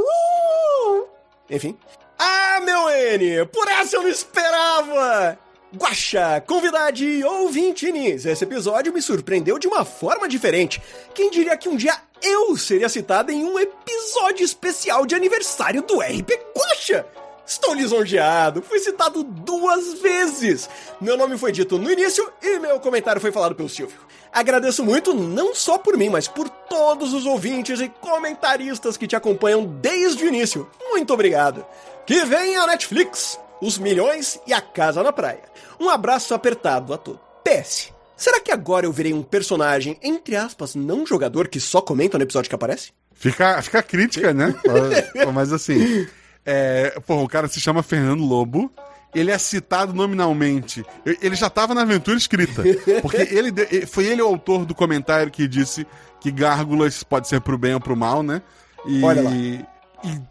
Enfim. 1.51 1.77
Ah, 2.18 2.61
meu 2.64 2.88
N! 2.88 3.44
Por 3.47 3.68
essa 3.68 3.97
eu 3.97 4.03
não 4.03 4.09
esperava! 4.09 5.37
Guaxa, 5.77 6.40
convidade 6.47 7.05
e 7.05 7.25
ouvintines, 7.25 8.25
esse 8.25 8.44
episódio 8.44 8.92
me 8.92 9.03
surpreendeu 9.03 9.59
de 9.59 9.66
uma 9.66 9.85
forma 9.85 10.29
diferente. 10.29 10.81
Quem 11.12 11.33
diria 11.33 11.57
que 11.57 11.68
um 11.68 11.75
dia 11.75 11.97
eu 12.23 12.57
seria 12.57 12.88
citado 12.88 13.33
em 13.33 13.44
um 13.44 13.59
episódio 13.59 14.44
especial 14.44 15.05
de 15.05 15.16
aniversário 15.16 15.83
do 15.83 15.99
RP 15.99 16.31
Guaxa? 16.57 17.05
Estou 17.47 17.75
lisonjeado, 17.75 18.63
fui 18.63 18.79
citado 18.79 19.23
duas 19.23 20.01
vezes. 20.01 20.69
Meu 21.01 21.17
nome 21.17 21.37
foi 21.37 21.53
dito 21.53 21.79
no 21.79 21.91
início 21.91 22.31
e 22.43 22.59
meu 22.59 22.81
comentário 22.81 23.21
foi 23.21 23.31
falado 23.31 23.55
pelo 23.55 23.69
Silvio. 23.69 23.99
Agradeço 24.33 24.83
muito, 24.83 25.15
não 25.15 25.55
só 25.55 25.79
por 25.79 25.97
mim, 25.97 26.09
mas 26.09 26.27
por 26.27 26.49
todos 26.49 27.13
os 27.13 27.27
ouvintes 27.27 27.81
e 27.81 27.89
comentaristas 27.89 28.97
que 28.97 29.07
te 29.07 29.15
acompanham 29.15 29.65
desde 29.65 30.25
o 30.25 30.29
início. 30.29 30.69
Muito 30.91 31.13
obrigado. 31.13 31.65
Que 32.07 32.25
venha 32.25 32.63
a 32.63 32.67
Netflix, 32.67 33.39
os 33.61 33.79
milhões 33.79 34.41
e 34.47 34.53
a 34.53 34.61
casa 34.61 35.03
na 35.03 35.13
praia. 35.13 35.43
Um 35.79 35.89
abraço 35.89 36.35
apertado 36.35 36.93
a 36.95 36.99
todos. 36.99 37.21
PS. 37.45 37.93
Será 38.17 38.41
que 38.41 38.51
agora 38.51 38.87
eu 38.87 38.93
virei 38.93 39.13
um 39.13 39.23
personagem, 39.23 39.99
entre 40.03 40.35
aspas, 40.35 40.75
não 40.75 41.07
jogador 41.07 41.49
que 41.49 41.61
só 41.61 41.81
comenta 41.81 42.17
no 42.17 42.25
episódio 42.25 42.49
que 42.49 42.55
aparece? 42.55 42.93
Fica, 43.13 43.61
fica 43.61 43.81
a 43.81 43.83
crítica, 43.83 44.33
né? 44.33 44.55
Mas 45.33 45.53
assim. 45.53 46.07
É, 46.45 46.99
porra, 47.07 47.23
o 47.23 47.29
cara 47.29 47.49
se 47.49 47.61
chama 47.61 47.83
Fernando 47.83 48.23
Lobo. 48.23 48.71
Ele 49.15 49.31
é 49.31 49.39
citado 49.39 49.93
nominalmente. 49.93 50.85
Ele 51.05 51.37
já 51.37 51.47
estava 51.47 51.73
na 51.73 51.83
aventura 51.83 52.17
escrita. 52.17 52.63
Porque 53.01 53.17
ele 53.31 53.87
foi 53.87 54.07
ele 54.07 54.21
o 54.21 54.27
autor 54.27 54.67
do 54.67 54.75
comentário 54.75 55.31
que 55.31 55.47
disse 55.47 55.87
que 56.21 56.33
gárgulas 56.33 57.05
pode 57.05 57.29
ser 57.29 57.41
pro 57.41 57.57
bem 57.57 57.75
ou 57.75 57.81
pro 57.81 57.97
mal, 57.97 58.23
né? 58.23 58.43
E, 58.85 59.03
Olha 59.05 59.23
lá. 59.23 59.31
E, 59.31 59.65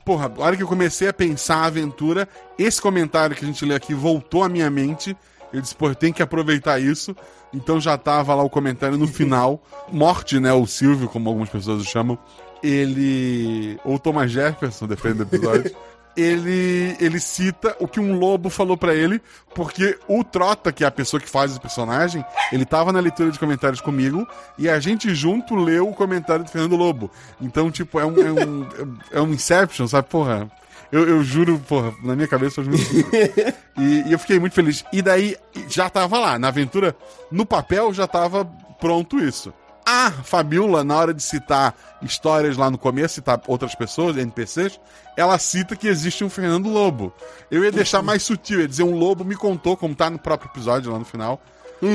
porra, 0.04 0.32
a 0.38 0.42
hora 0.42 0.58
que 0.58 0.64
eu 0.64 0.68
comecei 0.68 1.08
a 1.08 1.14
pensar 1.14 1.58
a 1.58 1.66
aventura, 1.66 2.28
esse 2.60 2.82
comentário 2.82 3.36
que 3.36 3.44
a 3.44 3.48
gente 3.48 3.66
lê 3.66 3.74
aqui 3.74 3.94
voltou 3.94 4.44
à 4.44 4.50
minha 4.50 4.70
mente. 4.70 5.16
Eu 5.52 5.62
disse, 5.62 5.76
pô, 5.76 5.94
tenho 5.96 6.14
que 6.14 6.22
aproveitar 6.22 6.80
isso. 6.80 7.16
Então 7.54 7.80
já 7.80 7.98
tava 7.98 8.34
lá 8.34 8.44
o 8.44 8.50
comentário 8.50 8.98
no 8.98 9.08
final. 9.08 9.64
Morte, 9.92 10.40
né? 10.40 10.52
O 10.52 10.66
Silvio, 10.66 11.08
como 11.08 11.30
algumas 11.30 11.50
pessoas 11.50 11.82
o 11.82 11.86
chamam. 11.86 12.18
Ele. 12.62 13.80
Ou 13.84 14.00
Thomas 14.00 14.32
Jefferson, 14.32 14.88
depende 14.88 15.16
do 15.16 15.24
episódio. 15.24 15.76
ele, 16.16 16.96
ele 17.00 17.20
cita 17.20 17.76
o 17.80 17.88
que 17.88 18.00
um 18.00 18.18
lobo 18.18 18.50
falou 18.50 18.78
pra 18.78 18.94
ele, 18.94 19.22
porque 19.54 19.98
o 20.08 20.24
Trota, 20.24 20.72
que 20.72 20.84
é 20.84 20.88
a 20.88 20.92
pessoa 20.92 21.20
que 21.20 21.30
faz 21.30 21.56
o 21.56 21.62
personagem, 21.62 22.24
ele 22.52 22.66
tava 22.66 22.92
na 22.92 23.00
leitura 23.00 23.32
de 23.32 23.40
comentários 23.40 23.82
comigo 23.82 24.28
e 24.58 24.70
a 24.70 24.80
gente 24.80 25.14
junto 25.14 25.56
leu 25.56 25.90
o 25.90 25.94
comentário 25.94 26.44
do 26.44 26.52
Fernando 26.52 26.76
Lobo. 26.76 27.10
Então, 27.42 27.72
tipo, 27.72 28.00
é 28.00 28.06
um, 28.06 28.16
é 28.18 28.32
um, 28.32 28.68
é 29.12 29.22
um 29.22 29.34
Inception, 29.34 29.88
sabe? 29.88 30.08
Porra. 30.08 30.50
Eu, 30.92 31.10
eu 31.10 31.24
juro, 31.24 31.58
porra, 31.68 31.92
na 32.04 32.16
minha 32.16 32.28
cabeça 32.28 32.62
eu 32.62 32.66
juro. 32.66 32.78
e, 33.80 34.10
e 34.10 34.12
eu 34.12 34.20
fiquei 34.20 34.40
muito 34.40 34.54
feliz. 34.54 34.86
E 34.94 35.02
daí 35.02 35.36
já 35.68 35.90
tava 35.90 36.20
lá, 36.20 36.38
na 36.38 36.50
aventura, 36.50 36.96
no 37.32 37.48
papel 37.48 37.92
já 37.92 38.06
tava 38.06 38.46
pronto 38.80 39.20
isso. 39.20 39.52
A 39.96 40.10
Fabiola, 40.10 40.84
na 40.84 40.98
hora 40.98 41.14
de 41.14 41.22
citar 41.22 41.76
histórias 42.02 42.58
lá 42.58 42.72
no 42.72 42.80
começo, 42.80 43.14
citar 43.14 43.40
outras 43.46 43.76
pessoas, 43.76 44.18
NPCs, 44.18 44.80
ela 45.16 45.38
cita 45.38 45.76
que 45.76 45.88
existe 45.88 46.24
um 46.24 46.30
Fernando 46.32 46.68
Lobo. 46.68 47.14
Eu 47.52 47.64
ia 47.64 47.72
deixar 47.72 48.02
mais 48.02 48.24
sutil, 48.24 48.62
ia 48.62 48.68
dizer 48.68 48.82
um 48.82 48.98
lobo 48.98 49.24
me 49.24 49.36
contou, 49.36 49.78
como 49.78 49.94
tá 49.94 50.10
no 50.10 50.18
próprio 50.18 50.50
episódio 50.50 50.92
lá 50.92 50.98
no 50.98 51.06
final. 51.06 51.40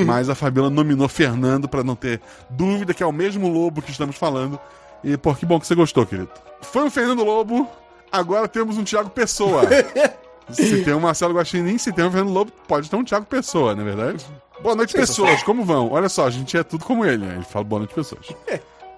Mas 0.07 0.29
a 0.29 0.37
Fabiola 0.37 0.71
nominou 0.71 1.09
Fernando 1.09 1.69
pra 1.69 1.83
não 1.83 1.97
ter 1.97 2.21
dúvida 2.49 2.95
que 2.95 3.03
é 3.03 3.07
o 3.07 3.11
mesmo 3.11 3.49
lobo 3.49 3.83
que 3.83 3.91
estamos 3.91 4.15
falando. 4.15 4.61
E, 5.03 5.17
pô, 5.17 5.35
que 5.35 5.45
bom 5.45 5.59
que 5.59 5.67
você 5.67 5.75
gostou, 5.75 6.07
querido. 6.07 6.31
Foi 6.63 6.85
o 6.85 6.91
Fernando 6.91 7.25
Lobo, 7.25 7.69
agora 8.13 8.47
temos 8.47 8.79
um 8.79 8.85
Thiago 8.85 9.11
Pessoa. 9.11 9.63
se 10.51 10.85
tem 10.85 10.95
um 10.95 11.01
Marcelo 11.01 11.35
Guaxinim, 11.35 11.79
se 11.79 11.93
tem 11.93 12.05
um 12.05 12.13
Fernando 12.13 12.33
Lobo, 12.33 12.53
pode 12.69 12.89
ter 12.89 12.95
um 12.95 13.03
Thiago 13.03 13.27
Pessoa, 13.27 13.75
não 13.75 13.83
é 13.83 13.87
verdade? 13.87 14.25
Boa 14.62 14.75
noite, 14.75 14.92
pessoas. 14.94 15.42
Como 15.42 15.64
vão? 15.64 15.90
Olha 15.92 16.09
só, 16.09 16.27
a 16.27 16.31
gente 16.31 16.57
é 16.57 16.62
tudo 16.62 16.85
como 16.85 17.05
ele. 17.05 17.25
né? 17.25 17.35
Ele 17.37 17.44
fala 17.44 17.64
boa 17.64 17.81
noite, 17.81 17.94
pessoas. 17.94 18.27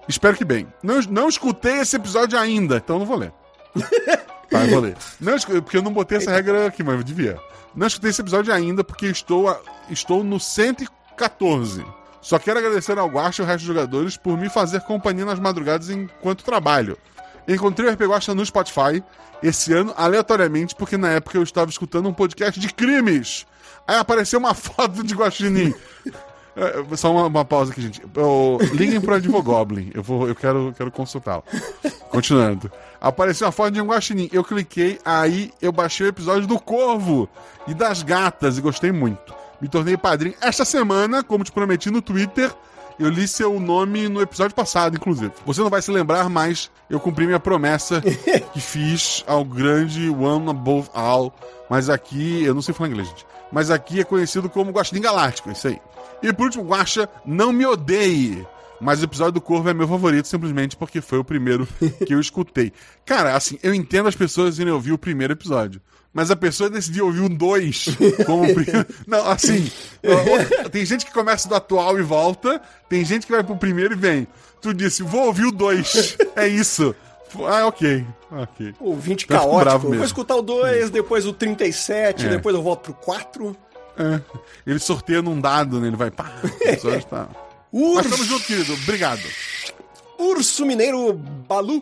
Espero 0.07 0.35
que 0.35 0.43
bem. 0.43 0.67
Não, 0.81 0.99
não 1.09 1.29
escutei 1.29 1.79
esse 1.79 1.95
episódio 1.95 2.37
ainda, 2.37 2.77
então 2.77 2.99
não 2.99 3.05
vou 3.05 3.17
ler. 3.17 3.31
Tá, 4.51 4.65
eu 4.65 4.69
vou 4.71 4.79
ler. 4.81 4.97
Não, 5.17 5.33
porque 5.61 5.77
eu 5.77 5.81
não 5.81 5.93
botei 5.93 6.17
essa 6.17 6.29
regra 6.29 6.67
aqui, 6.67 6.83
mas 6.83 6.97
eu 6.97 7.03
devia. 7.05 7.39
Não 7.73 7.87
escutei 7.87 8.09
esse 8.09 8.19
episódio 8.19 8.53
ainda 8.53 8.83
porque 8.83 9.05
estou, 9.05 9.47
a- 9.47 9.57
estou 9.89 10.25
no 10.25 10.41
114. 10.41 11.85
Só 12.21 12.37
quero 12.37 12.59
agradecer 12.59 12.97
ao 12.99 13.07
Guacha 13.07 13.41
e 13.41 13.43
ao 13.43 13.47
resto 13.47 13.59
dos 13.65 13.67
jogadores 13.73 14.17
por 14.17 14.37
me 14.37 14.49
fazer 14.49 14.81
companhia 14.81 15.23
nas 15.23 15.39
madrugadas 15.39 15.89
enquanto 15.89 16.43
trabalho. 16.43 16.97
Encontrei 17.47 17.89
o 17.89 17.93
RP 17.93 18.01
Guacha 18.01 18.35
no 18.35 18.45
Spotify 18.45 19.01
esse 19.41 19.71
ano, 19.71 19.93
aleatoriamente, 19.95 20.75
porque 20.75 20.97
na 20.97 21.11
época 21.11 21.37
eu 21.37 21.43
estava 21.43 21.71
escutando 21.71 22.09
um 22.09 22.13
podcast 22.13 22.59
de 22.59 22.73
crimes. 22.73 23.47
Aí 23.87 23.97
apareceu 23.97 24.39
uma 24.39 24.53
foto 24.55 25.03
de 25.03 25.13
Guaxinim. 25.13 25.73
É, 26.55 26.95
Só 26.95 27.11
uma, 27.11 27.27
uma 27.27 27.45
pausa 27.45 27.71
aqui, 27.71 27.81
gente. 27.81 28.01
Eu, 28.15 28.57
liguem 28.73 28.99
pro 28.99 29.15
Advogoblin. 29.15 29.91
Eu, 29.93 30.03
vou, 30.03 30.27
eu 30.27 30.35
quero, 30.35 30.73
quero 30.77 30.91
consultá-lo. 30.91 31.43
Continuando. 32.09 32.71
Apareceu 32.99 33.47
uma 33.47 33.51
foto 33.51 33.71
de 33.71 33.81
um 33.81 33.87
guaxinim. 33.87 34.29
Eu 34.31 34.43
cliquei, 34.43 34.99
aí 35.03 35.51
eu 35.61 35.71
baixei 35.71 36.05
o 36.05 36.09
episódio 36.09 36.47
do 36.47 36.59
Corvo 36.59 37.27
e 37.67 37.73
das 37.73 38.03
gatas 38.03 38.57
e 38.57 38.61
gostei 38.61 38.91
muito. 38.91 39.33
Me 39.61 39.67
tornei 39.67 39.95
padrinho 39.95 40.35
esta 40.41 40.65
semana, 40.65 41.23
como 41.23 41.43
te 41.43 41.51
prometi 41.51 41.89
no 41.89 42.01
Twitter. 42.01 42.53
Eu 43.01 43.09
li 43.09 43.27
seu 43.27 43.59
nome 43.59 44.07
no 44.07 44.21
episódio 44.21 44.55
passado, 44.55 44.95
inclusive. 44.95 45.31
Você 45.43 45.59
não 45.59 45.71
vai 45.71 45.81
se 45.81 45.89
lembrar, 45.89 46.29
mas 46.29 46.69
eu 46.87 46.99
cumpri 46.99 47.25
minha 47.25 47.39
promessa 47.39 47.99
que 48.53 48.61
fiz 48.61 49.23
ao 49.25 49.43
grande 49.43 50.07
One 50.07 50.51
Above 50.51 50.87
All. 50.93 51.33
Mas 51.67 51.89
aqui, 51.89 52.43
eu 52.43 52.53
não 52.53 52.61
sei 52.61 52.75
falar 52.75 52.91
inglês, 52.91 53.07
gente. 53.07 53.25
Mas 53.51 53.71
aqui 53.71 53.99
é 53.99 54.03
conhecido 54.03 54.47
como 54.47 54.69
Guaxinim 54.69 55.01
Galáctico, 55.01 55.49
isso 55.49 55.67
aí. 55.67 55.81
E 56.21 56.31
por 56.31 56.43
último, 56.43 56.63
Guaxa, 56.63 57.09
não 57.25 57.51
me 57.51 57.65
odeie. 57.65 58.45
Mas 58.79 59.01
o 59.01 59.05
episódio 59.05 59.33
do 59.33 59.41
Corvo 59.41 59.67
é 59.67 59.73
meu 59.73 59.87
favorito 59.87 60.27
simplesmente 60.27 60.77
porque 60.77 61.01
foi 61.01 61.17
o 61.17 61.23
primeiro 61.23 61.67
que 62.05 62.13
eu 62.13 62.19
escutei. 62.19 62.71
Cara, 63.03 63.35
assim, 63.35 63.57
eu 63.63 63.73
entendo 63.73 64.09
as 64.09 64.15
pessoas 64.15 64.59
irem 64.59 64.71
ouvir 64.71 64.91
o 64.91 64.97
primeiro 64.97 65.33
episódio. 65.33 65.81
Mas 66.13 66.29
a 66.29 66.35
pessoa 66.35 66.69
decidiu 66.69 67.05
ouvir 67.05 67.21
o 67.21 67.29
dois 67.29 67.85
como 68.25 68.43
o 68.43 68.53
primeiro. 68.53 68.85
Não, 69.07 69.25
assim. 69.29 69.71
Tem 70.71 70.85
gente 70.85 71.05
que 71.05 71.11
começa 71.13 71.47
do 71.47 71.55
atual 71.55 71.97
e 71.97 72.01
volta. 72.01 72.61
Tem 72.89 73.05
gente 73.05 73.25
que 73.25 73.31
vai 73.31 73.43
pro 73.43 73.55
primeiro 73.55 73.93
e 73.93 73.97
vem. 73.97 74.27
Tu 74.61 74.73
disse, 74.73 75.03
vou 75.03 75.27
ouvir 75.27 75.45
o 75.45 75.51
dois. 75.51 76.17
É 76.35 76.47
isso. 76.47 76.93
Ah, 77.47 77.65
ok. 77.65 78.05
Ok. 78.29 78.75
Eu 78.81 78.99
fico 79.01 79.27
bravo 79.29 79.49
caótico. 79.49 79.79
mesmo. 79.83 79.95
Vou 79.95 80.05
escutar 80.05 80.35
o 80.35 80.41
2, 80.41 80.89
depois 80.89 81.25
o 81.25 81.31
37, 81.31 82.25
É. 82.25 82.29
depois 82.29 82.53
eu 82.53 82.61
volto 82.61 82.81
pro 82.81 82.93
4. 82.93 83.55
É. 83.97 84.19
Ele 84.67 84.79
sorteia 84.79 85.21
num 85.21 85.39
dado, 85.39 85.79
né? 85.79 85.87
Ele 85.87 85.95
vai. 85.95 86.11
Pá, 86.11 86.29
o 86.43 86.47
episódio 86.67 87.05
tá. 87.09 87.29
Mas 87.71 87.81
Urso, 87.81 88.09
tamo 88.09 88.23
junto, 88.25 88.45
querido. 88.45 88.73
Obrigado. 88.73 89.21
Urso 90.19 90.65
Mineiro 90.65 91.13
Balu. 91.13 91.81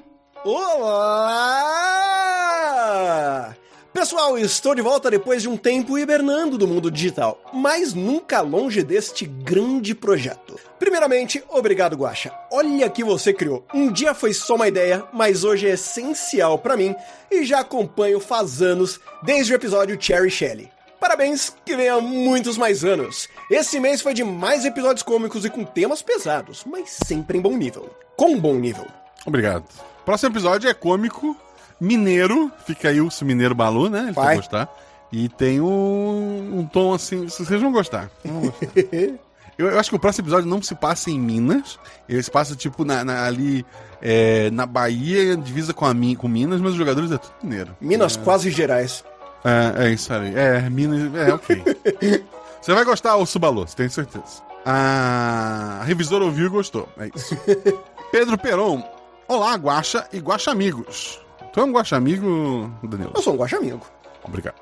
Olá! 2.60 3.56
Pessoal, 3.94 4.38
estou 4.38 4.76
de 4.76 4.82
volta 4.84 5.10
depois 5.10 5.42
de 5.42 5.50
um 5.50 5.58
tempo 5.58 5.98
hibernando 5.98 6.60
do 6.60 6.68
mundo 6.68 6.92
digital, 6.92 7.42
mas 7.52 7.94
nunca 7.94 8.40
longe 8.40 8.84
deste 8.84 9.26
grande 9.26 9.96
projeto. 9.96 10.60
Primeiramente, 10.78 11.44
obrigado, 11.50 11.96
Guaxa. 11.96 12.32
Olha 12.52 12.88
que 12.90 13.04
você 13.04 13.34
criou. 13.34 13.66
Um 13.74 13.92
dia 13.92 14.14
foi 14.14 14.32
só 14.32 14.56
uma 14.56 14.68
ideia, 14.68 15.04
mas 15.12 15.44
hoje 15.44 15.68
é 15.68 15.72
essencial 15.72 16.60
pra 16.60 16.78
mim 16.78 16.96
e 17.32 17.44
já 17.44 17.62
acompanho 17.62 18.20
faz 18.20 18.62
anos, 18.62 19.00
desde 19.24 19.54
o 19.54 19.56
episódio 19.56 20.00
Cherry 20.00 20.30
Shelley. 20.30 20.70
Parabéns, 21.00 21.56
que 21.66 21.76
venha 21.76 22.00
muitos 22.00 22.58
mais 22.58 22.86
anos. 22.86 23.28
Esse 23.50 23.80
mês 23.80 24.02
foi 24.02 24.14
de 24.14 24.24
mais 24.24 24.66
episódios 24.66 25.02
cômicos 25.02 25.46
e 25.46 25.50
com 25.50 25.64
temas 25.64 26.02
pesados, 26.04 26.64
mas 26.64 26.96
sempre 27.06 27.40
em 27.40 27.42
bom 27.42 27.58
nível. 27.58 27.90
Com 28.16 28.40
bom 28.40 28.54
nível. 28.54 28.86
Obrigado. 29.26 29.66
Próximo 30.06 30.32
episódio 30.32 30.70
é 30.70 30.74
cômico, 30.74 31.36
mineiro. 31.80 32.52
Fica 32.66 32.90
aí 32.90 33.00
o 33.02 33.10
mineiro 33.24 33.56
Balu, 33.56 33.90
né? 33.90 34.04
Ele 34.04 34.12
Vai. 34.14 34.36
gostar. 34.38 34.70
E 35.12 35.28
tem 35.30 35.60
um, 35.60 36.60
um 36.60 36.66
tom 36.68 36.94
assim. 36.94 37.26
Vocês 37.28 37.62
vão 37.62 37.72
gostar. 37.72 38.10
Vão 38.24 38.42
gostar. 38.42 38.68
eu, 39.58 39.68
eu 39.68 39.80
acho 39.80 39.90
que 39.90 39.96
o 39.96 40.00
próximo 40.00 40.24
episódio 40.24 40.48
não 40.50 40.62
se 40.62 40.76
passa 40.76 41.10
em 41.10 41.20
Minas. 41.20 41.80
Ele 42.08 42.22
se 42.22 42.30
passa, 42.30 42.56
tipo, 42.56 42.86
na, 42.86 43.04
na- 43.04 43.26
ali 43.26 43.66
é, 44.02 44.50
na 44.52 44.66
Bahia, 44.66 45.36
divisa 45.36 45.74
com, 45.74 45.86
a, 45.86 45.94
com 46.18 46.28
Minas, 46.28 46.62
mas 46.62 46.72
os 46.72 46.78
jogadores 46.78 47.12
é 47.12 47.18
tudo 47.18 47.34
mineiro. 47.44 47.76
Minas 47.82 48.16
quase 48.18 48.52
gerais. 48.52 49.04
É, 49.44 49.86
é 49.86 49.92
isso 49.92 50.14
aí. 50.14 50.34
É, 50.36 50.70
Minas. 50.70 51.14
É, 51.16 51.34
ok. 51.34 51.64
Você 52.62 52.74
vai 52.74 52.84
gostar, 52.84 53.16
o 53.16 53.26
Subalu, 53.26 53.66
tenho 53.74 53.90
certeza. 53.90 54.44
A 54.66 55.82
revisora 55.86 56.26
ouviu 56.26 56.46
e 56.48 56.50
gostou. 56.50 56.88
É 57.00 57.10
isso. 57.16 57.36
Pedro 58.12 58.38
Peron. 58.38 58.84
Olá, 59.28 59.56
Guaxa 59.56 60.08
e 60.12 60.20
Guaxa 60.20 60.52
Amigos. 60.52 61.20
Tu 61.60 61.64
é 61.64 61.66
um 61.66 61.74
Guaxa 61.74 61.98
Amigo, 61.98 62.72
Danilo? 62.82 63.12
Eu 63.14 63.22
sou 63.22 63.34
um 63.34 63.36
Guaxa 63.36 63.58
amigo. 63.58 63.86
Obrigado. 64.24 64.56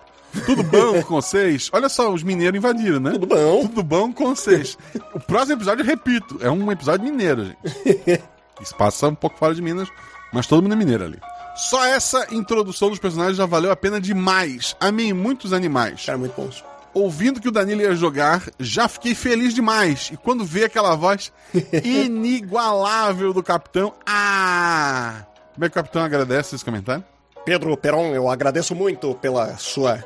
Tudo 0.47 0.63
bom 0.63 1.03
com 1.03 1.21
vocês? 1.21 1.69
Olha 1.71 1.89
só, 1.89 2.11
os 2.11 2.23
mineiros 2.23 2.57
invadiram, 2.57 2.99
né? 2.99 3.11
Tudo 3.11 3.27
bom? 3.27 3.67
Tudo 3.67 3.83
bom 3.83 4.11
com 4.11 4.33
vocês. 4.33 4.75
O 5.13 5.19
próximo 5.19 5.53
episódio, 5.53 5.85
repito, 5.85 6.39
é 6.41 6.49
um 6.49 6.71
episódio 6.71 7.05
mineiro, 7.05 7.45
gente. 7.45 8.23
Isso 8.59 8.75
passa 8.75 9.09
um 9.09 9.13
pouco 9.13 9.37
fora 9.37 9.53
de 9.53 9.61
Minas, 9.61 9.87
mas 10.33 10.47
todo 10.47 10.63
mundo 10.63 10.71
é 10.71 10.75
mineiro 10.75 11.03
ali. 11.03 11.19
Só 11.55 11.85
essa 11.85 12.33
introdução 12.33 12.89
dos 12.89 12.97
personagens 12.97 13.37
já 13.37 13.45
valeu 13.45 13.71
a 13.71 13.75
pena 13.75 14.01
demais. 14.01 14.75
Amei 14.79 15.13
muitos 15.13 15.53
animais. 15.53 16.03
Cara, 16.03 16.17
muito 16.17 16.33
bons. 16.33 16.65
Ouvindo 16.95 17.39
que 17.39 17.47
o 17.47 17.51
Danilo 17.51 17.81
ia 17.81 17.93
jogar, 17.93 18.41
já 18.59 18.87
fiquei 18.87 19.13
feliz 19.13 19.53
demais. 19.53 20.09
E 20.11 20.17
quando 20.17 20.43
vi 20.43 20.63
aquela 20.63 20.95
voz 20.95 21.31
inigualável 21.83 23.33
do 23.33 23.43
capitão, 23.43 23.93
ah! 24.03 25.27
Como 25.57 25.65
é 25.65 25.69
que 25.69 25.73
o 25.73 25.81
capitão 25.81 26.03
agradece 26.03 26.53
esse 26.53 26.63
comentário? 26.63 27.03
Pedro 27.43 27.75
Peron, 27.75 28.13
eu 28.13 28.29
agradeço 28.29 28.75
muito 28.75 29.15
pelas 29.15 29.59
suas 29.59 30.03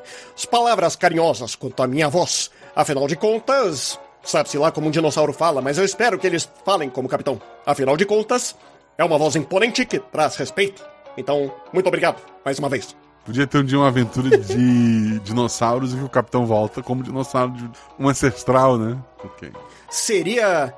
palavras 0.49 0.95
carinhosas 0.95 1.55
quanto 1.55 1.83
à 1.83 1.87
minha 1.87 2.07
voz. 2.07 2.49
Afinal 2.73 3.05
de 3.05 3.17
contas, 3.17 3.99
sabe-se 4.23 4.57
lá 4.57 4.71
como 4.71 4.87
um 4.87 4.91
dinossauro 4.91 5.33
fala, 5.33 5.61
mas 5.61 5.77
eu 5.77 5.83
espero 5.83 6.17
que 6.17 6.25
eles 6.25 6.49
falem 6.63 6.89
como 6.89 7.09
capitão. 7.09 7.41
Afinal 7.65 7.97
de 7.97 8.05
contas, 8.05 8.55
é 8.97 9.03
uma 9.03 9.17
voz 9.17 9.35
imponente 9.35 9.85
que 9.85 9.99
traz 9.99 10.37
respeito. 10.37 10.85
Então, 11.17 11.53
muito 11.73 11.87
obrigado, 11.87 12.21
mais 12.45 12.57
uma 12.57 12.69
vez. 12.69 12.95
Podia 13.25 13.45
ter 13.45 13.57
um 13.57 13.65
dia 13.65 13.77
uma 13.77 13.89
aventura 13.89 14.37
de 14.37 15.19
dinossauros 15.25 15.93
e 15.93 15.97
que 15.97 16.03
o 16.05 16.09
capitão 16.09 16.45
volta 16.45 16.81
como 16.81 17.03
dinossauro 17.03 17.51
de 17.51 17.69
um 17.99 18.07
ancestral, 18.07 18.77
né? 18.77 18.97
Ok. 19.21 19.51
Seria 19.89 20.73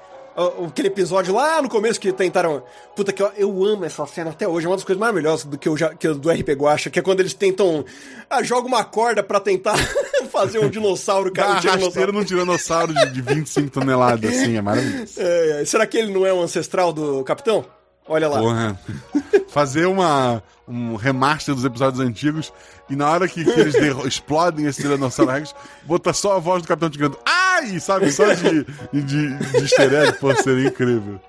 aquele 0.68 0.88
episódio 0.88 1.34
lá 1.34 1.62
no 1.62 1.70
começo 1.70 2.00
que 2.00 2.12
tentaram. 2.12 2.64
Puta 2.96 3.12
que 3.14 3.22
eu, 3.22 3.32
eu 3.38 3.66
amo 3.66 3.86
essa 3.86 4.06
cena 4.06 4.32
até 4.32 4.48
hoje, 4.48 4.66
é 4.66 4.70
uma 4.70 4.76
das 4.76 4.84
coisas 4.86 5.00
maravilhosas 5.00 5.46
do 5.46 5.58
que 5.58 5.68
eu 5.68 5.76
já 5.78 5.94
que 5.94 6.08
eu- 6.08 6.16
do 6.16 6.30
RP 6.30 6.50
Guacha, 6.54 6.90
que 6.90 7.00
é 7.00 7.02
quando 7.02 7.20
eles 7.20 7.34
tentam. 7.34 7.84
Ah, 8.30 8.42
joga 8.44 8.68
uma 8.68 8.84
corda 8.84 9.22
pra 9.24 9.40
tentar 9.40 9.76
fazer 10.32 10.60
um 10.60 10.70
dinossauro 10.70 11.32
Dá 11.32 11.44
cair 11.44 11.50
um 11.50 11.54
rasteira 11.54 11.72
tiranossauro. 11.78 12.14
num 12.14 12.24
tiranossauro 12.24 12.94
de, 12.94 13.10
de 13.12 13.22
25 13.22 13.70
toneladas, 13.70 14.30
assim, 14.32 14.58
é 14.58 14.62
maravilhoso. 14.62 15.14
É, 15.20 15.62
é. 15.62 15.66
será 15.66 15.86
que 15.86 15.98
ele 15.98 16.12
não 16.12 16.26
é 16.26 16.34
um 16.34 16.42
ancestral 16.42 16.92
do 16.94 17.24
capitão? 17.24 17.66
Olha 18.08 18.28
lá. 18.28 18.40
Porra. 18.40 18.80
Fazer 19.48 19.86
uma, 19.86 20.42
um 20.68 20.96
remaster 20.96 21.54
dos 21.56 21.64
episódios 21.64 22.00
antigos 22.06 22.52
e 22.90 22.96
na 22.96 23.10
hora 23.10 23.28
que, 23.28 23.46
que 23.46 23.60
eles 23.60 23.76
explodem 24.06 24.66
esse 24.66 24.82
Tiranossauro 24.82 25.32
Rex, 25.32 25.56
botar 25.84 26.12
só 26.12 26.36
a 26.36 26.40
voz 26.40 26.62
do 26.64 26.68
Capitão 26.68 26.90
Tigando. 26.90 27.18
Ai! 27.64 27.80
Sabe? 27.80 28.12
Só 28.12 28.34
de, 28.34 28.66
de, 28.92 29.02
de 29.04 29.58
easter 29.58 29.94
egg, 29.94 30.14
pô, 30.20 30.36
seria 30.36 30.68
incrível. 30.68 31.20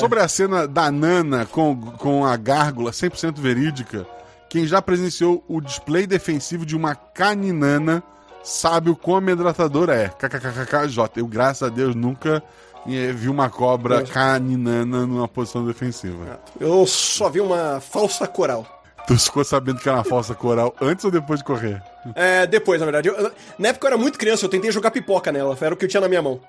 Sobre 0.00 0.20
a 0.20 0.28
cena 0.28 0.66
da 0.66 0.90
Nana 0.90 1.46
com, 1.46 1.76
com 1.92 2.26
a 2.26 2.36
gárgula 2.36 2.90
100% 2.90 3.38
verídica, 3.38 4.06
quem 4.48 4.66
já 4.66 4.82
presenciou 4.82 5.44
o 5.46 5.60
display 5.60 6.06
defensivo 6.06 6.66
de 6.66 6.76
uma 6.76 6.94
caninana 6.94 8.02
sabe 8.42 8.90
o 8.90 8.96
quão 8.96 9.18
amedrontador 9.18 9.90
é. 9.90 10.08
KKKKJ. 10.08 11.10
Eu, 11.16 11.26
graças 11.26 11.62
a 11.62 11.70
Deus, 11.70 11.94
nunca 11.94 12.42
eh, 12.86 13.12
vi 13.12 13.28
uma 13.28 13.48
cobra 13.48 14.02
caninana 14.02 15.06
numa 15.06 15.28
posição 15.28 15.64
defensiva. 15.64 16.40
Eu 16.58 16.86
só 16.86 17.28
vi 17.28 17.40
uma 17.40 17.80
falsa 17.80 18.26
coral. 18.26 18.79
Tu 19.10 19.18
ficou 19.18 19.44
sabendo 19.44 19.80
que 19.80 19.88
era 19.88 19.98
uma 19.98 20.04
falsa 20.04 20.36
coral 20.36 20.72
antes 20.80 21.04
ou 21.04 21.10
depois 21.10 21.40
de 21.40 21.44
correr? 21.44 21.82
É, 22.14 22.46
depois, 22.46 22.78
na 22.78 22.86
verdade. 22.86 23.08
Eu- 23.08 23.32
na 23.58 23.68
época 23.70 23.84
eu 23.84 23.88
era 23.88 23.98
muito 23.98 24.16
criança, 24.16 24.44
eu 24.44 24.48
tentei 24.48 24.70
jogar 24.70 24.92
pipoca 24.92 25.32
nela, 25.32 25.58
era 25.60 25.74
o 25.74 25.76
que 25.76 25.84
eu 25.84 25.88
tinha 25.88 26.00
na 26.00 26.08
minha 26.08 26.22
mão. 26.22 26.40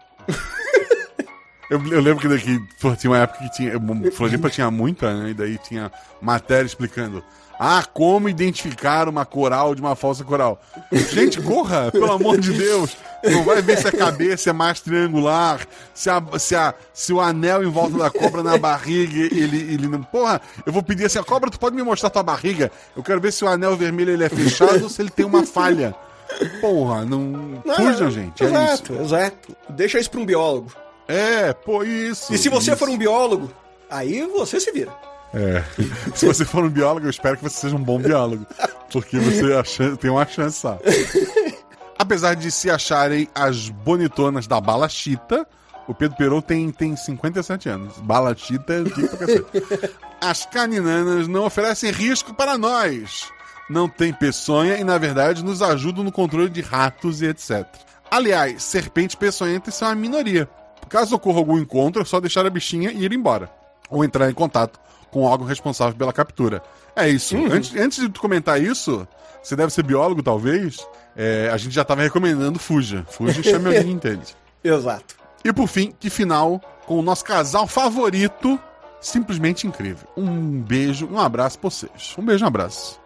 Eu, 1.71 1.81
eu 1.87 2.01
lembro 2.01 2.19
que 2.21 2.27
daqui, 2.27 2.59
pô, 2.79 2.95
tinha 2.95 3.09
uma 3.09 3.17
época 3.17 3.39
que 3.45 3.51
tinha. 3.51 3.73
Floripa 4.11 4.47
tinha 4.49 4.69
muita, 4.69 5.11
né? 5.11 5.29
E 5.31 5.33
daí 5.33 5.57
tinha 5.57 5.91
matéria 6.21 6.67
explicando. 6.67 7.23
Ah, 7.63 7.85
como 7.85 8.27
identificar 8.27 9.07
uma 9.07 9.23
coral 9.23 9.75
de 9.75 9.81
uma 9.81 9.95
falsa 9.95 10.23
coral. 10.23 10.59
Gente, 10.91 11.39
corra, 11.39 11.91
pelo 11.91 12.11
amor 12.11 12.39
de 12.39 12.51
Deus. 12.53 12.97
Não 13.23 13.43
vai 13.43 13.61
ver 13.61 13.77
se 13.77 13.87
a 13.87 13.91
cabeça 13.91 14.49
é 14.49 14.53
mais 14.53 14.81
triangular, 14.81 15.67
se, 15.93 16.09
a, 16.09 16.23
se, 16.39 16.55
a, 16.55 16.73
se 16.91 17.13
o 17.13 17.21
anel 17.21 17.63
em 17.63 17.69
volta 17.69 17.99
da 17.99 18.09
cobra 18.09 18.41
na 18.41 18.57
barriga, 18.57 19.13
ele, 19.31 19.57
ele 19.73 19.87
não. 19.87 20.01
Porra, 20.01 20.41
eu 20.65 20.73
vou 20.73 20.81
pedir 20.81 21.05
assim, 21.05 21.19
a 21.19 21.23
cobra, 21.23 21.51
tu 21.51 21.59
pode 21.59 21.75
me 21.75 21.83
mostrar 21.83 22.09
tua 22.09 22.23
barriga? 22.23 22.71
Eu 22.97 23.03
quero 23.03 23.21
ver 23.21 23.31
se 23.31 23.45
o 23.45 23.47
anel 23.47 23.77
vermelho 23.77 24.11
ele 24.11 24.23
é 24.23 24.29
fechado 24.29 24.81
ou 24.81 24.89
se 24.89 24.99
ele 24.99 25.11
tem 25.11 25.23
uma 25.23 25.45
falha. 25.45 25.93
Porra, 26.61 27.05
não. 27.05 27.61
Fujam, 27.75 28.09
gente. 28.09 28.43
É 28.43 28.47
isso. 28.47 28.55
exato, 28.55 28.95
exato. 28.95 29.57
Deixa 29.69 29.99
isso 29.99 30.09
pra 30.09 30.19
um 30.19 30.25
biólogo. 30.25 30.71
É, 31.07 31.53
pô, 31.53 31.83
isso. 31.83 32.33
E 32.33 32.39
se 32.39 32.49
você 32.49 32.71
isso. 32.71 32.79
for 32.79 32.89
um 32.89 32.97
biólogo, 32.97 33.51
aí 33.87 34.25
você 34.25 34.59
se 34.59 34.71
vira. 34.71 35.10
É. 35.33 35.63
Se 36.15 36.25
você 36.25 36.43
for 36.45 36.63
um 36.63 36.69
biólogo, 36.69 37.05
eu 37.05 37.09
espero 37.09 37.37
que 37.37 37.43
você 37.43 37.55
seja 37.57 37.75
um 37.75 37.83
bom 37.83 37.99
biólogo. 37.99 38.45
Porque 38.91 39.17
você 39.19 39.53
acha- 39.53 39.95
tem 39.97 40.11
uma 40.11 40.25
chance 40.27 40.59
só. 40.59 40.77
Apesar 41.97 42.35
de 42.35 42.51
se 42.51 42.69
acharem 42.69 43.27
as 43.33 43.69
bonitonas 43.69 44.47
da 44.47 44.59
Bala 44.59 44.89
Chita, 44.89 45.47
o 45.87 45.93
Pedro 45.93 46.17
Peron 46.17 46.41
tem, 46.41 46.69
tem 46.71 46.95
57 46.95 47.69
anos. 47.69 47.97
Bala 47.99 48.35
Chita 48.35 48.73
é 48.73 48.83
pra 48.83 49.17
cacete. 49.17 49.95
As 50.19 50.45
caninanas 50.45 51.27
não 51.27 51.45
oferecem 51.45 51.91
risco 51.91 52.33
para 52.33 52.57
nós. 52.57 53.29
Não 53.69 53.87
tem 53.87 54.11
peçonha 54.11 54.77
e, 54.77 54.83
na 54.83 54.97
verdade, 54.97 55.43
nos 55.43 55.61
ajudam 55.61 56.03
no 56.03 56.11
controle 56.11 56.49
de 56.49 56.61
ratos 56.61 57.21
e 57.21 57.27
etc. 57.27 57.65
Aliás, 58.09 58.63
serpentes 58.63 59.15
peçonhentas 59.15 59.75
são 59.75 59.87
a 59.87 59.95
minoria. 59.95 60.49
Caso 60.89 61.15
ocorra 61.15 61.37
algum 61.37 61.57
encontro, 61.57 62.01
é 62.01 62.05
só 62.05 62.19
deixar 62.19 62.45
a 62.45 62.49
bichinha 62.49 62.91
e 62.91 63.05
ir 63.05 63.13
embora. 63.13 63.49
Ou 63.89 64.03
entrar 64.03 64.29
em 64.29 64.33
contato 64.33 64.77
com 65.11 65.21
o 65.21 65.23
órgão 65.23 65.45
responsável 65.45 65.95
pela 65.95 66.13
captura. 66.13 66.63
É 66.95 67.07
isso. 67.09 67.35
Antes, 67.37 67.75
antes 67.75 67.99
de 67.99 68.09
tu 68.09 68.19
comentar 68.21 68.61
isso, 68.61 69.07
você 69.41 69.55
deve 69.55 69.71
ser 69.71 69.83
biólogo, 69.83 70.23
talvez. 70.23 70.77
é, 71.15 71.49
a 71.51 71.57
gente 71.57 71.73
já 71.73 71.83
tava 71.83 72.01
recomendando 72.01 72.57
Fuja. 72.59 73.05
Fuja 73.09 73.39
e 73.39 73.43
chame 73.43 73.67
alguém 73.67 73.91
entende. 73.93 74.35
Exato. 74.63 75.15
E 75.43 75.51
por 75.51 75.67
fim, 75.67 75.93
que 75.99 76.09
final 76.09 76.61
com 76.85 76.99
o 76.99 77.01
nosso 77.01 77.23
casal 77.25 77.67
favorito. 77.67 78.59
Simplesmente 78.99 79.65
incrível. 79.65 80.07
Um 80.15 80.61
beijo 80.61 81.07
um 81.11 81.19
abraço 81.19 81.57
pra 81.57 81.69
vocês. 81.71 82.13
Um 82.17 82.23
beijo 82.23 82.43
um 82.43 82.47
abraço. 82.47 82.99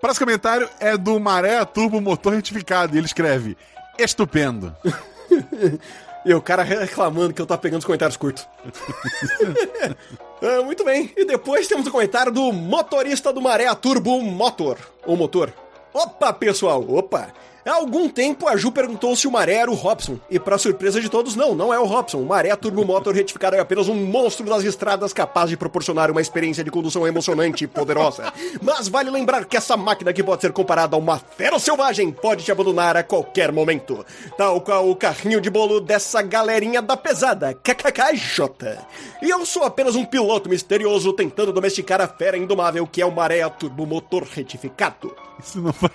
Próximo 0.00 0.26
comentário 0.26 0.68
é 0.80 0.96
do 0.96 1.20
Maré 1.20 1.62
Turbo 1.66 2.00
Motor 2.00 2.32
Retificado. 2.34 2.94
E 2.94 2.98
ele 2.98 3.06
escreve: 3.06 3.56
Estupendo. 3.98 4.74
E 6.26 6.34
o 6.34 6.42
cara 6.42 6.64
reclamando 6.64 7.32
que 7.32 7.40
eu 7.40 7.46
tô 7.46 7.56
pegando 7.56 7.78
os 7.78 7.84
comentários 7.84 8.16
curtos. 8.16 8.46
Ah, 10.42 10.62
muito 10.62 10.84
bem. 10.84 11.10
E 11.16 11.24
depois 11.24 11.66
temos 11.66 11.86
o 11.86 11.90
comentário 11.90 12.30
do 12.30 12.52
motorista 12.52 13.32
do 13.32 13.40
Maré 13.40 13.74
Turbo 13.74 14.20
Motor. 14.20 14.76
Ou 15.06 15.16
motor. 15.16 15.50
Opa, 15.96 16.30
pessoal, 16.32 16.84
opa. 16.90 17.32
Há 17.66 17.74
algum 17.74 18.08
tempo 18.08 18.46
a 18.46 18.56
Ju 18.56 18.70
perguntou 18.70 19.16
se 19.16 19.26
o 19.26 19.30
Maré 19.32 19.54
era 19.54 19.68
o 19.68 19.74
Robson. 19.74 20.20
E 20.30 20.38
pra 20.38 20.56
surpresa 20.56 21.00
de 21.00 21.08
todos, 21.08 21.34
não, 21.34 21.52
não 21.52 21.74
é 21.74 21.78
o 21.80 21.84
Robson. 21.84 22.18
O 22.18 22.24
Maré 22.24 22.54
Turbo 22.54 22.84
Motor 22.84 23.12
retificado 23.12 23.56
é 23.56 23.58
apenas 23.58 23.88
um 23.88 23.94
monstro 23.94 24.46
das 24.46 24.62
estradas 24.62 25.12
capaz 25.12 25.50
de 25.50 25.56
proporcionar 25.56 26.08
uma 26.08 26.20
experiência 26.20 26.62
de 26.62 26.70
condução 26.70 27.04
emocionante 27.08 27.64
e 27.64 27.66
poderosa. 27.66 28.32
Mas 28.62 28.86
vale 28.86 29.10
lembrar 29.10 29.46
que 29.46 29.56
essa 29.56 29.76
máquina 29.76 30.12
que 30.12 30.22
pode 30.22 30.42
ser 30.42 30.52
comparada 30.52 30.94
a 30.94 30.98
uma 30.98 31.18
fera 31.18 31.58
selvagem 31.58 32.12
pode 32.12 32.44
te 32.44 32.52
abandonar 32.52 32.96
a 32.96 33.02
qualquer 33.02 33.50
momento. 33.50 34.06
Tal 34.38 34.60
qual 34.60 34.88
o 34.88 34.94
carrinho 34.94 35.40
de 35.40 35.50
bolo 35.50 35.80
dessa 35.80 36.22
galerinha 36.22 36.80
da 36.80 36.96
pesada, 36.96 37.52
KKKJ. 37.52 38.78
E 39.20 39.28
eu 39.28 39.44
sou 39.44 39.64
apenas 39.64 39.96
um 39.96 40.04
piloto 40.04 40.48
misterioso 40.48 41.12
tentando 41.12 41.52
domesticar 41.52 42.00
a 42.00 42.06
fera 42.06 42.38
indomável 42.38 42.86
que 42.86 43.02
é 43.02 43.06
o 43.06 43.10
Maré 43.10 43.46
Turbo 43.48 43.84
Motor 43.84 44.22
retificado. 44.22 45.12
Isso 45.38 45.60
não 45.60 45.72
faz. 45.72 45.92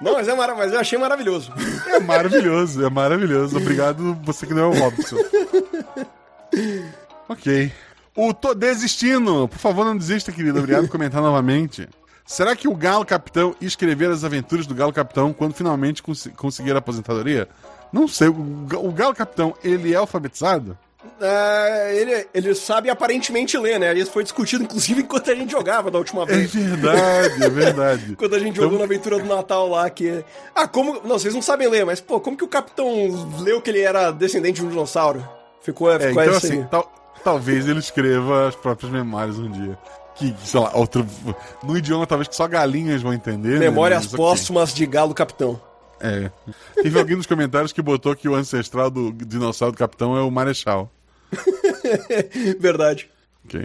Não, 0.00 0.12
mas, 0.12 0.28
é 0.28 0.33
mara- 0.34 0.54
mas 0.54 0.72
eu 0.72 0.80
achei 0.80 0.98
maravilhoso. 0.98 1.52
É 1.86 2.00
maravilhoso, 2.00 2.84
é 2.84 2.90
maravilhoso. 2.90 3.56
Obrigado, 3.56 4.18
você 4.24 4.46
que 4.46 4.54
não 4.54 4.62
é 4.62 4.66
o 4.66 4.78
Robson. 4.80 5.16
ok. 7.28 7.72
O 8.16 8.32
Tô 8.34 8.54
Desistindo. 8.54 9.46
Por 9.48 9.58
favor, 9.58 9.84
não 9.84 9.96
desista, 9.96 10.32
querido. 10.32 10.58
Obrigado 10.58 10.82
por 10.84 10.90
comentar 10.92 11.22
novamente. 11.22 11.88
Será 12.26 12.56
que 12.56 12.66
o 12.66 12.74
Galo 12.74 13.04
Capitão 13.04 13.54
escrever 13.60 14.10
as 14.10 14.24
aventuras 14.24 14.66
do 14.66 14.74
Galo 14.74 14.92
Capitão 14.92 15.32
quando 15.32 15.54
finalmente 15.54 16.02
cons 16.02 16.28
conseguir 16.36 16.72
a 16.74 16.78
aposentadoria? 16.78 17.48
Não 17.92 18.08
sei. 18.08 18.28
O 18.28 18.92
Galo 18.92 19.14
Capitão, 19.14 19.54
ele 19.62 19.92
é 19.92 19.96
alfabetizado? 19.96 20.76
Ah, 21.20 21.88
ele, 21.92 22.26
ele 22.34 22.54
sabe 22.54 22.90
aparentemente 22.90 23.56
ler, 23.56 23.78
né? 23.78 23.94
Isso 23.94 24.10
foi 24.10 24.22
discutido, 24.22 24.64
inclusive, 24.64 25.02
enquanto 25.02 25.30
a 25.30 25.34
gente 25.34 25.50
jogava 25.52 25.90
da 25.90 25.98
última 25.98 26.22
É 26.24 26.26
vez. 26.26 26.52
verdade, 26.54 27.44
é 27.44 27.48
verdade. 27.48 28.16
Quando 28.18 28.34
a 28.34 28.38
gente 28.38 28.56
jogou 28.56 28.78
na 28.78 28.84
aventura 28.84 29.18
do 29.18 29.24
Natal 29.24 29.68
lá, 29.68 29.88
que. 29.90 30.24
Ah, 30.54 30.66
como. 30.66 30.94
Não, 31.04 31.18
vocês 31.18 31.34
não 31.34 31.42
sabem 31.42 31.68
ler, 31.68 31.84
mas, 31.86 32.00
pô, 32.00 32.20
como 32.20 32.36
que 32.36 32.44
o 32.44 32.48
capitão 32.48 32.88
leu 33.40 33.60
que 33.60 33.70
ele 33.70 33.80
era 33.80 34.10
descendente 34.10 34.60
de 34.60 34.66
um 34.66 34.68
dinossauro? 34.70 35.26
Ficou, 35.62 35.90
É, 35.90 35.98
ficou 35.98 36.22
então, 36.22 36.36
assim, 36.36 36.62
tal- 36.70 36.92
talvez 37.22 37.66
ele 37.68 37.78
escreva 37.78 38.48
as 38.48 38.54
próprias 38.54 38.90
memórias 38.92 39.38
um 39.38 39.50
dia. 39.50 39.78
Que, 40.16 40.34
sei 40.44 40.60
lá, 40.60 40.70
outro. 40.74 41.04
No 41.62 41.76
idioma 41.76 42.06
talvez 42.06 42.28
que 42.28 42.36
só 42.36 42.46
galinhas 42.46 43.02
vão 43.02 43.12
entender. 43.12 43.58
né? 43.58 43.58
Memórias 43.60 44.04
ok. 44.06 44.16
póstumas 44.16 44.72
de 44.74 44.86
Galo 44.86 45.12
Capitão. 45.14 45.60
É. 46.00 46.30
Teve 46.82 46.98
alguém 46.98 47.16
nos 47.16 47.26
comentários 47.26 47.72
que 47.72 47.80
botou 47.82 48.14
que 48.14 48.28
o 48.28 48.34
ancestral 48.34 48.90
do 48.90 49.12
dinossauro 49.12 49.72
do 49.72 49.78
capitão 49.78 50.16
é 50.16 50.22
o 50.22 50.30
Marechal. 50.30 50.90
Verdade. 52.58 53.08
Ok, 53.44 53.60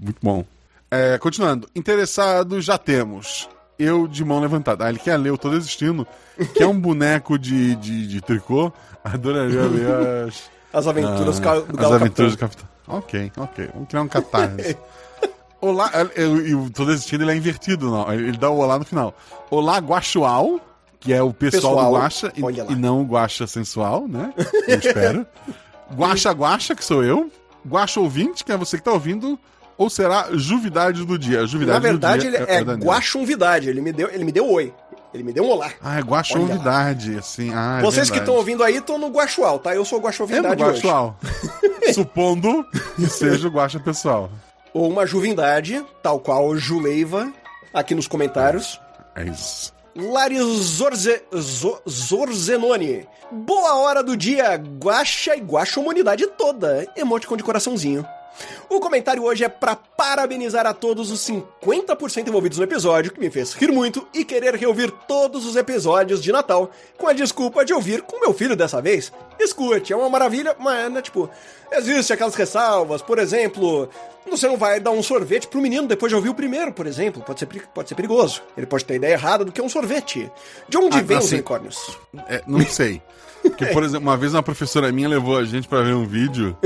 muito 0.00 0.18
bom. 0.22 0.44
É, 0.90 1.18
continuando. 1.18 1.68
Interessados 1.74 2.64
já 2.64 2.78
temos. 2.78 3.48
Eu 3.78 4.06
de 4.06 4.24
mão 4.24 4.40
levantada. 4.40 4.84
Ah, 4.84 4.88
ele 4.88 4.98
quer 4.98 5.16
ler, 5.16 5.30
eu 5.30 5.38
tô 5.38 5.50
desistindo. 5.50 6.06
Que 6.54 6.62
é 6.62 6.66
um 6.66 6.78
boneco 6.78 7.38
de, 7.38 7.74
de, 7.76 8.06
de 8.06 8.20
tricô. 8.20 8.72
Adoraria 9.02 9.62
ler 9.66 10.26
as. 10.28 10.54
As 10.72 10.86
aventuras 10.88 11.40
ah, 11.40 11.60
do 11.60 11.70
As 11.70 11.76
Galo 11.76 11.94
aventuras 11.94 12.34
Capitão. 12.34 12.66
do 12.66 12.68
capitão. 12.68 12.68
Ok, 12.86 13.32
ok. 13.36 13.70
Vamos 13.72 13.88
criar 13.88 14.02
um 14.02 14.08
catarse. 14.08 14.76
Olá, 15.60 15.90
eu, 16.16 16.46
eu 16.46 16.70
tô 16.70 16.84
desistindo, 16.84 17.22
ele 17.22 17.30
é 17.30 17.36
invertido, 17.36 17.90
não. 17.90 18.12
Ele 18.12 18.28
ele 18.28 18.36
dá 18.36 18.50
o 18.50 18.58
olá 18.58 18.78
no 18.78 18.84
final. 18.84 19.16
Olá, 19.50 19.78
Guaxual, 19.78 20.60
que 21.04 21.12
é 21.12 21.22
o 21.22 21.32
pessoal, 21.34 21.76
Pessoal, 21.76 21.92
Guaxa, 21.92 22.32
e, 22.34 22.72
e 22.72 22.76
não 22.76 23.02
o 23.02 23.04
Guaxa 23.04 23.46
sensual, 23.46 24.08
né? 24.08 24.32
Eu 24.66 24.78
espero. 24.78 25.26
Guaxa 25.94 26.30
Guaxa, 26.32 26.74
que 26.74 26.82
sou 26.82 27.04
eu. 27.04 27.30
Guaxa 27.68 28.00
ouvinte, 28.00 28.42
que 28.42 28.50
é 28.50 28.56
você 28.56 28.78
que 28.78 28.82
tá 28.82 28.90
ouvindo. 28.92 29.38
Ou 29.76 29.90
será 29.90 30.28
Juvidade 30.32 31.04
do 31.04 31.18
dia? 31.18 31.38
A 31.38 31.40
Na 31.42 31.46
Juvidade 31.46 31.82
verdade, 31.82 32.20
do 32.22 32.26
ele 32.28 32.36
dia 32.38 32.46
é, 32.56 32.64
da 32.64 32.72
Nilce. 32.72 32.88
Guaxumvidade. 32.88 33.68
Ele 33.68 33.80
me 33.82 33.92
deu, 33.92 34.08
ele 34.10 34.24
me 34.24 34.32
deu 34.32 34.50
oi. 34.50 34.72
Ele 35.12 35.22
me 35.22 35.32
deu 35.32 35.44
um 35.44 35.50
olá. 35.50 35.70
Ah, 35.82 35.98
é 35.98 36.00
Guaxovidade, 36.00 37.18
assim. 37.18 37.52
Ah, 37.54 37.78
é 37.78 37.82
Vocês 37.82 38.08
que 38.08 38.14
verdade. 38.16 38.20
estão 38.20 38.34
ouvindo 38.34 38.64
aí 38.64 38.76
estão 38.76 38.98
no 38.98 39.08
Guaxual, 39.08 39.58
tá? 39.58 39.74
Eu 39.74 39.84
sou 39.84 40.00
o 40.00 40.08
É 40.08 40.10
hoje. 40.10 40.56
Guaxual. 40.56 41.18
Supondo 41.92 42.64
que 42.96 43.06
seja 43.08 43.46
o 43.46 43.50
Guaxa 43.50 43.78
pessoal. 43.78 44.30
Ou 44.72 44.90
uma 44.90 45.06
Juvindade, 45.06 45.84
tal 46.02 46.18
qual 46.18 46.56
Juleiva, 46.56 47.30
aqui 47.72 47.94
nos 47.94 48.08
comentários. 48.08 48.80
É 49.14 49.24
isso. 49.24 49.72
Lari 49.96 50.38
Zorze, 50.60 51.22
Zo- 51.32 51.80
Zorzenoni. 51.88 53.06
Boa 53.30 53.74
hora 53.76 54.02
do 54.02 54.16
dia, 54.16 54.56
guaxa 54.56 55.36
e 55.36 55.40
guaxa 55.40 55.80
humanidade 55.80 56.26
toda. 56.36 56.86
Emoticon 56.96 57.36
de 57.36 57.44
coraçãozinho. 57.44 58.04
O 58.68 58.80
comentário 58.80 59.22
hoje 59.22 59.44
é 59.44 59.48
pra 59.48 59.76
parabenizar 59.76 60.66
a 60.66 60.74
todos 60.74 61.10
os 61.10 61.20
50% 61.20 62.26
envolvidos 62.28 62.58
no 62.58 62.64
episódio, 62.64 63.12
que 63.12 63.20
me 63.20 63.30
fez 63.30 63.52
rir 63.54 63.70
muito 63.70 64.06
e 64.12 64.24
querer 64.24 64.54
reouvir 64.56 64.90
todos 65.06 65.46
os 65.46 65.54
episódios 65.56 66.22
de 66.22 66.32
Natal, 66.32 66.70
com 66.98 67.06
a 67.06 67.12
desculpa 67.12 67.64
de 67.64 67.72
ouvir 67.72 68.02
com 68.02 68.20
meu 68.20 68.32
filho 68.34 68.56
dessa 68.56 68.80
vez. 68.82 69.12
Escute, 69.38 69.92
é 69.92 69.96
uma 69.96 70.08
maravilha, 70.08 70.56
mas, 70.58 70.90
né, 70.92 71.02
tipo, 71.02 71.28
existe 71.70 72.12
aquelas 72.12 72.34
ressalvas, 72.34 73.02
por 73.02 73.18
exemplo, 73.18 73.88
você 74.26 74.48
não 74.48 74.56
vai 74.56 74.80
dar 74.80 74.90
um 74.90 75.02
sorvete 75.02 75.46
pro 75.46 75.60
menino 75.60 75.86
depois 75.86 76.10
de 76.10 76.16
ouvir 76.16 76.30
o 76.30 76.34
primeiro, 76.34 76.72
por 76.72 76.86
exemplo, 76.86 77.22
pode 77.22 77.40
ser, 77.40 77.46
pode 77.74 77.88
ser 77.88 77.94
perigoso. 77.94 78.42
Ele 78.56 78.66
pode 78.66 78.84
ter 78.84 78.94
ideia 78.96 79.12
errada 79.12 79.44
do 79.44 79.52
que 79.52 79.60
é 79.60 79.64
um 79.64 79.68
sorvete. 79.68 80.30
De 80.68 80.76
onde 80.78 80.98
Ah, 80.98 81.02
vem 81.02 81.18
os 81.18 81.24
assim, 81.26 81.34
unicórnios? 81.36 81.98
É, 82.28 82.42
não 82.46 82.64
sei. 82.66 83.00
Porque, 83.44 83.66
por 83.66 83.82
exemplo, 83.82 84.08
uma 84.08 84.16
vez 84.16 84.32
uma 84.34 84.42
professora 84.42 84.90
minha 84.90 85.08
levou 85.08 85.36
a 85.36 85.44
gente 85.44 85.68
pra 85.68 85.82
ver 85.82 85.94
um 85.94 86.06
vídeo 86.06 86.56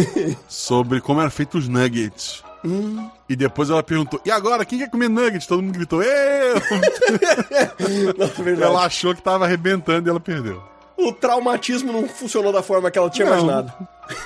sobre 0.49 1.01
como 1.01 1.21
eram 1.21 1.31
feitos 1.31 1.65
os 1.65 1.69
nuggets. 1.69 2.43
Hum. 2.65 3.09
E 3.29 3.37
depois 3.37 3.71
ela 3.71 3.83
perguntou: 3.83 4.21
e 4.25 4.31
agora, 4.31 4.65
quem 4.65 4.79
quer 4.79 4.91
comer 4.91 5.09
nuggets? 5.09 5.47
Todo 5.47 5.63
mundo 5.63 5.75
gritou: 5.75 6.03
eu! 6.03 6.55
Na 8.17 8.27
verdade. 8.27 8.63
ela 8.63 8.85
achou 8.85 9.15
que 9.15 9.23
tava 9.23 9.45
arrebentando 9.45 10.09
e 10.09 10.11
ela 10.11 10.21
perdeu. 10.21 10.63
o 10.97 11.13
traumatismo 11.13 11.93
não 11.93 12.09
funcionou 12.09 12.53
da 12.53 12.63
forma 12.63 12.91
que 12.91 12.99
ela 12.99 13.11
tinha 13.11 13.27
Não. 13.29 13.35
imaginado. 13.35 13.73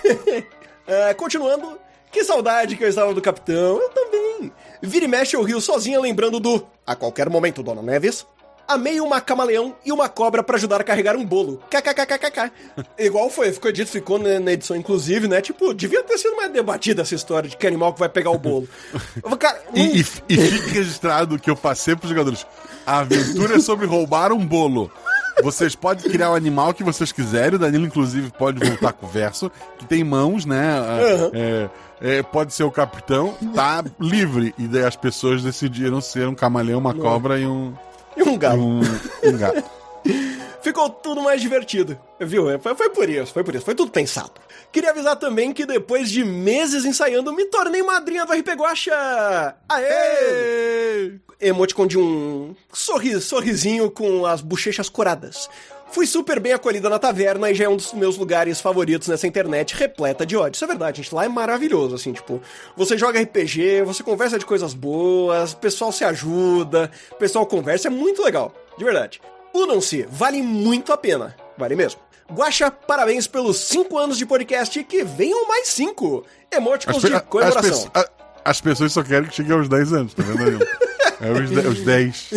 É, 0.85 1.15
continuando, 1.15 1.79
que 2.11 2.25
saudade 2.25 2.77
que 2.77 2.83
eu 2.83 2.89
estava 2.89 3.15
do 3.15 3.23
capitão. 3.23 3.81
Eu 3.81 3.89
também. 3.91 4.53
Vira 4.83 5.05
e 5.05 5.09
mexe 5.09 5.37
eu 5.37 5.43
rio 5.45 5.61
sozinha 5.61 6.01
lembrando 6.01 6.41
do 6.41 6.67
A 6.85 6.97
qualquer 6.97 7.31
momento, 7.31 7.63
Dona 7.63 7.81
Neves. 7.81 8.27
Amei 8.73 9.01
uma 9.01 9.21
camaleão 9.21 9.75
e 9.85 9.93
uma 9.93 10.09
cobra 10.09 10.43
pra 10.43 10.57
ajudar 10.57 10.81
a 10.81 10.85
carregar 10.85 11.17
um 11.17 11.25
bolo. 11.25 11.61
KKKKK. 11.71 12.51
Igual 12.99 13.29
foi, 13.31 13.53
ficou 13.53 13.71
dito, 13.73 13.91
ficou 13.91 14.19
na 14.19 14.53
edição, 14.53 14.77
inclusive, 14.77 15.29
né? 15.29 15.41
Tipo, 15.41 15.75
devia 15.75 16.03
ter 16.03 16.17
sido 16.19 16.37
mais 16.37 16.51
debatida 16.53 17.03
essa 17.03 17.15
história 17.15 17.49
de 17.49 17.57
que 17.57 17.67
animal 17.67 17.93
que 17.93 18.01
vai 18.01 18.09
pegar 18.09 18.31
o 18.31 18.39
bolo. 18.39 18.69
Cara, 19.39 19.61
não- 19.75 19.77
E, 19.83 19.99
e, 19.99 20.01
e 20.29 20.37
fique 20.37 20.71
registrado 20.71 21.39
que 21.39 21.51
eu 21.51 21.57
passei 21.57 21.95
pros 21.97 22.09
jogadores: 22.11 22.47
a 22.87 22.99
aventura 23.01 23.57
é 23.57 23.61
sobre 23.61 23.87
roubar 23.87 24.33
um 24.33 24.45
bolo. 24.45 24.91
Vocês 25.43 25.75
podem 25.75 26.11
criar 26.11 26.31
o 26.31 26.35
animal 26.35 26.75
que 26.75 26.85
vocês 26.85 27.11
quiserem. 27.11 27.57
O 27.57 27.59
Danilo, 27.59 27.87
inclusive, 27.87 28.31
pode 28.39 28.65
voltar 28.67 28.93
com 28.93 29.07
o 29.07 29.09
verso, 29.09 29.51
que 29.79 29.87
tem 29.87 30.05
mãos, 30.05 30.45
né? 30.45 30.75
É, 31.33 31.71
é, 32.19 32.23
pode 32.23 32.53
ser 32.53 32.65
o 32.65 32.71
capitão, 32.71 33.35
tá 33.55 33.83
livre. 33.99 34.55
E 34.59 34.69
daí 34.69 34.85
as 34.85 34.95
pessoas 34.95 35.43
decidiram 35.43 36.01
ser 36.03 36.29
um 36.29 36.35
camaleão, 36.35 36.79
uma 36.79 36.95
cobra 36.95 37.39
e 37.41 37.47
um, 37.47 37.73
E 38.17 38.23
um 38.23 38.37
galo. 38.37 38.63
um, 38.63 38.81
um 39.25 39.39
gato. 39.39 39.65
ficou 40.63 40.89
tudo 40.89 41.21
mais 41.21 41.41
divertido. 41.41 41.99
Viu? 42.21 42.59
Foi, 42.61 42.75
foi 42.75 42.91
por 42.91 43.11
isso, 43.11 43.33
foi 43.33 43.45
por 43.45 43.55
isso, 43.55 43.65
foi 43.65 43.75
tudo 43.75 43.91
pensado. 43.91 44.33
Queria 44.71 44.91
avisar 44.91 45.17
também 45.17 45.53
que 45.53 45.67
depois 45.67 46.11
de 46.11 46.25
meses 46.25 46.85
ensaiando, 46.85 47.33
me 47.35 47.45
tornei 47.47 47.83
madrinha 47.83 48.25
do 48.25 48.33
RP 48.33 48.49
Guacha! 48.57 49.57
Aê! 49.69 51.15
Emoticon 51.41 51.87
de 51.87 51.99
um 51.99 52.55
sorriso, 52.73 53.21
sorrisinho 53.21 53.91
com 53.91 54.25
as 54.25 54.41
bochechas 54.41 54.89
coradas. 54.89 55.51
Fui 55.93 56.07
super 56.07 56.41
bem 56.41 56.55
acolhida 56.55 56.89
na 56.89 56.99
taverna 56.99 57.51
e 57.51 57.55
já 57.55 57.65
é 57.65 57.69
um 57.69 57.77
dos 57.77 57.93
meus 57.93 58.17
lugares 58.17 58.63
favoritos 58.63 59.09
nessa 59.09 59.27
internet 59.27 59.75
repleta 59.75 60.25
de 60.25 60.35
ódio. 60.35 60.57
Isso 60.57 60.65
é 60.65 60.67
verdade, 60.67 61.03
gente. 61.03 61.15
Lá 61.15 61.27
é 61.27 61.29
maravilhoso, 61.29 61.95
assim, 61.95 62.15
tipo, 62.15 62.41
você 62.75 62.97
joga 62.97 63.21
RPG, 63.21 63.83
você 63.83 64.03
conversa 64.03 64.39
de 64.39 64.47
coisas 64.47 64.73
boas, 64.73 65.53
o 65.53 65.57
pessoal 65.59 65.93
se 65.93 66.03
ajuda, 66.03 66.91
o 67.11 67.17
pessoal 67.17 67.45
conversa, 67.45 67.89
é 67.89 67.91
muito 67.91 68.23
legal, 68.23 68.55
de 68.79 68.85
verdade. 68.85 69.21
Unam-se, 69.55 70.07
vale 70.11 70.41
muito 70.41 70.95
a 70.95 70.97
pena, 70.97 71.37
vale 71.59 71.77
mesmo. 71.77 72.01
Guaxa, 72.33 72.71
parabéns 72.71 73.27
pelos 73.27 73.59
5 73.59 73.99
anos 73.99 74.17
de 74.17 74.25
podcast 74.25 74.79
e 74.79 74.85
que 74.85 75.05
venham 75.05 75.47
mais 75.47 75.69
5. 75.69 76.25
Emoticons 76.51 77.03
de 77.03 77.21
comemoração. 77.21 77.91
As, 77.93 78.07
as, 78.43 78.61
pessoas 78.63 78.93
só 78.93 79.03
querem 79.03 79.29
que 79.29 79.35
chegue 79.35 79.53
aos 79.53 79.69
10 79.69 79.93
anos, 79.93 80.15
tá 80.15 80.23
vendo 80.23 80.43
aí? 80.43 80.69
é 81.21 81.33
os, 81.33 81.51
de, 81.51 81.59
os 81.59 81.81
10. 81.85 82.31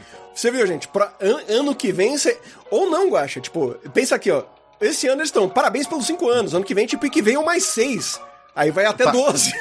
Você 0.38 0.52
viu, 0.52 0.64
gente? 0.68 0.86
Pra 0.86 1.12
an 1.20 1.40
ano 1.48 1.74
que 1.74 1.90
vem, 1.90 2.16
você... 2.16 2.38
ou 2.70 2.88
não, 2.88 3.10
Guaxa, 3.10 3.40
tipo, 3.40 3.74
pensa 3.92 4.14
aqui, 4.14 4.30
ó. 4.30 4.44
Esse 4.80 5.08
ano 5.08 5.20
eles 5.20 5.30
estão, 5.30 5.48
parabéns 5.48 5.88
pelos 5.88 6.06
5 6.06 6.28
anos. 6.28 6.54
Ano 6.54 6.64
que 6.64 6.74
vem, 6.74 6.86
tipo, 6.86 7.04
e 7.04 7.10
que 7.10 7.20
venham 7.20 7.44
mais 7.44 7.64
6. 7.64 8.20
Aí 8.54 8.70
vai 8.70 8.86
até 8.86 9.02
tá. 9.02 9.10
12. 9.10 9.52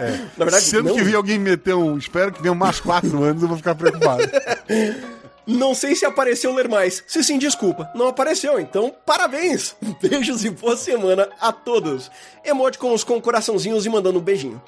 É. 0.00 0.10
Na 0.36 0.44
verdade, 0.44 0.64
Se 0.64 0.76
ano 0.76 0.88
não... 0.88 0.96
que 0.96 1.02
vem 1.04 1.14
alguém 1.14 1.38
meter 1.38 1.76
um, 1.76 1.96
espero 1.96 2.32
que 2.32 2.42
venham 2.42 2.56
mais 2.56 2.80
4 2.80 3.22
anos, 3.22 3.40
eu 3.40 3.46
vou 3.46 3.56
ficar 3.56 3.76
preocupado. 3.76 4.24
Não 5.46 5.76
sei 5.76 5.94
se 5.94 6.04
apareceu 6.04 6.52
ler 6.52 6.68
mais. 6.68 7.04
Se 7.06 7.22
sim, 7.22 7.38
desculpa. 7.38 7.88
Não 7.94 8.08
apareceu, 8.08 8.58
então 8.58 8.92
parabéns! 9.06 9.76
Beijos 10.02 10.44
e 10.44 10.50
boa 10.50 10.76
semana 10.76 11.28
a 11.40 11.52
todos. 11.52 12.10
Emoticons 12.44 13.04
com 13.04 13.22
coraçãozinhos 13.22 13.86
e 13.86 13.88
mandando 13.88 14.18
um 14.18 14.22
beijinho. 14.22 14.60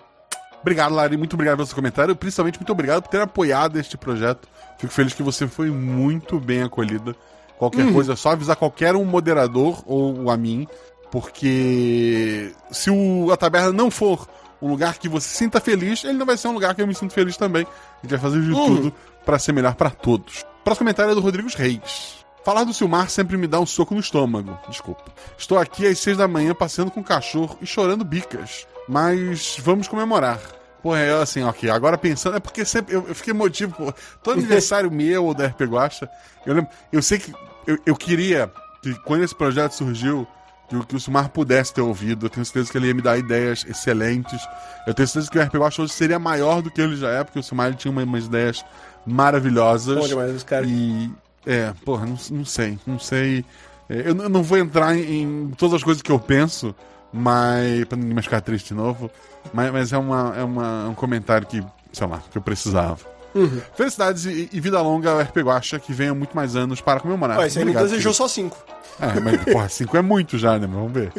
Obrigado, 0.61 0.95
Lari. 0.95 1.17
Muito 1.17 1.35
obrigado 1.35 1.57
pelo 1.57 1.67
seu 1.67 1.75
comentário. 1.75 2.15
Principalmente, 2.15 2.61
muito 2.61 2.71
obrigado 2.71 3.03
por 3.03 3.09
ter 3.09 3.21
apoiado 3.21 3.77
este 3.77 3.97
projeto. 3.97 4.47
Fico 4.79 4.93
feliz 4.93 5.13
que 5.13 5.23
você 5.23 5.47
foi 5.47 5.71
muito 5.71 6.39
bem 6.39 6.63
acolhida. 6.63 7.15
Qualquer 7.59 7.87
uhum. 7.87 7.93
coisa, 7.93 8.13
é 8.13 8.17
só 8.17 8.31
avisar 8.31 8.55
qualquer 8.57 8.95
um 8.95 9.05
moderador 9.05 9.83
ou 9.87 10.31
a 10.31 10.37
mim. 10.37 10.67
Porque 11.11 12.53
se 12.71 12.91
o, 12.91 13.33
a 13.33 13.37
taberna 13.37 13.73
não 13.73 13.91
for 13.91 14.29
um 14.61 14.69
lugar 14.69 14.99
que 14.99 15.09
você 15.09 15.29
sinta 15.29 15.61
feliz, 15.61 16.05
ele 16.05 16.19
não 16.19 16.27
vai 16.27 16.37
ser 16.37 16.49
um 16.49 16.53
lugar 16.53 16.75
que 16.75 16.83
eu 16.83 16.87
me 16.87 16.95
sinto 16.95 17.13
feliz 17.13 17.37
também. 17.37 17.65
A 17.65 18.01
gente 18.03 18.11
vai 18.11 18.19
fazer 18.19 18.41
de 18.41 18.53
uhum. 18.53 18.67
tudo 18.67 18.95
para 19.25 19.39
ser 19.39 19.53
melhor 19.53 19.75
para 19.75 19.91
todos. 19.91 20.45
Próximo 20.65 20.85
comentário 20.85 21.13
é 21.13 21.15
do 21.15 21.21
Rodrigo 21.21 21.49
Reis. 21.57 22.19
Falar 22.45 22.65
do 22.65 22.73
Silmar 22.73 23.11
sempre 23.11 23.37
me 23.37 23.47
dá 23.47 23.59
um 23.59 23.67
soco 23.67 23.95
no 23.95 24.01
estômago. 24.01 24.59
Desculpa. 24.69 25.05
Estou 25.37 25.59
aqui 25.59 25.87
às 25.87 25.99
seis 25.99 26.17
da 26.17 26.29
manhã 26.29 26.55
passeando 26.55 26.91
com 26.91 27.01
o 27.01 27.05
cachorro 27.05 27.59
e 27.61 27.67
chorando 27.67 28.05
bicas. 28.05 28.67
Mas 28.89 29.59
vamos 29.59 29.89
comemorar. 29.89 30.41
Pô, 30.83 30.95
é 30.95 31.11
assim, 31.21 31.43
ok. 31.43 31.69
Agora 31.71 31.99
pensando, 31.99 32.37
é 32.37 32.41
porque 32.41 32.65
sempre 32.65 32.95
eu, 32.95 33.07
eu 33.09 33.15
fiquei 33.15 33.33
emotivo. 33.33 33.75
Pô, 33.75 33.95
todo 34.23 34.39
aniversário 34.39 34.91
meu 34.93 35.27
ou 35.27 35.35
da 35.35 35.47
RP 35.47 35.63
Guacha, 35.63 36.09
eu 36.47 36.55
lembro. 36.55 36.71
Eu 36.93 37.03
sei 37.03 37.19
que 37.19 37.33
eu, 37.67 37.79
eu 37.85 37.97
queria 37.97 38.51
que 38.83 38.95
quando 39.01 39.25
esse 39.25 39.35
projeto 39.35 39.73
surgiu, 39.73 40.27
que, 40.69 40.87
que 40.87 40.97
o 40.97 41.01
Silmar 41.01 41.31
pudesse 41.31 41.73
ter 41.73 41.81
ouvido. 41.81 42.27
Eu 42.27 42.31
tenho 42.31 42.45
certeza 42.45 42.71
que 42.71 42.79
ele 42.79 42.89
ia 42.89 42.95
me 42.95 43.03
dar 43.03 43.19
ideias 43.19 43.65
excelentes. 43.69 44.41
Eu 44.87 44.95
tenho 44.95 45.09
certeza 45.09 45.31
que 45.31 45.39
o 45.39 45.43
RP 45.43 45.55
Guacha 45.55 45.83
hoje 45.83 45.93
seria 45.93 46.19
maior 46.19 46.63
do 46.63 46.71
que 46.71 46.81
ele 46.81 46.97
já 46.97 47.11
é, 47.11 47.25
porque 47.25 47.39
o 47.39 47.43
Silmar 47.43 47.75
tinha 47.75 47.91
umas 47.91 48.27
ideias 48.27 48.65
maravilhosas. 49.07 49.99
Bom 49.99 50.07
demais, 50.07 50.35
os 50.35 50.45
caras. 50.45 50.69
E. 50.69 51.11
É, 51.47 51.73
porra, 51.85 52.05
não, 52.05 52.19
não 52.31 52.45
sei, 52.45 52.79
não 52.87 52.99
sei. 52.99 53.45
É, 53.89 54.09
eu 54.11 54.15
não 54.15 54.43
vou 54.43 54.59
entrar 54.59 54.95
em, 54.95 55.23
em, 55.23 55.51
todas 55.57 55.77
as 55.77 55.83
coisas 55.83 56.03
que 56.03 56.13
eu 56.13 56.19
penso, 56.19 56.75
mas. 57.13 57.85
pra 57.87 57.97
ninguém 57.97 58.15
mais 58.15 58.27
ficar 58.27 58.41
triste 58.41 58.69
de 58.69 58.75
novo. 58.75 59.11
Mas, 59.53 59.73
mas 59.73 59.93
é, 59.93 59.99
uma, 59.99 60.35
é 60.37 60.45
uma, 60.45 60.89
um 60.89 60.95
comentário 60.95 61.47
que, 61.47 61.65
sei 61.93 62.07
lá, 62.07 62.23
que 62.31 62.39
eu 62.39 62.43
precisava. 62.43 62.99
Uhum. 63.35 63.61
Felicidades 63.75 64.25
e, 64.25 64.49
e, 64.53 64.61
vida 64.61 64.81
longa 64.81 65.11
ao 65.11 65.21
RP 65.21 65.39
Guacha, 65.39 65.79
que 65.79 65.93
venha 65.93 66.15
muito 66.15 66.35
mais 66.35 66.57
anos 66.57 66.81
para 66.81 67.01
comemorar. 67.01 67.39
Ó, 67.39 67.45
esse 67.45 67.59
aí 67.59 67.65
me 67.65 67.75
desejou 67.75 68.13
só 68.13 68.27
cinco. 68.27 68.57
É, 69.01 69.21
mas, 69.21 69.45
porra, 69.45 69.69
cinco 69.71 69.97
é 69.97 70.03
muito 70.03 70.39
já, 70.39 70.59
né? 70.59 70.67
Vamos 70.67 70.93
ver. 70.93 71.13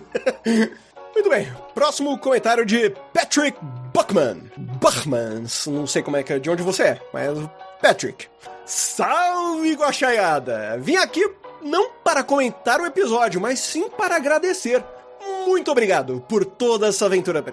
Muito 1.12 1.32
bem. 1.32 1.52
Próximo 1.74 2.18
comentário 2.18 2.66
de 2.66 2.92
Patrick 3.14 3.58
Buckman. 3.94 4.42
Buckman. 4.58 5.44
Não 5.68 5.86
sei 5.86 6.02
como 6.02 6.16
é 6.16 6.24
que 6.24 6.32
é, 6.32 6.40
de 6.40 6.50
onde 6.50 6.64
você 6.64 6.84
é, 6.84 7.02
mas 7.12 7.38
Patrick. 7.82 8.28
Salve, 8.66 9.74
Guaxaiada! 9.74 10.78
Vim 10.80 10.96
aqui 10.96 11.30
não 11.62 11.90
para 12.04 12.24
comentar 12.24 12.80
o 12.80 12.86
episódio, 12.86 13.42
mas 13.42 13.60
sim 13.60 13.90
para 13.90 14.16
agradecer. 14.16 14.84
Muito 15.46 15.72
obrigado 15.72 16.24
por 16.30 16.46
toda 16.46 16.88
essa 16.88 17.06
aventura. 17.06 17.44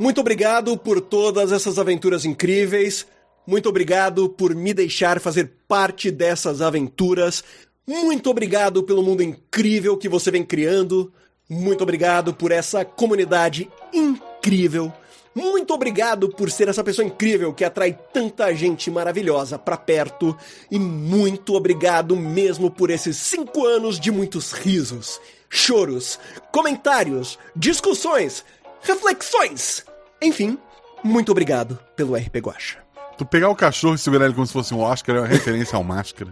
Muito 0.00 0.18
obrigado 0.18 0.78
por 0.78 0.98
todas 0.98 1.52
essas 1.52 1.78
aventuras 1.78 2.24
incríveis. 2.24 3.06
Muito 3.46 3.68
obrigado 3.68 4.30
por 4.30 4.54
me 4.54 4.72
deixar 4.72 5.20
fazer 5.20 5.52
parte 5.68 6.10
dessas 6.10 6.62
aventuras. 6.62 7.44
Muito 7.86 8.30
obrigado 8.30 8.82
pelo 8.82 9.02
mundo 9.02 9.22
incrível 9.22 9.98
que 9.98 10.08
você 10.08 10.30
vem 10.30 10.42
criando. 10.42 11.12
Muito 11.46 11.82
obrigado 11.82 12.32
por 12.32 12.50
essa 12.50 12.82
comunidade 12.82 13.68
incrível. 13.92 14.90
Muito 15.34 15.74
obrigado 15.74 16.30
por 16.30 16.50
ser 16.50 16.68
essa 16.68 16.82
pessoa 16.82 17.06
incrível 17.06 17.52
que 17.52 17.62
atrai 17.62 17.92
tanta 18.10 18.54
gente 18.54 18.90
maravilhosa 18.90 19.58
para 19.58 19.76
perto. 19.76 20.34
E 20.70 20.78
muito 20.78 21.54
obrigado 21.54 22.16
mesmo 22.16 22.70
por 22.70 22.88
esses 22.88 23.18
cinco 23.18 23.66
anos 23.66 24.00
de 24.00 24.10
muitos 24.10 24.52
risos, 24.52 25.20
choros, 25.50 26.18
comentários, 26.50 27.38
discussões, 27.54 28.42
reflexões. 28.80 29.89
Enfim, 30.22 30.58
muito 31.02 31.32
obrigado 31.32 31.78
pelo 31.96 32.14
RP 32.14 32.36
Guacha. 32.36 32.78
Tu 33.16 33.24
pegar 33.24 33.48
o 33.48 33.56
cachorro 33.56 33.94
e 33.94 33.98
segurar 33.98 34.24
ele 34.24 34.34
como 34.34 34.46
se 34.46 34.52
fosse 34.52 34.72
um 34.74 34.80
Oscar 34.80 35.16
é 35.16 35.20
uma 35.20 35.26
referência 35.26 35.76
ao 35.76 35.84
Máscara. 35.84 36.30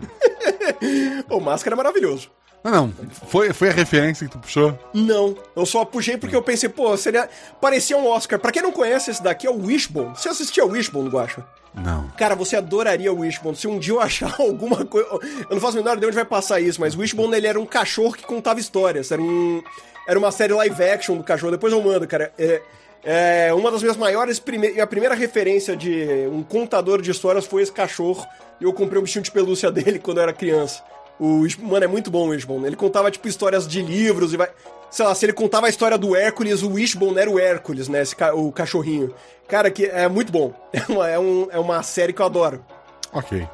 o 1.29 1.41
Máscara 1.41 1.75
é 1.75 1.77
maravilhoso. 1.77 2.31
Não, 2.63 2.73
não. 2.73 2.95
Foi, 3.29 3.53
foi 3.53 3.69
a 3.69 3.73
referência 3.73 4.27
que 4.27 4.33
tu 4.33 4.39
puxou? 4.39 4.79
Não. 4.93 5.37
Eu 5.55 5.65
só 5.65 5.85
puxei 5.85 6.17
porque 6.17 6.35
eu 6.35 6.43
pensei, 6.43 6.69
pô, 6.69 6.97
seria. 6.97 7.29
Parecia 7.61 7.97
um 7.97 8.07
Oscar. 8.07 8.39
Pra 8.39 8.51
quem 8.51 8.63
não 8.63 8.73
conhece, 8.73 9.11
esse 9.11 9.23
daqui 9.23 9.47
é 9.47 9.51
o 9.51 9.67
Wishbone. 9.67 10.17
Você 10.17 10.29
assistia 10.29 10.65
o 10.65 10.71
Wishbone, 10.71 11.09
Guacho? 11.09 11.43
Não. 11.75 12.09
Cara, 12.17 12.35
você 12.35 12.57
adoraria 12.57 13.13
o 13.13 13.21
Wishbone. 13.21 13.57
Se 13.57 13.69
um 13.69 13.79
dia 13.79 13.93
eu 13.93 14.01
achar 14.01 14.35
alguma 14.41 14.85
coisa. 14.85 15.09
Eu 15.11 15.21
não 15.51 15.61
faço 15.61 15.77
a 15.77 15.81
menor 15.81 15.97
ideia 15.97 16.09
onde 16.09 16.17
vai 16.17 16.25
passar 16.25 16.61
isso, 16.61 16.81
mas 16.81 16.95
o 16.95 17.01
Wishbone 17.01 17.37
ele 17.37 17.47
era 17.47 17.61
um 17.61 17.67
cachorro 17.67 18.13
que 18.13 18.25
contava 18.25 18.59
histórias. 18.59 19.11
Era 19.11 19.23
um. 19.23 19.63
Era 20.07 20.19
uma 20.19 20.33
série 20.33 20.53
live 20.53 20.83
action 20.85 21.17
do 21.17 21.23
cachorro. 21.23 21.53
Depois 21.53 21.73
eu 21.73 21.83
mando, 21.83 22.07
cara. 22.07 22.33
É. 22.39 22.61
É, 23.05 23.53
uma 23.55 23.71
das 23.71 23.83
minhas 23.83 23.97
maiores. 23.97 24.39
Prime... 24.39 24.81
A 24.81 24.87
primeira 24.87 25.15
referência 25.15 25.77
de 25.77 26.07
um 26.31 26.43
contador 26.43 27.01
de 27.01 27.11
histórias 27.11 27.47
foi 27.47 27.63
esse 27.63 27.73
cachorro. 27.73 28.27
E 28.61 28.65
eu 28.65 28.73
comprei 28.73 28.99
um 28.99 29.05
bichinho 29.05 29.23
de 29.23 29.31
pelúcia 29.31 29.71
dele 29.73 29.99
quando 29.99 30.19
eu 30.19 30.25
era 30.25 30.33
criança. 30.33 30.83
O, 31.19 31.45
mano, 31.61 31.85
é 31.85 31.89
muito 31.89 32.11
bom 32.11 32.27
o 32.27 32.31
Wishbone. 32.31 32.67
Ele 32.67 32.77
contava, 32.77 33.11
tipo, 33.11 33.27
histórias 33.27 33.67
de 33.67 33.83
livros 33.83 34.33
e 34.33 34.37
vai. 34.37 34.49
Sei 34.91 35.05
lá, 35.05 35.15
se 35.15 35.27
ele 35.27 35.33
contava 35.33 35.67
a 35.67 35.69
história 35.69 35.99
do 35.99 36.17
Hércules, 36.17 36.63
o 36.63 36.73
Wishbone 36.73 37.19
era 37.19 37.31
o 37.31 37.39
Hércules, 37.39 37.89
né? 37.89 38.01
Esse 38.01 38.17
ca... 38.17 38.35
o 38.35 38.51
cachorrinho. 38.51 39.13
Cara, 39.47 39.71
que 39.71 39.85
é 39.87 40.09
muito 40.09 40.33
bom. 40.33 40.53
É 40.73 40.93
uma, 40.93 41.09
é, 41.09 41.19
um, 41.19 41.49
é 41.51 41.59
uma 41.59 41.83
série 41.83 42.13
que 42.13 42.23
eu 42.23 42.27
adoro. 42.27 42.65
Ok. 43.13 43.47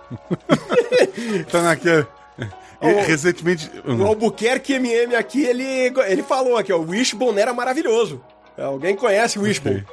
tá 1.50 1.62
naquele. 1.62 2.06
O, 2.80 3.06
Recentemente. 3.06 3.70
O 3.84 4.04
Albuquerque 4.04 4.74
MM 4.74 5.14
aqui, 5.16 5.42
ele, 5.42 5.64
ele 6.06 6.22
falou 6.22 6.56
aqui, 6.56 6.72
ó. 6.72 6.78
O 6.78 6.90
Wishbone 6.90 7.40
era 7.40 7.54
maravilhoso. 7.54 8.20
Alguém 8.58 8.94
conhece 8.94 9.38
o 9.38 9.42
Wishbone. 9.42 9.84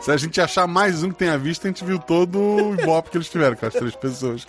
Se 0.00 0.10
a 0.10 0.16
gente 0.16 0.40
achar 0.40 0.66
mais 0.66 1.02
um 1.02 1.08
que 1.10 1.16
tenha 1.16 1.36
visto, 1.36 1.64
a 1.64 1.68
gente 1.68 1.84
viu 1.84 1.98
todo 1.98 2.38
o 2.38 2.74
ibope 2.74 3.10
que 3.10 3.16
eles 3.16 3.28
tiveram 3.28 3.56
com 3.56 3.66
as 3.66 3.74
três 3.74 3.94
pessoas. 3.96 4.46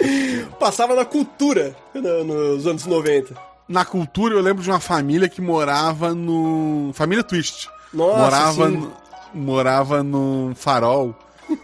Passava 0.59 0.95
na 0.95 1.05
cultura 1.05 1.75
no, 1.93 2.23
nos 2.23 2.67
anos 2.67 2.85
90. 2.85 3.35
Na 3.67 3.85
cultura, 3.85 4.35
eu 4.35 4.41
lembro 4.41 4.61
de 4.61 4.69
uma 4.69 4.79
família 4.79 5.29
que 5.29 5.41
morava 5.41 6.13
no. 6.13 6.91
Família 6.93 7.23
Twist. 7.23 7.69
Nossa, 7.93 8.17
morava, 8.19 8.69
no, 8.69 8.93
morava 9.33 10.03
no 10.03 10.51
farol. 10.55 11.15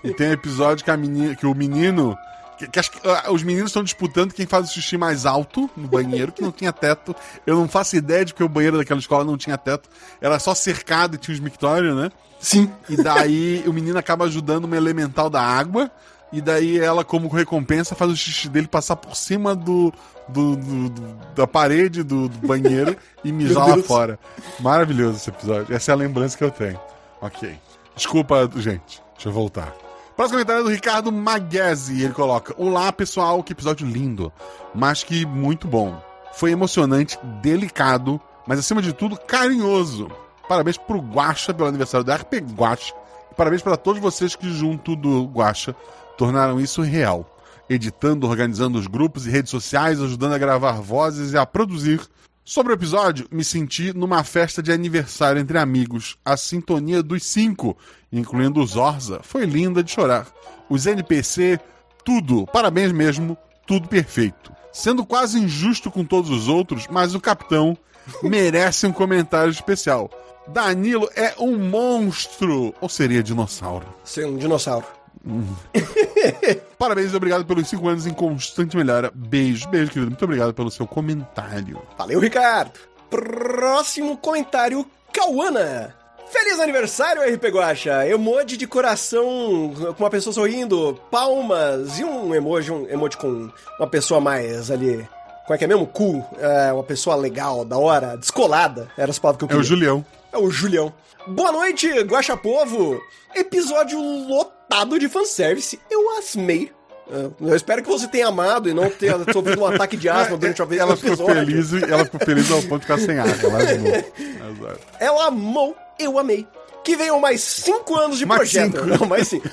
E 0.03 0.13
tem 0.13 0.29
um 0.29 0.33
episódio 0.33 0.83
que, 0.83 0.91
a 0.91 0.97
menina, 0.97 1.35
que 1.35 1.45
o 1.45 1.53
menino. 1.53 2.17
Que, 2.57 2.67
que, 2.67 2.81
que 2.81 3.07
uh, 3.07 3.31
os 3.31 3.43
meninos 3.43 3.69
estão 3.69 3.83
disputando 3.83 4.33
quem 4.33 4.45
faz 4.45 4.69
o 4.69 4.73
xixi 4.73 4.97
mais 4.97 5.25
alto 5.25 5.69
no 5.77 5.87
banheiro, 5.87 6.31
que 6.31 6.41
não 6.41 6.51
tinha 6.51 6.73
teto. 6.73 7.15
Eu 7.45 7.55
não 7.55 7.67
faço 7.67 7.95
ideia 7.95 8.25
de 8.25 8.33
que 8.33 8.43
o 8.43 8.49
banheiro 8.49 8.77
daquela 8.77 8.99
escola 8.99 9.23
não 9.23 9.37
tinha 9.37 9.57
teto. 9.57 9.89
Era 10.19 10.39
só 10.39 10.55
cercado 10.55 11.15
e 11.15 11.17
tinha 11.17 11.35
os 11.35 11.39
mictórios, 11.39 11.95
né? 11.95 12.11
Sim. 12.39 12.71
E 12.89 12.95
daí 12.95 13.63
o 13.67 13.73
menino 13.73 13.97
acaba 13.97 14.25
ajudando 14.25 14.65
uma 14.65 14.75
elemental 14.75 15.29
da 15.29 15.41
água. 15.41 15.91
E 16.31 16.41
daí 16.41 16.77
ela, 16.77 17.05
como 17.05 17.29
recompensa, 17.29 17.95
faz 17.95 18.11
o 18.11 18.15
xixi 18.15 18.49
dele 18.49 18.67
passar 18.67 18.97
por 18.97 19.15
cima 19.15 19.55
do, 19.55 19.93
do, 20.27 20.55
do, 20.57 20.89
do 20.89 21.17
da 21.35 21.47
parede 21.47 22.03
do, 22.03 22.27
do 22.27 22.47
banheiro 22.47 22.97
e 23.23 23.31
mijar 23.31 23.67
lá 23.67 23.77
fora. 23.77 24.19
Maravilhoso 24.59 25.17
esse 25.17 25.29
episódio. 25.29 25.73
Essa 25.73 25.91
é 25.91 25.93
a 25.93 25.97
lembrança 25.97 26.37
que 26.37 26.43
eu 26.43 26.51
tenho. 26.51 26.79
Ok. 27.21 27.57
Desculpa, 27.95 28.49
gente. 28.57 29.01
Deixa 29.15 29.29
eu 29.29 29.33
voltar. 29.33 29.86
Próximo 30.17 30.39
comentário 30.39 30.61
é 30.61 30.63
do 30.63 30.71
Ricardo 30.71 31.11
Maguese. 31.11 32.01
Ele 32.01 32.11
coloca: 32.11 32.51
Olá, 32.57 32.91
pessoal, 32.91 33.43
que 33.43 33.53
episódio 33.53 33.85
lindo, 33.85 34.33
mas 34.73 35.03
que 35.03 35.27
muito 35.27 35.67
bom. 35.67 36.01
Foi 36.33 36.49
emocionante, 36.49 37.19
delicado, 37.39 38.19
mas 38.47 38.57
acima 38.57 38.81
de 38.81 38.93
tudo, 38.93 39.15
carinhoso. 39.15 40.09
Parabéns 40.49 40.75
pro 40.75 40.97
Guaxa 40.97 41.53
pelo 41.53 41.69
aniversário 41.69 42.03
do 42.03 42.11
RP 42.11 42.41
Guaxa. 42.57 42.95
E 43.31 43.35
parabéns 43.35 43.61
para 43.61 43.77
todos 43.77 44.01
vocês 44.01 44.35
que, 44.35 44.51
junto 44.51 44.95
do 44.95 45.25
Guaxa, 45.25 45.75
tornaram 46.17 46.59
isso 46.59 46.81
real. 46.81 47.37
Editando, 47.69 48.27
organizando 48.27 48.79
os 48.79 48.87
grupos 48.87 49.27
e 49.27 49.29
redes 49.29 49.51
sociais, 49.51 50.01
ajudando 50.01 50.33
a 50.33 50.39
gravar 50.39 50.81
vozes 50.81 51.33
e 51.33 51.37
a 51.37 51.45
produzir. 51.45 52.01
Sobre 52.49 52.71
o 52.71 52.75
episódio, 52.75 53.27
me 53.29 53.43
senti 53.43 53.91
numa 53.91 54.23
festa 54.23 54.63
de 54.63 54.71
aniversário 54.71 55.41
entre 55.41 55.57
amigos. 55.57 56.17
A 56.23 56.37
sintonia 56.37 57.03
dos 57.03 57.25
cinco, 57.25 57.77
incluindo 58.09 58.61
os 58.61 58.69
Zorza, 58.69 59.19
foi 59.21 59.43
linda 59.45 59.83
de 59.83 59.91
chorar. 59.91 60.25
Os 60.69 60.87
NPC, 60.87 61.59
tudo, 62.05 62.47
parabéns 62.47 62.93
mesmo, 62.93 63.37
tudo 63.65 63.89
perfeito. 63.89 64.53
Sendo 64.71 65.05
quase 65.05 65.37
injusto 65.37 65.91
com 65.91 66.05
todos 66.05 66.29
os 66.29 66.47
outros, 66.47 66.87
mas 66.89 67.13
o 67.13 67.19
capitão 67.19 67.77
merece 68.23 68.87
um 68.87 68.93
comentário 68.93 69.51
especial. 69.51 70.09
Danilo 70.47 71.09
é 71.17 71.35
um 71.37 71.57
monstro! 71.57 72.73
Ou 72.79 72.87
seria 72.87 73.21
dinossauro? 73.21 73.85
Ser 74.05 74.25
um 74.25 74.37
dinossauro. 74.37 74.96
Parabéns 76.77 77.11
e 77.13 77.15
obrigado 77.15 77.45
pelos 77.45 77.67
cinco 77.67 77.87
anos 77.87 78.05
em 78.05 78.13
constante 78.13 78.75
melhora. 78.77 79.11
Beijo, 79.13 79.67
beijo, 79.69 79.91
querido. 79.91 80.11
Muito 80.11 80.23
obrigado 80.25 80.53
pelo 80.53 80.69
seu 80.71 80.85
comentário. 80.87 81.81
Valeu, 81.97 82.19
Ricardo. 82.19 82.71
Próximo 83.09 84.17
comentário, 84.17 84.85
Cauana. 85.13 85.95
Feliz 86.29 86.59
aniversário, 86.59 87.21
RP 87.33 87.45
Guacha! 87.45 88.05
Emoji 88.05 88.57
de 88.57 88.67
coração 88.67 89.73
com 89.97 90.03
uma 90.03 90.09
pessoa 90.09 90.33
sorrindo, 90.33 90.99
palmas 91.09 91.99
e 91.99 92.03
um 92.03 92.35
emoji, 92.35 92.69
um 92.69 92.85
emoji 92.89 93.15
com 93.15 93.49
uma 93.79 93.87
pessoa 93.87 94.19
mais 94.19 94.69
ali. 94.69 95.07
Como 95.45 95.55
é 95.55 95.57
que 95.57 95.63
é 95.63 95.67
mesmo? 95.67 95.87
Cool. 95.87 96.25
É, 96.37 96.73
uma 96.73 96.83
pessoa 96.83 97.15
legal, 97.15 97.63
da 97.63 97.77
hora, 97.77 98.17
descolada. 98.17 98.89
Era 98.97 99.09
as 99.09 99.17
palavras 99.17 99.37
que 99.39 99.45
eu 99.45 99.47
É 99.47 99.49
queria. 99.51 99.61
o 99.61 99.63
Julião. 99.63 100.05
É 100.33 100.37
o 100.37 100.51
Julião. 100.51 100.91
Boa 101.27 101.51
noite, 101.51 101.89
Guaxa 102.03 102.37
Povo! 102.37 103.01
Episódio 103.35 103.99
lotado 103.99 104.97
de 104.97 105.09
fanservice. 105.09 105.79
Eu 105.89 106.17
asmei. 106.17 106.71
É, 107.09 107.29
Eu 107.49 107.55
espero 107.55 107.81
que 107.83 107.89
você 107.89 108.07
tenha 108.07 108.27
amado 108.27 108.69
e 108.69 108.73
não 108.73 108.89
tenha 108.89 109.17
sofrido 109.31 109.61
um 109.61 109.65
ataque 109.65 109.95
de 109.97 110.09
asma 110.09 110.37
durante 110.37 110.61
a 110.61 110.65
vez 110.65 110.81
Ela 110.81 110.93
do 110.95 110.97
ficou 110.99 111.13
episódio. 111.13 111.45
feliz 111.45 111.71
e 111.71 111.83
ela 111.91 112.05
ficou 112.05 112.19
feliz 112.21 112.51
ao 112.51 112.61
ponto 112.63 112.79
de 112.79 112.81
ficar 112.81 112.99
sem 112.99 113.17
ar. 113.19 113.27
Ela 113.27 113.71
amou. 113.71 114.61
Azar. 114.61 114.77
Ela 114.99 115.25
amou, 115.27 115.75
eu 115.99 116.17
amei. 116.17 116.47
Que 116.83 116.95
venham 116.95 117.19
mais 117.19 117.41
cinco 117.41 117.95
anos 117.95 118.17
de 118.17 118.25
Mais 118.25 118.39
projeto. 118.39 118.71
cinco. 118.77 118.85
Não, 118.85 119.05
mais 119.07 119.27
cinco. 119.27 119.49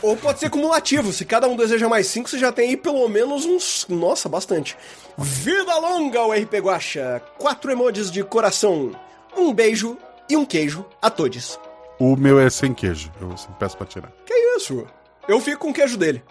Ou 0.00 0.16
pode 0.16 0.38
ser 0.38 0.48
cumulativo. 0.48 1.12
Se 1.12 1.24
cada 1.24 1.48
um 1.48 1.56
deseja 1.56 1.88
mais 1.88 2.06
cinco, 2.06 2.28
você 2.30 2.38
já 2.38 2.52
tem 2.52 2.70
aí 2.70 2.76
pelo 2.76 3.08
menos 3.08 3.44
uns. 3.44 3.84
Nossa, 3.88 4.28
bastante. 4.28 4.76
Vida 5.16 5.76
longa 5.78 6.20
ao 6.20 6.30
RP 6.30 6.54
Guacha. 6.60 7.20
Quatro 7.36 7.72
emojis 7.72 8.12
de 8.12 8.22
coração. 8.22 8.92
Um 9.36 9.52
beijo 9.52 9.96
e 10.28 10.36
um 10.36 10.44
queijo 10.44 10.84
a 11.00 11.10
todos. 11.10 11.58
O 11.98 12.16
meu 12.16 12.38
é 12.38 12.48
sem 12.48 12.72
queijo. 12.72 13.10
Eu 13.20 13.34
peço 13.58 13.76
pra 13.76 13.86
tirar. 13.86 14.12
Que 14.24 14.34
isso? 14.56 14.86
Eu 15.26 15.40
fico 15.40 15.58
com 15.60 15.70
o 15.70 15.74
queijo 15.74 15.96
dele. 15.96 16.22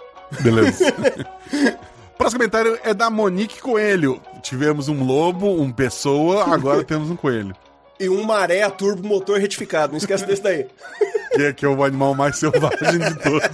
Beleza. 0.42 0.86
Próximo 2.18 2.40
comentário 2.40 2.80
é 2.84 2.94
da 2.94 3.10
Monique 3.10 3.62
Coelho. 3.62 4.20
Tivemos 4.42 4.88
um 4.90 5.04
lobo, 5.04 5.62
um 5.62 5.72
pessoa, 5.72 6.52
agora 6.52 6.84
temos 6.84 7.12
um 7.12 7.16
coelho. 7.16 7.56
E 8.00 8.10
um 8.10 8.24
maré 8.24 8.68
turbo 8.70 9.08
motor 9.08 9.40
retificado. 9.40 9.92
Não 9.92 9.98
esquece 9.98 10.26
desse 10.26 10.42
daí. 10.42 10.68
Que 11.34 11.44
é, 11.44 11.54
que 11.54 11.66
é 11.66 11.70
o 11.70 11.84
animal 11.84 12.16
mais 12.16 12.38
selvagem 12.38 13.00
de 13.00 13.16
todos. 13.22 13.48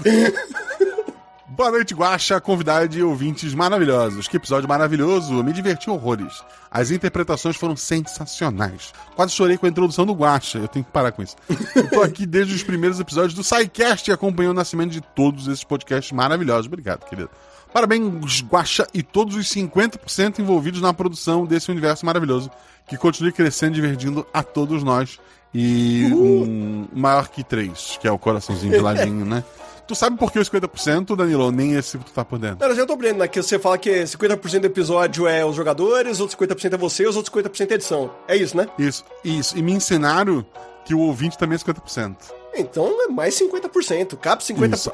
Boa 1.56 1.70
noite, 1.70 1.94
Guaxa, 1.94 2.42
convidado 2.42 2.98
e 2.98 3.04
ouvintes 3.04 3.54
maravilhosos. 3.54 4.28
Que 4.28 4.38
episódio 4.38 4.68
maravilhoso, 4.68 5.36
eu 5.36 5.44
me 5.44 5.54
diverti 5.54 5.88
horrores. 5.88 6.44
As 6.70 6.90
interpretações 6.90 7.56
foram 7.56 7.76
sensacionais. 7.76 8.92
Quase 9.16 9.34
chorei 9.34 9.56
com 9.56 9.68
a 9.68 9.70
introdução 9.70 10.04
do 10.04 10.14
Guaxa, 10.14 10.58
eu 10.58 10.68
tenho 10.68 10.84
que 10.84 10.90
parar 10.90 11.12
com 11.12 11.22
isso. 11.22 11.36
Eu 11.76 11.88
tô 11.92 12.02
aqui 12.02 12.26
desde 12.26 12.56
os 12.56 12.64
primeiros 12.64 13.00
episódios 13.00 13.36
do 13.36 13.44
SciCast 13.44 14.10
e 14.10 14.14
acompanhei 14.14 14.50
o 14.50 14.54
nascimento 14.54 14.90
de 14.90 15.02
todos 15.02 15.48
esses 15.48 15.64
podcasts 15.64 16.12
maravilhosos. 16.12 16.66
Obrigado, 16.66 17.08
querido. 17.08 17.30
Parabéns, 17.72 18.42
Guaxa 18.42 18.88
e 18.92 19.04
todos 19.04 19.36
os 19.36 19.46
50% 19.46 20.40
envolvidos 20.40 20.82
na 20.82 20.92
produção 20.92 21.46
desse 21.46 21.70
universo 21.70 22.04
maravilhoso, 22.04 22.50
que 22.88 22.98
continue 22.98 23.32
crescendo 23.32 23.74
e 23.74 23.76
divertindo 23.76 24.26
a 24.34 24.42
todos 24.42 24.84
nós. 24.84 25.20
E 25.54 26.12
um 26.12 26.88
maior 26.92 27.28
que 27.28 27.44
três, 27.44 28.00
que 28.02 28.08
é 28.08 28.12
o 28.12 28.18
coraçãozinho 28.18 28.74
de 28.74 28.80
ladinho, 28.80 29.24
né? 29.24 29.44
Tu 29.88 29.96
sabe 29.96 30.18
por 30.18 30.32
que 30.32 30.40
os 30.40 30.50
50%, 30.50 31.16
Danilo? 31.16 31.52
Nem 31.52 31.76
esse 31.76 31.98
tu 31.98 32.12
tá 32.12 32.24
por 32.24 32.40
dentro. 32.40 32.58
Cara, 32.58 32.72
eu 32.72 32.78
já 32.78 32.86
tô 32.86 32.94
aprendendo, 32.94 33.20
né? 33.20 33.28
Que 33.28 33.42
você 33.42 33.60
fala 33.60 33.78
que 33.78 34.04
50% 34.04 34.60
do 34.60 34.68
episódio 34.68 35.28
é 35.28 35.46
os 35.46 35.56
jogadores, 35.56 36.20
outros 36.20 36.40
50% 36.40 36.74
é 36.74 36.78
você, 36.78 37.06
os 37.06 37.18
outros 37.18 37.34
50% 37.36 37.72
é 37.72 37.74
edição. 37.74 38.12
É 38.28 38.36
isso, 38.36 38.56
né? 38.56 38.68
Isso, 38.80 39.04
isso. 39.24 39.58
E 39.58 39.62
me 39.62 39.74
ensinaram 39.74 40.46
que 40.86 40.94
o 40.94 41.00
ouvinte 41.00 41.38
também 41.38 41.56
é 41.56 41.60
50%. 41.60 42.16
Então 42.56 43.04
é 43.04 43.08
mais 43.08 43.38
50%. 43.40 44.18
Cabe 44.18 44.44
50%. 44.44 44.74
Isso. 44.74 44.92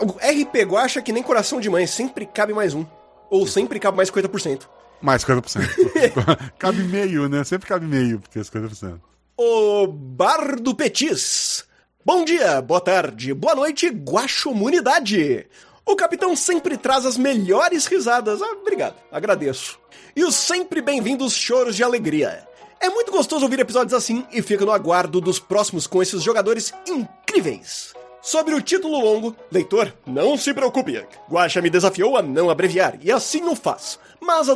O 0.00 0.06
RP 0.06 0.64
Guacha 0.66 1.00
é 1.00 1.02
que 1.02 1.12
nem 1.12 1.22
coração 1.22 1.60
de 1.60 1.68
mãe, 1.70 1.86
sempre 1.86 2.26
cabe 2.26 2.52
mais 2.52 2.74
um. 2.74 2.84
Ou 3.30 3.46
sempre 3.46 3.80
cabe 3.80 3.96
mais 3.96 4.10
50%. 4.10 4.62
Mais 5.00 5.24
50%. 5.24 6.52
cabe 6.58 6.82
meio, 6.84 7.28
né? 7.28 7.42
Sempre 7.42 7.66
cabe 7.66 7.86
meio, 7.86 8.20
porque 8.20 8.38
é 8.38 8.42
50%. 8.42 9.00
O 9.36 9.86
Bardo 9.86 10.74
Petis. 10.74 11.64
Bom 12.04 12.24
dia, 12.24 12.60
boa 12.60 12.80
tarde, 12.80 13.32
boa 13.32 13.54
noite, 13.54 13.88
Guaxomunidade. 13.88 15.46
O 15.86 15.94
capitão 15.94 16.34
sempre 16.34 16.76
traz 16.76 17.06
as 17.06 17.16
melhores 17.16 17.86
risadas. 17.86 18.42
Ah, 18.42 18.56
obrigado, 18.60 18.96
agradeço. 19.12 19.78
E 20.16 20.24
os 20.24 20.34
sempre 20.34 20.82
bem-vindos 20.82 21.32
choros 21.32 21.76
de 21.76 21.84
alegria. 21.84 22.44
É 22.80 22.88
muito 22.88 23.12
gostoso 23.12 23.44
ouvir 23.44 23.60
episódios 23.60 23.94
assim 23.94 24.26
e 24.32 24.42
fico 24.42 24.64
no 24.64 24.72
aguardo 24.72 25.20
dos 25.20 25.38
próximos 25.38 25.86
com 25.86 26.02
esses 26.02 26.24
jogadores 26.24 26.74
incríveis. 26.88 27.94
Sobre 28.20 28.56
o 28.56 28.60
título 28.60 28.98
longo, 28.98 29.36
leitor, 29.48 29.94
não 30.04 30.36
se 30.36 30.52
preocupe. 30.52 31.06
Guaxa 31.30 31.62
me 31.62 31.70
desafiou 31.70 32.16
a 32.16 32.22
não 32.22 32.50
abreviar 32.50 32.98
e 33.00 33.12
assim 33.12 33.44
o 33.44 33.54
faço. 33.54 34.00
Mas 34.20 34.48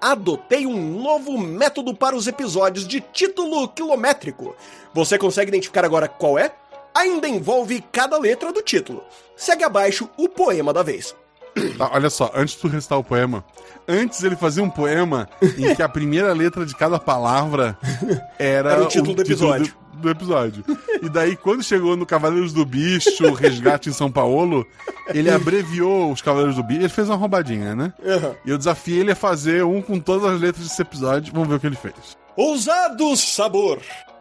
adotei 0.00 0.66
um 0.66 1.00
novo 1.00 1.38
método 1.38 1.94
para 1.94 2.16
os 2.16 2.26
episódios 2.26 2.84
de 2.84 3.00
título 3.00 3.68
quilométrico. 3.68 4.56
Você 4.92 5.16
consegue 5.16 5.50
identificar 5.50 5.84
agora 5.84 6.08
qual 6.08 6.36
é? 6.36 6.52
Ainda 6.94 7.28
envolve 7.28 7.82
cada 7.92 8.18
letra 8.18 8.52
do 8.52 8.62
título. 8.62 9.02
Segue 9.36 9.64
abaixo 9.64 10.08
o 10.16 10.28
poema 10.28 10.72
da 10.72 10.82
vez. 10.82 11.14
Tá, 11.76 11.90
olha 11.92 12.08
só, 12.10 12.30
antes 12.34 12.54
de 12.54 12.60
tu 12.60 12.68
recitar 12.68 12.98
o 12.98 13.04
poema, 13.04 13.44
antes 13.88 14.22
ele 14.22 14.36
fazia 14.36 14.62
um 14.62 14.70
poema 14.70 15.28
em 15.58 15.74
que 15.74 15.82
a 15.82 15.88
primeira 15.88 16.32
letra 16.32 16.64
de 16.64 16.74
cada 16.76 16.98
palavra 16.98 17.76
era, 18.38 18.72
Era 18.72 18.84
o 18.84 18.86
título 18.86 19.14
do 19.14 19.22
episódio. 19.22 19.74
do, 19.94 19.98
do 20.00 20.10
episódio. 20.10 20.64
E 21.02 21.08
daí, 21.08 21.34
quando 21.36 21.62
chegou 21.64 21.96
no 21.96 22.06
Cavaleiros 22.06 22.52
do 22.52 22.64
Bicho, 22.64 23.32
Resgate 23.34 23.88
em 23.88 23.92
São 23.92 24.10
Paulo, 24.12 24.64
ele 25.08 25.28
abreviou 25.30 26.12
os 26.12 26.22
Cavaleiros 26.22 26.54
do 26.56 26.62
Bicho. 26.62 26.82
Ele 26.82 26.88
fez 26.88 27.08
uma 27.08 27.16
roubadinha, 27.16 27.74
né? 27.74 27.92
Uhum. 28.00 28.34
E 28.46 28.50
eu 28.50 28.56
desafiei 28.58 29.00
ele 29.00 29.10
a 29.12 29.16
fazer 29.16 29.64
um 29.64 29.82
com 29.82 29.98
todas 29.98 30.32
as 30.32 30.40
letras 30.40 30.68
desse 30.68 30.80
episódio. 30.82 31.32
Vamos 31.32 31.48
ver 31.48 31.56
o 31.56 31.60
que 31.60 31.66
ele 31.66 31.76
fez. 31.76 31.94
Ousado 32.36 33.16
sabor. 33.16 33.80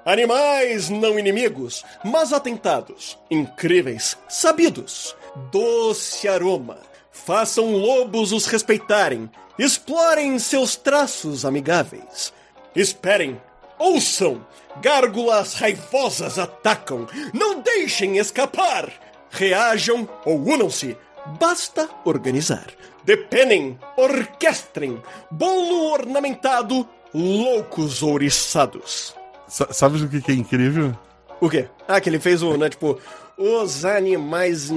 Animais 0.10 0.90
não 0.90 1.20
inimigos, 1.20 1.86
mas 2.04 2.34
atentados. 2.34 3.16
Incríveis, 3.30 4.18
sabidos. 4.28 5.16
Doce 5.52 6.28
aroma. 6.28 6.80
Façam 7.12 7.74
lobos 7.74 8.32
os 8.32 8.48
respeitarem. 8.48 9.30
Explorem 9.60 10.40
seus 10.40 10.76
traços 10.76 11.46
amigáveis. 11.46 12.34
Esperem. 12.76 13.40
Ouçam. 13.78 14.44
Gárgulas 14.82 15.54
raivosas 15.54 16.40
atacam. 16.40 17.08
Não 17.32 17.62
deixem 17.62 18.18
escapar. 18.18 18.92
Reajam 19.30 20.10
ou 20.26 20.40
unam-se. 20.40 20.98
Basta 21.40 21.88
organizar. 22.04 22.66
Depenem, 23.04 23.78
orquestrem. 23.96 25.00
Bolo 25.30 25.92
ornamentado, 25.92 26.90
loucos 27.14 28.02
ouriçados. 28.02 29.19
Sa- 29.50 29.74
Sabe 29.74 30.02
o 30.02 30.08
que 30.08 30.22
que 30.22 30.32
é 30.32 30.36
incrível? 30.36 30.96
O 31.42 31.50
quê? 31.50 31.68
Ah, 31.88 32.00
que 32.00 32.10
ele 32.10 32.20
fez 32.20 32.42
o, 32.44 32.56
né, 32.58 32.70
tipo, 32.70 32.98
os 33.38 33.84
animais... 33.86 34.70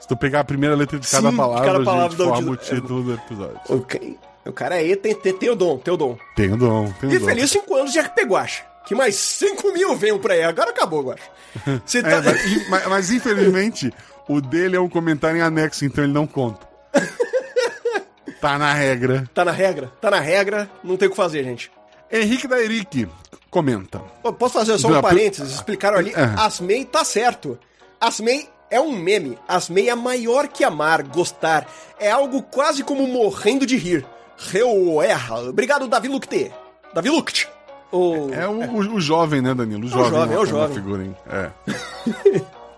Se 0.00 0.08
tu 0.08 0.16
pegar 0.16 0.40
a 0.40 0.44
primeira 0.44 0.74
letra 0.74 0.98
de 0.98 1.06
cada 1.06 1.30
Sim, 1.30 1.36
palavra, 1.36 1.64
cada 1.72 1.84
palavra 1.84 2.08
gente 2.10 2.18
dá 2.18 2.24
um 2.24 2.28
forma 2.34 2.50
o 2.52 2.56
título. 2.56 3.02
do 3.02 3.14
episódio. 3.14 3.60
ok. 3.68 4.18
O 4.46 4.52
cara 4.52 4.76
aí 4.76 4.96
tem, 4.96 5.14
tem, 5.14 5.34
tem 5.36 5.50
o 5.50 5.54
dom, 5.54 5.76
tem 5.76 5.92
o 5.92 5.96
dom. 5.96 6.16
Tem 6.34 6.50
o 6.50 6.56
dom, 6.56 6.90
tem 6.98 7.10
o 7.10 7.12
E 7.12 7.18
dom. 7.18 7.26
feliz 7.26 7.50
5 7.50 7.74
anos 7.76 7.92
de 7.92 8.00
RP 8.00 8.20
Guacha. 8.26 8.62
Que 8.86 8.94
mais 8.94 9.14
5 9.16 9.70
mil 9.74 9.94
venham 9.94 10.18
por 10.18 10.30
aí. 10.32 10.42
Agora 10.42 10.70
acabou, 10.70 11.02
Guacha. 11.02 11.24
Você 11.84 12.02
tá... 12.02 12.08
É, 12.12 12.20
mas, 12.22 12.68
mas- 12.68 12.86
mas, 12.86 13.10
infelizmente, 13.10 13.92
o 14.26 14.40
dele 14.40 14.76
é 14.76 14.80
um 14.80 14.88
comentário 14.88 15.36
em 15.36 15.42
anexo, 15.42 15.84
então 15.84 16.02
ele 16.02 16.14
não 16.14 16.26
conta. 16.26 16.66
tá 18.40 18.56
na 18.58 18.72
regra. 18.72 19.28
Tá 19.34 19.44
na 19.44 19.50
regra? 19.52 19.92
Tá 20.00 20.10
na 20.10 20.20
regra. 20.20 20.70
Não 20.82 20.96
tem 20.96 21.08
o 21.08 21.10
que 21.10 21.16
fazer, 21.16 21.44
gente. 21.44 21.70
Henrique 22.10 22.46
da 22.48 22.60
Eric 22.60 23.08
comenta. 23.50 24.00
Pô, 24.22 24.32
Posso 24.32 24.54
fazer 24.54 24.78
só 24.78 24.88
um 24.88 24.92
Não, 24.92 25.02
parênteses? 25.02 25.54
Explicaram 25.54 25.98
ali. 25.98 26.12
É. 26.14 26.24
Asmei 26.40 26.84
tá 26.84 27.04
certo. 27.04 27.58
Asmei 28.00 28.48
é 28.70 28.80
um 28.80 28.92
meme. 28.96 29.38
Asmei 29.48 29.88
é 29.88 29.94
maior 29.94 30.48
que 30.48 30.64
amar, 30.64 31.02
gostar. 31.02 31.66
É 31.98 32.10
algo 32.10 32.42
quase 32.42 32.82
como 32.84 33.06
morrendo 33.06 33.66
de 33.66 33.76
rir. 33.76 34.06
Reuerra. 34.36 35.40
Obrigado, 35.48 35.88
Davi 35.88 36.08
Luchte. 36.08 36.52
Davi 36.94 37.10
Lucht. 37.10 37.48
O... 37.90 38.30
É 38.32 38.46
o, 38.46 38.60
o- 38.60 38.94
o 38.96 39.00
jovem, 39.00 39.40
né, 39.40 39.54
Danilo? 39.54 39.86
O 39.86 39.88
jovem. 39.88 40.10
jovem, 40.10 40.34
é 40.34 40.38
o 40.38 40.40
uma 40.40 40.46
jovem. 40.46 40.74
Figura, 40.76 41.02
hein? 41.04 41.16
É. 41.30 41.50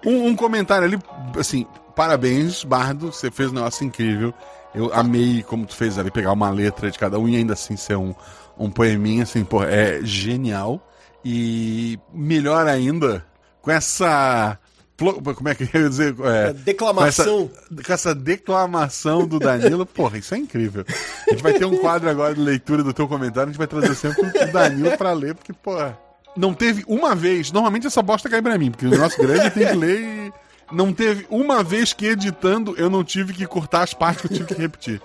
um, 0.09 0.26
um 0.28 0.37
comentário 0.37 0.87
ali, 0.87 0.99
assim, 1.39 1.66
parabéns, 1.97 2.64
Bardo, 2.64 3.12
você 3.12 3.31
fez 3.31 3.51
um 3.51 3.55
negócio 3.55 3.85
incrível. 3.85 4.33
Eu 4.74 4.93
amei 4.95 5.43
como 5.43 5.66
tu 5.66 5.74
fez 5.74 5.99
ali, 5.99 6.11
pegar 6.12 6.33
uma 6.33 6.49
letra 6.49 6.91
de 6.91 6.99
cada 6.99 7.18
um 7.18 7.28
e 7.28 7.37
ainda 7.37 7.55
assim 7.55 7.76
ser 7.76 7.97
um, 7.97 8.14
um 8.61 8.70
poeminha, 8.70 9.22
assim, 9.22 9.42
pô, 9.42 9.64
é 9.64 10.00
genial. 10.02 10.86
E 11.24 11.98
melhor 12.12 12.66
ainda, 12.66 13.24
com 13.62 13.70
essa. 13.70 14.58
Como 14.96 15.48
é 15.48 15.54
que 15.54 15.64
eu 15.72 15.82
ia 15.82 15.88
dizer? 15.88 16.14
É, 16.22 16.52
declamação. 16.52 17.48
Com 17.48 17.54
essa, 17.54 17.82
com 17.86 17.92
essa 17.92 18.14
declamação 18.14 19.26
do 19.26 19.38
Danilo, 19.38 19.86
porra, 19.86 20.18
isso 20.18 20.34
é 20.34 20.38
incrível. 20.38 20.84
A 21.26 21.30
gente 21.30 21.42
vai 21.42 21.54
ter 21.54 21.64
um 21.64 21.78
quadro 21.78 22.11
agora 22.11 22.34
de 22.34 22.40
leitura 22.40 22.82
do 22.82 22.92
teu 22.92 23.08
comentário, 23.08 23.48
a 23.48 23.52
gente 23.52 23.58
vai 23.58 23.66
trazer 23.66 23.94
sempre 23.94 24.26
o 24.26 24.52
Danilo 24.52 24.96
pra 24.98 25.12
ler, 25.12 25.34
porque, 25.34 25.52
porra. 25.52 25.98
Não 26.36 26.54
teve 26.54 26.84
uma 26.86 27.14
vez. 27.14 27.50
Normalmente 27.50 27.88
essa 27.88 28.02
bosta 28.02 28.28
cai 28.28 28.40
pra 28.40 28.56
mim, 28.56 28.70
porque 28.70 28.86
o 28.86 28.96
nosso 28.96 29.20
grande 29.20 29.50
tem 29.50 29.66
que 29.66 29.74
ler 29.74 30.00
e. 30.00 30.32
Não 30.72 30.92
teve 30.92 31.26
uma 31.30 31.62
vez 31.64 31.92
que 31.92 32.06
editando 32.06 32.74
eu 32.76 32.88
não 32.88 33.02
tive 33.02 33.32
que 33.32 33.46
cortar 33.46 33.82
as 33.82 33.92
partes 33.94 34.22
que 34.26 34.32
eu 34.32 34.36
tive 34.38 34.54
que 34.54 34.60
repetir. 34.60 35.02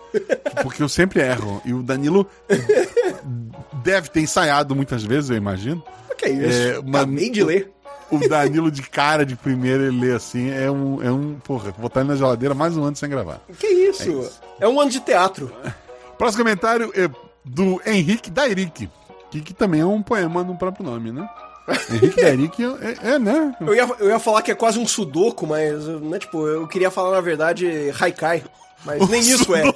Porque 0.61 0.81
eu 0.83 0.89
sempre 0.89 1.21
erro. 1.21 1.61
E 1.65 1.73
o 1.73 1.81
Danilo 1.81 2.27
deve 3.83 4.09
ter 4.09 4.21
ensaiado 4.21 4.75
muitas 4.75 5.03
vezes, 5.03 5.29
eu 5.29 5.37
imagino. 5.37 5.83
O 6.11 6.15
que 6.15 6.25
é 6.25 6.29
isso? 6.29 6.59
É, 6.75 6.79
uma- 6.79 6.99
Acabei 7.01 7.29
de 7.29 7.43
ler. 7.43 7.71
O 8.11 8.19
Danilo 8.29 8.69
de 8.69 8.83
cara 8.83 9.25
de 9.25 9.35
primeira 9.35 9.85
ele 9.87 9.99
lê 9.99 10.11
assim, 10.13 10.51
é 10.51 10.69
um. 10.69 11.01
É 11.01 11.11
um 11.11 11.33
porra, 11.43 11.71
botar 11.71 12.01
ele 12.01 12.09
na 12.09 12.15
geladeira 12.15 12.53
mais 12.53 12.77
um 12.77 12.83
ano 12.83 12.95
sem 12.95 13.09
gravar. 13.09 13.41
Que 13.57 13.65
isso? 13.67 14.31
É, 14.59 14.67
um 14.67 14.79
ano 14.79 14.91
de 14.91 14.99
teatro. 14.99 15.51
Próximo 16.15 16.43
comentário 16.43 16.91
é 16.95 17.09
do 17.43 17.81
Henrique 17.85 18.29
Dairic, 18.29 18.87
que, 19.31 19.41
que 19.41 19.53
também 19.55 19.81
é 19.81 19.85
um 19.85 20.03
poema 20.03 20.43
no 20.43 20.55
próprio 20.55 20.85
nome, 20.85 21.11
né? 21.11 21.27
Henrique 21.91 22.21
Dairic 22.21 22.63
é, 22.63 23.11
é, 23.13 23.19
né? 23.19 23.55
Eu 23.59 23.73
ia, 23.73 23.89
eu 23.99 24.09
ia 24.09 24.19
falar 24.19 24.41
que 24.41 24.51
é 24.51 24.55
quase 24.55 24.77
um 24.77 24.87
sudoku, 24.87 25.47
mas, 25.47 25.83
né, 25.85 26.19
tipo, 26.19 26.47
eu 26.47 26.67
queria 26.67 26.91
falar, 26.91 27.11
na 27.11 27.21
verdade, 27.21 27.91
haikai. 27.99 28.43
Mas 28.83 29.07
nem 29.09 29.21
isso 29.21 29.53
é. 29.55 29.63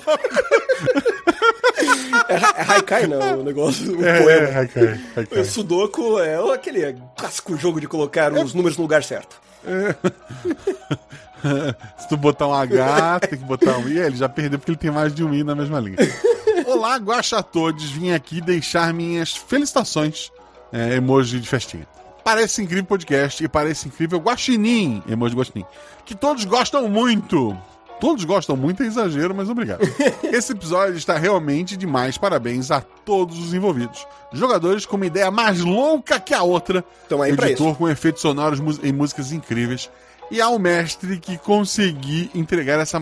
É, 2.27 2.35
é 2.35 2.65
haikai, 2.67 3.07
não, 3.07 3.39
o 3.39 3.43
negócio, 3.43 3.97
o 3.97 4.05
É, 4.05 4.21
poema. 4.21 4.47
é, 4.47 4.57
Haikai, 4.59 4.99
Haikai. 5.15 5.39
O 5.39 5.45
Sudoku 5.45 6.19
é 6.19 6.53
aquele 6.53 6.95
clássico 7.17 7.55
jogo 7.57 7.79
de 7.79 7.87
colocar 7.87 8.31
os 8.33 8.53
números 8.53 8.77
no 8.77 8.83
lugar 8.83 9.03
certo. 9.03 9.37
Se 11.97 12.09
tu 12.09 12.17
botar 12.17 12.47
um 12.47 12.53
H, 12.53 13.19
tem 13.21 13.39
que 13.39 13.45
botar 13.45 13.77
um 13.77 13.87
I. 13.87 13.99
É, 13.99 14.05
Ele 14.07 14.17
já 14.17 14.27
perdeu 14.27 14.59
porque 14.59 14.71
ele 14.71 14.77
tem 14.77 14.91
mais 14.91 15.13
de 15.15 15.23
um 15.23 15.33
I 15.33 15.43
na 15.43 15.55
mesma 15.55 15.79
linha. 15.79 15.97
Olá, 16.67 16.97
guaxa 16.97 17.41
todos. 17.41 17.89
Vim 17.89 18.11
aqui 18.11 18.41
deixar 18.41 18.93
minhas 18.93 19.35
felicitações. 19.35 20.29
É, 20.71 20.95
emoji 20.95 21.39
de 21.39 21.47
festinha. 21.47 21.87
Parece 22.23 22.61
incrível 22.61 22.85
podcast 22.85 23.43
e 23.43 23.47
parece 23.47 23.87
incrível 23.87 24.19
guaxinim. 24.19 25.01
Emoji 25.07 25.35
guaxinim. 25.35 25.65
Que 26.05 26.15
todos 26.15 26.45
gostam 26.45 26.87
muito. 26.87 27.57
Todos 27.99 28.23
gostam 28.23 28.55
muito, 28.55 28.81
é 28.81 28.85
exagero, 28.85 29.35
mas 29.35 29.49
obrigado. 29.49 29.81
Esse 30.23 30.53
episódio 30.53 30.95
está 30.95 31.17
realmente 31.17 31.75
demais. 31.75 32.17
Parabéns 32.17 32.71
a 32.71 32.79
todos 32.79 33.37
os 33.37 33.53
envolvidos. 33.53 34.07
Jogadores 34.31 34.85
com 34.85 34.95
uma 34.95 35.05
ideia 35.05 35.29
mais 35.29 35.59
louca 35.59 36.17
que 36.19 36.33
a 36.33 36.41
outra. 36.41 36.83
Tamo 37.09 37.23
aí 37.23 37.33
editor 37.33 37.75
com 37.75 37.89
efeitos 37.89 38.21
sonoros 38.21 38.61
em 38.81 38.93
músicas 38.93 39.33
incríveis. 39.33 39.89
E 40.31 40.39
ao 40.39 40.57
mestre 40.57 41.19
que 41.19 41.37
consegui 41.37 42.31
entregar 42.33 42.79
essa. 42.79 43.01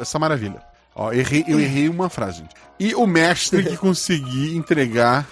Essa 0.00 0.18
maravilha. 0.18 0.73
Ó, 0.94 1.12
errei, 1.12 1.44
eu 1.48 1.58
errei 1.58 1.88
uma 1.88 2.08
frase, 2.08 2.38
gente. 2.38 2.54
E 2.78 2.94
o 2.94 3.06
mestre 3.06 3.64
que 3.64 3.76
consegui 3.78 4.56
entregar. 4.56 5.26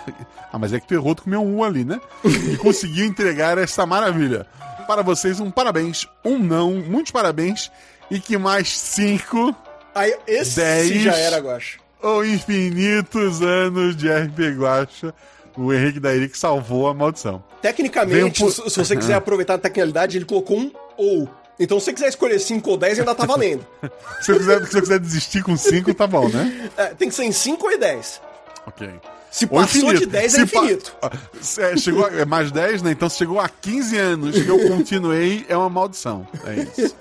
Ah, 0.52 0.58
mas 0.58 0.72
é 0.72 0.80
que 0.80 0.86
tu 0.86 0.94
errou, 0.94 1.14
tu 1.14 1.22
comeu 1.22 1.42
um 1.42 1.58
U 1.58 1.64
ali, 1.64 1.84
né? 1.84 2.00
E 2.24 2.56
conseguiu 2.56 3.06
entregar 3.06 3.56
essa 3.58 3.86
maravilha. 3.86 4.46
Para 4.86 5.02
vocês, 5.02 5.38
um 5.40 5.50
parabéns, 5.50 6.06
um 6.24 6.38
não, 6.38 6.72
muitos 6.72 7.12
parabéns. 7.12 7.70
E 8.10 8.18
que 8.20 8.36
mais 8.36 8.76
cinco 8.76 9.54
Aí, 9.94 10.14
esse 10.26 10.56
Dez. 10.56 11.02
já 11.02 11.16
era, 11.16 11.38
Guacha. 11.38 11.78
ou 12.02 12.24
infinitos 12.24 13.40
anos 13.42 13.96
de 13.96 14.08
RP 14.10 14.56
Guacha. 14.58 15.14
O 15.56 15.72
Henrique 15.72 16.00
Dairic 16.00 16.36
salvou 16.36 16.88
a 16.88 16.94
maldição. 16.94 17.44
Tecnicamente, 17.60 18.42
um 18.42 18.50
se 18.50 18.70
se 18.70 18.76
você 18.78 18.96
quiser 18.96 19.14
aproveitar 19.16 19.54
a 19.54 19.58
tecnicalidade, 19.58 20.16
ele 20.16 20.24
colocou 20.24 20.58
um 20.58 20.70
ou. 20.96 21.28
Então, 21.62 21.78
se 21.78 21.86
você 21.86 21.92
quiser 21.92 22.08
escolher 22.08 22.38
5 22.40 22.70
ou 22.70 22.76
10, 22.76 22.98
ainda 23.00 23.14
tá 23.14 23.24
valendo. 23.24 23.64
Se 24.20 24.32
eu 24.32 24.36
quiser, 24.38 24.66
se 24.66 24.80
quiser 24.80 24.98
desistir 24.98 25.42
com 25.42 25.56
cinco, 25.56 25.92
tá 25.94 26.06
bom, 26.06 26.28
né? 26.28 26.70
É, 26.76 26.86
tem 26.86 27.08
que 27.08 27.14
ser 27.14 27.24
em 27.24 27.32
5 27.32 27.64
ou 27.66 27.72
em 27.72 27.78
10. 27.78 28.20
Ok. 28.66 28.90
Se 29.30 29.44
Ou 29.46 29.50
passou 29.60 29.82
infinito. 29.82 30.00
de 30.00 30.06
10, 30.06 30.34
é 30.34 30.38
Se 30.46 30.46
pa- 30.52 30.58
infinito. 30.60 30.96
Ah, 31.02 31.10
é, 31.58 31.76
chegou 31.76 32.04
a, 32.06 32.10
é 32.12 32.24
mais 32.24 32.50
10, 32.52 32.82
né? 32.82 32.90
Então 32.92 33.08
se 33.08 33.16
chegou 33.18 33.40
a 33.40 33.48
15 33.48 33.96
anos 33.98 34.40
que 34.42 34.46
eu 34.48 34.58
continuei, 34.68 35.44
é 35.48 35.56
uma 35.56 35.70
maldição. 35.70 36.26
É 36.46 36.54
isso. 36.82 36.94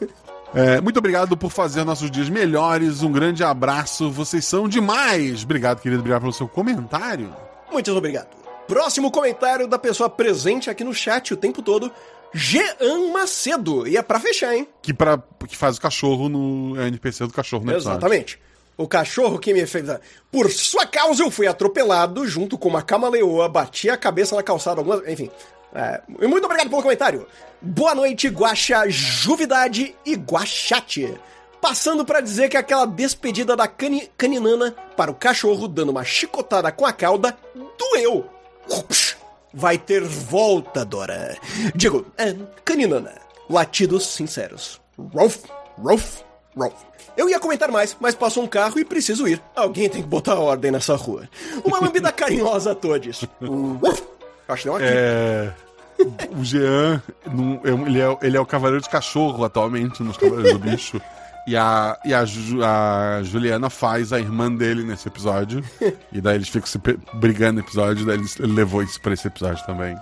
É, 0.54 0.82
muito 0.82 0.98
obrigado 0.98 1.36
por 1.38 1.50
fazer 1.52 1.84
nossos 1.84 2.10
dias 2.12 2.30
melhores. 2.30 3.02
Um 3.04 3.12
grande 3.12 3.44
abraço. 3.44 4.10
Vocês 4.12 4.46
são 4.46 4.68
demais. 4.68 5.44
Obrigado, 5.44 5.80
querido. 5.82 6.00
Obrigado 6.02 6.22
pelo 6.22 6.34
seu 6.34 6.48
comentário. 6.48 7.34
Muito 7.72 7.92
obrigado. 7.96 8.28
Próximo 8.68 9.12
comentário 9.12 9.68
da 9.68 9.78
pessoa 9.80 10.10
presente 10.10 10.70
aqui 10.70 10.84
no 10.84 10.94
chat 10.94 11.34
o 11.34 11.38
tempo 11.38 11.62
todo, 11.62 11.92
Jean 12.34 13.12
Macedo. 13.12 13.88
E 13.88 13.98
é 13.98 14.02
pra 14.02 14.20
fechar, 14.20 14.56
hein? 14.56 14.68
Que, 14.82 14.94
pra, 14.94 15.22
que 15.48 15.56
faz 15.56 15.78
o 15.78 15.82
cachorro 15.82 16.30
no 16.30 16.80
é 16.80 16.86
o 16.86 16.88
NPC 16.88 17.28
do 17.28 17.34
cachorro 17.34 17.64
episódio. 17.64 17.92
Exatamente. 17.92 18.40
O 18.78 18.88
cachorro 18.88 19.38
que 19.38 19.54
me 19.54 19.66
fez. 19.66 19.86
Por 20.32 20.50
sua 20.50 20.86
causa, 20.86 21.24
eu 21.24 21.30
fui 21.30 21.48
atropelado 21.48 22.26
junto 22.28 22.58
com 22.58 22.70
uma 22.70 22.82
camaleoa, 22.82 23.50
bati 23.50 23.90
a 23.90 23.98
cabeça 23.98 24.36
na 24.36 24.44
calçada 24.44 24.80
algumas. 24.80 25.08
Enfim. 25.08 25.30
É, 25.74 26.02
e 26.20 26.28
muito 26.28 26.46
obrigado 26.46 26.70
pelo 26.70 26.82
comentário. 26.82 27.28
Boa 27.62 27.94
noite, 27.94 28.28
Guaxa, 28.28 28.90
Juvidade 28.90 29.96
e 30.06 30.16
Guaxate. 30.16 31.14
Passando 31.62 32.04
pra 32.04 32.22
dizer 32.22 32.50
que 32.50 32.58
aquela 32.58 32.86
despedida 32.86 33.56
da 33.56 33.68
cani 33.68 34.10
caninana 34.18 34.76
para 34.98 35.12
o 35.12 35.16
cachorro 35.16 35.68
dando 35.68 35.90
uma 35.90 36.04
chicotada 36.04 36.72
com 36.72 36.86
a 36.86 36.92
cauda 36.92 37.38
doeu. 37.78 38.26
Ups. 38.68 39.21
Vai 39.54 39.78
ter 39.78 40.02
volta, 40.04 40.86
Dora. 40.86 41.38
Digo, 41.76 42.06
é, 42.18 42.36
caninana. 42.64 43.14
Latidos 43.50 44.08
sinceros. 44.08 44.80
Rolf, 45.14 45.44
Rolf, 45.78 46.22
Rolf. 46.56 46.74
Eu 47.18 47.30
ia 47.30 47.40
comentar 47.40 47.70
mais, 47.70 47.96
mas 48.00 48.16
passou 48.16 48.44
um 48.44 48.48
carro 48.48 48.80
e 48.80 48.86
preciso 48.86 49.28
ir. 49.28 49.42
Alguém 49.56 49.90
tem 49.90 50.02
que 50.02 50.08
botar 50.08 50.36
ordem 50.36 50.72
nessa 50.72 50.96
rua. 50.96 51.28
Uma 51.66 51.80
lambida 51.82 52.12
carinhosa 52.14 52.72
a 52.72 52.76
todos. 52.76 53.26
Rolf. 53.82 54.02
Acho 54.48 54.64
que 54.64 54.70
deu 54.70 54.76
aqui. 54.78 54.86
É. 54.88 55.54
O 56.36 56.44
Jean, 56.44 57.02
é- 57.64 57.88
ele 57.88 58.02
é, 58.02 58.18
ele 58.24 58.38
é 58.38 58.40
o 58.40 58.46
cavaleiro 58.46 58.82
de 58.82 58.90
cachorro 58.90 59.44
atualmente 59.44 60.02
nos 60.02 60.18
Cavaleiros 60.18 60.54
do 60.54 60.60
Bicho. 60.60 61.00
E 61.48 61.58
a, 61.58 61.98
e 62.06 62.14
a, 62.14 62.24
Ju- 62.24 62.64
a 62.64 63.22
Juliana 63.24 63.70
faz 63.70 64.14
a 64.14 64.20
irmã 64.20 64.54
dele 64.54 64.84
nesse 64.84 65.08
episódio. 65.08 65.64
E 66.14 66.20
daí 66.20 66.36
eles 66.36 66.50
ficam 66.50 66.68
se 66.68 66.78
brigando 67.14 67.54
no 67.54 67.60
episódio, 67.62 68.06
daí 68.06 68.18
ele, 68.18 68.28
ele 68.40 68.52
levou 68.54 68.84
isso 68.84 69.00
pra 69.02 69.14
esse 69.14 69.26
episódio 69.28 69.66
também. 69.66 69.96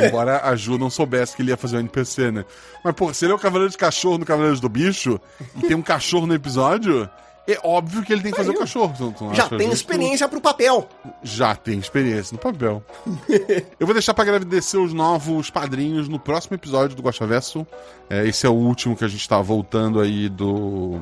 Embora 0.00 0.40
a 0.48 0.54
Ju 0.54 0.78
não 0.78 0.88
soubesse 0.88 1.34
que 1.34 1.42
ele 1.42 1.50
ia 1.50 1.56
fazer 1.56 1.76
o 1.76 1.80
NPC, 1.80 2.30
né? 2.30 2.44
Mas, 2.84 2.94
pô, 2.94 3.12
se 3.12 3.24
ele 3.24 3.32
é 3.32 3.34
o 3.34 3.38
cavaleiro 3.38 3.70
de 3.70 3.76
cachorro 3.76 4.16
no 4.18 4.24
Cavaleiros 4.24 4.60
do 4.60 4.68
Bicho 4.68 5.20
e 5.56 5.66
tem 5.66 5.76
um 5.76 5.82
cachorro 5.82 6.26
no 6.26 6.34
episódio, 6.34 7.10
é 7.52 7.60
óbvio 7.62 8.02
que 8.02 8.12
ele 8.12 8.22
tem 8.22 8.30
que 8.30 8.36
fazer 8.38 8.50
o 8.50 8.58
cachorro. 8.58 9.14
Não 9.20 9.34
Já 9.34 9.48
tem 9.48 9.70
experiência 9.70 10.28
pro 10.28 10.40
papel. 10.40 10.88
Já 11.22 11.54
tem 11.54 11.78
experiência 11.78 12.34
no 12.34 12.40
papel. 12.40 12.82
Eu 13.78 13.86
vou 13.86 13.94
deixar 13.94 14.14
pra 14.14 14.24
agradecer 14.24 14.78
os 14.78 14.92
novos 14.92 15.50
padrinhos 15.50 16.08
no 16.08 16.18
próximo 16.18 16.54
episódio 16.56 16.96
do 16.96 17.02
Guaxa 17.02 17.26
Verso. 17.26 17.66
É, 18.08 18.26
esse 18.26 18.46
é 18.46 18.48
o 18.48 18.54
último 18.54 18.96
que 18.96 19.04
a 19.04 19.08
gente 19.08 19.28
tá 19.28 19.40
voltando 19.40 20.00
aí 20.00 20.28
do. 20.28 21.00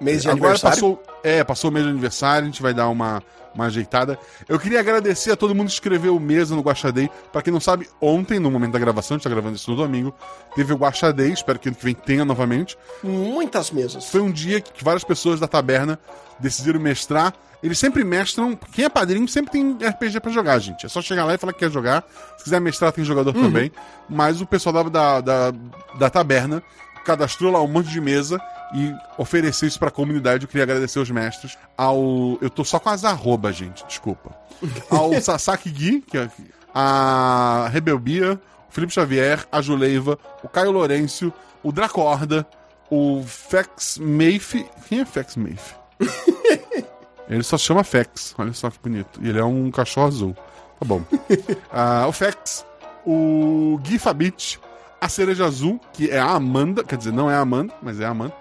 Mês 0.00 0.22
de 0.22 0.28
Agora 0.28 0.54
aniversário. 0.54 0.76
passou. 0.76 1.11
É, 1.22 1.44
passou 1.44 1.70
o 1.70 1.72
mês 1.72 1.84
de 1.84 1.90
aniversário, 1.90 2.42
a 2.42 2.50
gente 2.50 2.62
vai 2.62 2.74
dar 2.74 2.88
uma, 2.88 3.22
uma 3.54 3.66
ajeitada. 3.66 4.18
Eu 4.48 4.58
queria 4.58 4.80
agradecer 4.80 5.30
a 5.30 5.36
todo 5.36 5.54
mundo 5.54 5.68
que 5.68 5.74
escreveu 5.74 6.18
mesa 6.18 6.54
no 6.54 6.62
Guaxa 6.62 6.90
Day. 6.90 7.10
Pra 7.32 7.42
quem 7.42 7.52
não 7.52 7.60
sabe, 7.60 7.88
ontem, 8.00 8.38
no 8.38 8.50
momento 8.50 8.72
da 8.72 8.78
gravação, 8.78 9.14
a 9.14 9.18
gente 9.18 9.24
tá 9.24 9.30
gravando 9.30 9.56
isso 9.56 9.70
no 9.70 9.76
domingo, 9.76 10.14
teve 10.54 10.72
o 10.72 10.76
Guaxa 10.76 11.12
Day, 11.12 11.32
espero 11.32 11.58
que 11.58 11.68
ano 11.68 11.76
que 11.76 11.84
vem 11.84 11.94
tenha 11.94 12.24
novamente. 12.24 12.76
Muitas 13.02 13.70
mesas. 13.70 14.08
Foi 14.08 14.20
um 14.20 14.30
dia 14.30 14.60
que 14.60 14.82
várias 14.82 15.04
pessoas 15.04 15.38
da 15.38 15.46
taberna 15.46 15.98
decidiram 16.38 16.80
mestrar. 16.80 17.32
Eles 17.62 17.78
sempre 17.78 18.02
mestram. 18.02 18.56
Quem 18.72 18.84
é 18.84 18.88
padrinho 18.88 19.28
sempre 19.28 19.52
tem 19.52 19.78
RPG 19.80 20.18
pra 20.18 20.32
jogar, 20.32 20.58
gente. 20.58 20.84
É 20.84 20.88
só 20.88 21.00
chegar 21.00 21.24
lá 21.24 21.34
e 21.34 21.38
falar 21.38 21.52
que 21.52 21.60
quer 21.60 21.70
jogar. 21.70 22.04
Se 22.36 22.44
quiser 22.44 22.60
mestrar, 22.60 22.90
tem 22.90 23.04
jogador 23.04 23.32
também. 23.32 23.70
Mas 24.08 24.40
o 24.40 24.46
pessoal 24.46 24.72
da, 24.72 24.82
da, 24.82 25.20
da, 25.20 25.58
da 25.96 26.10
taberna 26.10 26.60
cadastrou 27.02 27.52
lá 27.52 27.60
um 27.62 27.68
monte 27.68 27.88
de 27.88 28.00
mesa 28.00 28.40
e 28.74 28.94
ofereceu 29.18 29.68
isso 29.68 29.78
pra 29.78 29.90
comunidade. 29.90 30.44
Eu 30.44 30.48
queria 30.48 30.64
agradecer 30.64 30.98
os 30.98 31.10
mestres. 31.10 31.56
Ao. 31.76 32.38
Eu 32.40 32.48
tô 32.50 32.64
só 32.64 32.78
com 32.78 32.88
as 32.88 33.04
arrobas, 33.04 33.56
gente, 33.56 33.84
desculpa. 33.86 34.34
Ao 34.90 35.20
Sasaki 35.20 35.70
Gui, 35.70 36.00
que 36.02 36.16
é 36.16 36.28
a 36.74 37.68
Rebelbia, 37.70 38.40
o 38.68 38.72
Felipe 38.72 38.92
Xavier, 38.92 39.44
a 39.50 39.60
Juleiva, 39.60 40.18
o 40.42 40.48
Caio 40.48 40.70
Lourenço, 40.70 41.32
o 41.62 41.70
Dracorda, 41.72 42.46
o 42.90 43.22
Fex 43.26 43.98
Mafe. 43.98 44.66
Quem 44.88 45.00
é 45.00 45.04
Fex 45.04 45.36
Mafe? 45.36 45.74
Ele 47.28 47.42
só 47.42 47.56
se 47.56 47.64
chama 47.64 47.84
Fex. 47.84 48.34
Olha 48.38 48.52
só 48.52 48.70
que 48.70 48.78
bonito. 48.82 49.20
E 49.22 49.28
ele 49.28 49.38
é 49.38 49.44
um 49.44 49.70
cachorro 49.70 50.06
azul. 50.06 50.36
Tá 50.78 50.84
bom. 50.84 51.02
Ah, 51.72 52.04
o 52.06 52.12
Fex, 52.12 52.66
o 53.06 53.78
Gui 53.82 53.98
Fabit, 53.98 54.60
a 55.02 55.08
Cereja 55.08 55.46
Azul, 55.46 55.80
que 55.92 56.08
é 56.08 56.20
a 56.20 56.30
Amanda, 56.30 56.84
quer 56.84 56.96
dizer, 56.96 57.12
não 57.12 57.28
é 57.28 57.34
a 57.34 57.40
Amanda, 57.40 57.74
mas 57.82 57.98
é 57.98 58.04
a 58.04 58.10
Amanda. 58.10 58.32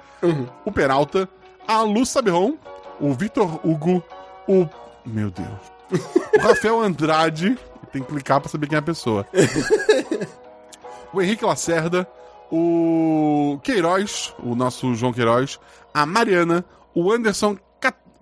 O 0.63 0.71
Peralta, 0.71 1.27
a 1.67 1.81
Lu 1.81 2.05
Sabiron, 2.05 2.55
o 2.99 3.15
Vitor 3.15 3.59
Hugo, 3.67 4.03
o. 4.47 4.67
Meu 5.03 5.31
Deus. 5.31 5.49
O 6.37 6.37
Rafael 6.39 6.79
Andrade. 6.79 7.57
Tem 7.91 8.03
que 8.03 8.09
clicar 8.09 8.39
pra 8.39 8.47
saber 8.47 8.67
quem 8.67 8.75
é 8.75 8.79
a 8.79 8.83
pessoa. 8.83 9.25
o 11.11 11.19
Henrique 11.19 11.43
Lacerda, 11.43 12.07
o 12.51 13.59
Queiroz, 13.63 14.31
o 14.37 14.53
nosso 14.53 14.93
João 14.93 15.11
Queiroz, 15.11 15.59
a 15.91 16.05
Mariana, 16.05 16.63
o 16.93 17.11
Anderson 17.11 17.57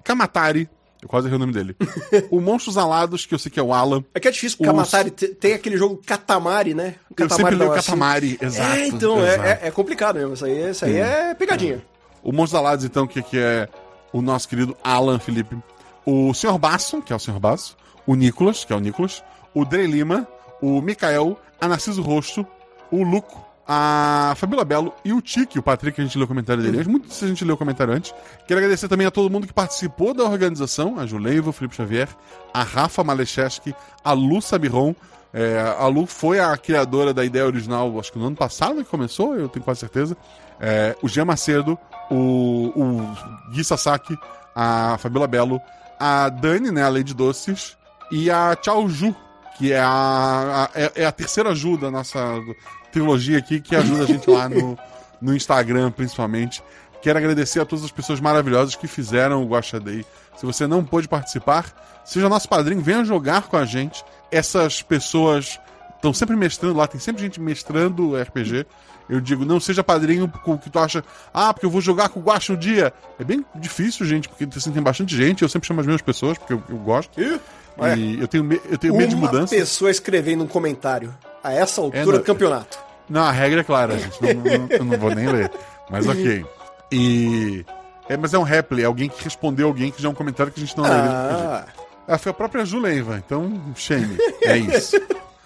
Kamatari, 0.02 0.70
eu 1.02 1.08
quase 1.08 1.28
errei 1.28 1.36
o 1.38 1.39
nome 1.39 1.54
dele. 1.54 1.76
o 2.30 2.39
Monstros 2.41 2.78
Alados, 2.78 3.26
que 3.26 3.34
eu 3.34 3.39
sei 3.39 3.52
que 3.52 3.60
é 3.60 3.64
o 3.64 3.74
Alan. 3.74 4.04
É 4.14 4.20
que 4.20 4.28
é 4.28 4.32
difícil, 4.32 4.58
Os- 4.60 4.66
Kamatari, 4.66 5.12
te- 5.12 5.30
tem 5.30 5.54
aquele 5.54 5.78
jogo 5.78 6.02
Katamari, 6.06 6.74
né? 6.74 6.95
Eu 7.18 7.30
sempre 7.30 7.56
leio 7.56 7.70
Wassim. 7.72 7.86
Katamari, 7.91 8.38
exato. 8.41 8.72
É, 8.74 8.88
então, 8.88 9.20
é- 9.26 9.34
exato. 9.34 9.47
É, 9.47 9.60
é 9.68 9.72
complicado 9.72 10.16
mesmo. 10.18 10.34
Isso 10.34 10.45
aí, 10.45 10.70
isso 10.72 10.86
aí 10.86 10.97
é 10.97 11.34
pegadinha. 11.34 11.82
O 12.22 12.32
Monstros 12.32 12.60
Alados, 12.60 12.84
então, 12.86 13.08
que, 13.08 13.22
que 13.22 13.38
é 13.39 13.68
o 14.12 14.22
nosso 14.22 14.47
querido 14.50 14.76
Alan 14.84 15.20
Felipe. 15.20 15.58
O 16.06 16.34
Sr. 16.34 16.58
Basso, 16.58 17.02
que 17.02 17.14
é 17.14 17.16
o 17.16 17.20
Sr. 17.20 17.39
Basso. 17.39 17.78
O 18.06 18.16
Nicolas, 18.16 18.66
que 18.66 18.74
é 18.74 18.76
o 18.76 18.80
Nicolas. 18.80 19.24
O 19.54 19.64
Drey 19.64 19.86
Lima. 19.88 20.28
O 20.62 20.82
Mikael. 20.82 21.39
A 21.62 21.68
Narciso 21.68 22.02
Rosto. 22.02 22.45
O 22.91 23.04
Luco. 23.04 23.45
A 23.72 24.34
Fabíola 24.36 24.65
Belo 24.65 24.91
e 25.05 25.13
o 25.13 25.22
Tiki, 25.22 25.59
o 25.59 25.61
Patrick, 25.61 25.95
que 25.95 26.01
a 26.01 26.03
gente 26.03 26.17
leu 26.17 26.26
o 26.26 26.28
comentário 26.28 26.63
dele. 26.63 26.78
Muito 26.89 27.13
se 27.13 27.24
a 27.24 27.28
gente 27.28 27.45
leu 27.45 27.53
o 27.53 27.57
comentário 27.57 27.93
antes. 27.93 28.11
Quero 28.47 28.57
agradecer 28.59 28.88
também 28.88 29.05
a 29.05 29.11
todo 29.11 29.30
mundo 29.32 29.45
que 29.45 29.53
participou 29.53 30.11
da 30.11 30.24
organização: 30.24 30.97
a 30.99 31.05
Juleiva, 31.05 31.51
o 31.51 31.53
Felipe 31.53 31.76
Xavier, 31.76 32.07
a 32.51 32.63
Rafa 32.63 33.03
Malecheski, 33.03 33.76
a 34.03 34.11
Lu 34.11 34.41
Sabiron. 34.41 34.95
É, 35.32 35.76
a 35.78 35.86
Lu 35.86 36.07
foi 36.07 36.39
a 36.39 36.57
criadora 36.57 37.13
da 37.13 37.24
ideia 37.24 37.45
original, 37.45 37.99
acho 37.99 38.11
que 38.11 38.17
no 38.17 38.26
ano 38.26 38.36
passado 38.36 38.84
que 38.84 38.89
começou, 38.89 39.36
eu 39.36 39.47
tenho 39.47 39.63
quase 39.63 39.82
certeza. 39.82 40.17
É, 40.59 40.95
o 41.03 41.07
Jean 41.07 41.26
Macedo, 41.26 41.78
o, 42.09 42.74
o 42.76 43.51
Gui 43.53 43.63
Sasaki, 43.63 44.17
a 44.55 44.97
Fabiola 44.97 45.28
Belo, 45.28 45.61
a 45.99 46.30
Dani, 46.30 46.72
né, 46.72 46.82
a 46.84 46.89
Lady 46.89 47.13
Doces, 47.13 47.78
e 48.11 48.32
a 48.32 48.55
Tchau 48.55 48.89
Ju, 48.89 49.15
que 49.59 49.72
é 49.72 49.80
a, 49.80 49.88
a- 50.65 50.70
é, 50.74 50.91
é 51.03 51.05
a 51.05 51.11
terceira 51.11 51.53
Ju 51.53 51.78
da 51.78 51.91
nossa 51.91 52.20
trilogia 52.92 53.38
aqui, 53.38 53.60
que 53.60 53.76
ajuda 53.76 54.04
a 54.04 54.06
gente 54.06 54.30
lá 54.30 54.48
no, 54.50 54.78
no 55.22 55.36
Instagram, 55.36 55.92
principalmente. 55.92 56.64
Quero 57.02 57.18
agradecer 57.18 57.60
a 57.62 57.66
todas 57.66 57.86
as 57.86 57.92
pessoas 57.92 58.20
maravilhosas 58.20 58.76
que 58.76 58.88
fizeram 58.88 59.44
o 59.44 59.48
Guaxa 59.48 59.80
Day. 59.80 60.06
Se 60.38 60.46
você 60.46 60.68
não 60.68 60.84
pôde 60.84 61.08
participar, 61.08 62.02
seja 62.06 62.28
nosso 62.28 62.48
padrinho, 62.50 62.82
venha 62.82 63.04
jogar 63.06 63.44
com 63.44 63.56
a 63.58 63.66
gente. 63.66 64.04
Essas 64.32 64.82
pessoas 64.82 65.60
estão 65.96 66.14
sempre 66.14 66.36
mestrando 66.36 66.76
lá, 66.78 66.88
tem 66.88 67.00
sempre 67.00 67.22
gente 67.22 67.40
mestrando 67.40 68.16
RPG. 68.22 68.66
Eu 69.10 69.20
digo, 69.20 69.44
não 69.44 69.60
seja 69.60 69.84
padrinho 69.84 70.28
com 70.28 70.54
o 70.54 70.58
que 70.60 70.70
tu 70.70 70.78
acha, 70.78 71.04
ah, 71.34 71.52
porque 71.54 71.66
eu 71.66 71.70
vou 71.70 71.82
jogar 71.82 72.10
com 72.10 72.20
o 72.20 72.24
Guaxa 72.24 72.54
um 72.54 72.58
dia. 72.58 72.94
É 73.18 73.24
bem 73.24 73.44
difícil, 73.56 74.06
gente, 74.06 74.30
porque 74.30 74.48
assim, 74.56 74.72
tem 74.72 74.84
bastante 74.84 75.16
gente, 75.16 75.42
eu 75.42 75.50
sempre 75.50 75.68
chamo 75.68 75.80
as 75.80 75.86
mesmas 75.88 76.02
pessoas, 76.02 76.38
porque 76.38 76.54
eu, 76.54 76.62
eu 76.70 76.78
gosto. 76.78 77.20
E 77.20 78.20
eu 78.20 78.28
tenho, 78.28 78.44
me- 78.44 78.62
eu 78.70 78.78
tenho 78.78 78.96
medo 78.96 79.10
de 79.10 79.16
Uma 79.16 79.28
mudança. 79.32 79.56
pessoa 79.56 79.90
escrevendo 79.90 80.44
um 80.44 80.48
comentário 80.48 81.16
a 81.44 81.54
essa 81.54 81.82
altura 81.82 82.02
É, 82.02 82.06
não- 82.06 82.14
do 82.14 82.24
campeonato. 82.24 82.78
Não, 83.10 83.24
a 83.24 83.32
regra 83.32 83.62
é 83.62 83.64
clara, 83.64 83.98
gente. 83.98 84.22
Não, 84.22 84.34
não- 84.60 84.68
eu 84.70 84.86
não 84.86 84.98
vou 84.98 85.14
nem 85.16 85.28
ler. 85.28 85.52
Mas 85.90 86.06
ok. 86.08 86.46
E. 86.92 87.66
É, 88.08 88.18
mas 88.18 88.34
é 88.34 88.40
um 88.40 88.44
replay, 88.44 88.84
é 88.84 88.88
alguém 88.88 89.08
que 89.10 89.24
respondeu 89.24 89.68
alguém 89.68 89.92
que 89.92 90.02
já 90.02 90.08
é 90.08 90.12
um 90.12 90.16
comentário 90.16 90.52
que 90.52 90.60
a 90.62 90.66
gente 90.66 90.76
não 90.78 90.84
leu. 90.84 90.94
Ah, 90.94 91.66
Ah, 92.08 92.18
foi 92.18 92.32
a 92.32 92.34
própria 92.34 92.66
Juleiva, 92.66 93.22
então 93.24 93.62
shame. 93.76 94.18
É 94.42 94.58
isso. 94.58 94.96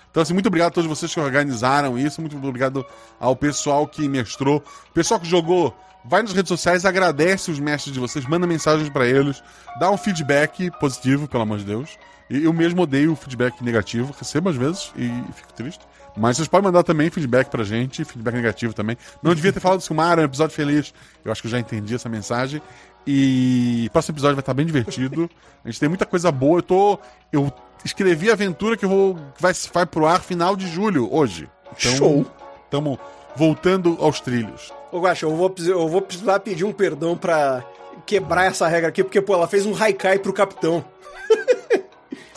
Então, 0.10 0.24
assim, 0.24 0.34
muito 0.34 0.48
obrigado 0.48 0.68
a 0.70 0.72
todos 0.72 0.88
vocês 0.90 1.14
que 1.14 1.20
organizaram 1.20 1.98
isso, 1.98 2.22
muito 2.22 2.38
obrigado 2.38 2.86
ao 3.20 3.36
pessoal 3.36 3.86
que 3.88 4.08
mestrou, 4.08 4.64
pessoal 4.94 5.20
que 5.20 5.28
jogou. 5.28 5.76
Vai 6.06 6.22
nas 6.22 6.32
redes 6.32 6.50
sociais, 6.50 6.86
agradece 6.86 7.50
os 7.52 7.60
mestres 7.60 7.94
de 7.94 8.00
vocês, 8.00 8.26
manda 8.26 8.46
mensagens 8.48 8.90
pra 8.90 9.06
eles, 9.08 9.42
dá 9.80 9.90
um 9.90 9.98
feedback 9.98 10.70
positivo, 10.80 11.28
pelo 11.28 11.44
amor 11.44 11.58
de 11.58 11.66
Deus. 11.66 11.98
Eu 12.30 12.54
mesmo 12.54 12.82
odeio 12.82 13.12
o 13.14 13.16
feedback 13.16 13.64
negativo, 13.64 14.14
recebo 14.18 14.50
às 14.50 14.56
vezes 14.56 14.92
e 14.96 15.08
fico 15.34 15.54
triste. 15.54 15.86
Mas 16.16 16.38
vocês 16.38 16.48
podem 16.48 16.66
mandar 16.66 16.84
também 16.84 17.10
feedback 17.10 17.50
pra 17.50 17.64
gente, 17.64 18.06
feedback 18.06 18.36
negativo 18.36 18.74
também. 18.74 18.98
Não 19.22 19.34
devia 19.34 19.52
ter 19.52 19.60
falado 19.60 19.80
do 19.80 19.84
Silmar, 19.84 20.20
é 20.20 20.22
um 20.22 20.26
episódio 20.26 20.56
feliz. 20.56 20.94
Eu 21.26 21.32
acho 21.32 21.42
que 21.42 21.48
eu 21.48 21.52
já 21.52 21.60
entendi 21.60 21.96
essa 21.96 22.08
mensagem. 22.08 22.62
E 23.06 23.86
o 23.88 23.92
próximo 23.92 24.14
episódio 24.14 24.36
vai 24.36 24.42
estar 24.42 24.54
bem 24.54 24.66
divertido. 24.66 25.30
A 25.64 25.70
gente 25.70 25.80
tem 25.80 25.90
muita 25.90 26.06
coisa 26.06 26.32
boa. 26.32 26.60
Eu 26.60 26.64
tô. 26.64 27.00
Eu 27.32 27.52
escrevi 27.84 28.30
a 28.30 28.34
aventura 28.34 28.78
que 28.78 28.86
vou. 28.86 29.16
que 29.16 29.42
vai, 29.42 29.54
vai 29.74 29.86
pro 29.86 30.06
ar 30.06 30.22
final 30.22 30.56
de 30.56 30.68
julho, 30.68 31.14
hoje. 31.14 31.50
Então, 31.78 31.98
Show. 31.98 32.26
Estamos 32.66 32.98
voltando 33.36 33.98
aos 34.00 34.20
trilhos. 34.22 34.72
Ô, 34.92 35.00
Guaxa, 35.00 35.26
eu 35.26 35.36
vou, 35.36 35.54
eu 35.66 35.88
vou 35.88 36.02
precisar 36.02 36.40
pedir 36.40 36.64
um 36.64 36.72
perdão 36.72 37.18
pra 37.18 37.64
quebrar 38.06 38.46
essa 38.46 38.68
regra 38.68 38.90
aqui, 38.90 39.04
porque, 39.04 39.22
pô, 39.22 39.34
ela 39.34 39.48
fez 39.48 39.66
um 39.66 39.76
haikai 39.76 40.20
pro 40.20 40.34
capitão. 40.34 40.86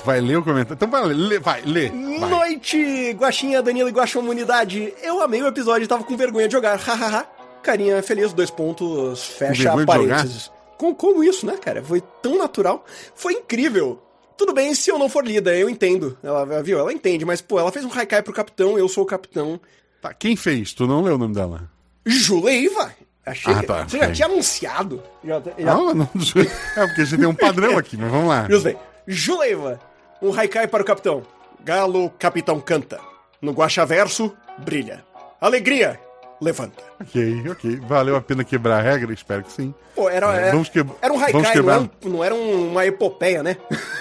Vai 0.06 0.20
ler 0.20 0.36
o 0.38 0.42
comentário? 0.44 0.74
Então 0.76 0.88
vai 0.88 1.02
ler, 1.04 1.40
vai, 1.40 1.62
lê. 1.62 1.88
Vai. 1.88 2.30
Noite, 2.30 3.10
Guaxinha, 3.18 3.60
Danilo 3.60 3.88
e 3.88 3.92
Guaxa 3.92 4.20
Comunidade. 4.20 4.94
Eu 5.02 5.20
amei 5.20 5.42
o 5.42 5.48
episódio 5.48 5.84
e 5.84 5.88
tava 5.88 6.04
com 6.04 6.16
vergonha 6.16 6.46
de 6.46 6.52
jogar. 6.52 6.78
Hahaha. 6.78 7.26
Carinha 7.60 8.00
feliz, 8.04 8.32
dois 8.32 8.48
pontos, 8.48 9.24
fecha 9.24 9.74
parênteses. 9.84 10.48
Com, 10.78 10.94
como 10.94 11.24
isso, 11.24 11.44
né, 11.44 11.56
cara? 11.56 11.82
Foi 11.82 12.00
tão 12.22 12.38
natural. 12.38 12.84
Foi 13.16 13.32
incrível. 13.32 14.00
Tudo 14.38 14.52
bem 14.54 14.72
se 14.74 14.90
eu 14.90 14.98
não 14.98 15.08
for 15.08 15.26
lida, 15.26 15.52
eu 15.56 15.68
entendo. 15.68 16.16
Ela 16.22 16.62
viu, 16.62 16.78
ela 16.78 16.92
entende, 16.92 17.24
mas, 17.24 17.40
pô, 17.40 17.58
ela 17.58 17.72
fez 17.72 17.84
um 17.84 17.90
haikai 17.92 18.22
pro 18.22 18.32
capitão, 18.32 18.78
eu 18.78 18.88
sou 18.88 19.02
o 19.02 19.06
capitão. 19.06 19.58
Tá, 20.00 20.14
quem 20.14 20.36
fez? 20.36 20.72
Tu 20.72 20.86
não 20.86 21.02
leu 21.02 21.16
o 21.16 21.18
nome 21.18 21.34
dela? 21.34 21.68
Juleiva! 22.04 22.92
Achei 23.24 23.52
Ah, 23.52 23.60
que. 23.60 23.66
tá, 23.66 23.88
Você 23.88 23.98
já 23.98 24.12
tinha 24.12 24.28
anunciado. 24.28 25.02
Já, 25.24 25.42
já, 25.58 25.74
Não, 25.74 25.92
não. 25.94 26.08
É 26.76 26.86
porque 26.86 27.00
a 27.00 27.04
gente 27.04 27.18
tem 27.18 27.26
um 27.28 27.34
padrão 27.34 27.76
aqui, 27.76 27.96
mas 27.96 28.10
vamos 28.12 28.28
lá. 28.28 28.46
Bem. 28.62 28.76
Juleiva, 29.08 29.80
um 30.22 30.32
haikai 30.32 30.66
para 30.66 30.82
o 30.82 30.86
capitão. 30.86 31.22
Galo, 31.64 32.10
capitão 32.18 32.60
canta. 32.60 33.00
No 33.40 33.52
guaxaverso, 33.52 34.32
brilha. 34.58 35.04
Alegria, 35.40 36.00
levanta. 36.40 36.82
Ok, 37.00 37.44
ok. 37.50 37.76
Valeu 37.86 38.16
a 38.16 38.20
pena 38.20 38.42
quebrar 38.44 38.78
a 38.78 38.82
regra? 38.82 39.12
Espero 39.12 39.42
que 39.42 39.52
sim. 39.52 39.74
Pô, 39.94 40.08
era, 40.08 40.34
É, 40.34 40.42
era, 40.42 40.50
vamos 40.52 40.68
que- 40.68 40.84
era 41.02 41.12
um 41.12 41.18
haikai, 41.18 41.42
não 41.42 41.52
quebrar. 41.52 41.74
era, 41.74 41.82
um- 41.82 42.08
não 42.10 42.24
era 42.24 42.34
um- 42.34 42.70
uma 42.70 42.86
epopeia, 42.86 43.42
né? 43.42 43.56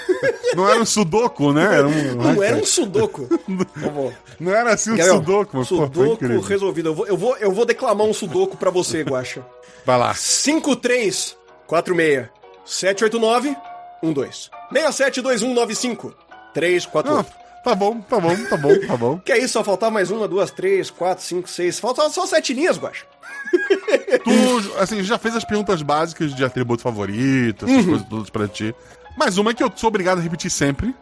Não 0.55 0.69
era 0.69 0.79
um 0.81 0.85
sudoku, 0.85 1.51
né? 1.51 1.63
Era 1.65 1.85
um, 1.87 2.15
Não 2.15 2.41
era 2.41 2.55
um 2.55 2.65
sudoku. 2.65 3.27
Vou- 3.75 4.13
Não 4.39 4.55
era 4.55 4.73
assim 4.73 4.91
um 4.91 4.95
Gabriel, 4.95 5.17
sudoku, 5.17 5.57
mas 5.57 5.67
pô, 5.67 5.75
sudoku 5.75 6.13
incrível. 6.13 6.39
resolvido. 6.41 6.89
Eu 6.89 6.95
vou, 6.95 7.07
eu, 7.07 7.17
vou, 7.17 7.37
eu 7.37 7.51
vou 7.51 7.65
declamar 7.65 8.07
um 8.07 8.13
sudoku 8.13 8.55
pra 8.55 8.71
você, 8.71 9.01
Guaxa. 9.03 9.45
Vai 9.85 9.97
lá. 9.99 10.13
53 10.13 11.35
46 11.67 12.29
789 12.63 13.55
12 14.13 14.49
672195 14.71 16.07
Não, 16.07 16.13
348 16.53 17.45
tá 17.63 17.73
bom, 17.75 17.99
tá 18.01 18.19
bom, 18.19 18.35
tá 18.45 18.57
bom, 18.57 18.79
tá 18.87 18.95
bom. 18.97 19.17
Que 19.19 19.31
é 19.31 19.37
isso, 19.39 19.53
só 19.53 19.63
faltava 19.63 19.91
mais 19.91 20.11
uma, 20.11 20.27
duas, 20.27 20.51
três, 20.51 20.89
quatro, 20.91 21.23
cinco, 21.23 21.49
seis. 21.49 21.79
Faltavam 21.79 22.11
só 22.11 22.25
sete 22.27 22.53
linhas, 22.53 22.77
Guaxa. 22.77 23.05
Tu, 24.23 24.73
assim, 24.79 25.03
já 25.03 25.17
fez 25.17 25.35
as 25.35 25.43
perguntas 25.43 25.81
básicas 25.81 26.33
de 26.35 26.43
atributo 26.45 26.81
favorito, 26.83 27.65
essas 27.65 27.85
coisas 27.85 28.07
todas 28.07 28.29
pra 28.29 28.47
ti. 28.47 28.73
Mas 29.17 29.37
uma 29.37 29.53
que 29.53 29.63
eu 29.63 29.71
sou 29.75 29.87
obrigado 29.87 30.19
a 30.19 30.21
repetir 30.21 30.51
sempre. 30.51 30.93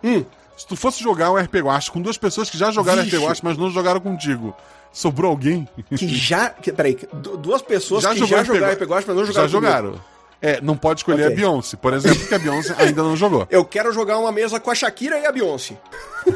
Se 0.55 0.67
tu 0.67 0.75
fosse 0.75 1.01
jogar 1.03 1.31
um 1.31 1.35
RP 1.35 1.55
Guacha 1.55 1.91
com 1.91 1.99
duas 2.01 2.17
pessoas 2.17 2.49
que 2.49 2.57
já 2.57 2.71
jogaram 2.71 3.03
Vixe. 3.03 3.17
RP 3.17 3.23
Guacha, 3.25 3.41
mas 3.43 3.57
não 3.57 3.69
jogaram 3.71 3.99
contigo, 3.99 4.55
sobrou 4.91 5.31
alguém? 5.31 5.67
Que 5.97 6.07
já. 6.07 6.49
Que, 6.49 6.71
peraí, 6.71 6.93
que 6.93 7.07
du- 7.11 7.35
duas 7.37 7.61
pessoas 7.61 8.05
que 8.05 8.15
jogou 8.15 8.27
já 8.37 8.43
jogaram 8.43 8.65
Guacha. 8.67 8.73
RPG 8.75 8.85
Guacha, 8.91 9.05
mas 9.07 9.15
não 9.17 9.25
jogaram. 9.25 9.47
Já 9.49 9.57
comigo. 9.59 9.73
jogaram. 9.73 10.12
É, 10.45 10.59
não 10.61 10.75
pode 10.75 10.99
escolher 10.99 11.23
Ok. 11.23 11.33
a 11.33 11.35
Beyoncé, 11.37 11.77
por 11.77 11.93
exemplo, 11.93 12.19
porque 12.19 12.35
a 12.35 12.39
Beyoncé 12.39 12.75
ainda 12.77 13.01
não 13.01 13.15
jogou. 13.15 13.47
Eu 13.49 13.63
quero 13.63 13.93
jogar 13.93 14.17
uma 14.19 14.29
mesa 14.29 14.59
com 14.59 14.69
a 14.69 14.75
Shakira 14.75 15.17
e 15.17 15.25
a 15.25 15.31
Beyoncé. 15.31 15.77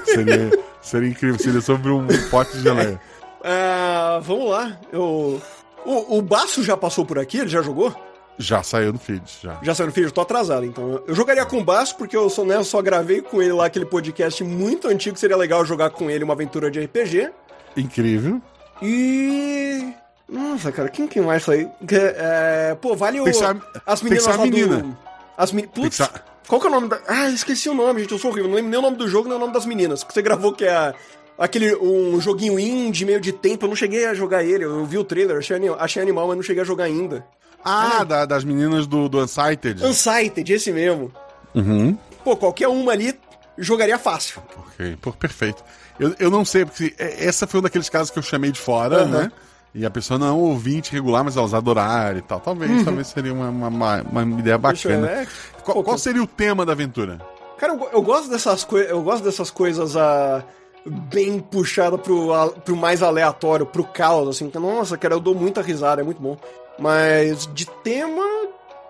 Seria, 0.05 0.49
seria 0.82 1.10
incrível, 1.10 1.38
seria 1.38 1.60
sobre 1.60 1.89
um 1.91 2.08
pote 2.30 2.53
de 2.55 2.64
geleia. 2.64 2.97
Ah, 3.43 4.20
vamos 4.24 4.49
lá. 4.49 4.80
Eu. 4.93 5.41
O, 5.86 6.18
o 6.18 6.22
Baço 6.22 6.64
já 6.64 6.78
passou 6.78 7.05
por 7.05 7.20
aqui? 7.20 7.39
Ele 7.39 7.49
já 7.49 7.62
jogou? 7.62 7.93
Já 8.39 8.64
saiu 8.64 8.93
no 8.93 8.99
feed, 8.99 9.24
já. 9.43 9.60
Já 9.62 9.76
saiu 9.76 9.88
no 9.88 9.93
filho, 9.93 10.08
eu 10.08 10.12
tô 10.12 10.22
atrasado, 10.22 10.66
então. 10.66 11.01
Eu 11.05 11.14
jogaria 11.14 11.45
com 11.45 11.58
o 11.60 11.64
Baço, 11.64 11.97
porque 11.97 12.16
eu 12.16 12.30
só, 12.30 12.45
né, 12.45 12.55
eu 12.55 12.64
só 12.64 12.82
gravei 12.82 13.22
com 13.22 13.41
ele 13.41 13.51
lá 13.51 13.66
aquele 13.66 13.86
podcast 13.86 14.41
muito 14.43 14.88
antigo, 14.88 15.18
seria 15.18 15.36
legal 15.36 15.66
jogar 15.66 15.89
com 15.89 16.10
ele 16.10 16.24
uma 16.24 16.34
aventura 16.34 16.72
de 16.72 16.80
RPG. 16.80 17.30
Incrível. 17.76 18.41
E. 18.82 19.91
Nossa, 20.30 20.71
cara, 20.71 20.89
quem 20.89 21.07
que 21.07 21.21
mais 21.21 21.43
foi? 21.43 21.69
É, 21.91 22.75
pô, 22.82 22.95
vale 22.95 23.19
o. 23.21 23.25
A- 23.25 23.55
as 23.86 24.01
meninas 24.01 24.25
lá 24.25 24.38
menina. 24.39 24.78
do. 24.80 24.97
As 25.38 25.51
meninas. 25.51 25.73
Putz, 25.73 26.01
qual 26.47 26.59
que 26.59 26.67
é 26.67 26.69
o 26.69 26.73
nome 26.73 26.89
da. 26.89 26.99
Ah, 27.07 27.30
esqueci 27.30 27.69
o 27.69 27.73
nome, 27.73 28.01
gente, 28.01 28.11
eu 28.11 28.19
sou 28.19 28.32
horrível. 28.32 28.49
Não 28.49 28.55
lembro 28.57 28.69
nem 28.71 28.80
o 28.80 28.82
nome 28.84 28.97
do 28.97 29.07
jogo, 29.07 29.28
nem 29.30 29.38
o 29.38 29.39
nome 29.39 29.53
das 29.53 29.65
meninas. 29.65 30.03
Que 30.03 30.13
você 30.13 30.21
gravou 30.21 30.51
que 30.53 30.65
é. 30.65 30.71
a- 30.71 30.93
Aquele, 31.39 31.75
um 31.75 32.19
joguinho 32.19 32.59
indie, 32.59 33.05
meio 33.05 33.21
de 33.21 33.32
tempo, 33.32 33.65
eu 33.65 33.69
não 33.69 33.75
cheguei 33.75 34.07
a 34.07 34.13
jogar 34.15 34.43
ele, 34.43 34.63
eu 34.65 34.84
vi 34.88 34.97
o 34.97 35.03
trailer, 35.03 35.38
achei, 35.38 35.55
ani- 35.55 35.69
achei 35.69 36.01
animal, 36.01 36.28
mas 36.28 36.36
não 36.38 36.41
cheguei 36.41 36.63
a 36.63 36.65
jogar 36.65 36.86
ainda. 36.86 37.23
Ah, 37.63 38.03
da- 38.03 38.25
das 38.25 38.43
meninas 38.43 38.88
do, 38.88 39.07
do 39.07 39.19
Unsighted. 39.21 39.86
Unsighted, 39.86 40.51
esse 40.51 40.71
mesmo. 40.71 41.11
Uhum. 41.53 41.95
Pô, 42.23 42.36
qualquer 42.36 42.67
uma 42.67 42.91
ali 42.91 43.13
jogaria 43.55 43.99
fácil. 43.99 44.41
Ok, 44.57 44.97
pô, 44.99 45.13
perfeito. 45.13 45.63
Eu, 45.99 46.15
eu 46.17 46.32
não 46.32 46.43
sei, 46.43 46.65
porque 46.65 46.95
é- 46.97 47.25
essa 47.28 47.45
foi 47.45 47.59
um 47.59 47.63
daqueles 47.63 47.88
casos 47.88 48.09
que 48.09 48.17
eu 48.17 48.23
chamei 48.23 48.51
de 48.51 48.59
fora, 48.59 49.03
Aham. 49.03 49.05
né? 49.25 49.32
E 49.76 49.86
a 49.86 49.89
pessoa 49.91 50.18
não 50.18 50.28
é 50.28 50.32
um 50.32 50.39
ouvinte 50.39 50.91
regular, 50.91 51.24
mas 51.24 51.38
ela 51.38 51.47
horário 51.70 52.20
e 52.20 52.22
tal. 52.22 52.39
Talvez, 52.39 52.84
talvez 52.84 53.07
seria 53.07 53.34
uma, 53.34 53.49
uma, 53.49 53.68
uma- 54.01 54.01
ideia 54.39 54.57
bacana. 54.57 55.07
ver. 55.07 55.30
Qual, 55.63 55.84
qual 55.84 55.97
seria 55.97 56.24
o 56.24 56.28
tema 56.28 56.65
da 56.65 56.72
aventura? 56.72 57.20
Cara, 57.57 57.74
eu, 57.74 57.89
eu 57.93 58.01
gosto 58.01 58.30
dessas 58.30 58.63
coisas. 58.63 58.89
Eu 58.89 59.01
gosto 59.01 59.24
dessas 59.24 59.51
coisas 59.51 59.95
ah, 59.95 60.43
bem 60.86 61.39
puxada 61.39 61.97
pro, 61.97 62.34
a- 62.34 62.49
pro 62.49 62.76
mais 62.76 63.03
aleatório, 63.03 63.65
pro 63.65 63.84
caos, 63.84 64.30
assim. 64.30 64.51
Nossa, 64.55 64.97
cara, 64.97 65.13
eu 65.13 65.20
dou 65.20 65.36
muita 65.36 65.61
risada, 65.61 66.01
é 66.01 66.03
muito 66.05 66.22
bom. 66.22 66.38
Mas 66.80 67.47
de 67.53 67.65
tema. 67.84 68.24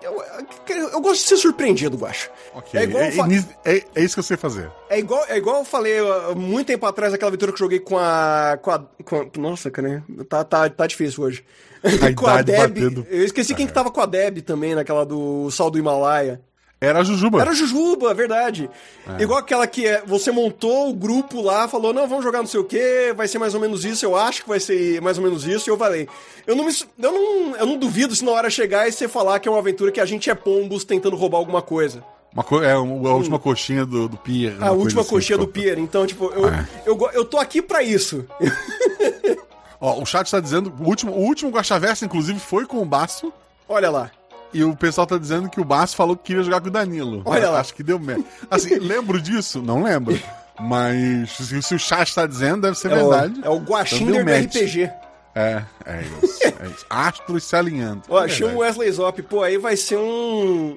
Eu, 0.00 0.22
eu, 0.68 0.88
eu 0.90 1.00
gosto 1.00 1.22
de 1.22 1.28
ser 1.28 1.36
surpreendido, 1.36 1.96
Guacho. 1.96 2.30
Ok, 2.54 2.78
É 2.80 2.84
igual 2.84 3.02
é, 3.02 3.10
fa- 3.10 3.26
é- 3.64 3.82
é 3.96 4.02
isso 4.04 4.14
que 4.14 4.20
eu 4.20 4.24
sei 4.24 4.36
fazer. 4.36 4.70
É 4.88 4.98
igual, 4.98 5.24
é 5.28 5.36
igual 5.36 5.58
eu 5.58 5.64
falei 5.64 5.98
ah, 5.98 6.34
muito 6.36 6.68
tempo 6.68 6.86
atrás, 6.86 7.12
aquela 7.12 7.28
aventura 7.30 7.50
que 7.52 7.56
eu 7.56 7.64
joguei 7.66 7.80
com 7.80 7.98
a. 7.98 8.58
Com 8.62 8.70
a, 8.70 8.78
com 9.04 9.16
a- 9.16 9.26
nossa, 9.38 9.70
cara, 9.70 10.02
tá, 10.28 10.44
tá, 10.44 10.68
tá 10.70 10.86
difícil 10.86 11.24
hoje. 11.24 11.44
Com 12.16 12.26
a 12.26 12.42
Deb. 12.42 13.06
Eu 13.08 13.24
esqueci 13.24 13.54
quem 13.54 13.64
que 13.64 13.72
tava 13.72 13.88
com 13.88 14.00
a 14.00 14.06
Deb 14.06 14.38
também, 14.40 14.74
naquela 14.74 15.06
do 15.06 15.48
Sal 15.52 15.70
do 15.70 15.78
Himalaia. 15.78 16.40
Era 16.80 17.00
a 17.00 17.04
Jujuba. 17.04 17.40
Era 17.40 17.50
a 17.50 17.54
Jujuba, 17.54 18.10
é 18.10 18.14
verdade. 18.14 18.70
É. 19.18 19.22
Igual 19.22 19.40
aquela 19.40 19.66
que 19.66 19.84
é, 19.84 20.00
você 20.06 20.30
montou 20.30 20.90
o 20.90 20.94
grupo 20.94 21.42
lá, 21.42 21.66
falou, 21.66 21.92
não, 21.92 22.06
vamos 22.06 22.22
jogar 22.24 22.38
não 22.38 22.46
sei 22.46 22.60
o 22.60 22.64
quê, 22.64 23.12
vai 23.16 23.26
ser 23.26 23.38
mais 23.40 23.52
ou 23.52 23.60
menos 23.60 23.84
isso, 23.84 24.04
eu 24.06 24.14
acho 24.14 24.42
que 24.44 24.48
vai 24.48 24.60
ser 24.60 25.00
mais 25.02 25.18
ou 25.18 25.24
menos 25.24 25.44
isso, 25.44 25.68
e 25.68 25.72
eu 25.72 25.76
falei. 25.76 26.08
Eu 26.46 26.54
não, 26.54 26.64
me, 26.64 26.72
eu 26.72 27.12
não, 27.12 27.56
eu 27.56 27.66
não 27.66 27.76
duvido 27.76 28.14
se 28.14 28.24
na 28.24 28.30
hora 28.30 28.48
chegar 28.48 28.86
e 28.88 28.92
você 28.92 29.08
falar 29.08 29.40
que 29.40 29.48
é 29.48 29.50
uma 29.50 29.58
aventura 29.58 29.90
que 29.90 30.00
a 30.00 30.06
gente 30.06 30.30
é 30.30 30.34
pombos 30.36 30.84
tentando 30.84 31.16
roubar 31.16 31.38
alguma 31.38 31.60
coisa. 31.60 32.04
Uma 32.32 32.44
co- 32.44 32.62
é 32.62 32.72
a 32.74 32.78
última 32.78 33.38
coxinha 33.40 33.84
do, 33.84 34.06
do 34.08 34.16
pier. 34.16 34.54
A 34.62 34.70
última 34.70 35.02
coxinha 35.04 35.38
do 35.38 35.48
Pier. 35.48 35.78
Então, 35.78 36.06
tipo, 36.06 36.26
eu, 36.26 36.46
É. 36.48 36.68
eu, 36.86 36.94
go- 36.94 37.10
eu 37.12 37.24
tô 37.24 37.38
aqui 37.38 37.60
pra 37.62 37.82
isso. 37.82 38.24
Ó, 39.80 40.00
o 40.02 40.06
chat 40.06 40.30
tá 40.30 40.40
dizendo, 40.40 40.72
o 40.78 40.84
último, 40.86 41.12
o 41.12 41.20
último 41.20 41.50
Guaxaversa, 41.50 42.04
inclusive, 42.04 42.38
foi 42.38 42.66
com 42.66 42.78
o 42.82 42.84
Baço. 42.84 43.32
Olha 43.68 43.90
lá. 43.90 44.10
E 44.52 44.64
o 44.64 44.74
pessoal 44.74 45.06
tá 45.06 45.18
dizendo 45.18 45.48
que 45.50 45.60
o 45.60 45.64
Baço 45.64 45.94
falou 45.94 46.16
que 46.16 46.24
queria 46.24 46.42
jogar 46.42 46.60
com 46.60 46.68
o 46.68 46.70
Danilo. 46.70 47.22
Olha 47.24 47.50
lá. 47.50 47.60
Acho 47.60 47.74
que 47.74 47.82
deu 47.82 47.98
merda. 47.98 48.24
Assim, 48.50 48.76
lembro 48.80 49.20
disso? 49.20 49.60
Não 49.62 49.82
lembro. 49.82 50.18
Mas 50.60 51.30
se, 51.32 51.74
o 51.74 51.78
chat 51.78 52.14
tá 52.14 52.26
dizendo, 52.26 52.62
deve 52.62 52.78
ser 52.78 52.90
É 52.90 53.02
o, 53.02 53.08
verdade. 53.10 53.40
é 53.44 53.48
o 53.50 53.54
Então 53.54 53.64
Guaxinder 53.64 54.24
do. 54.24 54.30
RPG. 54.46 54.90
É, 55.34 55.62
é 55.84 56.02
isso. 56.22 56.40
É 56.44 56.66
isso. 56.66 56.86
Astros 56.90 57.44
se 57.44 57.54
alinhando. 57.54 58.02
Ó, 58.08 58.24
É 58.24 58.28
chama 58.28 58.54
o. 58.54 58.58
Wesley 58.58 58.90
Zop. 58.90 59.22
Pô, 59.22 59.42
aí 59.42 59.56
vai 59.58 59.76
ser 59.76 59.98
um... 59.98 60.74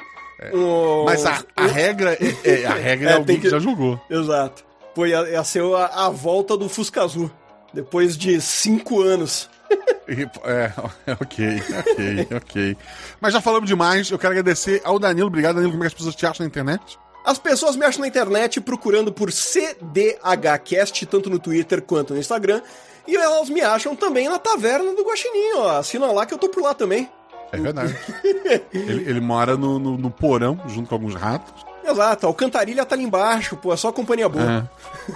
um 0.53 1.03
Mas 1.05 1.25
a, 1.25 1.43
a 1.55 1.65
regra 1.65 2.13
é, 2.43 2.61
é- 2.61 2.65
a 2.65 2.73
regra 2.75 3.09
é, 3.11 3.13
É, 3.13 3.15
alguém 3.17 3.37
que... 3.37 3.43
que- 3.43 3.49
já 3.49 3.57
jogou. 3.59 3.99
Exato. 4.09 4.63
Pô, 4.93 5.05
ia, 5.05 5.21
ia 5.29 5.43
ser 5.43 5.63
a, 5.73 6.05
a 6.05 6.09
volta 6.09 6.55
do 6.57 6.67
Fusca 6.69 7.01
Azul. 7.03 7.31
Depois 7.73 8.17
de 8.17 8.39
cinco 8.41 9.01
anos. 9.01 9.49
É, 10.07 10.71
ok, 11.21 11.63
ok, 11.79 12.27
ok. 12.37 12.77
Mas 13.19 13.33
já 13.33 13.39
falamos 13.41 13.67
demais. 13.69 14.09
Eu 14.09 14.19
quero 14.19 14.31
agradecer 14.33 14.81
ao 14.83 14.99
Danilo. 14.99 15.27
Obrigado, 15.27 15.55
Danilo. 15.55 15.71
Como 15.71 15.83
é 15.83 15.87
que 15.87 15.93
as 15.93 15.97
pessoas 15.97 16.15
te 16.15 16.25
acham 16.25 16.43
na 16.43 16.47
internet? 16.47 16.97
As 17.23 17.37
pessoas 17.37 17.75
me 17.75 17.85
acham 17.85 18.01
na 18.01 18.07
internet 18.07 18.59
procurando 18.59 19.11
por 19.13 19.31
CDHcast, 19.31 21.05
tanto 21.05 21.29
no 21.29 21.37
Twitter 21.39 21.81
quanto 21.81 22.13
no 22.13 22.19
Instagram. 22.19 22.61
E 23.07 23.15
elas 23.15 23.49
me 23.49 23.61
acham 23.61 23.95
também 23.95 24.27
na 24.29 24.37
Taverna 24.39 24.93
do 24.93 25.03
Guaxininho, 25.03 25.59
ó. 25.59 25.77
Assina 25.79 26.07
lá 26.11 26.25
que 26.25 26.33
eu 26.33 26.37
tô 26.37 26.49
por 26.49 26.63
lá 26.63 26.73
também. 26.73 27.09
É 27.51 27.57
verdade. 27.57 27.95
ele, 28.73 29.09
ele 29.09 29.19
mora 29.19 29.57
no, 29.57 29.77
no- 29.77 29.97
no 29.97 30.09
porão, 30.09 30.59
junto 30.67 30.87
com 30.89 30.95
alguns 30.95 31.15
ratos. 31.15 31.53
Exato, 31.83 32.27
o 32.27 32.33
Cantarilha 32.33 32.85
tá 32.85 32.95
ali 32.95 33.03
embaixo, 33.03 33.57
pô, 33.57 33.73
é 33.73 33.77
só 33.77 33.91
companhia 33.91 34.29
boa. 34.29 34.69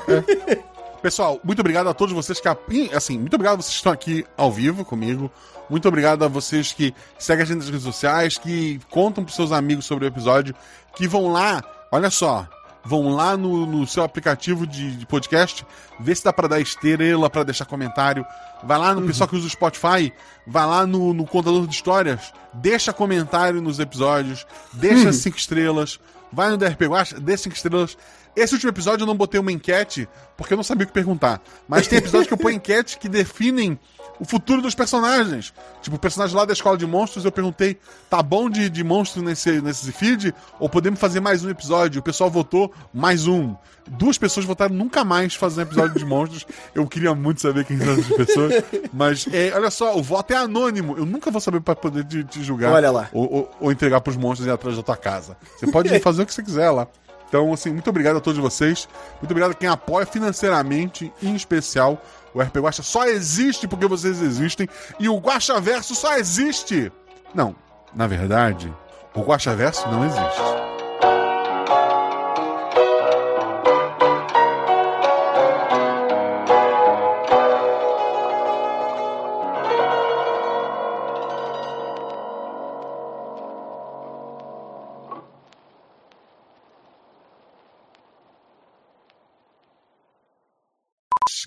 É. 0.09 0.13
É. 0.51 0.59
Pessoal, 1.05 1.39
muito 1.43 1.59
obrigado 1.59 1.87
a 1.87 1.93
todos 1.93 2.15
vocês 2.15 2.39
que. 2.39 2.49
Assim, 2.91 3.19
muito 3.19 3.35
obrigado 3.35 3.53
a 3.53 3.61
vocês 3.61 3.73
que 3.73 3.77
estão 3.77 3.91
aqui 3.91 4.25
ao 4.35 4.51
vivo 4.51 4.83
comigo. 4.83 5.29
Muito 5.69 5.87
obrigado 5.87 6.25
a 6.25 6.27
vocês 6.27 6.73
que 6.73 6.95
seguem 7.19 7.43
a 7.43 7.45
gente 7.45 7.57
nas 7.57 7.67
redes 7.69 7.83
sociais, 7.83 8.39
que 8.39 8.81
contam 8.89 9.23
pros 9.23 9.35
seus 9.35 9.51
amigos 9.51 9.85
sobre 9.85 10.05
o 10.05 10.07
episódio, 10.07 10.55
que 10.95 11.07
vão 11.07 11.31
lá, 11.31 11.63
olha 11.91 12.09
só, 12.09 12.47
vão 12.83 13.13
lá 13.13 13.37
no, 13.37 13.67
no 13.67 13.85
seu 13.85 14.01
aplicativo 14.01 14.65
de, 14.65 14.95
de 14.95 15.05
podcast, 15.05 15.63
ver 15.99 16.15
se 16.15 16.23
dá 16.23 16.33
pra 16.33 16.47
dar 16.47 16.59
estrela, 16.59 17.29
pra 17.29 17.43
deixar 17.43 17.65
comentário. 17.65 18.25
Vai 18.63 18.79
lá 18.79 18.95
no 18.95 19.03
pessoal 19.03 19.27
que 19.27 19.35
usa 19.35 19.45
o 19.45 19.49
Spotify, 19.51 20.11
vai 20.47 20.65
lá 20.65 20.87
no, 20.87 21.13
no 21.13 21.27
contador 21.27 21.67
de 21.67 21.75
histórias, 21.75 22.33
deixa 22.51 22.91
comentário 22.91 23.61
nos 23.61 23.77
episódios, 23.77 24.43
deixa 24.73 25.13
cinco 25.13 25.37
estrelas, 25.37 25.99
vai 26.33 26.49
no 26.49 26.57
DRP 26.57 26.87
Guacha, 26.87 27.19
dê 27.19 27.37
cinco 27.37 27.55
estrelas. 27.55 27.95
Esse 28.35 28.53
último 28.53 28.69
episódio 28.69 29.03
eu 29.03 29.07
não 29.07 29.15
botei 29.15 29.39
uma 29.39 29.51
enquete, 29.51 30.09
porque 30.35 30.53
eu 30.53 30.57
não 30.57 30.63
sabia 30.63 30.83
o 30.83 30.87
que 30.87 30.93
perguntar. 30.93 31.41
Mas 31.67 31.87
tem 31.87 31.99
episódios 31.99 32.27
que 32.27 32.33
eu 32.33 32.37
ponho 32.37 32.55
enquete 32.57 32.97
que 32.99 33.07
definem 33.07 33.79
o 34.19 34.25
futuro 34.25 34.61
dos 34.61 34.75
personagens. 34.75 35.53
Tipo, 35.81 35.95
o 35.95 35.99
personagem 35.99 36.35
lá 36.35 36.45
da 36.45 36.53
escola 36.53 36.77
de 36.77 36.85
monstros, 36.85 37.25
eu 37.25 37.31
perguntei: 37.31 37.77
tá 38.09 38.21
bom 38.21 38.49
de, 38.49 38.69
de 38.69 38.83
monstro 38.83 39.21
nesse, 39.21 39.61
nesse 39.61 39.91
feed? 39.91 40.33
Ou 40.59 40.69
podemos 40.69 40.99
fazer 40.99 41.19
mais 41.19 41.43
um 41.43 41.49
episódio? 41.49 41.99
O 41.99 42.03
pessoal 42.03 42.29
votou 42.29 42.73
mais 42.93 43.27
um. 43.27 43.55
Duas 43.87 44.17
pessoas 44.17 44.45
votaram 44.45 44.73
nunca 44.73 45.03
mais 45.03 45.35
fazer 45.35 45.61
um 45.61 45.63
episódio 45.63 45.97
de 45.97 46.05
monstros. 46.05 46.45
Eu 46.73 46.87
queria 46.87 47.13
muito 47.13 47.39
saber 47.41 47.65
quem 47.65 47.77
são 47.77 47.93
essas 47.93 48.17
pessoas. 48.17 48.53
Mas, 48.91 49.27
é, 49.31 49.53
olha 49.53 49.69
só, 49.69 49.95
o 49.95 50.01
voto 50.01 50.31
é 50.33 50.37
anônimo. 50.37 50.97
Eu 50.97 51.05
nunca 51.05 51.29
vou 51.29 51.39
saber 51.39 51.61
pra 51.61 51.75
poder 51.75 52.03
te, 52.03 52.23
te 52.23 52.43
julgar. 52.43 52.71
Olha 52.73 52.91
lá. 52.91 53.09
Ou, 53.13 53.31
ou, 53.31 53.51
ou 53.61 53.71
entregar 53.71 54.01
pros 54.01 54.17
monstros 54.17 54.47
e 54.47 54.49
ir 54.49 54.53
atrás 54.53 54.75
da 54.75 54.83
tua 54.83 54.97
casa. 54.97 55.37
Você 55.57 55.67
pode 55.67 55.87
fazer 56.01 56.23
o 56.23 56.25
que 56.25 56.33
você 56.33 56.41
quiser 56.41 56.69
lá. 56.71 56.87
Então, 57.35 57.51
assim, 57.51 57.69
muito 57.71 57.89
obrigado 57.89 58.15
a 58.15 58.21
todos 58.21 58.39
vocês. 58.39 58.87
Muito 59.21 59.29
obrigado 59.29 59.51
a 59.51 59.53
quem 59.53 59.67
apoia 59.67 60.05
financeiramente, 60.05 61.11
em 61.21 61.35
especial. 61.35 62.01
O 62.33 62.41
RP 62.41 62.59
Guacha 62.59 62.81
só 62.81 63.05
existe 63.05 63.67
porque 63.67 63.87
vocês 63.87 64.21
existem. 64.21 64.69
E 64.97 65.09
o 65.09 65.17
Guacha 65.17 65.59
Verso 65.59 65.93
só 65.95 66.15
existe. 66.15 66.89
Não, 67.33 67.53
na 67.93 68.07
verdade, 68.07 68.73
o 69.13 69.19
Guacha 69.19 69.53
Verso 69.53 69.85
não 69.89 70.05
existe. 70.05 70.74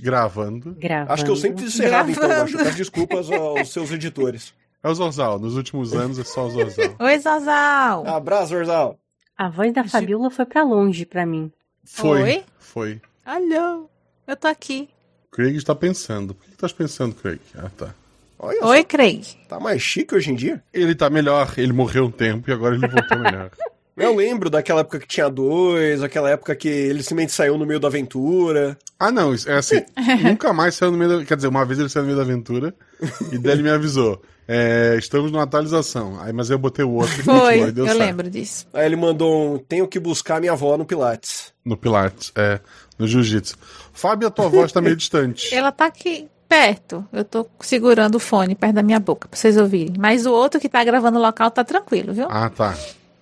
Gravando. 0.09 0.75
Gravando. 0.79 1.13
Acho 1.13 1.25
que 1.25 1.31
eu 1.31 1.37
sempre 1.37 1.65
fiz 1.65 1.75
isso 1.75 1.83
errado, 1.83 2.11
então. 2.11 2.29
Peço 2.47 2.77
desculpas 2.79 3.31
aos 3.31 3.71
seus 3.71 3.91
editores. 3.93 4.55
É 4.83 4.89
o 4.89 4.95
Zorzal. 4.95 5.39
Nos 5.39 5.55
últimos 5.55 5.93
anos 5.93 6.19
é 6.19 6.25
só 6.25 6.47
o 6.47 6.51
Zorzal. 6.51 6.95
Oi, 6.99 7.19
Zazal! 7.19 8.07
Abraço, 8.07 8.49
Zorzal. 8.49 8.99
A 9.37 9.51
voz 9.51 9.73
da 9.75 9.85
Fabiola 9.85 10.31
foi 10.31 10.47
pra 10.47 10.63
longe 10.65 11.05
pra 11.05 11.27
mim. 11.27 11.53
Foi. 11.85 12.23
Oi? 12.23 12.45
Foi. 12.59 13.01
Alô, 13.25 13.89
eu 14.27 14.37
tô 14.37 14.49
aqui. 14.49 14.89
Craig 15.31 15.57
está 15.57 15.75
pensando. 15.75 16.35
Por 16.35 16.45
que 16.47 16.51
tu 16.57 16.67
tá 16.67 16.75
pensando, 16.75 17.15
Craig? 17.15 17.39
Ah, 17.55 17.71
tá. 17.77 17.95
Olha 18.39 18.65
Oi, 18.65 18.79
só, 18.79 18.85
Craig. 18.85 19.23
tá 19.49 19.61
mais 19.61 19.83
chique 19.83 20.15
hoje 20.15 20.31
em 20.31 20.35
dia. 20.35 20.63
Ele 20.73 20.95
tá 20.95 21.11
melhor. 21.11 21.53
Ele 21.59 21.73
morreu 21.73 22.07
um 22.07 22.11
tempo 22.11 22.49
e 22.49 22.53
agora 22.53 22.75
ele 22.77 22.87
voltou 22.89 23.19
melhor. 23.21 23.51
Eu 23.99 24.15
lembro 24.15 24.49
daquela 24.49 24.81
época 24.81 24.99
que 24.99 25.07
tinha 25.07 25.29
dois, 25.29 26.03
aquela 26.03 26.31
época 26.31 26.55
que 26.55 26.69
ele 26.69 27.03
simplesmente 27.03 27.33
saiu 27.33 27.59
no 27.59 27.67
meio 27.67 27.81
da 27.81 27.89
aventura. 27.89 28.77
Ah, 28.99 29.11
não, 29.11 29.33
é 29.35 29.53
assim, 29.55 29.83
nunca 30.23 30.53
mais 30.53 30.75
saiu 30.75 30.93
no 30.93 30.99
meio 30.99 31.19
da... 31.19 31.25
Quer 31.25 31.37
dizer, 31.37 31.49
uma 31.49 31.65
vez 31.65 31.79
ele 31.79 31.89
saiu 31.89 32.03
no 32.05 32.07
meio 32.09 32.17
da 32.17 32.25
aventura 32.25 32.75
e 33.33 33.39
daí 33.39 33.53
ele 33.53 33.63
me 33.63 33.71
avisou. 33.71 34.21
É, 34.51 34.97
estamos 34.99 35.31
numa 35.31 35.43
atualização. 35.43 36.19
Aí, 36.21 36.33
mas 36.33 36.49
eu 36.49 36.59
botei 36.59 36.85
o 36.85 36.91
outro 36.93 37.21
e 37.21 37.23
Foi, 37.23 37.35
continuou, 37.35 37.69
e 37.69 37.73
deu 37.73 37.85
eu 37.85 37.93
certo. 37.93 38.07
lembro 38.07 38.31
disso. 38.31 38.67
Aí 38.73 38.87
ele 38.87 38.97
mandou 38.97 39.55
um, 39.55 39.59
tenho 39.59 39.87
que 39.87 40.01
buscar 40.01 40.41
minha 40.41 40.53
avó 40.53 40.77
no 40.79 40.87
Pilates. 40.87 41.53
No 41.63 41.77
Pilates, 41.77 42.33
é, 42.35 42.59
no 42.99 43.07
Jiu-Jitsu. 43.07 43.57
Fábio, 43.93 44.27
a 44.27 44.31
tua 44.31 44.49
voz 44.49 44.73
tá 44.73 44.81
meio 44.81 44.97
distante. 44.97 45.55
Ela 45.55 45.71
tá 45.71 45.85
aqui 45.85 46.27
perto. 46.49 47.07
Eu 47.13 47.25
tô 47.25 47.47
segurando 47.61 48.15
o 48.15 48.19
fone 48.19 48.55
perto 48.55 48.77
da 48.77 48.83
minha 48.83 48.99
boca 48.99 49.29
pra 49.29 49.39
vocês 49.39 49.59
ouvirem. 49.59 49.95
Mas 49.99 50.25
o 50.25 50.33
outro 50.33 50.59
que 50.59 50.69
tá 50.69 50.83
gravando 50.83 51.19
o 51.19 51.23
local 51.23 51.51
tá 51.51 51.63
tranquilo, 51.63 52.15
viu? 52.15 52.27
Ah, 52.31 52.49
tá. 52.49 52.75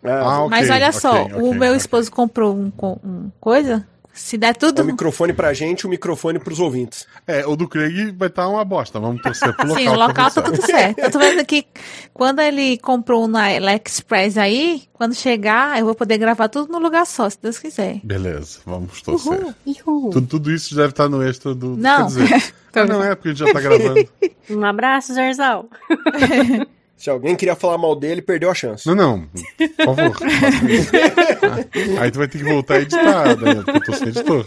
Ah, 0.05 0.21
Ah, 0.23 0.39
ok, 0.45 0.51
Mas 0.51 0.71
olha 0.71 0.93
só, 0.93 1.23
ok, 1.25 1.35
o 1.41 1.55
meu 1.55 1.75
esposo 1.75 2.11
comprou 2.11 2.55
um, 2.55 2.73
um 3.05 3.31
coisa. 3.41 3.87
Se 4.13 4.39
der 4.39 4.57
tudo. 4.57 4.81
o 4.81 4.85
microfone 4.87 5.35
pra 5.35 5.53
gente, 5.53 5.87
o 5.87 5.91
microfone 5.91 6.39
pros 6.39 6.59
ouvintes. 6.59 7.07
É, 7.27 7.47
o 7.47 7.55
do 7.55 7.69
Craig 7.69 8.13
vai 8.17 8.29
estar 8.29 8.49
uma 8.49 8.65
bosta. 8.65 8.99
Vamos 8.99 9.21
torcer 9.21 9.55
pro 9.55 9.67
local. 9.69 9.83
Sim, 9.83 9.89
o 9.89 9.93
local 9.93 10.31
pra 10.31 10.31
tá 10.31 10.43
tudo 10.43 10.63
certo. 10.65 10.99
Eu 11.01 11.11
tô 11.11 11.19
vendo 11.19 11.45
que 11.45 11.67
quando 12.15 12.41
ele 12.41 12.79
comprou 12.79 13.25
um 13.25 13.27
na 13.29 13.49
AliExpress 13.55 14.39
aí, 14.39 14.85
quando 14.95 15.15
chegar, 15.15 15.79
eu 15.79 15.85
vou 15.85 15.95
poder 15.95 16.17
gravar 16.17 16.49
tudo 16.49 16.73
no 16.73 16.79
lugar 16.79 17.05
só, 17.07 17.29
se 17.29 17.37
Deus 17.43 17.59
quiser. 17.59 18.01
Beleza, 18.03 18.61
vamos 18.65 19.03
torcer. 19.03 19.33
Uhul. 19.33 19.55
Ihu. 19.67 20.11
Tudo, 20.11 20.27
tudo 20.27 20.51
isso 20.51 20.75
deve 20.75 20.89
estar 20.93 21.11
no 21.11 21.23
extra 21.23 21.55
do. 21.55 21.77
Não. 21.77 22.07
Quer 22.07 22.39
dizer, 22.39 22.55
ah, 22.75 22.85
não 22.87 23.05
é 23.05 23.15
porque 23.15 23.29
a 23.29 23.33
gente 23.35 23.47
já 23.47 23.53
tá 23.53 23.61
gravando. 23.61 24.09
Um 24.49 24.65
abraço, 24.65 25.13
Zarzal. 25.13 25.67
Se 26.97 27.11
alguém 27.11 27.37
queria 27.37 27.55
falar 27.55 27.77
mal 27.79 27.95
dele, 27.95 28.23
perdeu 28.23 28.51
a 28.51 28.55
chance. 28.55 28.87
Não, 28.87 28.95
não. 28.95 29.21
Por 29.77 29.85
favor. 29.85 30.17
Aí 32.01 32.11
tu 32.11 32.19
vai 32.19 32.27
ter 32.29 32.39
que 32.39 32.45
voltar 32.45 32.75
a 32.75 32.81
editar, 32.81 33.35
Daniel, 33.37 33.65
porque 33.65 33.79
eu 33.79 33.85
tô 33.85 33.93
sem 33.93 34.09
editor. 34.09 34.47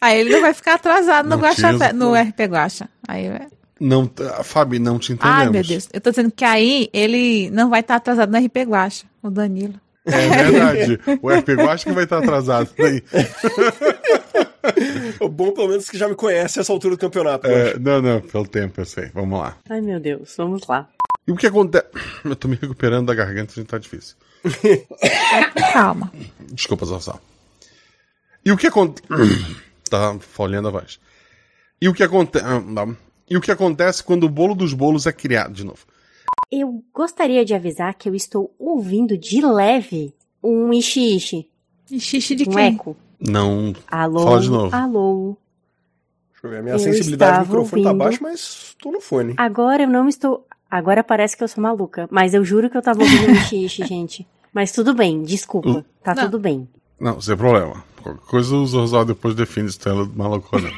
Aí 0.00 0.20
ele 0.20 0.30
não 0.30 0.40
vai 0.40 0.52
ficar 0.52 0.74
atrasado 0.74 1.28
no, 1.28 1.36
Guaxa, 1.36 1.92
no 1.92 2.14
RP 2.14 2.40
Guaxa. 2.48 2.88
Aí, 3.06 3.28
vai- 3.30 3.46
Não, 3.78 4.06
tá- 4.06 4.42
Fábio, 4.42 4.80
não 4.80 4.98
te 4.98 5.12
entendemos. 5.12 5.40
Ai, 5.40 5.48
meu 5.50 5.62
Deus. 5.62 5.88
Eu 5.92 6.00
tô 6.00 6.10
dizendo 6.10 6.32
que 6.32 6.44
aí 6.44 6.88
ele 6.92 7.48
não 7.50 7.70
vai 7.70 7.80
estar 7.80 7.94
atrasado 7.96 8.30
no 8.32 8.38
RP 8.44 8.56
Guaxa, 8.66 9.04
o 9.22 9.30
Danilo. 9.30 9.74
É 10.04 10.10
verdade. 10.50 11.00
O 11.22 11.30
RP 11.30 11.50
acho 11.70 11.84
que 11.86 11.92
vai 11.92 12.02
estar 12.02 12.18
atrasado. 12.18 12.68
Aí. 12.80 13.00
O 15.20 15.28
bom, 15.28 15.52
pelo 15.52 15.68
menos, 15.68 15.88
é 15.88 15.90
que 15.90 15.98
já 15.98 16.08
me 16.08 16.14
conhece 16.14 16.60
essa 16.60 16.72
altura 16.72 16.94
do 16.96 17.00
campeonato. 17.00 17.46
É, 17.46 17.78
não, 17.78 18.00
não, 18.00 18.20
pelo 18.20 18.46
tempo, 18.46 18.80
eu 18.80 18.84
sei. 18.84 19.10
Vamos 19.12 19.38
lá. 19.38 19.56
Ai, 19.68 19.80
meu 19.80 19.98
Deus, 19.98 20.34
vamos 20.36 20.66
lá. 20.66 20.88
E 21.26 21.32
o 21.32 21.36
que 21.36 21.46
acontece? 21.46 21.86
Eu 22.24 22.36
tô 22.36 22.48
me 22.48 22.56
recuperando 22.56 23.06
da 23.06 23.14
garganta, 23.14 23.52
gente, 23.54 23.66
tá 23.66 23.78
difícil. 23.78 24.16
Calma. 25.72 26.12
Desculpa, 26.52 26.84
Zarzal. 26.84 27.20
E 28.44 28.50
o 28.50 28.56
que 28.56 28.66
acontece. 28.66 29.06
tá 29.88 30.16
folhando 30.20 30.68
a 30.68 30.70
voz. 30.72 30.98
E 31.80 31.88
o 31.88 31.94
que 31.94 32.02
acontece. 32.02 32.44
E 33.30 33.36
o 33.36 33.40
que 33.40 33.50
acontece 33.50 34.02
quando 34.02 34.24
o 34.24 34.28
bolo 34.28 34.54
dos 34.54 34.72
bolos 34.72 35.06
é 35.06 35.12
criado 35.12 35.52
de 35.52 35.64
novo? 35.64 35.86
Eu 36.50 36.84
gostaria 36.92 37.44
de 37.44 37.54
avisar 37.54 37.94
que 37.94 38.08
eu 38.08 38.14
estou 38.14 38.54
ouvindo 38.58 39.16
de 39.16 39.40
leve 39.40 40.14
um 40.42 40.72
ishi-ishi, 40.72 41.48
xixi 41.98 42.34
de 42.34 42.48
um 42.48 42.52
quem? 42.52 42.74
eco. 42.74 42.96
Não. 43.26 43.72
Alô, 43.88 44.20
Fala 44.24 44.40
de 44.40 44.50
novo. 44.50 44.74
alô. 44.76 45.36
Deixa 46.32 46.46
eu 46.46 46.50
ver. 46.50 46.58
A 46.58 46.62
minha 46.62 46.74
Eu 46.74 46.78
sensibilidade 46.78 47.30
estava 47.32 47.44
microfone 47.48 47.82
tá 47.82 47.88
ouvindo. 47.90 48.04
baixa, 48.04 48.18
mas 48.22 48.76
tô 48.82 48.90
no 48.90 49.00
fone. 49.00 49.34
Agora 49.36 49.84
eu 49.84 49.88
não 49.88 50.08
estou... 50.08 50.46
Agora 50.70 51.04
parece 51.04 51.36
que 51.36 51.44
eu 51.44 51.48
sou 51.48 51.62
maluca, 51.62 52.08
mas 52.10 52.32
eu 52.34 52.42
juro 52.44 52.70
que 52.70 52.76
eu 52.76 52.82
tava 52.82 53.00
ouvindo 53.00 53.28
um 53.30 53.34
ishi-ishi, 53.34 53.84
gente. 53.86 54.26
Mas 54.52 54.72
tudo 54.72 54.94
bem, 54.94 55.22
desculpa. 55.22 55.84
Tá 56.02 56.14
Não. 56.14 56.24
tudo 56.24 56.38
bem. 56.38 56.66
Não, 56.98 57.20
sem 57.20 57.36
problema. 57.36 57.84
Qualquer 58.02 58.24
coisa 58.26 58.54
o 58.56 58.66
Zorzal 58.66 59.04
depois 59.04 59.34
define 59.34 59.70
se 59.70 59.78
tu 59.78 59.88
é 59.88 59.92
maluco 60.16 60.48
ou 60.52 60.60
não. 60.62 60.70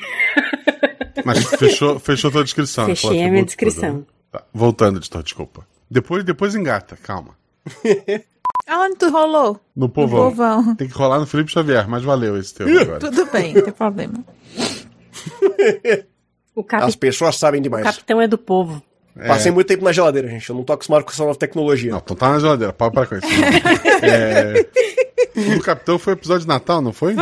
Mas 1.25 1.45
fechou, 1.45 1.99
fechou 1.99 2.31
tua 2.31 2.45
descrição. 2.45 2.87
Fechei 2.87 3.11
Aquela 3.11 3.27
a 3.27 3.31
minha 3.31 3.43
toda, 3.43 3.47
descrição. 3.47 3.95
né? 3.99 4.03
Tá, 4.33 4.43
Voltando, 4.53 4.99
editor, 4.99 5.23
desculpa. 5.23 5.67
Depois, 5.91 6.25
depois 6.25 6.55
engata, 6.55 6.97
calma. 7.03 7.37
Aonde 8.67 8.97
tu 8.97 9.11
rolou? 9.11 9.61
No 9.77 9.87
No 9.87 9.89
povão. 9.89 10.31
povão. 10.31 10.75
Tem 10.77 10.89
que 10.89 10.95
rolar 10.95 11.19
no 11.21 11.27
Felipe 11.27 11.51
Xavier, 11.53 11.89
mas 11.89 12.03
valeu 12.03 12.37
esse 12.39 12.55
teu 12.55 12.67
agora. 12.81 12.99
Tudo 12.99 13.27
bem, 13.27 13.53
não 13.55 13.63
tem 13.63 13.73
problema. 13.73 14.15
O, 16.57 16.65
As 16.71 16.95
pessoas 16.95 17.37
sabem 17.37 17.59
o 17.59 17.63
demais. 17.65 17.83
capitão 17.83 18.21
é 18.21 18.29
do 18.29 18.39
povo. 18.39 18.81
Passei 19.27 19.51
muito 19.51 19.67
tempo 19.67 19.83
na 19.83 19.91
geladeira, 19.91 20.29
gente. 20.29 20.49
Eu 20.49 20.55
não 20.55 20.63
tô 20.63 20.73
acostumado 20.73 21.03
com 21.05 21.11
essa 21.11 21.25
nova 21.25 21.37
tecnologia. 21.37 21.91
Não, 21.91 21.99
então 21.99 22.15
tá 22.17 22.31
na 22.31 22.39
geladeira, 22.39 22.73
pode 22.73 22.95
parar 22.95 23.07
com 23.09 23.17
isso. 23.17 23.27
é... 24.03 24.65
O 25.37 25.55
do 25.57 25.61
Capitão 25.65 25.99
foi 25.99 26.13
episódio 26.13 26.43
de 26.43 26.47
Natal, 26.49 26.81
não 26.81 26.93
foi? 26.93 27.17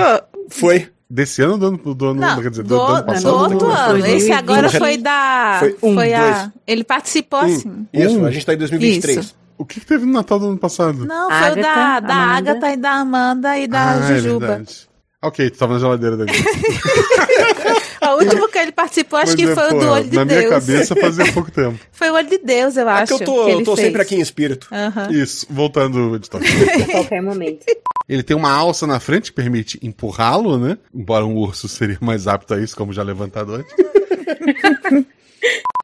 Foi. 0.51 0.87
Desse 1.09 1.41
ano 1.41 1.53
ou 1.55 1.59
do 1.59 1.67
ano, 1.67 1.95
do 1.95 2.07
ano 2.09 2.21
Não, 2.21 2.43
quer 2.43 2.51
dizer, 2.51 2.63
do, 2.63 2.69
do, 2.69 2.77
do 2.77 2.83
ano 2.93 3.01
do 3.01 3.07
passado? 3.07 3.35
outro 3.37 3.69
Não, 3.69 3.75
ano. 3.75 3.99
Esse 3.99 4.29
2020. 4.29 4.33
agora 4.33 4.71
foi 4.71 4.97
da. 4.99 5.57
Foi 5.61 5.77
um, 5.83 5.99
a. 5.99 6.05
dois. 6.05 6.51
Ele 6.67 6.85
participou 6.85 7.39
assim. 7.41 7.87
Isso, 7.93 8.19
Um. 8.19 8.27
a 8.27 8.31
gente 8.31 8.45
tá 8.47 8.53
em 8.55 8.59
2023. 8.59 9.19
Isso. 9.19 9.37
O 9.59 9.65
que, 9.65 9.81
que 9.81 9.87
teve 9.87 10.05
no 10.07 10.13
Natal 10.13 10.39
do 10.39 10.47
ano 10.49 10.59
passado? 10.59 11.05
Não, 11.07 11.29
foi 11.31 11.53
o 11.53 11.63
da, 11.63 11.71
Agatha, 11.71 12.07
da 12.07 12.15
Amanda. 12.15 12.51
Agatha 12.51 12.73
e 12.73 12.77
da 12.77 12.91
Amanda 12.93 13.59
e 13.59 13.67
da 13.69 13.91
ah, 13.93 14.11
é 14.11 14.15
Jujuba. 14.17 14.47
verdade. 14.47 14.89
Ok, 15.25 15.51
tu 15.51 15.59
tava 15.59 15.75
na 15.75 15.79
geladeira 15.79 16.17
daqui. 16.17 16.33
o 18.03 18.19
último 18.25 18.49
que 18.49 18.59
ele 18.59 18.73
participou, 18.73 19.21
acho 19.21 19.37
que 19.37 19.47
Mas 19.47 19.57
é, 19.57 19.61
foi 19.61 19.77
o 19.77 19.81
do 19.81 19.89
Olho 19.89 20.05
de 20.09 20.17
Na 20.17 20.25
Deus. 20.25 20.39
minha 20.41 20.51
cabeça 20.51 20.97
fazia 20.97 21.33
pouco 21.33 21.51
tempo. 21.55 21.79
Foi 21.93 22.11
o 22.11 22.15
Olho 22.15 22.29
de 22.29 22.39
Deus, 22.39 22.77
eu 22.77 22.89
É 22.89 22.93
acho. 22.93 23.17
que 23.17 23.23
eu 23.23 23.27
tô, 23.27 23.45
que 23.45 23.51
ele 23.53 23.65
tô 23.65 23.77
fez. 23.77 23.87
sempre 23.87 24.03
aqui 24.03 24.17
em 24.17 24.21
espírito. 24.21 24.69
Isso, 25.11 25.47
voltando, 25.49 26.17
editor. 26.17 26.41
A 26.83 26.91
qualquer 26.91 27.23
momento. 27.23 27.65
Ele 28.09 28.25
tem 28.25 28.37
uma 28.37 28.51
alça 28.51 28.85
na 28.85 28.99
frente 28.99 29.31
que 29.31 29.37
permite 29.37 29.79
empurrá-lo, 29.81 30.59
né? 30.59 30.77
Embora 30.93 31.25
um 31.25 31.37
urso 31.37 31.69
seria 31.69 31.99
mais 32.01 32.27
apto 32.27 32.55
a 32.55 32.61
isso, 32.61 32.75
como 32.77 32.93
já 32.93 33.05
levantado 33.05 33.55
antes. 33.55 33.73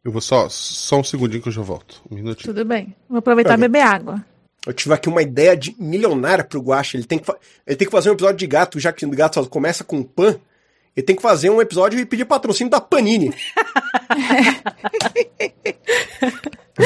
Eu 0.04 0.12
vou 0.12 0.20
só, 0.20 0.48
só 0.48 0.98
um 0.98 1.04
segundinho 1.04 1.42
que 1.42 1.48
eu 1.48 1.52
já 1.52 1.62
volto. 1.62 2.02
Um 2.10 2.14
minutinho. 2.14 2.54
Tudo 2.54 2.64
bem. 2.64 2.94
Vou 3.08 3.18
aproveitar 3.18 3.54
e 3.54 3.60
beber 3.60 3.82
água. 3.82 4.24
Eu 4.66 4.72
tive 4.72 4.94
aqui 4.94 5.08
uma 5.08 5.22
ideia 5.22 5.56
de 5.56 5.74
milionária 5.78 6.44
pro 6.44 6.60
Guache. 6.60 6.96
Ele 6.96 7.04
tem 7.04 7.18
que, 7.18 7.30
ele 7.66 7.76
tem 7.76 7.86
que 7.86 7.92
fazer 7.92 8.10
um 8.10 8.14
episódio 8.14 8.36
de 8.36 8.46
gato, 8.46 8.78
já 8.78 8.92
que 8.92 9.06
o 9.06 9.10
gato 9.10 9.34
só 9.34 9.46
começa 9.46 9.84
com 9.84 10.02
pan. 10.02 10.38
Ele 10.96 11.06
tem 11.06 11.14
que 11.14 11.22
fazer 11.22 11.48
um 11.48 11.60
episódio 11.60 11.98
e 11.98 12.04
pedir 12.04 12.24
patrocínio 12.24 12.70
da 12.70 12.80
Panini. 12.80 13.32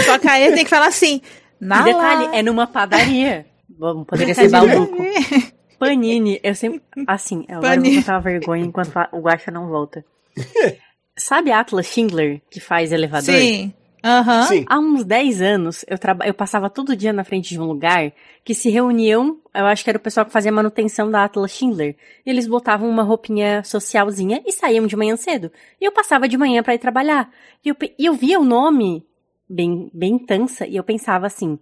Só 0.05 0.19
que 0.19 0.29
aí 0.29 0.43
ele 0.43 0.55
tem 0.55 0.65
que 0.65 0.71
falar 0.71 0.89
assim. 0.89 1.23
Na 1.59 1.83
detalhe, 1.83 2.27
lá. 2.27 2.37
é 2.37 2.43
numa 2.43 2.67
padaria. 2.67 3.47
Bom, 3.69 4.05
poderia 4.05 4.35
ser 4.35 4.51
maluco. 4.51 4.97
Panini, 5.79 6.39
eu 6.43 6.55
sempre. 6.55 6.83
Assim, 7.07 7.47
agora 7.49 7.75
eu 7.75 7.81
vou 7.81 7.85
Panini. 7.85 7.97
botar 8.01 8.13
uma 8.13 8.21
vergonha 8.21 8.65
enquanto 8.65 8.93
o 9.13 9.21
Guaxa 9.21 9.51
não 9.51 9.69
volta. 9.69 10.05
Sabe 11.17 11.51
a 11.51 11.61
Atlas 11.61 11.87
Schindler, 11.87 12.41
que 12.51 12.61
faz 12.61 12.93
elevador? 12.93 13.35
Sim. 13.35 13.73
Aham. 14.05 14.43
Sim. 14.49 14.65
Há 14.69 14.79
uns 14.81 15.05
10 15.05 15.41
anos, 15.41 15.85
eu, 15.87 15.97
traba... 15.97 16.27
eu 16.27 16.35
passava 16.35 16.69
todo 16.69 16.97
dia 16.97 17.13
na 17.13 17.23
frente 17.23 17.51
de 17.51 17.61
um 17.61 17.65
lugar 17.65 18.13
que 18.45 18.53
se 18.55 18.69
reuniam, 18.69 19.39
eu 19.55 19.65
acho 19.67 19.85
que 19.85 19.91
era 19.91 19.97
o 19.99 20.01
pessoal 20.03 20.27
que 20.27 20.33
fazia 20.33 20.51
manutenção 20.51 21.09
da 21.09 21.23
Atlas 21.25 21.53
Schindler. 21.53 21.95
E 22.27 22.31
eles 22.31 22.49
botavam 22.49 22.89
uma 22.89 23.05
roupinha 23.05 23.63
socialzinha 23.63 24.43
e 24.45 24.51
saíam 24.51 24.87
de 24.89 24.97
manhã 24.97 25.17
cedo. 25.17 25.53
E 25.81 25.85
eu 25.85 25.93
passava 25.93 26.27
de 26.29 26.37
manhã 26.37 26.63
pra 26.65 26.75
ir 26.75 26.79
trabalhar. 26.79 27.31
E 27.65 27.69
eu, 27.69 27.75
pe- 27.77 27.95
e 27.97 28.05
eu 28.07 28.15
via 28.15 28.41
o 28.41 28.45
nome 28.45 29.07
bem, 29.49 29.89
bem 29.95 30.19
tansa 30.19 30.67
e 30.67 30.75
eu 30.75 30.83
pensava 30.83 31.27
assim: 31.29 31.57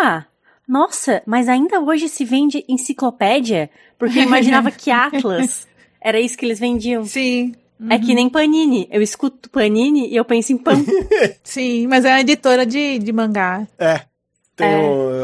ah, 0.00 0.24
nossa, 0.66 1.22
mas 1.26 1.50
ainda 1.50 1.80
hoje 1.80 2.08
se 2.08 2.24
vende 2.24 2.64
enciclopédia? 2.66 3.68
Porque 3.98 4.20
eu 4.20 4.22
imaginava 4.22 4.70
que 4.70 4.88
Atlas 4.90 5.68
era 6.00 6.18
isso 6.18 6.38
que 6.38 6.46
eles 6.46 6.58
vendiam. 6.58 7.04
Sim. 7.04 7.54
É 7.90 7.98
que 7.98 8.14
nem 8.14 8.28
Panini. 8.28 8.88
Eu 8.90 9.02
escuto 9.02 9.50
Panini 9.50 10.08
e 10.08 10.16
eu 10.16 10.24
penso 10.24 10.52
em 10.52 10.56
pão. 10.56 10.74
Sim, 11.42 11.86
mas 11.88 12.04
é 12.04 12.08
uma 12.10 12.20
editora 12.20 12.64
de, 12.64 12.98
de 12.98 13.12
mangá. 13.12 13.66
É. 13.78 14.02
Tem 14.56 14.66
É. 14.68 14.76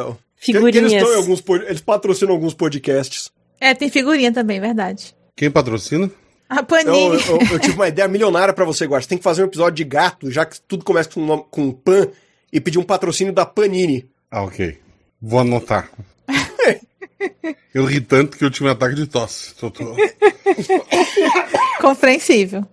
um, 0.05 0.17
Figurinhas. 0.37 0.77
eles, 0.77 0.93
estão 0.93 1.13
em 1.13 1.17
alguns, 1.17 1.43
eles 1.69 1.81
patrocinam 1.81 2.33
alguns 2.33 2.55
podcasts. 2.55 3.31
É, 3.61 3.75
tem 3.75 3.89
figurinha 3.91 4.33
também, 4.33 4.59
verdade. 4.61 5.15
Quem 5.37 5.51
patrocina? 5.51 6.11
A 6.49 6.57
Eu, 6.61 6.65
Panini. 6.65 6.99
eu- 7.29 7.39
eu 7.53 7.59
tive 7.61 7.75
uma 7.77 7.87
ideia 7.89 8.09
milionária 8.09 8.53
pra 8.53 8.65
você, 8.65 8.85
Guache. 8.87 9.07
Tem 9.07 9.19
que 9.19 9.25
fazer 9.25 9.43
um 9.43 9.47
episódio 9.47 9.77
de 9.77 9.85
gato, 9.85 10.31
já 10.31 10.45
que 10.45 10.61
tudo 10.63 10.85
começa 10.85 11.09
com, 11.11 11.39
com 11.45 11.71
pan, 11.71 12.09
e 12.53 12.61
pedir 12.61 12.79
um 12.79 12.83
patrocínio 12.83 13.33
da 13.33 13.47
Panini. 13.47 14.09
Ah, 14.31 14.43
ok. 14.43 14.79
Vou 15.23 15.39
anotar. 15.41 15.91
Eu 17.75 17.85
ri 17.85 18.01
tanto 18.01 18.37
que 18.37 18.45
eu 18.45 18.51
tive 18.51 18.69
um 18.69 18.73
ataque 18.73 18.95
de 18.95 19.07
tosse. 19.07 19.55
Tô- 19.55 19.71
tô- 19.71 19.95
Compreensível. 21.81 22.67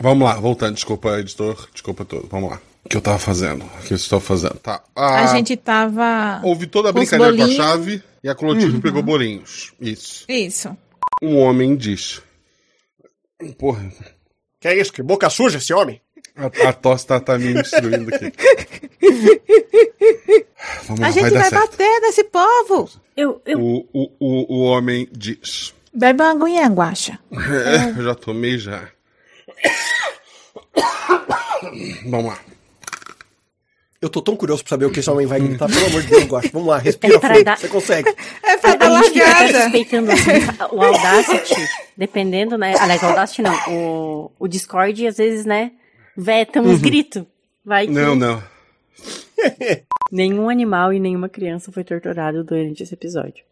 Vamos 0.00 0.26
lá, 0.28 0.34
voltando. 0.34 0.74
Desculpa, 0.74 1.18
editor. 1.18 1.68
Desculpa 1.72 2.04
tudo. 2.04 2.28
Vamos 2.30 2.50
lá. 2.50 2.60
O 2.84 2.88
que 2.88 2.96
eu 2.96 3.00
tava 3.00 3.18
fazendo? 3.18 3.64
O 3.64 3.82
que 3.82 3.92
eu 3.92 3.96
estou 3.96 4.20
fazendo? 4.20 4.54
Tá. 4.58 4.82
A 4.94 5.22
Ah, 5.22 5.26
gente 5.28 5.56
tava. 5.56 6.40
Houve 6.44 6.66
toda 6.66 6.90
a 6.90 6.92
brincadeira 6.92 7.36
com 7.36 7.42
a 7.42 7.48
chave 7.48 8.02
e 8.22 8.28
a 8.28 8.34
Clotilde 8.34 8.80
pegou 8.80 9.02
bolinhos. 9.02 9.72
Isso. 9.80 10.24
Isso. 10.28 10.76
Um 11.22 11.38
homem 11.38 11.74
diz. 11.76 12.22
Porra, 13.58 13.90
Que 14.60 14.68
é 14.68 14.80
isso? 14.80 14.92
Que 14.92 15.02
boca 15.02 15.28
suja 15.28 15.58
esse 15.58 15.72
homem? 15.74 16.00
A, 16.36 16.68
a 16.68 16.72
tosse 16.72 17.06
tá, 17.06 17.18
tá 17.20 17.38
me 17.38 17.54
destruindo 17.54 18.14
aqui. 18.14 18.32
Vamos 20.84 21.00
lá, 21.00 21.06
A 21.08 21.10
gente 21.10 21.30
vai 21.30 21.50
vai, 21.50 21.50
bater 21.50 22.00
nesse 22.00 22.24
povo. 22.24 22.88
Eu, 23.16 23.40
eu, 23.46 23.58
O, 23.60 23.88
o, 23.92 24.10
o, 24.20 24.54
o 24.56 24.62
homem 24.64 25.08
diz. 25.12 25.74
Bebe 25.92 26.22
uma 26.22 26.30
aguinha, 26.32 26.66
guacha. 26.68 27.18
É, 27.32 27.98
eu 27.98 28.04
já 28.04 28.14
tomei 28.14 28.58
já. 28.58 28.88
Vamos 32.06 32.26
lá. 32.26 32.38
Eu 34.00 34.10
tô 34.10 34.20
tão 34.20 34.36
curioso 34.36 34.62
pra 34.62 34.70
saber 34.70 34.84
o 34.84 34.90
que 34.90 35.00
esse 35.00 35.08
homem 35.10 35.26
vai 35.26 35.40
gritar. 35.40 35.66
Pelo 35.68 35.86
amor 35.86 36.02
de 36.02 36.08
Deus, 36.08 36.24
Guache. 36.24 36.50
Vamos 36.52 36.68
lá, 36.68 36.78
respira 36.78 37.16
É 37.16 37.20
fundo. 37.20 37.44
dar- 37.44 37.58
Você 37.58 37.68
consegue. 37.68 38.14
É 38.42 38.56
pra 38.58 38.72
a, 38.72 38.76
dar 38.76 38.88
largada. 38.90 39.62
suspeitando 39.62 40.12
assim, 40.12 40.30
o 40.70 40.82
Audacity, 40.82 41.68
dependendo, 41.96 42.58
né? 42.58 42.74
Aliás, 42.78 43.02
o 43.02 43.06
Audacity 43.06 43.42
não, 43.42 43.54
o, 43.68 44.30
o 44.38 44.46
Discord, 44.46 45.06
às 45.06 45.16
vezes, 45.16 45.46
né? 45.46 45.72
Veta 46.16 46.60
uns 46.60 46.80
gritos. 46.80 47.24
Vai 47.64 47.86
que 47.86 47.92
Não, 47.92 48.14
não. 48.14 48.42
nenhum 50.10 50.48
animal 50.48 50.92
e 50.92 51.00
nenhuma 51.00 51.28
criança 51.28 51.70
foi 51.70 51.84
torturado 51.84 52.42
durante 52.44 52.82
esse 52.82 52.94
episódio. 52.94 53.44